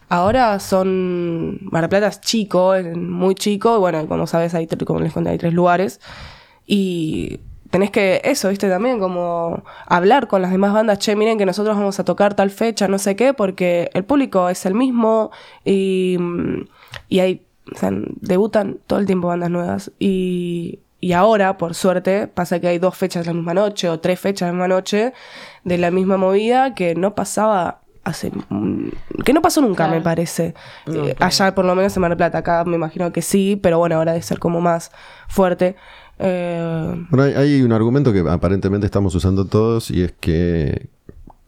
Ahora 0.09 0.59
son. 0.59 1.59
Mar 1.71 1.81
del 1.81 1.89
Plata 1.89 2.07
es 2.07 2.21
chico, 2.21 2.73
muy 2.95 3.35
chico. 3.35 3.79
Bueno, 3.79 4.07
como 4.07 4.27
sabes, 4.27 4.53
hay, 4.53 4.67
como 4.67 4.99
les 4.99 5.13
conté, 5.13 5.31
hay 5.31 5.37
tres 5.37 5.53
lugares. 5.53 5.99
Y 6.67 7.39
tenés 7.71 7.91
que, 7.91 8.21
eso, 8.23 8.49
viste, 8.49 8.69
también, 8.69 8.99
como 8.99 9.63
hablar 9.87 10.27
con 10.27 10.41
las 10.41 10.51
demás 10.51 10.73
bandas. 10.73 10.99
Che, 10.99 11.15
miren 11.15 11.37
que 11.37 11.45
nosotros 11.45 11.75
vamos 11.75 11.99
a 11.99 12.05
tocar 12.05 12.35
tal 12.35 12.51
fecha, 12.51 12.87
no 12.87 12.99
sé 12.99 13.15
qué, 13.15 13.33
porque 13.33 13.89
el 13.93 14.03
público 14.05 14.49
es 14.49 14.65
el 14.65 14.75
mismo. 14.75 15.31
Y, 15.63 16.17
y 17.09 17.19
hay. 17.19 17.41
O 17.73 17.77
sea, 17.77 17.89
debutan 17.91 18.77
todo 18.85 18.99
el 18.99 19.07
tiempo 19.07 19.27
bandas 19.27 19.49
nuevas. 19.49 19.91
Y, 19.97 20.79
y 20.99 21.13
ahora, 21.13 21.57
por 21.57 21.73
suerte, 21.73 22.27
pasa 22.27 22.59
que 22.59 22.67
hay 22.67 22.79
dos 22.79 22.95
fechas 22.95 23.25
la 23.25 23.33
misma 23.33 23.53
noche 23.53 23.89
o 23.89 23.99
tres 23.99 24.19
fechas 24.19 24.47
la 24.47 24.53
misma 24.53 24.67
noche 24.67 25.13
de 25.63 25.77
la 25.79 25.89
misma 25.91 26.17
movida 26.17 26.75
que 26.75 26.95
no 26.95 27.15
pasaba 27.15 27.81
hace. 28.05 28.31
mm, 28.49 28.89
que 29.25 29.33
no 29.33 29.41
pasó 29.41 29.59
nunca, 29.61 29.83
Claro. 29.85 29.95
me 29.95 30.01
parece. 30.01 30.53
Eh, 30.87 31.13
allá, 31.19 31.53
por 31.53 31.65
lo 31.65 31.75
menos 31.75 31.95
en 31.97 32.01
Mar 32.01 32.11
del 32.11 32.17
Plata, 32.17 32.37
acá 32.37 32.63
me 32.63 32.75
imagino 32.77 33.11
que 33.11 33.21
sí, 33.21 33.59
pero 33.61 33.77
bueno, 33.79 33.97
ahora 33.97 34.13
debe 34.13 34.23
ser 34.23 34.39
como 34.39 34.61
más 34.61 34.91
fuerte. 35.27 35.75
Eh, 36.19 37.05
Bueno, 37.09 37.23
hay, 37.25 37.33
hay 37.33 37.61
un 37.61 37.73
argumento 37.73 38.13
que 38.13 38.19
aparentemente 38.29 38.85
estamos 38.85 39.13
usando 39.15 39.45
todos 39.45 39.91
y 39.91 40.03
es 40.03 40.13
que 40.19 40.87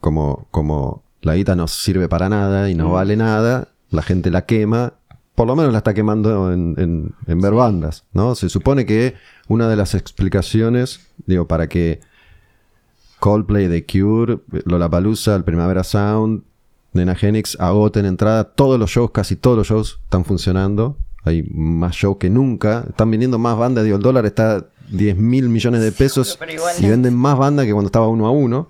como, 0.00 0.46
como 0.50 1.02
la 1.22 1.34
guita 1.36 1.56
no 1.56 1.66
sirve 1.68 2.08
para 2.08 2.28
nada 2.28 2.68
y 2.68 2.74
no 2.74 2.92
vale 2.92 3.16
nada, 3.16 3.68
la 3.90 4.02
gente 4.02 4.30
la 4.30 4.44
quema, 4.44 4.92
por 5.34 5.46
lo 5.46 5.56
menos 5.56 5.72
la 5.72 5.78
está 5.78 5.94
quemando 5.94 6.52
en, 6.52 6.74
en- 6.78 7.14
en 7.26 7.40
ver 7.40 7.54
bandas, 7.54 8.04
¿no? 8.12 8.34
Se 8.34 8.48
supone 8.48 8.84
que 8.84 9.14
una 9.48 9.68
de 9.68 9.76
las 9.76 9.94
explicaciones, 9.94 11.00
digo, 11.26 11.46
para 11.46 11.68
que 11.68 12.00
Coldplay, 13.20 13.68
The 13.68 13.84
Cure, 13.86 14.38
Lollapalooza, 14.64 15.34
el 15.34 15.44
Primavera 15.44 15.82
Sound, 15.82 16.42
Nena 16.92 17.14
Genix 17.14 17.56
agoten 17.60 18.06
entrada, 18.06 18.44
todos 18.44 18.78
los 18.78 18.90
shows, 18.90 19.10
casi 19.12 19.36
todos 19.36 19.56
los 19.56 19.66
shows 19.68 20.00
están 20.04 20.24
funcionando. 20.24 20.96
Hay 21.24 21.42
más 21.52 21.94
shows 21.94 22.16
que 22.18 22.30
nunca. 22.30 22.84
Están 22.88 23.10
viniendo 23.10 23.38
más 23.38 23.56
bandas. 23.58 23.84
Digo, 23.84 23.96
el 23.96 24.02
dólar 24.02 24.24
está 24.24 24.66
10 24.90 25.16
mil 25.18 25.48
millones 25.50 25.82
de 25.82 25.92
pesos 25.92 26.38
y 26.80 26.86
venden 26.88 27.14
más 27.14 27.36
bandas 27.36 27.66
que 27.66 27.72
cuando 27.72 27.88
estaba 27.88 28.08
uno 28.08 28.26
a 28.26 28.30
uno. 28.30 28.66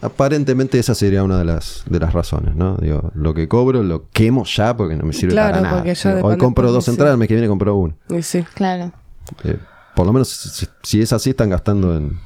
Aparentemente 0.00 0.78
esa 0.78 0.94
sería 0.94 1.22
una 1.24 1.38
de 1.38 1.44
las, 1.44 1.82
de 1.88 1.98
las 1.98 2.12
razones, 2.12 2.54
¿no? 2.54 2.76
Digo, 2.76 3.10
lo 3.14 3.34
que 3.34 3.48
cobro 3.48 3.82
lo 3.82 4.08
quemo 4.12 4.44
ya 4.44 4.76
porque 4.76 4.94
no 4.96 5.04
me 5.04 5.12
sirve 5.12 5.32
Claro, 5.32 5.54
para 5.58 5.62
nada. 5.62 5.82
Digo, 5.82 6.14
de 6.14 6.22
hoy 6.22 6.38
compro 6.38 6.70
dos 6.70 6.86
entradas, 6.88 7.14
el 7.14 7.18
mes 7.18 7.28
que 7.28 7.34
viene 7.34 7.48
compro 7.48 7.74
uno. 7.74 7.94
y 8.10 8.22
sí. 8.22 8.44
Claro. 8.54 8.92
Eh, 9.42 9.58
por 9.96 10.06
lo 10.06 10.12
menos 10.12 10.28
si, 10.28 10.66
si 10.82 11.00
es 11.00 11.12
así, 11.12 11.30
están 11.30 11.50
gastando 11.50 11.96
en, 11.96 12.18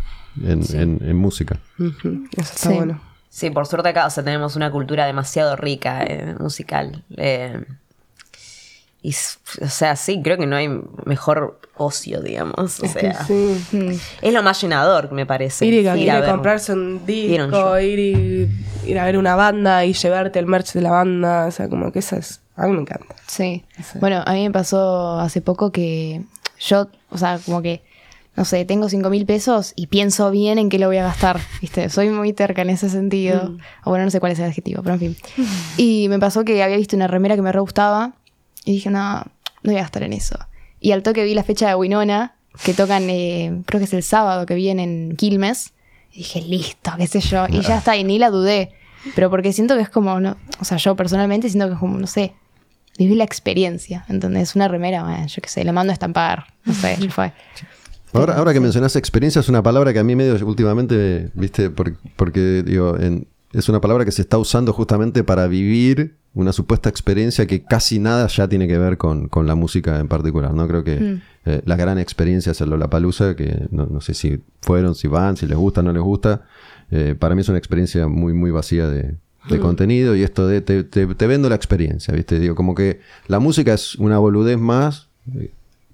en, 0.42 0.62
en- 0.74 0.98
en 1.02 1.16
música. 1.16 1.58
Eso 1.78 1.92
está 2.36 2.70
Sí. 2.70 2.74
bueno. 2.74 3.00
Sí, 3.30 3.50
por 3.50 3.66
suerte 3.66 3.90
acá, 3.90 4.06
o 4.06 4.10
sea, 4.10 4.24
tenemos 4.24 4.56
una 4.56 4.70
cultura 4.70 5.06
demasiado 5.06 5.54
rica 5.56 6.02
eh, 6.04 6.34
musical. 6.38 7.04
eh, 7.16 7.62
y, 9.00 9.14
o 9.62 9.68
sea, 9.68 9.94
sí, 9.94 10.20
creo 10.24 10.36
que 10.38 10.46
no 10.46 10.56
hay 10.56 10.68
mejor 11.04 11.60
ocio, 11.76 12.20
digamos. 12.20 12.80
O 12.80 12.84
Es 12.84 12.92
sea, 12.92 13.24
sí. 13.24 14.00
es 14.20 14.32
lo 14.34 14.42
más 14.42 14.60
llenador, 14.60 15.12
me 15.12 15.24
parece. 15.24 15.66
Ir 15.66 15.74
y, 15.74 15.78
ir 16.02 16.10
a 16.10 16.20
ver. 16.20 16.28
comprarse 16.30 16.72
un 16.72 17.00
Ir 17.06 17.40
a 17.40 17.44
un 17.44 17.50
disco, 17.52 17.78
ir, 17.78 17.98
y, 18.00 18.48
ir 18.90 18.98
a 18.98 19.04
ver 19.04 19.16
una 19.16 19.36
banda 19.36 19.84
y 19.84 19.92
llevarte 19.92 20.40
el 20.40 20.46
merch 20.46 20.72
de 20.72 20.80
la 20.82 20.90
banda. 20.90 21.46
O 21.46 21.50
sea, 21.52 21.68
como 21.68 21.92
que 21.92 22.00
esa 22.00 22.16
es. 22.16 22.40
A 22.56 22.66
mí 22.66 22.72
me 22.72 22.80
encanta. 22.80 23.14
Sí. 23.28 23.64
Bueno, 24.00 24.20
a 24.26 24.32
mí 24.32 24.42
me 24.42 24.50
pasó 24.50 25.20
hace 25.20 25.40
poco 25.42 25.70
que 25.70 26.22
yo, 26.58 26.88
o 27.10 27.18
sea, 27.18 27.38
como 27.46 27.62
que, 27.62 27.82
no 28.38 28.44
sé, 28.44 28.64
tengo 28.64 28.88
cinco 28.88 29.10
mil 29.10 29.26
pesos 29.26 29.72
y 29.74 29.88
pienso 29.88 30.30
bien 30.30 30.58
en 30.58 30.68
qué 30.68 30.78
lo 30.78 30.86
voy 30.86 30.98
a 30.98 31.02
gastar, 31.02 31.40
¿viste? 31.60 31.90
Soy 31.90 32.08
muy 32.08 32.32
terca 32.32 32.62
en 32.62 32.70
ese 32.70 32.88
sentido. 32.88 33.56
O 33.82 33.90
bueno, 33.90 34.04
no 34.04 34.12
sé 34.12 34.20
cuál 34.20 34.30
es 34.30 34.38
el 34.38 34.44
adjetivo, 34.44 34.80
pero 34.80 34.94
en 34.94 35.00
fin. 35.00 35.16
Y 35.76 36.06
me 36.08 36.20
pasó 36.20 36.44
que 36.44 36.62
había 36.62 36.76
visto 36.76 36.94
una 36.94 37.08
remera 37.08 37.34
que 37.34 37.42
me 37.42 37.50
re 37.50 37.58
gustaba 37.58 38.12
y 38.64 38.74
dije, 38.74 38.90
no, 38.90 39.16
no 39.16 39.24
voy 39.64 39.74
a 39.74 39.80
gastar 39.80 40.04
en 40.04 40.12
eso. 40.12 40.38
Y 40.78 40.92
al 40.92 41.02
toque 41.02 41.24
vi 41.24 41.34
la 41.34 41.42
fecha 41.42 41.66
de 41.66 41.74
Winona, 41.74 42.36
que 42.62 42.74
tocan, 42.74 43.10
eh, 43.10 43.60
creo 43.66 43.80
que 43.80 43.86
es 43.86 43.92
el 43.92 44.04
sábado 44.04 44.46
que 44.46 44.54
viene 44.54 44.84
en 44.84 45.16
Quilmes. 45.16 45.72
Y 46.12 46.18
dije, 46.18 46.40
listo, 46.40 46.92
qué 46.96 47.08
sé 47.08 47.18
yo. 47.18 47.46
Y 47.48 47.60
ya 47.62 47.78
está, 47.78 47.96
y 47.96 48.04
ni 48.04 48.20
la 48.20 48.30
dudé. 48.30 48.70
Pero 49.16 49.30
porque 49.30 49.52
siento 49.52 49.74
que 49.74 49.82
es 49.82 49.90
como, 49.90 50.20
no, 50.20 50.36
o 50.60 50.64
sea, 50.64 50.76
yo 50.76 50.94
personalmente 50.94 51.48
siento 51.48 51.66
que 51.66 51.74
es 51.74 51.80
como, 51.80 51.98
no 51.98 52.06
sé, 52.06 52.34
vivir 52.98 53.16
la 53.16 53.24
experiencia. 53.24 54.04
¿Entendés? 54.08 54.54
Una 54.54 54.68
remera, 54.68 55.02
bueno, 55.02 55.26
yo 55.26 55.42
qué 55.42 55.48
sé, 55.48 55.64
la 55.64 55.72
mando 55.72 55.90
a 55.90 55.94
estampar. 55.94 56.46
No 56.64 56.72
sé, 56.72 56.96
ya 57.00 57.10
fue. 57.10 57.32
Ahora, 58.12 58.36
ahora 58.36 58.52
que 58.52 58.60
mencionas 58.60 58.96
experiencia, 58.96 59.40
es 59.40 59.48
una 59.48 59.62
palabra 59.62 59.92
que 59.92 59.98
a 59.98 60.04
mí 60.04 60.16
medio 60.16 60.34
últimamente, 60.46 61.30
viste, 61.34 61.70
Por- 61.70 61.94
porque 62.16 62.62
digo, 62.62 62.96
en- 62.98 63.26
es 63.52 63.68
una 63.68 63.80
palabra 63.80 64.04
que 64.04 64.12
se 64.12 64.22
está 64.22 64.38
usando 64.38 64.72
justamente 64.72 65.24
para 65.24 65.46
vivir 65.46 66.16
una 66.34 66.52
supuesta 66.52 66.88
experiencia 66.88 67.46
que 67.46 67.62
casi 67.64 67.98
nada 67.98 68.26
ya 68.28 68.46
tiene 68.48 68.68
que 68.68 68.78
ver 68.78 68.98
con, 68.98 69.28
con 69.28 69.46
la 69.46 69.54
música 69.54 69.98
en 69.98 70.08
particular, 70.08 70.52
¿no? 70.54 70.68
Creo 70.68 70.84
que 70.84 71.20
eh, 71.46 71.62
la 71.64 71.76
gran 71.76 71.98
experiencia 71.98 72.52
es 72.52 72.60
el 72.60 72.68
Lollapalooza, 72.70 73.34
que 73.34 73.66
no, 73.70 73.86
no 73.86 74.00
sé 74.02 74.12
si 74.14 74.40
fueron, 74.60 74.94
si 74.94 75.08
van, 75.08 75.36
si 75.36 75.46
les 75.46 75.56
gusta, 75.56 75.82
no 75.82 75.92
les 75.92 76.02
gusta. 76.02 76.42
Eh, 76.90 77.14
para 77.18 77.34
mí 77.34 77.40
es 77.40 77.48
una 77.48 77.58
experiencia 77.58 78.06
muy, 78.06 78.34
muy 78.34 78.50
vacía 78.50 78.86
de, 78.88 79.14
de 79.48 79.58
contenido 79.60 80.14
y 80.14 80.22
esto 80.22 80.46
de 80.46 80.60
te, 80.60 80.84
te- 80.84 81.06
te 81.06 81.26
vendo 81.26 81.48
la 81.48 81.54
experiencia, 81.56 82.12
¿viste? 82.14 82.38
Digo, 82.38 82.54
como 82.54 82.74
que 82.74 83.00
la 83.28 83.38
música 83.38 83.72
es 83.74 83.94
una 83.96 84.18
boludez 84.18 84.58
más. 84.58 85.08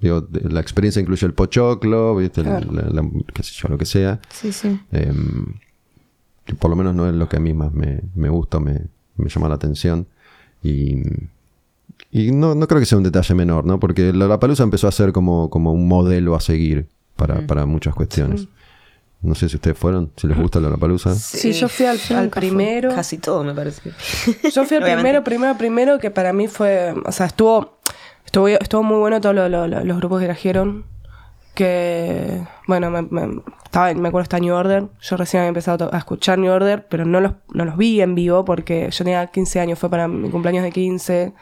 Digo, 0.00 0.20
de- 0.20 0.50
la 0.50 0.60
experiencia 0.60 1.00
incluye 1.00 1.26
el 1.26 1.34
pochoclo, 1.34 2.16
¿viste? 2.16 2.42
La- 2.42 2.58
Claro. 2.60 2.72
la- 2.72 3.02
la- 3.02 3.08
qué 3.32 3.42
sé 3.42 3.52
yo, 3.54 3.68
lo 3.68 3.78
que 3.78 3.86
sea. 3.86 4.20
Sí, 4.30 4.52
sí. 4.52 4.78
Em, 4.92 5.54
que 6.44 6.54
por 6.54 6.70
lo 6.70 6.76
menos 6.76 6.94
no 6.94 7.08
es 7.08 7.14
lo 7.14 7.28
que 7.28 7.36
a 7.36 7.40
mí 7.40 7.54
más 7.54 7.72
me, 7.72 8.00
me 8.14 8.28
gusta, 8.28 8.60
me, 8.60 8.82
me 9.16 9.28
llama 9.30 9.48
la 9.48 9.54
atención. 9.54 10.06
Y, 10.62 10.96
y 12.10 12.32
no, 12.32 12.54
no 12.54 12.66
creo 12.68 12.80
que 12.80 12.86
sea 12.86 12.98
un 12.98 13.04
detalle 13.04 13.34
menor, 13.34 13.64
¿no? 13.64 13.78
Porque 13.80 14.12
la 14.12 14.38
Palusa 14.40 14.62
empezó 14.62 14.88
a 14.88 14.92
ser 14.92 15.12
como, 15.12 15.48
como 15.50 15.72
un 15.72 15.88
modelo 15.88 16.34
a 16.34 16.40
seguir 16.40 16.86
para, 17.16 17.46
para 17.46 17.64
muchas 17.66 17.94
cuestiones. 17.94 18.48
No 19.22 19.34
sé 19.34 19.48
si 19.48 19.56
ustedes 19.56 19.78
fueron, 19.78 20.10
si 20.16 20.26
les 20.26 20.36
gusta 20.36 20.60
la 20.60 20.76
Palusa. 20.76 21.14
Sí, 21.14 21.52
yo 21.52 21.66
fui 21.68 21.86
al, 21.86 21.98
al 22.14 22.28
primero. 22.28 22.94
Casi 22.94 23.16
todo, 23.16 23.42
me 23.42 23.54
parece. 23.54 23.90
Yo 24.52 24.64
fui 24.66 24.76
al 24.76 24.82
primero, 24.84 25.24
primero, 25.24 25.56
primero, 25.56 25.98
que 25.98 26.10
para 26.10 26.34
mí 26.34 26.46
fue. 26.46 26.92
O 27.06 27.12
sea, 27.12 27.26
estuvo. 27.26 27.78
Estuvo, 28.24 28.48
estuvo 28.48 28.82
muy 28.82 28.98
bueno 28.98 29.20
todos 29.20 29.34
lo- 29.34 29.48
lo- 29.48 29.66
lo- 29.68 29.84
los 29.84 29.96
grupos 29.98 30.20
que 30.20 30.26
trajeron. 30.26 30.84
Que. 31.54 32.42
Bueno, 32.66 32.90
me, 32.90 33.02
me- 33.02 33.40
estaba, 33.64 33.92
me 33.94 34.08
acuerdo 34.08 34.22
está 34.24 34.38
New 34.40 34.54
Order. 34.54 34.86
Yo 35.00 35.16
recién 35.16 35.40
había 35.42 35.48
empezado 35.48 35.88
a 35.94 35.98
escuchar 35.98 36.38
New 36.38 36.50
Order, 36.52 36.86
pero 36.88 37.04
no 37.04 37.20
los, 37.20 37.32
no 37.52 37.64
los 37.64 37.76
vi 37.76 38.00
en 38.00 38.14
vivo 38.14 38.44
porque 38.44 38.88
yo 38.90 39.04
tenía 39.04 39.26
15 39.28 39.60
años, 39.60 39.78
fue 39.78 39.88
para 39.88 40.08
mi 40.08 40.30
cumpleaños 40.30 40.64
de 40.64 40.72
15. 40.72 41.32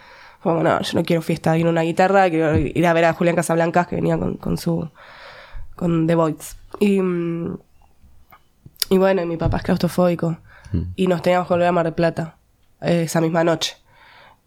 Fue 0.40 0.52
como, 0.52 0.62
no, 0.64 0.80
yo 0.80 0.98
no 0.98 1.04
quiero 1.04 1.22
fiesta, 1.22 1.52
a 1.52 1.56
una 1.56 1.82
guitarra, 1.82 2.28
quiero 2.28 2.58
ir 2.58 2.86
a 2.86 2.92
ver 2.92 3.04
a 3.06 3.12
Julián 3.14 3.36
Casablancas 3.36 3.86
que 3.86 3.96
venía 3.96 4.18
con, 4.18 4.34
con 4.36 4.58
su. 4.58 4.90
con 5.76 6.06
The 6.06 6.14
Voids. 6.14 6.56
Y. 6.80 7.00
mm, 7.00 7.56
Y 8.90 8.98
bueno, 8.98 9.22
y 9.22 9.26
mi 9.26 9.36
papá 9.38 9.58
es 9.58 9.62
claustrofóbico. 9.62 10.36
Y 10.96 11.06
nos 11.06 11.20
teníamos 11.22 11.46
que 11.48 11.54
volver 11.54 11.68
a 11.68 11.72
Mar 11.72 11.84
del 11.84 11.92
Plata 11.94 12.36
eh, 12.80 13.02
esa 13.04 13.20
misma 13.20 13.44
noche. 13.44 13.76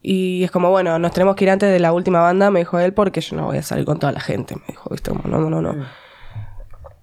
Y 0.07 0.43
es 0.43 0.51
como, 0.51 0.69
bueno, 0.69 0.99
nos 0.99 1.11
tenemos 1.13 1.35
que 1.35 1.45
ir 1.45 1.49
antes 1.49 1.71
de 1.71 1.79
la 1.79 1.91
última 1.91 2.21
banda, 2.21 2.51
me 2.51 2.59
dijo 2.59 2.77
él, 2.77 2.93
porque 2.93 3.21
yo 3.21 3.35
no 3.35 3.45
voy 3.45 3.57
a 3.57 3.63
salir 3.63 3.85
con 3.85 3.97
toda 3.97 4.11
la 4.11 4.19
gente. 4.19 4.55
Me 4.55 4.61
dijo, 4.67 4.87
viste, 4.91 5.09
como, 5.09 5.23
no, 5.27 5.49
no, 5.49 5.61
no. 5.63 5.83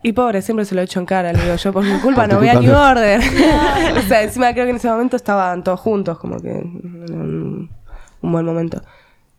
Y 0.04 0.12
pobre, 0.12 0.40
siempre 0.40 0.64
se 0.64 0.76
lo 0.76 0.80
he 0.80 0.84
hecho 0.84 1.00
en 1.00 1.06
cara. 1.06 1.32
Le 1.32 1.42
digo, 1.42 1.56
yo 1.56 1.72
por 1.72 1.82
mi 1.84 1.98
culpa 1.98 2.26
no 2.28 2.38
voy 2.38 2.48
a 2.48 2.54
New 2.54 2.72
no. 2.72 2.90
Order. 2.90 3.20
o 3.98 4.02
sea, 4.08 4.22
encima 4.22 4.52
creo 4.52 4.66
que 4.66 4.70
en 4.70 4.76
ese 4.76 4.88
momento 4.88 5.16
estaban 5.16 5.64
todos 5.64 5.80
juntos, 5.80 6.16
como 6.18 6.38
que 6.40 6.50
en 6.50 7.12
un, 7.12 7.70
un 8.20 8.32
buen 8.32 8.46
momento. 8.46 8.80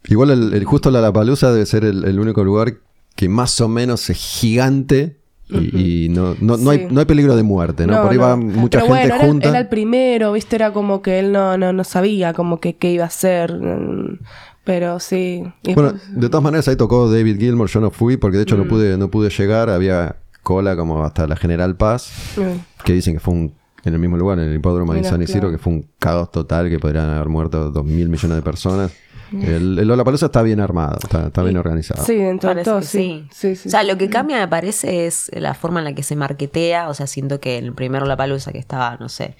Igual 0.05 0.31
el, 0.31 0.53
el- 0.53 0.65
justo 0.65 0.91
la 0.91 0.99
Lapalooza 0.99 1.53
debe 1.53 1.65
ser 1.65 1.85
el, 1.85 2.03
el 2.03 2.19
único 2.19 2.43
lugar 2.43 2.73
que 3.15 3.29
más 3.29 3.61
o 3.61 3.69
menos 3.69 4.09
es 4.09 4.17
gigante 4.17 5.21
y, 5.49 6.05
y 6.05 6.09
no, 6.09 6.35
no, 6.41 6.57
no, 6.57 6.69
hay, 6.71 6.87
no 6.89 6.99
hay 6.99 7.05
peligro 7.05 7.35
de 7.35 7.43
muerte, 7.43 7.85
¿no? 7.85 8.01
Por 8.01 8.11
ahí 8.11 8.17
va 8.17 8.35
mucha 8.35 8.79
Pero 8.79 8.93
gente 8.93 9.07
bueno, 9.09 9.15
era, 9.15 9.25
junta. 9.27 9.49
era 9.49 9.59
el 9.59 9.67
primero, 9.67 10.31
viste, 10.33 10.55
era 10.55 10.71
como 10.73 11.01
que 11.01 11.19
él 11.19 11.31
no, 11.31 11.57
no, 11.57 11.73
no 11.73 11.83
sabía 11.83 12.33
como 12.33 12.59
que 12.59 12.75
qué 12.75 12.91
iba 12.91 13.03
a 13.03 13.07
hacer. 13.07 13.53
mm, 13.53 14.19
Pero 14.63 14.99
sí. 14.99 15.43
Bueno, 15.75 15.93
después- 15.93 16.15
de 16.21 16.29
todas 16.29 16.43
maneras 16.43 16.67
ahí 16.69 16.75
tocó 16.75 17.11
David 17.11 17.37
Gilmour, 17.39 17.67
yo 17.69 17.81
no 17.81 17.91
fui 17.91 18.17
porque 18.17 18.37
de 18.37 18.43
hecho 18.43 18.55
Mm. 18.55 18.59
no 18.61 18.67
pude 18.67 18.97
no 18.97 19.09
pude 19.09 19.29
llegar, 19.29 19.69
había 19.69 20.15
cola 20.41 20.75
como 20.75 21.03
hasta 21.03 21.27
la 21.27 21.35
General 21.35 21.75
Paz, 21.75 22.09
mm. 22.37 22.83
que 22.85 22.93
dicen 22.93 23.13
que 23.15 23.19
fue 23.19 23.33
un 23.33 23.53
en 23.85 23.93
el 23.93 23.99
mismo 23.99 24.15
lugar, 24.15 24.39
en 24.39 24.45
el 24.47 24.55
hipódromo 24.55 24.93
de 24.93 25.03
San 25.03 25.21
Isidro, 25.21 25.41
claro. 25.41 25.57
que 25.57 25.57
fue 25.61 25.73
un 25.73 25.85
caos 25.99 26.31
total, 26.31 26.69
que 26.69 26.79
podrían 26.79 27.09
haber 27.09 27.27
muerto 27.27 27.69
dos 27.69 27.83
mil 27.83 28.07
millones 28.07 28.37
de 28.37 28.41
personas. 28.41 28.93
El, 29.31 29.79
el 29.79 29.87
Lollapalooza 29.87 30.27
está 30.27 30.41
bien 30.41 30.59
armado, 30.59 30.97
está, 31.01 31.27
está 31.27 31.41
bien 31.43 31.57
organizado. 31.57 32.03
Sí, 32.03 32.15
dentro 32.15 32.49
de 32.49 32.55
Parece 32.55 32.69
todo, 32.71 32.81
sí. 32.81 33.27
Sí, 33.31 33.55
sí, 33.55 33.67
o 33.67 33.71
sea, 33.71 33.83
lo 33.83 33.97
que 33.97 34.09
cambia 34.09 34.37
me 34.37 34.47
parece 34.47 35.05
es 35.07 35.31
la 35.33 35.53
forma 35.53 35.79
en 35.79 35.85
la 35.85 35.93
que 35.95 36.03
se 36.03 36.15
marketea. 36.15 36.89
O 36.89 36.93
sea, 36.93 37.07
siento 37.07 37.39
que 37.39 37.57
en 37.57 37.65
el 37.65 37.73
primero 37.73 38.05
La 38.05 38.17
Palusa 38.17 38.51
que 38.51 38.59
estaba, 38.59 38.97
no 38.97 39.09
sé, 39.09 39.35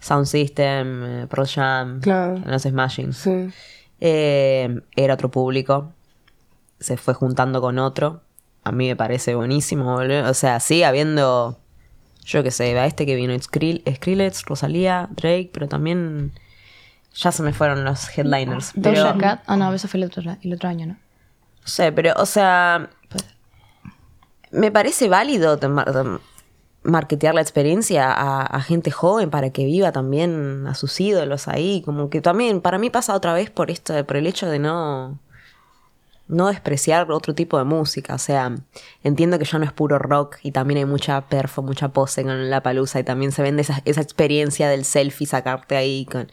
Sound 0.00 0.26
System, 0.26 1.04
eh, 1.04 1.26
Pro 1.28 1.44
Jam, 1.46 2.00
Claro. 2.00 2.40
los 2.46 2.62
Smashing, 2.62 3.12
Sí. 3.12 3.48
eh, 4.00 4.80
era 4.96 5.14
otro 5.14 5.30
público. 5.30 5.92
Se 6.78 6.96
fue 6.96 7.14
juntando 7.14 7.60
con 7.60 7.78
otro. 7.78 8.22
A 8.64 8.72
mí 8.72 8.88
me 8.88 8.96
parece 8.96 9.34
buenísimo, 9.34 9.94
boludo. 9.94 10.28
O 10.30 10.34
sea, 10.34 10.60
sigue 10.60 10.84
habiendo, 10.84 11.58
yo 12.24 12.42
qué 12.42 12.50
sé, 12.50 12.78
a 12.78 12.86
este 12.86 13.06
que 13.06 13.14
vino 13.14 13.34
Skrill- 13.34 13.82
Skrillex, 13.96 14.44
Rosalía, 14.44 15.08
Drake, 15.16 15.50
pero 15.52 15.68
también 15.68 16.32
ya 17.14 17.32
se 17.32 17.42
me 17.42 17.52
fueron 17.52 17.84
los 17.84 18.16
headliners. 18.16 18.72
Pero, 18.80 19.00
Doja 19.04 19.18
Cat. 19.18 19.42
Ah, 19.46 19.56
no, 19.56 19.72
eso 19.74 19.88
fue 19.88 19.98
el 19.98 20.04
otro, 20.04 20.22
el 20.42 20.52
otro 20.54 20.68
año, 20.68 20.86
¿no? 20.86 20.92
no 20.94 21.66
sé, 21.66 21.92
pero, 21.92 22.14
o 22.16 22.26
sea, 22.26 22.88
me 24.50 24.70
parece 24.72 25.08
válido 25.08 25.56
de 25.56 25.68
mar- 25.68 25.92
de 25.92 26.18
marketear 26.82 27.34
la 27.34 27.42
experiencia 27.42 28.10
a, 28.10 28.42
a 28.42 28.60
gente 28.62 28.90
joven 28.90 29.30
para 29.30 29.50
que 29.50 29.64
viva 29.66 29.92
también 29.92 30.66
a 30.66 30.74
sus 30.74 30.98
ídolos 31.00 31.46
ahí. 31.48 31.82
Como 31.84 32.08
que 32.10 32.20
también, 32.20 32.60
para 32.60 32.78
mí 32.78 32.90
pasa 32.90 33.14
otra 33.14 33.32
vez 33.34 33.50
por 33.50 33.70
esto, 33.70 34.04
por 34.06 34.16
el 34.16 34.26
hecho 34.26 34.48
de 34.48 34.58
no, 34.58 35.18
no 36.26 36.48
despreciar 36.48 37.10
otro 37.12 37.34
tipo 37.34 37.58
de 37.58 37.64
música. 37.64 38.14
O 38.14 38.18
sea, 38.18 38.56
entiendo 39.04 39.38
que 39.38 39.44
ya 39.44 39.58
no 39.58 39.64
es 39.66 39.72
puro 39.72 39.98
rock 39.98 40.38
y 40.42 40.52
también 40.52 40.78
hay 40.78 40.84
mucha 40.86 41.20
perfo, 41.28 41.62
mucha 41.62 41.88
pose 41.90 42.22
con 42.24 42.48
la 42.50 42.62
palusa 42.62 42.98
y 42.98 43.04
también 43.04 43.30
se 43.30 43.42
vende 43.42 43.60
esa, 43.62 43.82
esa 43.84 44.00
experiencia 44.00 44.68
del 44.70 44.84
selfie, 44.86 45.26
sacarte 45.26 45.76
ahí 45.76 46.06
con. 46.06 46.30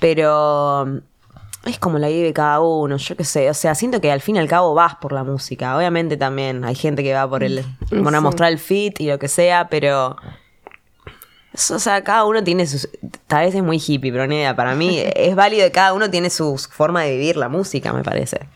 Pero 0.00 1.00
es 1.64 1.78
como 1.78 1.98
la 1.98 2.08
vive 2.08 2.32
cada 2.32 2.60
uno, 2.60 2.96
yo 2.96 3.16
qué 3.16 3.24
sé. 3.24 3.50
O 3.50 3.54
sea, 3.54 3.74
siento 3.74 4.00
que 4.00 4.10
al 4.12 4.20
fin 4.20 4.36
y 4.36 4.38
al 4.38 4.48
cabo 4.48 4.74
vas 4.74 4.96
por 4.96 5.12
la 5.12 5.24
música. 5.24 5.76
Obviamente 5.76 6.16
también 6.16 6.64
hay 6.64 6.74
gente 6.74 7.02
que 7.02 7.12
va 7.14 7.28
por 7.28 7.42
el. 7.42 7.64
Van 7.90 8.14
a 8.14 8.18
Sí. 8.18 8.22
mostrar 8.24 8.52
el 8.52 8.58
fit 8.58 9.00
y 9.00 9.06
lo 9.08 9.18
que 9.18 9.28
sea, 9.28 9.68
pero. 9.68 10.16
eso, 11.52 11.74
o 11.76 11.78
sea, 11.78 12.04
cada 12.04 12.24
uno 12.24 12.42
tiene 12.44 12.66
sus. 12.66 12.88
Tal 13.26 13.44
vez 13.46 13.54
es 13.54 13.62
muy 13.62 13.82
hippie, 13.84 14.12
pero 14.12 14.26
ni 14.26 14.36
idea. 14.36 14.54
Para 14.54 14.74
mí 14.74 14.98
es 15.16 15.34
válido 15.34 15.64
que 15.66 15.72
cada 15.72 15.92
uno 15.92 16.08
tiene 16.10 16.30
su 16.30 16.56
forma 16.70 17.02
de 17.02 17.12
vivir 17.12 17.36
la 17.36 17.48
música, 17.48 17.92
me 17.92 18.02
parece. 18.04 18.48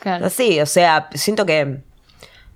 Claro. 0.00 0.30
Sí, 0.30 0.60
o 0.60 0.66
sea, 0.66 1.08
siento 1.14 1.44
que, 1.46 1.82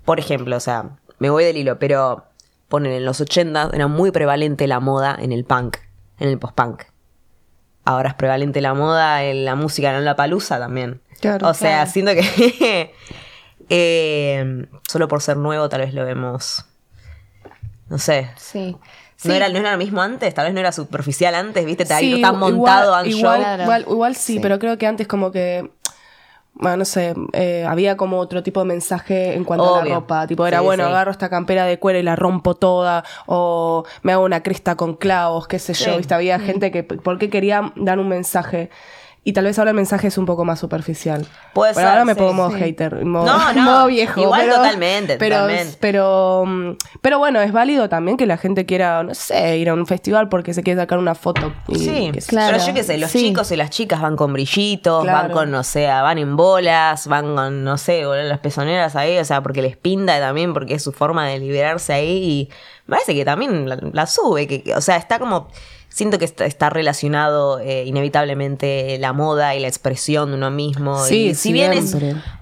por 0.04 0.18
ejemplo, 0.20 0.56
o 0.56 0.60
sea, 0.60 0.90
me 1.18 1.30
voy 1.30 1.44
del 1.44 1.56
hilo, 1.56 1.78
pero 1.78 2.24
ponen 2.68 2.92
en 2.92 3.04
los 3.04 3.20
80 3.20 3.70
era 3.72 3.88
muy 3.88 4.12
prevalente 4.12 4.66
la 4.68 4.78
moda 4.78 5.16
en 5.20 5.32
el 5.32 5.44
punk, 5.44 5.78
en 6.20 6.28
el 6.28 6.38
post-punk. 6.38 6.84
Ahora 7.84 8.10
es 8.10 8.14
prevalente 8.14 8.60
la 8.60 8.74
moda 8.74 9.24
en 9.24 9.44
la 9.44 9.54
música, 9.54 9.96
en 9.96 10.04
la 10.04 10.16
palusa 10.16 10.58
también. 10.58 11.00
Claro, 11.20 11.48
o 11.48 11.54
sea, 11.54 11.78
claro. 11.84 11.90
siento 11.90 12.12
que 12.12 12.94
eh, 13.68 14.66
solo 14.88 15.08
por 15.08 15.22
ser 15.22 15.36
nuevo 15.36 15.68
tal 15.68 15.80
vez 15.80 15.94
lo 15.94 16.04
vemos, 16.04 16.66
no 17.88 17.98
sé. 17.98 18.30
Sí. 18.36 18.76
No, 19.24 19.34
era, 19.34 19.50
no 19.50 19.58
era 19.58 19.72
lo 19.72 19.78
mismo 19.78 20.00
antes, 20.00 20.32
tal 20.32 20.46
vez 20.46 20.54
no 20.54 20.60
era 20.60 20.72
superficial 20.72 21.34
antes, 21.34 21.66
viste, 21.66 21.82
está 21.82 21.96
ahí 21.96 22.14
Sí, 22.14 22.22
tan 22.22 22.38
montado 22.38 23.04
igual, 23.04 23.06
igual, 23.10 23.42
show. 23.42 23.60
Igual, 23.64 23.84
igual 23.86 24.16
sí, 24.16 24.34
Sí. 24.34 24.40
pero 24.40 24.58
creo 24.58 24.78
que 24.78 24.86
antes 24.86 25.06
como 25.06 25.30
que, 25.30 25.70
bueno, 26.54 26.78
no 26.78 26.84
sé, 26.84 27.14
eh, 27.32 27.64
había 27.66 27.96
como 27.96 28.18
otro 28.18 28.42
tipo 28.42 28.60
de 28.60 28.66
mensaje 28.66 29.34
en 29.34 29.44
cuanto 29.44 29.74
a 29.76 29.84
la 29.84 29.94
ropa. 29.94 30.26
Tipo, 30.26 30.46
era 30.46 30.58
Sí, 30.58 30.64
bueno, 30.64 30.84
sí. 30.84 30.90
agarro 30.90 31.10
esta 31.10 31.28
campera 31.30 31.64
de 31.64 31.78
cuero 31.78 31.98
y 31.98 32.02
la 32.02 32.16
rompo 32.16 32.54
toda, 32.54 33.04
o 33.26 33.84
me 34.02 34.12
hago 34.12 34.24
una 34.24 34.42
cresta 34.42 34.76
con 34.76 34.94
clavos, 34.94 35.46
qué 35.48 35.58
sé 35.58 35.72
yo, 35.74 35.92
Sí. 35.92 35.96
viste, 35.98 36.14
había 36.14 36.38
gente 36.38 36.70
que, 36.70 36.82
porque 36.82 37.30
quería 37.30 37.72
dar 37.76 37.98
un 37.98 38.08
mensaje. 38.08 38.68
Y 39.22 39.34
tal 39.34 39.44
vez 39.44 39.58
ahora 39.58 39.72
el 39.72 39.76
mensaje 39.76 40.06
es 40.08 40.16
un 40.16 40.24
poco 40.24 40.46
más 40.46 40.58
superficial. 40.58 41.26
Puede 41.52 41.74
ser, 41.74 41.84
ahora 41.86 42.06
me 42.06 42.14
sí, 42.14 42.18
pongo 42.18 42.32
modo 42.32 42.52
sí. 42.52 42.56
hater, 42.58 43.04
modo, 43.04 43.26
No, 43.26 43.52
no, 43.52 43.62
modo 43.64 43.86
viejo. 43.88 44.18
igual 44.18 44.40
pero- 44.44 44.54
totalmente, 44.56 45.16
pero, 45.18 45.36
totalmente. 45.40 45.76
Pero, 45.78 46.44
mm, 46.46 46.70
pero 47.02 47.18
bueno, 47.18 47.40
es 47.42 47.52
válido 47.52 47.90
también 47.90 48.16
que 48.16 48.24
la 48.24 48.38
gente 48.38 48.64
quiera, 48.64 49.02
no 49.02 49.14
sé, 49.14 49.58
ir 49.58 49.68
a 49.68 49.74
un 49.74 49.86
festival 49.86 50.30
porque 50.30 50.54
se 50.54 50.62
quiere 50.62 50.80
sacar 50.80 50.98
una 50.98 51.14
foto. 51.14 51.52
y 51.68 51.78
Sí, 51.78 52.10
claro. 52.28 52.54
pero 52.56 52.66
yo 52.66 52.72
qué 52.72 52.82
sé, 52.82 52.96
los 52.96 53.10
Sí. 53.10 53.18
chicos 53.28 53.52
y 53.52 53.56
las 53.56 53.68
chicas 53.68 54.00
van 54.00 54.16
con 54.16 54.32
brillitos, 54.32 55.04
van 55.04 55.30
con, 55.30 55.50
no 55.50 55.64
sé, 55.64 55.86
van 55.86 56.16
en 56.16 56.34
bolas, 56.36 57.06
van 57.06 57.34
con, 57.36 57.62
no 57.62 57.76
sé, 57.76 58.06
boludo, 58.06 58.22
las 58.24 58.38
pezoneras 58.38 58.96
ahí, 58.96 59.18
o 59.18 59.24
sea, 59.26 59.42
porque 59.42 59.60
les 59.60 59.76
pinta 59.76 60.18
también, 60.18 60.54
porque 60.54 60.74
es 60.74 60.82
su 60.82 60.92
forma 60.92 61.26
de 61.28 61.38
liberarse 61.38 61.92
ahí 61.92 62.08
y 62.24 62.48
me 62.86 62.96
parece 62.96 63.14
que 63.14 63.26
también 63.26 63.68
la, 63.68 63.78
la 63.92 64.06
sube, 64.06 64.46
que, 64.46 64.62
que- 64.62 64.74
o 64.74 64.80
sea, 64.80 64.96
está 64.96 65.18
como, 65.18 65.48
siento 65.90 66.18
que 66.18 66.24
está, 66.24 66.46
está 66.46 66.70
relacionado 66.70 67.58
eh, 67.60 67.84
inevitablemente 67.84 68.96
la 68.98 69.12
moda 69.12 69.54
y 69.54 69.60
la 69.60 69.68
expresión 69.68 70.30
de 70.30 70.36
uno 70.36 70.50
mismo. 70.50 71.04
Sí, 71.04 71.26
y 71.28 71.34
si 71.34 71.52
bien 71.52 71.72
es, 71.74 71.94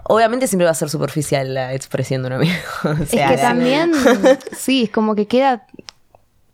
obviamente 0.04 0.46
siempre 0.46 0.66
va 0.66 0.70
a 0.70 0.74
ser 0.74 0.88
superficial 0.90 1.54
la 1.54 1.74
expresión 1.74 2.22
de 2.22 2.28
uno 2.28 2.38
mismo. 2.38 2.54
o 2.84 2.90
Es 3.02 3.10
que 3.10 3.36
también, 3.40 3.92
sí, 4.56 4.84
es 4.84 4.90
como 4.90 5.14
que 5.16 5.26
queda 5.26 5.66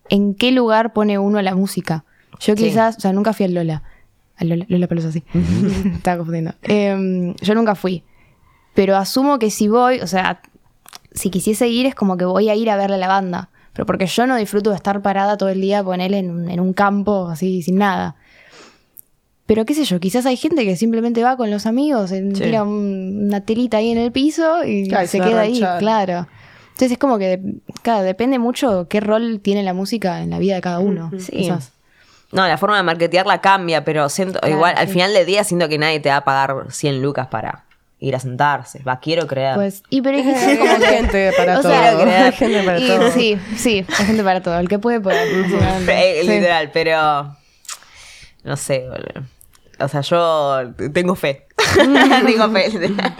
en 0.09 0.35
qué 0.35 0.53
lugar 0.53 0.93
pone 0.93 1.19
uno 1.19 1.43
la 1.43 1.55
música. 1.55 2.05
Yo 2.41 2.55
Sí. 2.57 2.65
quizás, 2.65 2.97
o 2.97 3.01
sea, 3.01 3.12
nunca 3.12 3.33
fui 3.33 3.47
al 3.47 3.55
Lola. 3.55 3.83
Al 4.37 4.49
Lola, 4.49 4.65
Lola 4.69 4.87
Palusa, 4.89 5.12
sí. 5.12 5.23
Estaba 5.95 6.16
confundiendo. 6.19 6.55
Em, 6.62 7.35
yo 7.37 7.55
nunca 7.55 7.75
fui. 7.75 8.03
Pero 8.75 8.97
asumo 8.97 9.39
que 9.39 9.51
si 9.51 9.69
voy, 9.69 10.01
o 10.01 10.07
sea, 10.07 10.41
si 11.12 11.31
quisiese 11.31 11.69
ir 11.69 11.87
es 11.87 11.95
como 11.95 12.16
que 12.16 12.25
voy 12.25 12.49
a 12.49 12.55
ir 12.57 12.71
a 12.71 12.77
verle 12.77 12.97
a 12.97 12.99
la 12.99 13.09
banda. 13.09 13.51
Pero 13.75 13.85
porque 13.87 14.07
yo 14.07 14.27
no 14.27 14.37
disfruto 14.37 14.71
de 14.71 14.77
estar 14.77 15.03
parada 15.03 15.37
todo 15.37 15.51
el 15.51 15.61
día, 15.61 15.85
ponerle 15.85 16.19
en, 16.19 16.31
un- 16.31 16.49
en 16.51 16.61
un 16.61 16.73
campo 16.73 17.29
así, 17.29 17.61
sin 17.63 17.77
nada. 17.77 18.17
Pero 19.47 19.67
qué 19.67 19.75
sé 19.75 19.85
yo, 19.85 20.01
quizás 20.01 20.25
hay 20.25 20.37
gente 20.39 20.65
que 20.65 20.75
simplemente 20.77 21.23
va 21.23 21.37
con 21.37 21.51
los 21.51 21.67
amigos, 21.67 22.13
en- 22.13 22.35
Sí. 22.35 22.43
tira 22.45 22.63
un- 22.63 23.25
una 23.27 23.43
telita 23.43 23.77
ahí 23.77 23.91
en 23.91 23.99
el 23.99 24.11
piso 24.11 24.65
y 24.65 24.89
Claro, 24.89 25.07
se 25.07 25.21
queda 25.21 25.41
ahí, 25.43 25.63
claro. 25.79 26.27
Entonces 26.69 26.93
es 26.93 26.99
como 26.99 27.19
que, 27.19 27.41
claro, 27.83 28.03
depende 28.03 28.39
mucho 28.39 28.89
qué 28.89 29.01
rol 29.01 29.41
tiene 29.41 29.63
la 29.63 29.75
música 29.75 30.23
en 30.23 30.31
la 30.31 30.39
vida 30.39 30.55
de 30.55 30.61
cada 30.61 30.79
uno. 30.79 31.11
Sí. 31.19 31.33
quizás. 31.33 31.73
No, 32.33 32.49
la 32.49 32.57
forma 32.59 32.77
de 32.79 32.83
marketearla 32.83 33.41
cambia, 33.41 33.85
pero 33.85 34.09
siento, 34.09 34.41
Claro, 34.41 34.55
igual, 34.57 34.75
al 34.77 34.89
final 34.89 35.13
del 35.13 35.25
día 35.27 35.45
siento 35.45 35.69
que 35.69 35.79
nadie 35.79 36.01
te 36.01 36.09
va 36.09 36.17
a 36.17 36.25
pagar 36.25 36.67
100 36.71 37.01
lucas 37.03 37.29
para 37.29 37.64
ir 38.07 38.15
a 38.17 38.21
sentarse. 38.21 38.83
Va, 38.83 39.01
quiero 39.01 39.27
creer. 39.27 39.55
Pues, 39.57 39.83
y 39.91 40.03
pero 40.03 40.19
es 40.19 40.25
que 40.47 40.59
como 40.59 40.77
gente 40.77 41.33
para 41.37 41.59
o 41.59 41.63
todo. 41.63 41.73
sea, 41.73 41.95
creer. 42.01 42.09
hay 42.25 42.33
gente 42.33 42.63
para 42.63 42.79
y 42.79 42.87
todo. 42.89 43.11
sí, 43.11 43.39
sí, 43.57 43.85
hay 43.99 44.07
gente 44.07 44.23
para 44.23 44.43
todo. 44.43 44.59
El 44.59 44.69
que 44.69 44.79
puede, 44.79 45.01
puede. 45.01 45.23
Eh, 45.41 46.21
Sí. 46.23 46.29
Literal, 46.29 46.71
pero. 46.73 47.37
No 48.45 48.57
sé, 48.57 48.87
boludo. 48.89 49.27
O 49.81 49.89
sea, 49.89 50.03
yo 50.03 50.73
tengo 50.93 51.15
fe. 51.17 51.47
tengo 52.27 52.49
fe, 52.51 52.71
literal. 52.79 53.15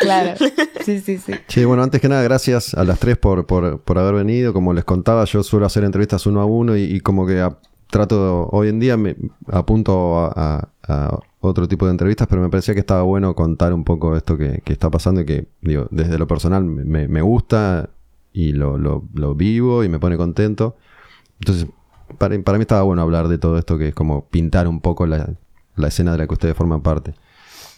Claro. 0.00 0.34
Sí, 0.84 1.00
sí, 1.00 1.18
sí. 1.18 1.34
Sí, 1.48 1.64
bueno, 1.64 1.82
antes 1.82 2.00
que 2.00 2.08
nada, 2.08 2.22
gracias 2.22 2.72
a 2.74 2.84
las 2.84 2.98
tres 2.98 3.18
por, 3.18 3.46
por, 3.46 3.80
por 3.82 3.98
haber 3.98 4.14
venido. 4.14 4.52
Como 4.54 4.72
les 4.72 4.84
contaba, 4.84 5.24
yo 5.26 5.42
suelo 5.42 5.66
hacer 5.66 5.84
entrevistas 5.84 6.24
uno 6.26 6.40
a 6.40 6.46
uno 6.46 6.76
y, 6.76 6.84
y 6.84 7.00
como 7.00 7.26
que 7.26 7.40
a- 7.40 7.58
trato, 7.90 8.48
hoy 8.52 8.68
en 8.68 8.80
día 8.80 8.96
me 8.96 9.16
apunto 9.52 10.18
a, 10.18 10.32
a- 10.34 10.68
a 10.88 11.18
otro 11.40 11.68
tipo 11.68 11.86
de 11.86 11.92
entrevistas, 11.92 12.26
pero 12.28 12.42
me 12.42 12.48
parecía 12.48 12.74
que 12.74 12.80
estaba 12.80 13.02
bueno 13.02 13.34
contar 13.34 13.72
un 13.72 13.84
poco 13.84 14.16
esto 14.16 14.36
que, 14.36 14.60
que 14.64 14.72
está 14.72 14.90
pasando 14.90 15.20
y 15.20 15.24
que, 15.26 15.48
digo, 15.60 15.86
desde 15.90 16.18
lo 16.18 16.26
personal 16.26 16.64
me, 16.64 17.06
me 17.08 17.22
gusta 17.22 17.90
y 18.32 18.52
lo, 18.52 18.76
lo- 18.78 19.04
lo 19.14 19.34
vivo 19.34 19.84
y 19.84 19.88
me 19.88 19.98
pone 20.00 20.16
contento. 20.16 20.76
Entonces, 21.40 21.68
para, 22.18 22.38
para 22.42 22.58
mí 22.58 22.62
estaba 22.62 22.82
bueno 22.82 23.02
hablar 23.02 23.28
de 23.28 23.38
todo 23.38 23.58
esto 23.58 23.78
que 23.78 23.88
es 23.88 23.94
como 23.94 24.26
pintar 24.28 24.66
un 24.68 24.80
poco 24.80 25.06
la, 25.06 25.30
la 25.76 25.88
escena 25.88 26.12
de 26.12 26.18
la 26.18 26.26
que 26.26 26.34
ustedes 26.34 26.56
forman 26.56 26.82
parte. 26.82 27.14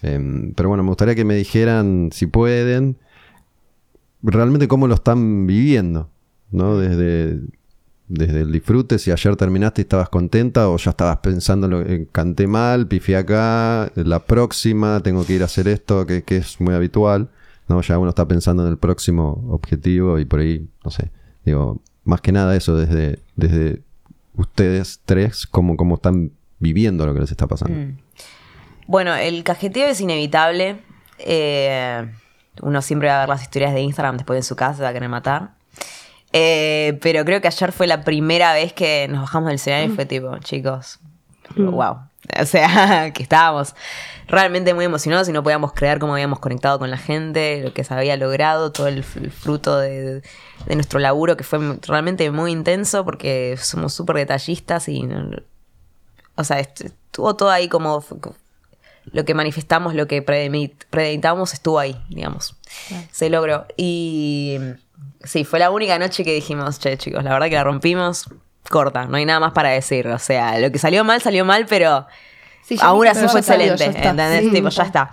Em, 0.02 0.54
pero 0.54 0.68
bueno, 0.70 0.82
me 0.82 0.88
gustaría 0.90 1.14
que 1.14 1.24
me 1.26 1.34
dijeran, 1.34 2.10
si 2.12 2.26
pueden, 2.26 2.96
realmente 4.22 4.68
cómo 4.68 4.86
lo 4.86 4.94
están 4.94 5.46
viviendo, 5.46 6.08
¿no? 6.50 6.76
Desde, 6.78 7.40
desde 8.10 8.40
el 8.40 8.50
disfrute, 8.50 8.98
si 8.98 9.12
ayer 9.12 9.36
terminaste 9.36 9.80
y 9.80 9.84
estabas 9.84 10.08
contenta 10.08 10.68
o 10.68 10.76
ya 10.76 10.90
estabas 10.90 11.18
pensando, 11.18 11.66
en 11.66 11.70
lo, 11.70 11.80
en, 11.80 12.04
canté 12.06 12.48
mal, 12.48 12.88
pifié 12.88 13.16
acá, 13.16 13.90
la 13.94 14.18
próxima, 14.18 15.00
tengo 15.00 15.24
que 15.24 15.34
ir 15.34 15.42
a 15.42 15.44
hacer 15.44 15.68
esto, 15.68 16.04
que, 16.06 16.24
que 16.24 16.38
es 16.38 16.60
muy 16.60 16.74
habitual, 16.74 17.28
¿no? 17.68 17.80
Ya 17.82 17.98
uno 17.98 18.10
está 18.10 18.26
pensando 18.26 18.64
en 18.64 18.70
el 18.70 18.78
próximo 18.78 19.44
objetivo 19.50 20.18
y 20.18 20.24
por 20.24 20.40
ahí, 20.40 20.68
no 20.84 20.90
sé, 20.90 21.10
digo, 21.44 21.80
más 22.04 22.20
que 22.20 22.32
nada 22.32 22.56
eso, 22.56 22.76
desde, 22.76 23.20
desde 23.36 23.82
ustedes 24.34 25.00
tres, 25.04 25.46
cómo, 25.46 25.76
cómo 25.76 25.94
están 25.94 26.32
viviendo 26.58 27.06
lo 27.06 27.14
que 27.14 27.20
les 27.20 27.30
está 27.30 27.46
pasando. 27.46 27.78
Mm. 27.78 27.98
Bueno, 28.88 29.14
el 29.14 29.44
cajeteo 29.44 29.86
es 29.86 30.00
inevitable. 30.00 30.80
Eh, 31.18 32.10
uno 32.60 32.82
siempre 32.82 33.08
va 33.08 33.18
a 33.18 33.20
ver 33.20 33.28
las 33.28 33.42
historias 33.42 33.72
de 33.72 33.82
Instagram 33.82 34.16
después 34.16 34.36
en 34.36 34.42
su 34.42 34.56
casa, 34.56 34.78
se 34.78 34.82
va 34.82 34.88
a 34.88 34.92
querer 34.92 35.08
matar. 35.08 35.52
Eh, 36.32 36.98
pero 37.02 37.24
creo 37.24 37.40
que 37.40 37.48
ayer 37.48 37.72
fue 37.72 37.86
la 37.86 38.04
primera 38.04 38.52
vez 38.52 38.72
que 38.72 39.08
nos 39.08 39.22
bajamos 39.22 39.48
del 39.48 39.56
escenario 39.56 39.92
y 39.92 39.94
fue 39.94 40.06
tipo, 40.06 40.38
chicos, 40.38 41.00
wow. 41.56 41.98
O 42.40 42.44
sea, 42.44 43.10
que 43.14 43.22
estábamos 43.22 43.74
realmente 44.28 44.72
muy 44.74 44.84
emocionados 44.84 45.28
y 45.28 45.32
no 45.32 45.42
podíamos 45.42 45.72
creer 45.72 45.98
cómo 45.98 46.12
habíamos 46.12 46.38
conectado 46.38 46.78
con 46.78 46.90
la 46.90 46.98
gente, 46.98 47.62
lo 47.64 47.72
que 47.72 47.82
se 47.82 47.92
había 47.92 48.16
logrado, 48.16 48.70
todo 48.70 48.86
el, 48.86 49.02
fruto 49.02 49.78
de, 49.78 50.22
de, 50.66 50.74
nuestro 50.74 51.00
laburo 51.00 51.36
que 51.36 51.42
fue 51.42 51.58
realmente 51.86 52.30
muy 52.30 52.52
intenso 52.52 53.04
porque 53.04 53.56
somos 53.60 53.92
súper 53.92 54.16
detallistas 54.16 54.88
y, 54.88 55.08
o 56.36 56.44
sea, 56.44 56.60
estuvo 56.60 57.34
todo 57.34 57.50
ahí 57.50 57.68
como 57.68 58.04
lo 59.12 59.24
que 59.24 59.34
manifestamos, 59.34 59.94
lo 59.94 60.06
que 60.06 60.22
predicamos 60.22 61.52
estuvo 61.52 61.80
ahí, 61.80 62.00
digamos. 62.08 62.56
Claro. 62.88 63.06
Se 63.10 63.30
logró. 63.30 63.66
Y 63.76 64.58
sí, 65.22 65.44
fue 65.44 65.58
la 65.58 65.70
única 65.70 65.98
noche 65.98 66.24
que 66.24 66.32
dijimos, 66.32 66.78
che, 66.78 66.96
chicos, 66.96 67.24
la 67.24 67.32
verdad 67.32 67.48
que 67.48 67.54
la 67.54 67.64
rompimos 67.64 68.26
corta, 68.68 69.06
no 69.06 69.16
hay 69.16 69.26
nada 69.26 69.40
más 69.40 69.52
para 69.52 69.70
decir. 69.70 70.06
O 70.08 70.18
sea, 70.18 70.58
lo 70.58 70.70
que 70.70 70.78
salió 70.78 71.04
mal, 71.04 71.20
salió 71.20 71.44
mal, 71.44 71.66
pero 71.66 72.06
sí, 72.62 72.76
aún 72.80 73.06
así 73.06 73.26
fue 73.28 73.40
excelente. 73.40 73.78
Salió, 73.78 73.96
¿Entendés? 73.96 74.44
Sí, 74.44 74.50
tipo, 74.50 74.68
ya 74.68 74.82
está. 74.84 75.10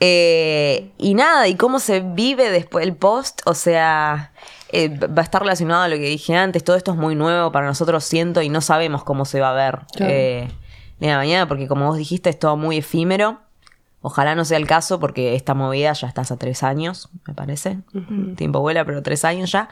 Eh, 0.00 0.92
y 0.98 1.14
nada, 1.14 1.48
¿y 1.48 1.54
cómo 1.54 1.78
se 1.78 2.00
vive 2.00 2.50
después 2.50 2.86
el 2.86 2.94
post? 2.94 3.40
O 3.46 3.54
sea, 3.54 4.32
eh, 4.70 4.88
va 4.88 5.22
a 5.22 5.24
estar 5.24 5.40
relacionado 5.42 5.82
a 5.82 5.88
lo 5.88 5.96
que 5.96 6.08
dije 6.08 6.34
antes. 6.34 6.64
Todo 6.64 6.76
esto 6.76 6.92
es 6.92 6.98
muy 6.98 7.14
nuevo 7.14 7.52
para 7.52 7.66
nosotros, 7.66 8.04
siento, 8.04 8.42
y 8.42 8.48
no 8.48 8.60
sabemos 8.60 9.04
cómo 9.04 9.24
se 9.24 9.40
va 9.40 9.50
a 9.50 9.54
ver 9.54 9.80
claro. 9.94 10.12
eh, 10.12 10.48
la 11.00 11.16
mañana, 11.16 11.48
porque 11.48 11.68
como 11.68 11.86
vos 11.86 11.96
dijiste, 11.96 12.30
es 12.30 12.38
todo 12.38 12.56
muy 12.56 12.78
efímero. 12.78 13.40
Ojalá 14.06 14.36
no 14.36 14.44
sea 14.44 14.56
el 14.58 14.68
caso, 14.68 15.00
porque 15.00 15.34
esta 15.34 15.52
movida 15.54 15.92
ya 15.92 16.06
está 16.06 16.20
hace 16.20 16.36
tres 16.36 16.62
años, 16.62 17.08
me 17.26 17.34
parece. 17.34 17.80
Uh 17.92 17.98
-huh. 17.98 18.36
Tiempo 18.36 18.60
vuela, 18.60 18.84
pero 18.84 19.02
tres 19.02 19.24
años 19.24 19.50
ya. 19.50 19.68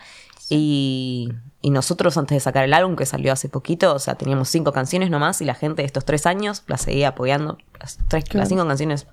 Y, 0.51 1.29
y, 1.63 1.71
nosotros 1.71 2.19
antes 2.19 2.35
de 2.35 2.41
sacar 2.41 2.65
el 2.65 2.75
álbum, 2.75 2.97
que 2.97 3.07
salió 3.07 3.33
hace 3.33 3.49
poquito, 3.49 3.95
o 3.95 4.01
sea, 4.01 4.17
teníamos 4.17 4.49
cinco 4.49 4.73
canciones 4.73 5.09
nomás 5.09 5.41
y 5.41 5.45
la 5.45 5.55
gente 5.55 5.83
de 5.83 5.87
estos 5.87 6.05
tres 6.05 6.27
años 6.27 6.65
la 6.67 6.79
seguía 6.79 7.11
apoyando. 7.11 7.59
Las, 7.79 8.01
tres, 8.09 8.25
claro. 8.25 8.41
las 8.41 8.49
cinco 8.49 8.67
canciones 8.67 9.07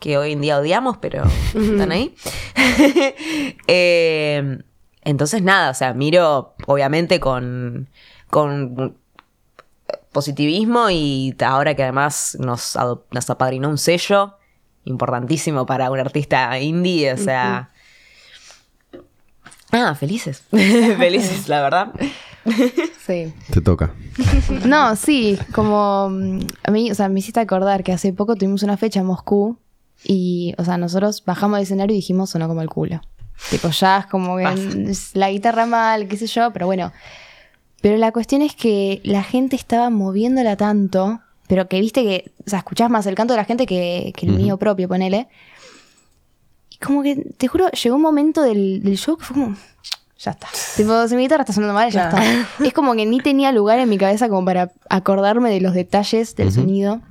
que 0.00 0.16
hoy 0.16 0.32
en 0.32 0.40
día 0.40 0.58
odiamos, 0.58 0.96
pero 0.96 1.24
uh 1.24 1.26
-huh. 1.26 1.72
están 1.72 1.92
ahí. 1.92 2.14
eh, 3.66 4.62
entonces, 5.02 5.42
nada, 5.42 5.72
o 5.72 5.74
sea, 5.74 5.92
miro 5.92 6.54
obviamente 6.66 7.20
con, 7.20 7.90
con 8.30 8.96
positivismo 10.10 10.88
y 10.88 11.36
ahora 11.44 11.74
que 11.74 11.82
además 11.82 12.38
nos, 12.40 12.78
nos 13.10 13.28
apadrinó 13.28 13.68
un 13.68 13.76
sello 13.76 14.38
importantísimo 14.84 15.66
para 15.66 15.90
un 15.90 15.98
artista 15.98 16.58
indie, 16.58 17.12
o 17.12 17.16
sea... 17.16 17.70
Uh 18.92 18.96
-huh. 18.96 19.04
Ah, 19.74 19.94
felices. 19.96 20.44
felices, 20.50 21.48
la 21.48 21.62
verdad. 21.62 21.92
Sí. 23.04 23.32
Te 23.50 23.60
toca. 23.60 23.92
No, 24.66 24.94
sí, 24.94 25.38
como 25.52 26.10
mm, 26.10 26.38
a 26.62 26.70
mí, 26.70 26.90
o 26.90 26.94
sea, 26.94 27.08
me 27.08 27.18
hiciste 27.18 27.40
acordar 27.40 27.82
que 27.82 27.92
hace 27.92 28.12
poco 28.12 28.36
tuvimos 28.36 28.62
una 28.62 28.76
fecha 28.76 29.00
en 29.00 29.06
Moscú 29.06 29.58
y, 30.04 30.54
o 30.58 30.64
sea, 30.64 30.78
nosotros 30.78 31.24
bajamos 31.24 31.56
del 31.56 31.64
escenario 31.64 31.94
y 31.94 31.98
dijimos 31.98 32.30
sonó 32.30 32.46
como 32.46 32.62
el 32.62 32.68
culo. 32.68 33.00
Tipo, 33.50 33.70
ya 33.70 33.98
es 33.98 34.06
como 34.06 34.36
que 34.36 34.44
es 34.90 35.16
la 35.16 35.30
guitarra 35.30 35.66
mal, 35.66 36.06
qué 36.06 36.16
sé 36.16 36.26
yo, 36.28 36.52
pero 36.52 36.66
bueno. 36.66 36.92
Pero 37.80 37.96
la 37.96 38.12
cuestión 38.12 38.42
es 38.42 38.54
que 38.54 39.00
la 39.02 39.22
gente 39.22 39.56
estaba 39.56 39.90
moviéndola 39.90 40.56
tanto, 40.56 41.20
pero 41.46 41.68
que 41.68 41.80
viste 41.80 42.02
que, 42.02 42.32
o 42.46 42.50
sea, 42.50 42.60
escuchás 42.60 42.90
más 42.90 43.06
el 43.06 43.14
canto 43.14 43.34
de 43.34 43.38
la 43.38 43.44
gente 43.44 43.66
que, 43.66 44.12
que 44.16 44.26
el 44.26 44.32
uh 44.32 44.34
-huh. 44.36 44.42
mío 44.42 44.56
propio, 44.56 44.88
ponele. 44.88 45.28
Y 46.70 46.76
como 46.78 47.02
que, 47.02 47.16
te 47.36 47.48
juro, 47.48 47.70
llegó 47.70 47.96
un 47.96 48.02
momento 48.02 48.42
del, 48.42 48.82
del 48.82 48.96
show 48.96 49.16
que 49.16 49.24
fue 49.24 49.34
como, 49.34 49.56
ya 50.18 50.30
está. 50.32 50.48
tipo, 50.76 51.06
si 51.08 51.16
mi 51.16 51.22
guitarra 51.22 51.42
está 51.42 51.52
sonando 51.52 51.74
mal, 51.74 51.90
ya 51.90 52.10
claro. 52.10 52.26
está. 52.26 52.64
Es 52.64 52.72
como 52.72 52.94
que 52.94 53.06
ni 53.06 53.20
tenía 53.20 53.52
lugar 53.52 53.78
en 53.78 53.88
mi 53.88 53.98
cabeza 53.98 54.28
como 54.28 54.44
para 54.44 54.72
acordarme 54.88 55.50
de 55.50 55.60
los 55.60 55.74
detalles 55.74 56.34
del 56.36 56.48
uh 56.48 56.50
-huh. 56.50 56.54
sonido. 56.54 57.02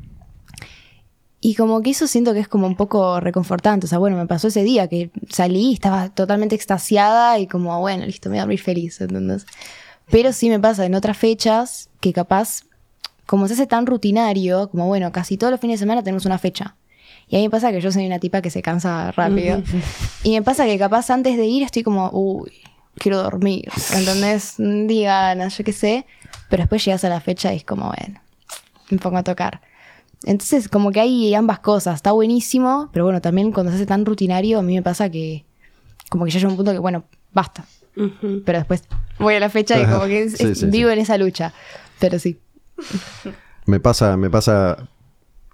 Y 1.45 1.55
como 1.55 1.81
que 1.81 1.89
eso 1.89 2.07
siento 2.07 2.33
que 2.33 2.39
es 2.39 2.47
como 2.47 2.67
un 2.67 2.77
poco 2.77 3.19
reconfortante. 3.19 3.85
O 3.85 3.89
sea, 3.89 3.97
bueno, 3.97 4.15
me 4.15 4.25
pasó 4.27 4.47
ese 4.47 4.63
día 4.63 4.87
que 4.87 5.11
salí 5.29 5.71
y 5.71 5.73
estaba 5.73 6.07
totalmente 6.07 6.55
extasiada 6.55 7.37
y 7.37 7.47
como, 7.47 7.77
bueno, 7.81 8.05
listo, 8.05 8.29
me 8.29 8.35
voy 8.35 8.39
a 8.39 8.43
abrir 8.43 8.61
feliz, 8.61 9.01
¿entendés? 9.01 9.45
Pero 10.09 10.31
sí 10.31 10.49
me 10.49 10.57
pasa 10.59 10.85
en 10.85 10.95
otras 10.95 11.17
fechas 11.17 11.89
que 11.99 12.13
capaz, 12.13 12.61
como 13.25 13.47
se 13.47 13.53
hace 13.53 13.67
tan 13.67 13.85
rutinario, 13.85 14.69
como 14.69 14.87
bueno, 14.87 15.11
casi 15.11 15.37
todos 15.37 15.51
los 15.51 15.59
fines 15.59 15.79
de 15.79 15.83
semana 15.83 16.03
tenemos 16.03 16.25
una 16.25 16.37
fecha. 16.37 16.75
Y 17.27 17.35
a 17.35 17.39
mí 17.39 17.45
me 17.45 17.49
pasa 17.49 17.71
que 17.71 17.81
yo 17.81 17.91
soy 17.91 18.05
una 18.05 18.19
tipa 18.19 18.41
que 18.41 18.49
se 18.49 18.61
cansa 18.61 19.11
rápido. 19.11 19.63
y 20.23 20.31
me 20.31 20.41
pasa 20.41 20.65
que 20.65 20.77
capaz 20.77 21.09
antes 21.09 21.37
de 21.37 21.45
ir 21.45 21.63
estoy 21.63 21.83
como, 21.83 22.09
uy, 22.11 22.51
quiero 22.95 23.17
dormir. 23.21 23.69
¿Entendés? 23.93 24.55
Un 24.59 24.87
día, 24.87 25.33
no, 25.35 25.47
yo 25.47 25.63
qué 25.63 25.73
sé. 25.73 26.05
Pero 26.49 26.63
después 26.63 26.83
llegas 26.83 27.03
a 27.03 27.09
la 27.09 27.21
fecha 27.21 27.53
y 27.53 27.57
es 27.57 27.63
como, 27.63 27.87
bueno, 27.87 28.19
me 28.89 28.97
pongo 28.97 29.17
a 29.17 29.23
tocar. 29.23 29.61
Entonces, 30.25 30.69
como 30.69 30.91
que 30.91 30.99
hay 30.99 31.33
ambas 31.33 31.59
cosas. 31.59 31.95
Está 31.95 32.11
buenísimo, 32.11 32.89
pero 32.93 33.05
bueno, 33.05 33.21
también 33.21 33.51
cuando 33.51 33.71
se 33.71 33.77
hace 33.77 33.85
tan 33.85 34.05
rutinario, 34.05 34.59
a 34.59 34.61
mí 34.61 34.75
me 34.75 34.81
pasa 34.81 35.09
que 35.09 35.45
como 36.09 36.25
que 36.25 36.31
ya 36.31 36.39
llega 36.39 36.51
un 36.51 36.57
punto 36.57 36.71
que, 36.71 36.79
bueno, 36.79 37.05
basta. 37.33 37.65
Uh 37.95 38.01
-huh. 38.03 38.43
Pero 38.45 38.57
después 38.59 38.83
voy 39.19 39.35
a 39.35 39.39
la 39.39 39.49
fecha 39.49 39.79
y 39.79 39.85
como 39.85 40.05
que 40.05 40.23
es, 40.23 40.33
sí, 40.33 40.55
sí, 40.55 40.65
vivo 40.67 40.89
sí. 40.89 40.93
en 40.93 40.99
esa 40.99 41.17
lucha. 41.17 41.53
Pero 41.99 42.19
sí. 42.19 42.39
Me 43.65 43.79
pasa, 43.79 44.17
me 44.17 44.29
pasa 44.29 44.77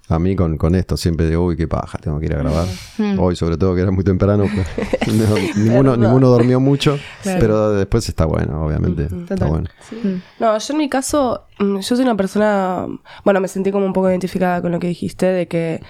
a 0.09 0.17
mí 0.17 0.35
con, 0.35 0.57
con 0.57 0.73
esto, 0.73 0.97
siempre 0.97 1.27
digo, 1.27 1.45
uy, 1.45 1.55
qué 1.55 1.67
paja, 1.67 1.99
tengo 1.99 2.19
que 2.19 2.25
ir 2.25 2.33
a 2.33 2.39
grabar. 2.39 2.65
Mm. 2.97 3.19
Hoy, 3.19 3.35
sobre 3.35 3.57
todo, 3.57 3.75
que 3.75 3.81
era 3.81 3.91
muy 3.91 4.03
temprano, 4.03 4.45
pues, 4.53 5.07
no, 5.13 5.35
ninguno, 5.63 5.95
ninguno 5.95 6.29
dormió 6.29 6.59
mucho, 6.59 6.97
claro. 7.21 7.39
pero 7.39 7.71
después 7.73 8.09
está 8.09 8.25
bueno, 8.25 8.65
obviamente. 8.65 9.07
Mm. 9.07 9.27
Está 9.29 9.45
bueno. 9.45 9.69
Sí. 9.87 10.21
No, 10.39 10.57
yo 10.57 10.73
en 10.73 10.77
mi 10.77 10.89
caso, 10.89 11.45
mm, 11.59 11.77
yo 11.77 11.95
soy 11.95 12.03
una 12.03 12.17
persona, 12.17 12.87
bueno, 13.23 13.39
me 13.39 13.47
sentí 13.47 13.71
como 13.71 13.85
un 13.85 13.93
poco 13.93 14.09
identificada 14.09 14.63
con 14.63 14.71
lo 14.71 14.79
que 14.79 14.87
dijiste, 14.87 15.27
de 15.27 15.47
que 15.47 15.83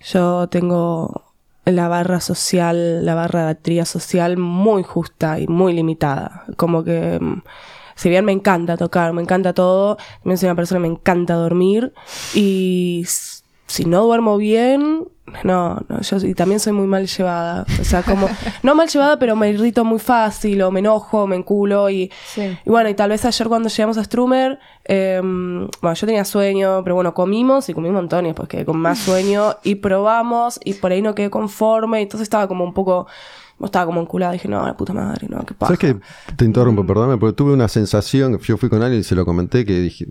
yo 0.00 0.48
tengo 0.48 1.26
la 1.66 1.88
barra 1.88 2.20
social, 2.20 3.04
la 3.04 3.14
barra 3.14 3.40
de 3.40 3.46
batería 3.46 3.84
social 3.84 4.38
muy 4.38 4.82
justa 4.82 5.38
y 5.40 5.46
muy 5.46 5.74
limitada. 5.74 6.44
Como 6.56 6.84
que 6.84 7.20
si 7.96 8.08
bien 8.08 8.24
me 8.24 8.32
encanta 8.32 8.76
tocar, 8.76 9.12
me 9.12 9.22
encanta 9.22 9.52
todo, 9.52 9.96
también 10.22 10.38
soy 10.38 10.46
una 10.48 10.54
persona 10.54 10.78
que 10.78 10.88
me 10.88 10.94
encanta 10.94 11.34
dormir 11.34 11.92
y 12.34 13.04
si 13.66 13.84
no 13.84 14.04
duermo 14.04 14.36
bien, 14.36 15.08
no, 15.42 15.80
no, 15.88 16.00
yo 16.00 16.16
y 16.18 16.34
también 16.34 16.60
soy 16.60 16.72
muy 16.72 16.86
mal 16.86 17.06
llevada, 17.06 17.66
o 17.80 17.84
sea, 17.84 18.02
como, 18.02 18.28
no 18.62 18.74
mal 18.74 18.88
llevada, 18.88 19.18
pero 19.18 19.34
me 19.34 19.50
irrito 19.50 19.84
muy 19.84 19.98
fácil, 19.98 20.62
o 20.62 20.70
me 20.70 20.80
enojo, 20.80 21.26
me 21.26 21.36
enculo, 21.36 21.90
y, 21.90 22.10
sí. 22.26 22.56
y 22.64 22.70
bueno, 22.70 22.88
y 22.88 22.94
tal 22.94 23.10
vez 23.10 23.24
ayer 23.24 23.48
cuando 23.48 23.68
llegamos 23.68 23.98
a 23.98 24.04
Strumer, 24.04 24.58
eh, 24.84 25.20
bueno, 25.22 25.94
yo 25.94 26.06
tenía 26.06 26.24
sueño, 26.24 26.82
pero 26.84 26.94
bueno, 26.94 27.12
comimos, 27.12 27.68
y 27.68 27.74
comí 27.74 27.88
y 27.88 28.22
después 28.22 28.48
quedé 28.48 28.64
con 28.64 28.78
más 28.78 28.98
sueño, 28.98 29.56
y 29.64 29.76
probamos, 29.76 30.60
y 30.64 30.74
por 30.74 30.92
ahí 30.92 31.02
no 31.02 31.14
quedé 31.14 31.30
conforme, 31.30 32.00
y 32.00 32.02
entonces 32.04 32.26
estaba 32.26 32.46
como 32.46 32.64
un 32.64 32.72
poco, 32.72 33.08
estaba 33.64 33.86
como 33.86 34.00
enculada, 34.00 34.32
dije, 34.32 34.48
no, 34.48 34.66
la 34.66 34.76
puta 34.76 34.92
madre, 34.92 35.26
no, 35.28 35.44
qué 35.46 35.54
pasa. 35.54 35.74
¿Sabes 35.74 35.78
que 35.78 36.34
Te 36.34 36.44
interrumpo, 36.44 36.86
perdóname, 36.86 37.16
porque 37.18 37.34
tuve 37.34 37.52
una 37.52 37.68
sensación, 37.68 38.38
yo 38.38 38.56
fui 38.56 38.68
con 38.68 38.82
alguien 38.82 39.00
y 39.00 39.04
se 39.04 39.14
lo 39.14 39.24
comenté, 39.24 39.64
que 39.64 39.80
dije, 39.80 40.06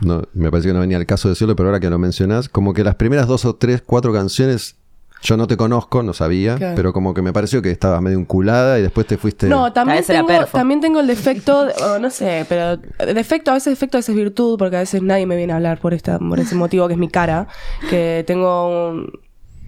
no, 0.00 0.22
me 0.34 0.50
parece 0.50 0.68
que 0.68 0.74
no 0.74 0.80
venía 0.80 0.96
el 0.96 1.06
caso 1.06 1.28
de 1.28 1.32
decirlo, 1.32 1.54
pero 1.56 1.68
ahora 1.68 1.80
que 1.80 1.90
lo 1.90 1.98
mencionás, 1.98 2.48
como 2.48 2.74
que 2.74 2.84
las 2.84 2.96
primeras 2.96 3.28
dos 3.28 3.44
o 3.44 3.54
tres, 3.54 3.82
cuatro 3.84 4.12
canciones 4.12 4.76
yo 5.22 5.36
no 5.36 5.46
te 5.46 5.56
conozco, 5.56 6.02
no 6.02 6.12
sabía, 6.12 6.56
pero 6.76 6.92
como 6.92 7.14
que 7.14 7.22
me 7.22 7.32
pareció 7.32 7.62
que 7.62 7.70
estabas 7.70 8.02
medio 8.02 8.18
enculada 8.18 8.78
y 8.78 8.82
después 8.82 9.06
te 9.06 9.16
fuiste. 9.16 9.48
No, 9.48 9.72
también, 9.72 10.04
tengo, 10.04 10.46
también 10.52 10.80
tengo 10.80 11.00
el 11.00 11.06
defecto, 11.06 11.64
de, 11.64 11.72
oh, 11.82 11.98
no 11.98 12.10
sé, 12.10 12.44
pero 12.48 12.76
defecto, 12.76 13.50
a 13.50 13.54
veces 13.54 13.72
defecto, 13.72 13.96
a 13.96 14.00
veces 14.00 14.14
virtud, 14.14 14.58
porque 14.58 14.76
a 14.76 14.80
veces 14.80 15.02
nadie 15.02 15.26
me 15.26 15.36
viene 15.36 15.52
a 15.52 15.56
hablar 15.56 15.78
por, 15.78 15.94
esta, 15.94 16.18
por 16.18 16.38
ese 16.38 16.54
motivo 16.54 16.86
que 16.86 16.94
es 16.94 16.98
mi 16.98 17.08
cara, 17.08 17.48
que 17.88 18.24
tengo 18.26 18.68
un, 18.68 19.10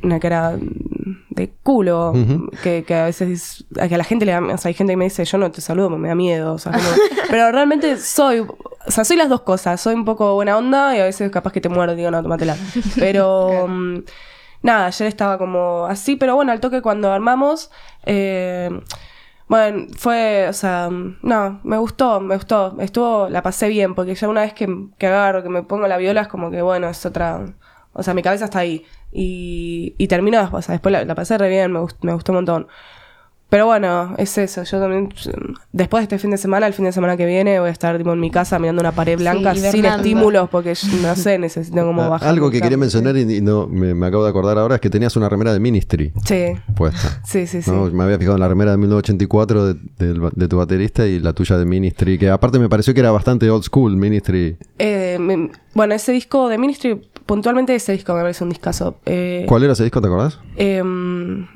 una 0.03 0.20
cara 0.20 0.57
de 1.31 1.51
culo, 1.62 2.11
uh 2.11 2.16
-huh. 2.16 2.51
que, 2.62 2.85
que, 2.85 2.95
a 2.95 3.05
veces 3.05 3.65
a 3.81 3.89
que 3.89 3.95
a 3.95 3.99
la 3.99 4.05
gente 4.05 4.27
le 4.27 4.33
da, 4.33 4.41
o 4.41 4.59
sea, 4.59 4.69
hay 4.69 4.75
gente 4.75 4.93
que 4.93 4.97
me 4.97 5.05
dice, 5.05 5.25
yo 5.25 5.39
no 5.39 5.51
te 5.51 5.61
saludo, 5.61 5.91
me 5.91 6.09
da 6.09 6.15
miedo, 6.15 6.55
o 6.55 6.59
sea, 6.59 6.73
pero 7.31 7.51
realmente 7.53 7.97
soy, 7.99 8.41
o 8.41 8.91
sea, 8.91 9.05
soy 9.05 9.16
las 9.16 9.29
dos 9.29 9.43
cosas, 9.43 9.81
soy 9.81 9.95
un 9.95 10.05
poco 10.05 10.35
buena 10.35 10.57
onda 10.57 10.97
y 10.97 11.01
a 11.01 11.05
veces 11.05 11.31
capaz 11.31 11.53
que 11.53 11.61
te 11.61 11.69
muero, 11.69 11.95
digo, 11.95 12.11
no, 12.11 12.23
tómatela. 12.23 12.57
Pero 12.99 13.65
um, 13.65 14.03
nada, 14.62 14.87
ayer 14.87 15.09
estaba 15.09 15.39
como 15.39 15.87
así, 15.87 16.16
pero 16.16 16.35
bueno, 16.35 16.53
al 16.53 16.61
toque 16.61 16.83
cuando 16.83 17.12
armamos, 17.12 17.70
eh, 18.05 18.70
Bueno, 19.49 19.87
fue, 19.97 20.47
o 20.49 20.53
sea, 20.53 20.91
no, 21.23 21.61
me 21.65 21.79
gustó, 21.79 22.20
me 22.20 22.35
gustó. 22.37 22.77
Estuvo, 22.81 23.31
la 23.31 23.43
pasé 23.43 23.69
bien, 23.69 23.95
porque 23.95 24.15
ya 24.15 24.29
una 24.29 24.43
vez 24.43 24.53
que, 24.53 24.69
que 24.99 25.07
agarro, 25.07 25.43
que 25.43 25.49
me 25.49 25.62
pongo 25.62 25.89
la 25.89 25.97
viola, 25.97 26.23
es 26.23 26.29
como 26.29 26.51
que, 26.51 26.61
bueno, 26.61 26.89
es 26.89 27.07
otra. 27.07 27.47
O 27.99 28.03
sea, 28.03 28.15
mi 28.15 28.23
cabeza 28.23 28.47
está 28.47 28.61
ahí. 28.61 28.85
Y, 29.12 29.95
y 29.99 30.07
terminó, 30.09 30.49
o 30.53 30.62
sea, 30.62 30.73
después 30.73 30.93
la, 30.93 31.05
la 31.05 31.15
pasé 31.15 31.37
re 31.37 31.49
bien, 31.49 31.73
me, 31.73 31.81
gust- 31.81 31.97
me 32.03 32.12
gustó 32.15 32.33
un 32.33 32.37
montón. 32.37 32.66
Pero 33.51 33.65
bueno, 33.65 34.15
es 34.19 34.37
eso. 34.37 34.62
Yo 34.65 34.79
también, 34.79 35.09
después 35.73 36.03
de 36.03 36.05
este 36.05 36.19
fin 36.19 36.31
de 36.31 36.37
semana, 36.37 36.66
el 36.66 36.75
fin 36.75 36.85
de 36.85 36.93
semana 36.93 37.16
que 37.16 37.25
viene, 37.25 37.59
voy 37.59 37.70
a 37.70 37.73
estar 37.73 37.97
tipo, 37.97 38.12
en 38.12 38.20
mi 38.20 38.31
casa 38.31 38.59
mirando 38.59 38.81
una 38.83 38.93
pared 38.93 39.16
blanca 39.19 39.55
sin 39.55 39.87
estímulos, 39.87 40.51
porque 40.51 40.75
no 41.01 41.16
sé, 41.16 41.39
necesito 41.39 41.83
como 41.83 42.03
Ah, 42.03 42.09
bajar. 42.11 42.29
Algo 42.29 42.51
que 42.51 42.61
quería 42.61 42.77
mencionar 42.77 43.16
y, 43.16 43.23
y 43.37 43.41
no 43.41 43.66
me, 43.66 43.95
me 43.95 44.07
acabo 44.07 44.25
de 44.25 44.29
acordar 44.29 44.59
ahora 44.59 44.75
es 44.75 44.83
que 44.83 44.91
tenías 44.91 45.16
una 45.16 45.31
remera 45.31 45.55
de 45.55 45.61
Ministry 45.61 46.12
Sí, 46.27 46.45
puesta. 46.77 47.23
sí, 47.25 47.47
sí, 47.47 47.62
sí. 47.62 47.70
¿no? 47.70 47.87
Me 47.87 48.05
había 48.05 48.19
fijado 48.19 48.37
en 48.37 48.41
la 48.41 48.49
remera 48.49 48.73
de 48.73 48.77
1984 48.77 49.65
de, 49.73 50.12
ba- 50.19 50.31
de 50.35 50.47
tu 50.47 50.59
baterista 50.59 51.07
y 51.07 51.19
la 51.19 51.33
tuya 51.33 51.57
de 51.57 51.65
Ministry, 51.65 52.19
que 52.19 52.29
aparte 52.29 52.59
me 52.59 52.69
pareció 52.69 52.93
que 52.93 53.01
era 53.01 53.12
bastante 53.12 53.49
old 53.49 53.65
school, 53.65 53.97
Ministry. 53.97 54.59
Eh, 54.79 55.16
me- 55.19 55.51
bueno, 55.73 55.95
ese 55.95 56.12
disco 56.12 56.49
de 56.51 56.59
Ministry, 56.59 57.01
puntualmente 57.28 57.74
ese 57.74 57.92
disco 57.92 58.14
me 58.14 58.22
parece 58.22 58.42
un 58.42 58.50
discazo. 58.50 58.96
Eh, 59.05 59.44
¿Cuál 59.46 59.62
era 59.62 59.74
ese 59.74 59.84
disco, 59.84 60.00
te 60.00 60.06
acordás? 60.09 60.40
em, 60.56 61.46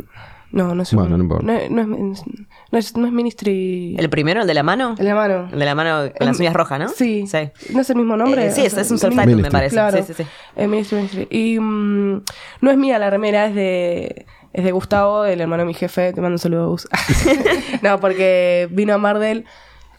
no, 0.52 0.74
no 0.74 0.84
sé. 0.84 0.94
Bueno, 0.94 1.16
no 1.16 1.24
importa. 1.24 1.46
No, 1.46 1.52
no 1.52 2.12
es, 2.12 2.22
no, 2.70 2.78
es, 2.78 2.94
no 2.94 3.06
es 3.06 3.12
Ministry. 3.12 3.96
¿El 3.98 4.10
primero, 4.10 4.42
el 4.42 4.46
de 4.46 4.52
la 4.52 4.62
mano? 4.62 4.90
El 4.98 5.04
de 5.04 5.04
la 5.04 5.14
mano. 5.14 5.48
El 5.50 5.58
de 5.58 5.64
la 5.64 5.74
mano 5.74 6.12
con 6.16 6.26
las 6.26 6.38
uñas 6.38 6.52
rojas, 6.52 6.78
¿no? 6.78 6.88
Sí. 6.90 7.26
Sí. 7.26 7.50
¿No 7.72 7.80
es 7.80 7.88
el 7.88 7.96
mismo 7.96 8.18
nombre? 8.18 8.48
Eh, 8.48 8.50
sí, 8.50 8.60
es, 8.66 8.76
es 8.76 8.90
un 8.90 8.98
self-titled, 8.98 9.40
me 9.40 9.50
parece. 9.50 9.74
Claro. 9.74 9.96
Sí, 9.96 10.04
sí, 10.06 10.22
sí. 10.22 10.28
Eh, 10.56 10.68
Ministry, 10.68 10.96
Ministry. 10.98 11.28
Y 11.30 11.58
mm, 11.58 12.22
no 12.60 12.70
es 12.70 12.76
mía 12.76 12.98
la 12.98 13.08
remera, 13.08 13.46
es 13.46 13.54
de, 13.54 14.26
es 14.52 14.64
de 14.64 14.72
Gustavo, 14.72 15.24
el 15.24 15.40
hermano 15.40 15.62
de 15.62 15.68
mi 15.68 15.74
jefe. 15.74 16.12
Te 16.12 16.20
mando 16.20 16.34
un 16.34 16.38
saludo, 16.38 16.68
Gus. 16.68 16.86
no, 17.82 17.98
porque 17.98 18.68
vino 18.70 18.92
a 18.92 18.98
Mardel 18.98 19.46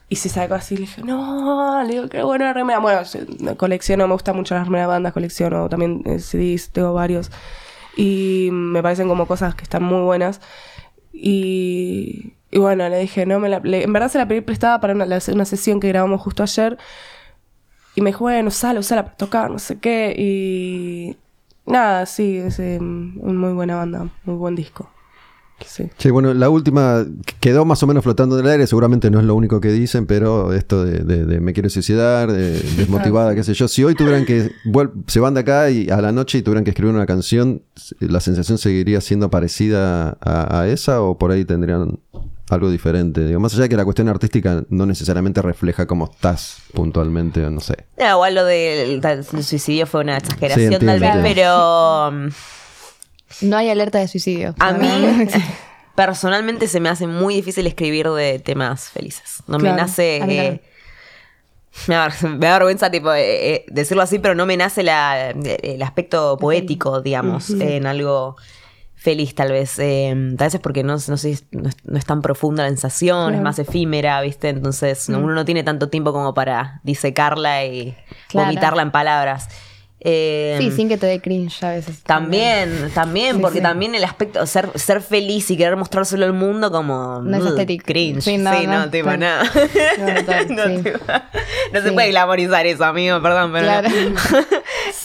y 0.10 0.16
se 0.18 0.30
sacó 0.30 0.56
así. 0.56 0.76
Le 0.76 0.82
dije, 0.82 1.04
no, 1.04 1.84
le 1.84 1.94
digo, 1.94 2.10
qué 2.10 2.24
buena 2.24 2.54
remera. 2.54 2.80
Bueno, 2.80 3.02
colecciono, 3.58 4.08
me 4.08 4.14
gustan 4.14 4.36
mucho 4.36 4.56
las 4.56 4.66
remeras 4.66 4.88
bandas, 4.88 5.14
colecciono 5.14 5.70
también 5.70 6.04
eh, 6.06 6.20
CDs, 6.20 6.72
tengo 6.72 6.94
varios. 6.94 7.32
Y 7.96 8.50
me 8.52 8.82
parecen 8.82 9.08
como 9.08 9.28
cosas 9.28 9.56
que 9.56 9.64
están 9.64 9.84
muy 9.84 10.02
buenas. 10.02 10.42
Y, 11.12 12.34
bueno, 12.52 12.88
le 12.90 13.00
dije, 13.00 13.26
no 13.26 13.40
me 13.40 13.50
la. 13.50 13.62
en 13.64 13.94
verdad 13.94 14.10
se 14.10 14.18
la 14.18 14.28
pedí 14.28 14.42
prestada 14.42 14.80
para 14.80 14.94
una, 14.94 15.06
una 15.06 15.46
sesión 15.46 15.80
que 15.80 15.88
grabamos 15.90 16.22
justo 16.22 16.44
ayer. 16.44 16.78
Y 17.96 18.02
me 18.02 18.10
dijo, 18.10 18.26
bueno, 18.26 18.48
usala, 18.48 18.80
usala 18.80 19.06
para 19.06 19.18
tocar, 19.18 19.52
no 19.52 19.60
sé 19.60 19.80
qué. 19.80 20.16
Y 20.18 21.18
nada, 21.66 22.06
sí, 22.06 22.38
es 22.38 22.60
eh, 22.60 22.80
una 22.80 23.40
muy 23.40 23.54
buena 23.54 23.76
banda, 23.76 24.10
muy 24.26 24.36
buen 24.36 24.56
disco. 24.56 24.93
Sí. 25.66 25.90
Sí, 25.98 26.10
bueno, 26.10 26.34
la 26.34 26.50
última 26.50 27.06
quedó 27.40 27.64
más 27.66 27.82
o 27.84 27.88
menos 27.88 28.04
flotando 28.04 28.38
en 28.38 28.46
el 28.46 28.52
aire, 28.52 28.68
seguramente 28.68 29.10
no 29.10 29.20
es 29.20 29.26
lo 29.26 29.34
único 29.36 29.62
que 29.62 29.70
dicen, 29.72 30.06
pero 30.06 30.52
esto 30.54 30.84
de, 30.84 31.00
de- 31.00 31.26
de 31.26 31.40
me 31.40 31.54
quiero 31.54 31.70
suicidar, 31.70 32.32
de 32.32 32.52
desmotivada, 32.78 33.34
qué 33.34 33.44
sé 33.44 33.54
yo, 33.54 33.68
si 33.68 33.84
hoy 33.84 33.96
tuvieran 33.96 34.26
que, 34.26 34.52
se 35.08 35.20
van 35.20 35.34
de 35.34 35.40
acá 35.40 35.70
y 35.70 35.90
a 35.90 36.02
la 36.02 36.12
noche 36.12 36.38
y 36.40 36.42
tuvieran 36.42 36.64
que 36.64 36.72
escribir 36.72 36.94
una 36.94 37.06
canción, 37.06 37.62
¿la 38.00 38.20
sensación 38.20 38.58
seguiría 38.58 39.00
siendo 39.02 39.30
parecida 39.30 40.18
a, 40.22 40.62
a 40.62 40.68
esa 40.68 41.02
o 41.02 41.18
por 41.18 41.32
ahí 41.32 41.46
tendrían 41.46 42.00
algo 42.50 42.70
diferente? 42.70 43.26
Digo, 43.26 43.40
más 43.40 43.54
allá 43.54 43.64
de 43.64 43.70
que 43.70 43.78
la 43.78 43.86
cuestión 43.86 44.10
artística 44.10 44.64
no 44.70 44.86
necesariamente 44.86 45.42
refleja 45.42 45.86
cómo 45.88 46.10
estás 46.14 46.58
puntualmente, 46.74 47.44
o 47.46 47.50
no 47.50 47.62
sé. 47.62 47.86
No, 47.98 48.10
igual 48.12 48.36
lo 48.36 48.44
del, 48.46 49.00
del 49.02 49.24
suicidio 49.24 49.88
fue 49.88 50.02
una 50.02 50.18
exageración, 50.18 50.74
Sí, 50.80 50.86
tal 50.86 51.00
vez, 51.00 51.12
pero 51.24 52.10
um, 52.10 52.30
No 53.42 53.58
hay 53.58 53.70
alerta 53.70 54.00
de 54.00 54.08
suicidio. 54.08 54.56
a 54.60 54.74
mí 54.74 54.88
personalmente 55.96 56.68
se 56.68 56.80
me 56.80 56.90
hace 56.90 57.08
muy 57.08 57.36
difícil 57.36 57.68
escribir 57.68 58.10
de 58.10 58.40
temas 58.40 58.90
felices. 58.90 59.44
No 59.48 59.58
Claro, 59.58 59.76
me 59.76 59.82
nace. 59.82 60.18
eh, 60.18 60.62
me, 61.88 61.96
da, 61.96 62.10
me 62.22 62.48
da 62.48 62.54
vergüenza 62.60 62.90
tipo, 62.92 63.12
eh, 63.14 63.54
eh, 63.56 63.66
decirlo 63.68 64.04
así, 64.04 64.20
pero 64.20 64.36
no 64.36 64.46
me 64.46 64.58
nace 64.58 64.84
la- 64.84 65.30
el 65.32 65.82
aspecto 65.82 66.38
poético, 66.38 67.02
digamos, 67.02 67.50
en 67.50 67.86
algo 67.88 68.36
feliz 68.96 69.36
tal 69.36 69.52
vez. 69.52 69.78
Eh, 69.80 70.14
tal 70.38 70.46
vez 70.48 70.54
es 70.56 70.62
porque 70.62 70.84
no, 70.84 70.94
no 70.94 71.18
sé, 71.18 71.38
no 71.52 71.68
es, 71.68 71.76
no 71.84 71.98
es 71.98 72.06
tan 72.06 72.22
profunda 72.22 72.64
la 72.64 72.70
sensación, 72.70 73.36
es 73.36 73.42
más 73.42 73.60
efímera, 73.60 74.22
¿viste? 74.22 74.50
Entonces 74.50 75.10
no- 75.10 75.20
uno 75.20 75.34
no 75.34 75.46
tiene 75.46 75.64
tanto 75.64 75.90
tiempo 75.90 76.14
como 76.14 76.34
para 76.34 76.80
disecarla 76.84 77.66
y 77.66 77.96
Claro. 78.30 78.48
vomitarla 78.48 78.82
en 78.82 78.92
palabras. 78.92 79.50
Eh, 80.06 80.58
Sí, 80.60 80.70
sin 80.72 80.90
que 80.90 80.98
te 80.98 81.06
dé 81.06 81.22
cringe 81.22 81.64
a 81.64 81.70
veces. 81.70 82.04
También, 82.04 82.92
también, 82.94 83.38
Sí, 83.38 83.42
porque 83.42 83.60
sí. 83.60 83.64
también 83.64 83.96
el 83.96 84.04
aspecto, 84.04 84.46
ser, 84.46 84.70
ser 84.78 85.02
feliz 85.02 85.50
y 85.50 85.56
querer 85.56 85.78
mostrárselo 85.78 86.26
al 86.26 86.34
mundo 86.34 86.72
como... 86.72 87.22
No 87.22 87.38
es 87.38 87.44
"Ugh, 87.44 87.50
estético". 87.52 87.86
Cringe. 87.86 88.22
Sí, 88.22 88.32
Sí, 88.32 88.38
no, 88.38 88.52
no, 88.64 88.80
no, 88.80 88.90
tipo, 88.92 89.06
claro. 89.06 89.20
nada. 89.20 89.44
No, 90.00 90.06
No, 90.56 90.64
sí. 90.78 90.84
tipo, 90.84 91.00
no 91.74 91.82
se 91.82 91.88
Sí. 91.88 91.94
puede 91.94 92.10
glamorizar 92.10 92.66
eso, 92.68 92.84
amigo, 92.84 93.22
perdón, 93.22 93.52
pero 93.54 93.64
Claro. 93.66 93.90
no. 94.10 94.20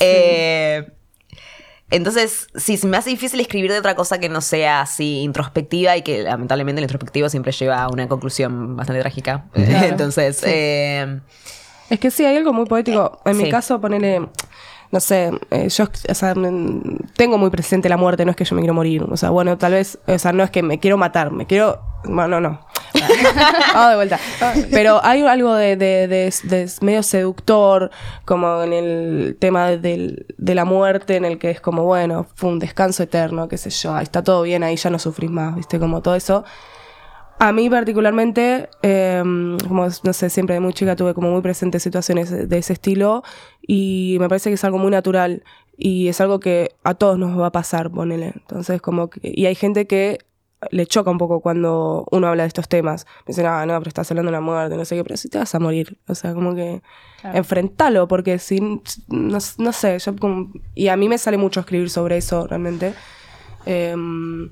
Eh, 0.00 0.88
entonces, 1.90 2.48
sí, 2.56 2.76
se 2.76 2.86
me 2.86 2.96
hace 2.98 3.10
difícil 3.10 3.40
escribir 3.40 3.70
de 3.72 3.78
otra 3.78 3.94
cosa 3.94 4.18
que 4.18 4.28
no 4.28 4.40
sea 4.40 4.82
así 4.82 5.20
introspectiva 5.20 5.96
y 5.96 6.02
que 6.02 6.22
lamentablemente 6.22 6.80
el 6.80 6.84
introspectivo 6.84 7.28
siempre 7.30 7.52
lleva 7.52 7.82
a 7.84 7.88
una 7.88 8.08
conclusión 8.08 8.76
bastante 8.76 9.00
trágica. 9.00 9.46
Entonces, 9.54 10.42
eh, 10.44 11.20
Es 11.88 11.98
que 11.98 12.10
sí, 12.10 12.24
hay 12.26 12.36
algo 12.36 12.52
muy 12.52 12.66
poético. 12.66 13.22
En 13.24 13.36
Sí. 13.36 13.44
mi 13.44 13.50
caso, 13.50 13.80
ponerle. 13.80 14.28
No 14.90 15.00
sé, 15.00 15.30
eh, 15.50 15.68
yo 15.68 15.84
o 16.08 16.14
sea, 16.14 16.34
tengo 17.14 17.36
muy 17.38 17.50
presente 17.50 17.88
la 17.90 17.96
muerte, 17.98 18.24
no 18.24 18.30
es 18.30 18.36
que 18.36 18.44
yo 18.44 18.54
me 18.56 18.62
quiero 18.62 18.74
morir. 18.74 19.02
O 19.02 19.16
sea, 19.16 19.30
bueno, 19.30 19.58
tal 19.58 19.72
vez, 19.72 19.98
o 20.06 20.18
sea, 20.18 20.32
no 20.32 20.42
es 20.42 20.50
que 20.50 20.62
me 20.62 20.78
quiero 20.80 20.96
matar, 20.96 21.30
me 21.30 21.46
quiero. 21.46 21.80
Bueno, 22.04 22.40
no, 22.40 22.48
no. 22.48 22.60
Vamos 23.74 23.90
de 23.90 23.96
vuelta. 23.96 24.18
Pero 24.70 25.00
hay 25.04 25.22
algo 25.22 25.54
de, 25.54 25.76
de- 25.76 26.08
de- 26.08 26.32
de 26.44 26.70
medio 26.80 27.02
seductor, 27.02 27.90
como 28.24 28.62
en 28.62 28.72
el 28.72 29.36
tema 29.38 29.68
del- 29.72 30.26
de 30.38 30.54
la 30.54 30.64
muerte, 30.64 31.16
en 31.16 31.24
el 31.26 31.38
que 31.38 31.50
es 31.50 31.60
como, 31.60 31.84
bueno, 31.84 32.26
fue 32.34 32.48
un 32.50 32.58
descanso 32.58 33.02
eterno, 33.02 33.48
qué 33.48 33.58
sé 33.58 33.70
yo, 33.70 33.94
ahí 33.94 34.04
está 34.04 34.22
todo 34.22 34.42
bien, 34.42 34.62
ahí 34.62 34.76
ya 34.76 34.90
no 34.90 34.98
sufrís 34.98 35.30
más, 35.30 35.54
¿viste? 35.54 35.78
Como 35.78 36.00
todo 36.00 36.14
eso. 36.14 36.44
A 37.40 37.52
mí 37.52 37.70
particularmente, 37.70 38.68
eh, 38.82 39.22
como 39.68 39.86
no 40.02 40.12
sé, 40.12 40.28
siempre 40.28 40.54
de 40.54 40.60
muy 40.60 40.72
chica 40.72 40.96
tuve 40.96 41.14
como 41.14 41.30
muy 41.30 41.40
presentes 41.40 41.84
situaciones 41.84 42.48
de 42.48 42.58
ese 42.58 42.72
estilo 42.72 43.22
y 43.68 44.16
me 44.18 44.28
parece 44.30 44.48
que 44.48 44.54
es 44.54 44.64
algo 44.64 44.78
muy 44.78 44.90
natural 44.90 45.44
y 45.76 46.08
es 46.08 46.20
algo 46.22 46.40
que 46.40 46.74
a 46.84 46.94
todos 46.94 47.18
nos 47.18 47.38
va 47.38 47.48
a 47.48 47.52
pasar, 47.52 47.90
ponele. 47.90 48.32
Entonces, 48.34 48.80
como 48.80 49.10
que, 49.10 49.20
y 49.22 49.44
hay 49.44 49.54
gente 49.54 49.86
que 49.86 50.18
le 50.70 50.86
choca 50.86 51.10
un 51.10 51.18
poco 51.18 51.40
cuando 51.40 52.06
uno 52.10 52.26
habla 52.28 52.44
de 52.44 52.48
estos 52.48 52.66
temas. 52.66 53.04
Me 53.20 53.32
dicen, 53.32 53.44
ah, 53.44 53.66
no, 53.66 53.78
pero 53.78 53.88
estás 53.88 54.10
hablando 54.10 54.30
de 54.30 54.38
la 54.38 54.40
muerte, 54.40 54.74
no 54.74 54.86
sé 54.86 54.96
qué, 54.96 55.04
pero 55.04 55.18
si 55.18 55.28
te 55.28 55.38
vas 55.38 55.54
a 55.54 55.60
morir. 55.60 55.98
O 56.08 56.14
sea, 56.14 56.32
como 56.32 56.54
que 56.54 56.82
enfrentalo, 57.22 58.08
porque 58.08 58.38
si, 58.38 58.58
no, 58.60 59.38
no 59.58 59.72
sé, 59.72 59.98
yo 59.98 60.16
como, 60.16 60.50
y 60.74 60.88
a 60.88 60.96
mí 60.96 61.06
me 61.06 61.18
sale 61.18 61.36
mucho 61.36 61.60
escribir 61.60 61.90
sobre 61.90 62.16
eso 62.16 62.46
realmente. 62.46 62.94
Em, 63.66 64.50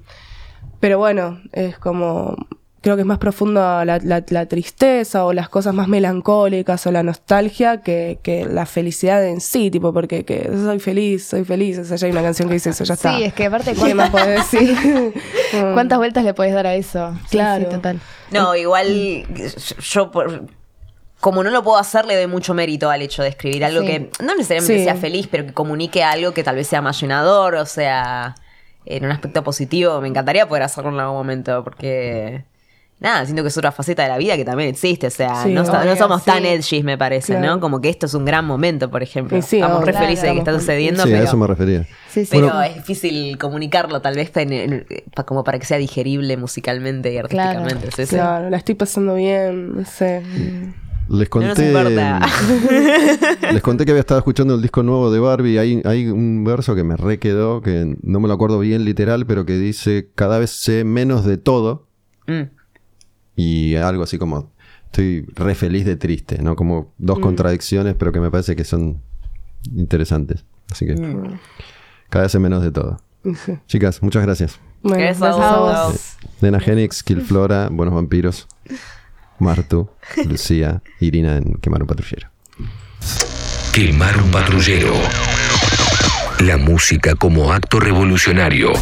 pero 0.79 0.99
bueno, 0.99 1.41
es 1.53 1.79
como. 1.79 2.37
Creo 2.87 2.95
que 2.95 3.03
es 3.03 3.07
más 3.07 3.19
profunda 3.19 3.85
la, 3.85 3.99
la- 3.99 4.23
la 4.29 4.47
tristeza 4.47 5.25
o 5.25 5.33
las 5.33 5.49
cosas 5.49 5.75
más 5.75 5.89
melancólicas 5.89 6.87
o 6.87 6.93
la 6.93 7.03
nostalgia 7.03 7.81
que, 7.83 8.21
que 8.23 8.45
la 8.45 8.65
felicidad 8.65 9.27
en 9.27 9.41
sí, 9.41 9.73
tipo, 9.73 9.93
porque 9.93 10.25
que 10.25 10.49
soy 10.55 10.79
feliz, 10.79 11.27
soy 11.27 11.45
feliz. 11.45 11.79
O 11.81 11.85
sea, 11.85 11.97
ya 11.97 12.07
hay 12.07 12.13
una 12.13 12.23
canción 12.23 12.47
que 12.47 12.55
dice 12.55 12.71
eso, 12.71 12.85
ya 12.85 12.95
está. 12.95 13.17
Sí, 13.17 13.25
es 13.25 13.35
que 13.35 13.47
aparte, 13.47 13.75
¿Qué 13.75 13.93
más 13.93 14.11
¿cuántas, 14.11 14.47
puedo 14.47 14.67
decir? 14.69 15.15
¿cuántas 15.75 15.99
vueltas 15.99 16.23
le 16.23 16.33
puedes 16.33 16.55
dar 16.55 16.69
a 16.69 16.77
eso? 16.77 17.13
Sí, 17.23 17.31
Claro. 17.31 17.65
Sí, 17.65 17.71
total. 17.75 17.99
No, 18.31 18.55
igual 18.55 19.25
yo 19.91 20.11
por- 20.13 20.45
como 21.19 21.43
no 21.43 21.51
lo 21.51 21.65
puedo 21.65 21.79
hacer, 21.79 22.07
le 22.07 22.15
doy 22.15 22.29
mucho 22.29 22.55
mérito 22.55 22.89
al 22.89 23.03
hecho 23.03 23.25
de 23.25 23.31
escribir 23.31 23.65
algo 23.65 23.81
Sí. 23.81 23.87
que 23.89 24.11
no 24.23 24.37
necesariamente 24.37 24.79
Sí. 24.79 24.85
sea 24.85 24.95
feliz, 24.95 25.27
pero 25.29 25.45
que 25.45 25.53
comunique 25.53 26.05
algo 26.05 26.33
que 26.33 26.45
tal 26.45 26.55
vez 26.55 26.69
sea 26.69 26.83
más 26.83 27.01
llenador, 27.01 27.57
o 27.57 27.67
sea, 27.67 28.37
en 28.85 29.05
un 29.07 29.11
aspecto 29.11 29.43
positivo. 29.43 30.01
Me 30.01 30.07
encantaría 30.07 30.47
poder 30.47 30.63
hacerlo 30.63 30.91
en 30.91 31.01
algún 31.01 31.17
momento, 31.17 31.65
porque 31.65 32.45
nada, 33.01 33.25
siento 33.25 33.43
que 33.43 33.49
es 33.49 33.57
otra 33.59 33.73
faceta 33.73 34.03
de 34.05 34.09
la 34.09 34.19
vida 34.19 34.37
que 34.37 34.45
también 34.45 34.71
existe. 34.71 35.07
O 35.07 35.11
sea, 35.11 35.43
Sí, 35.43 35.53
no, 35.53 35.63
no 35.65 35.97
somos 35.97 36.25
tan 36.25 36.43
sí. 36.43 36.49
edgy, 36.49 36.83
me 36.83 36.97
parece, 36.99 37.35
Claro. 37.37 37.55
¿no? 37.57 37.61
Como 37.61 37.81
que 37.81 37.89
esto 37.89 38.07
es 38.07 38.15
un 38.15 38.25
gran 38.25 38.45
momento, 38.45 38.91
por 38.91 39.03
ejemplo. 39.03 39.41
Sí, 39.43 39.57
Estamos 39.57 39.85
re 39.85 39.93
obvio. 39.93 40.01
felices 40.01 40.23
de 40.25 40.33
que 40.33 40.39
está 40.39 40.51
Claro. 40.53 40.61
sucediendo, 40.61 41.03
Sí, 41.03 41.09
a 41.11 41.13
pero, 41.13 41.25
eso 41.25 41.37
me 41.37 41.47
refería. 41.47 41.83
Sí, 42.11 42.25
sí. 42.25 42.29
pero 42.31 42.47
Bueno. 42.47 42.63
es 42.63 42.75
difícil 42.77 43.37
comunicarlo, 43.39 44.01
tal 44.01 44.15
vez, 44.17 44.31
en- 44.37 44.53
en- 44.53 44.87
pa- 45.15 45.25
como 45.25 45.45
para 45.45 45.59
que 45.59 45.67
sea 45.67 45.79
digerible 45.79 46.37
musicalmente 46.37 47.11
y 47.13 47.21
Claro. 47.29 47.51
artísticamente. 47.61 47.91
Sí, 47.97 48.07
sí. 48.07 48.17
Claro, 48.17 48.51
la 48.51 48.57
estoy 48.57 48.75
pasando 48.75 49.15
bien, 49.15 49.77
no 49.77 49.85
sé. 49.85 50.23
Les 51.09 51.29
No 51.33 51.41
nos 51.41 51.55
conté, 51.55 51.67
importa. 51.69 52.21
les 53.53 53.63
conté 53.63 53.85
que 53.85 53.93
había 53.93 54.01
estado 54.01 54.19
escuchando 54.19 54.55
el 54.57 54.63
disco 54.63 54.83
nuevo 54.83 55.11
de 55.13 55.21
Barbie. 55.21 55.59
Hay, 55.59 55.81
hay 55.85 56.09
un 56.09 56.43
verso 56.45 56.75
que 56.75 56.83
me 56.83 56.97
re 56.97 57.19
quedó, 57.21 57.61
que 57.63 57.97
no 58.03 58.19
me 58.19 58.27
lo 58.29 58.35
acuerdo 58.35 58.59
bien 58.59 58.85
literal, 58.85 59.25
pero 59.27 59.47
que 59.47 59.57
dice: 59.57 60.09
Cada 60.17 60.39
vez 60.39 60.51
sé 60.51 60.83
menos 60.85 61.25
de 61.25 61.37
todo. 61.39 61.87
Mm 62.27 62.56
y 63.37 63.77
algo 63.77 64.03
así 64.03 64.19
como 64.19 64.51
estoy 64.87 65.27
re 65.35 65.55
feliz 65.55 65.85
de 65.85 65.97
triste, 65.97 66.39
¿no? 66.43 66.57
Como 66.57 66.93
dos 66.99 67.19
mm. 67.19 67.23
contradicciones, 67.23 67.95
pero 67.95 68.13
que 68.13 68.21
me 68.21 68.31
parece 68.31 68.57
que 68.57 68.65
son 68.65 69.03
interesantes. 69.75 70.45
Así 70.71 70.87
que 70.87 70.95
mm. 70.95 71.39
cada 72.09 72.25
vez 72.25 72.35
menos 72.41 72.63
de 72.63 72.73
todo. 72.73 72.99
Chicas, 73.67 74.03
muchas 74.03 74.23
gracias. 74.23 74.59
Bueno, 74.83 75.03
gracias 75.03 75.37
a. 75.39 75.91
Eh, 75.93 75.99
Nena 76.41 76.61
Genix, 76.61 77.03
Kilflora, 77.03 77.69
Buenos 77.71 77.95
Vampiros, 77.95 78.47
Martu, 79.39 79.89
Lucía, 80.25 80.83
Irina 81.01 81.37
en 81.37 81.55
Quemar 81.55 81.83
un 81.83 81.89
Patrullero. 81.89 82.31
Quemar 83.73 84.17
un 84.23 84.31
Patrullero. 84.31 84.95
La 86.41 86.57
música 86.57 87.15
como 87.15 87.53
acto 87.53 87.81
revolucionario. 87.81 88.73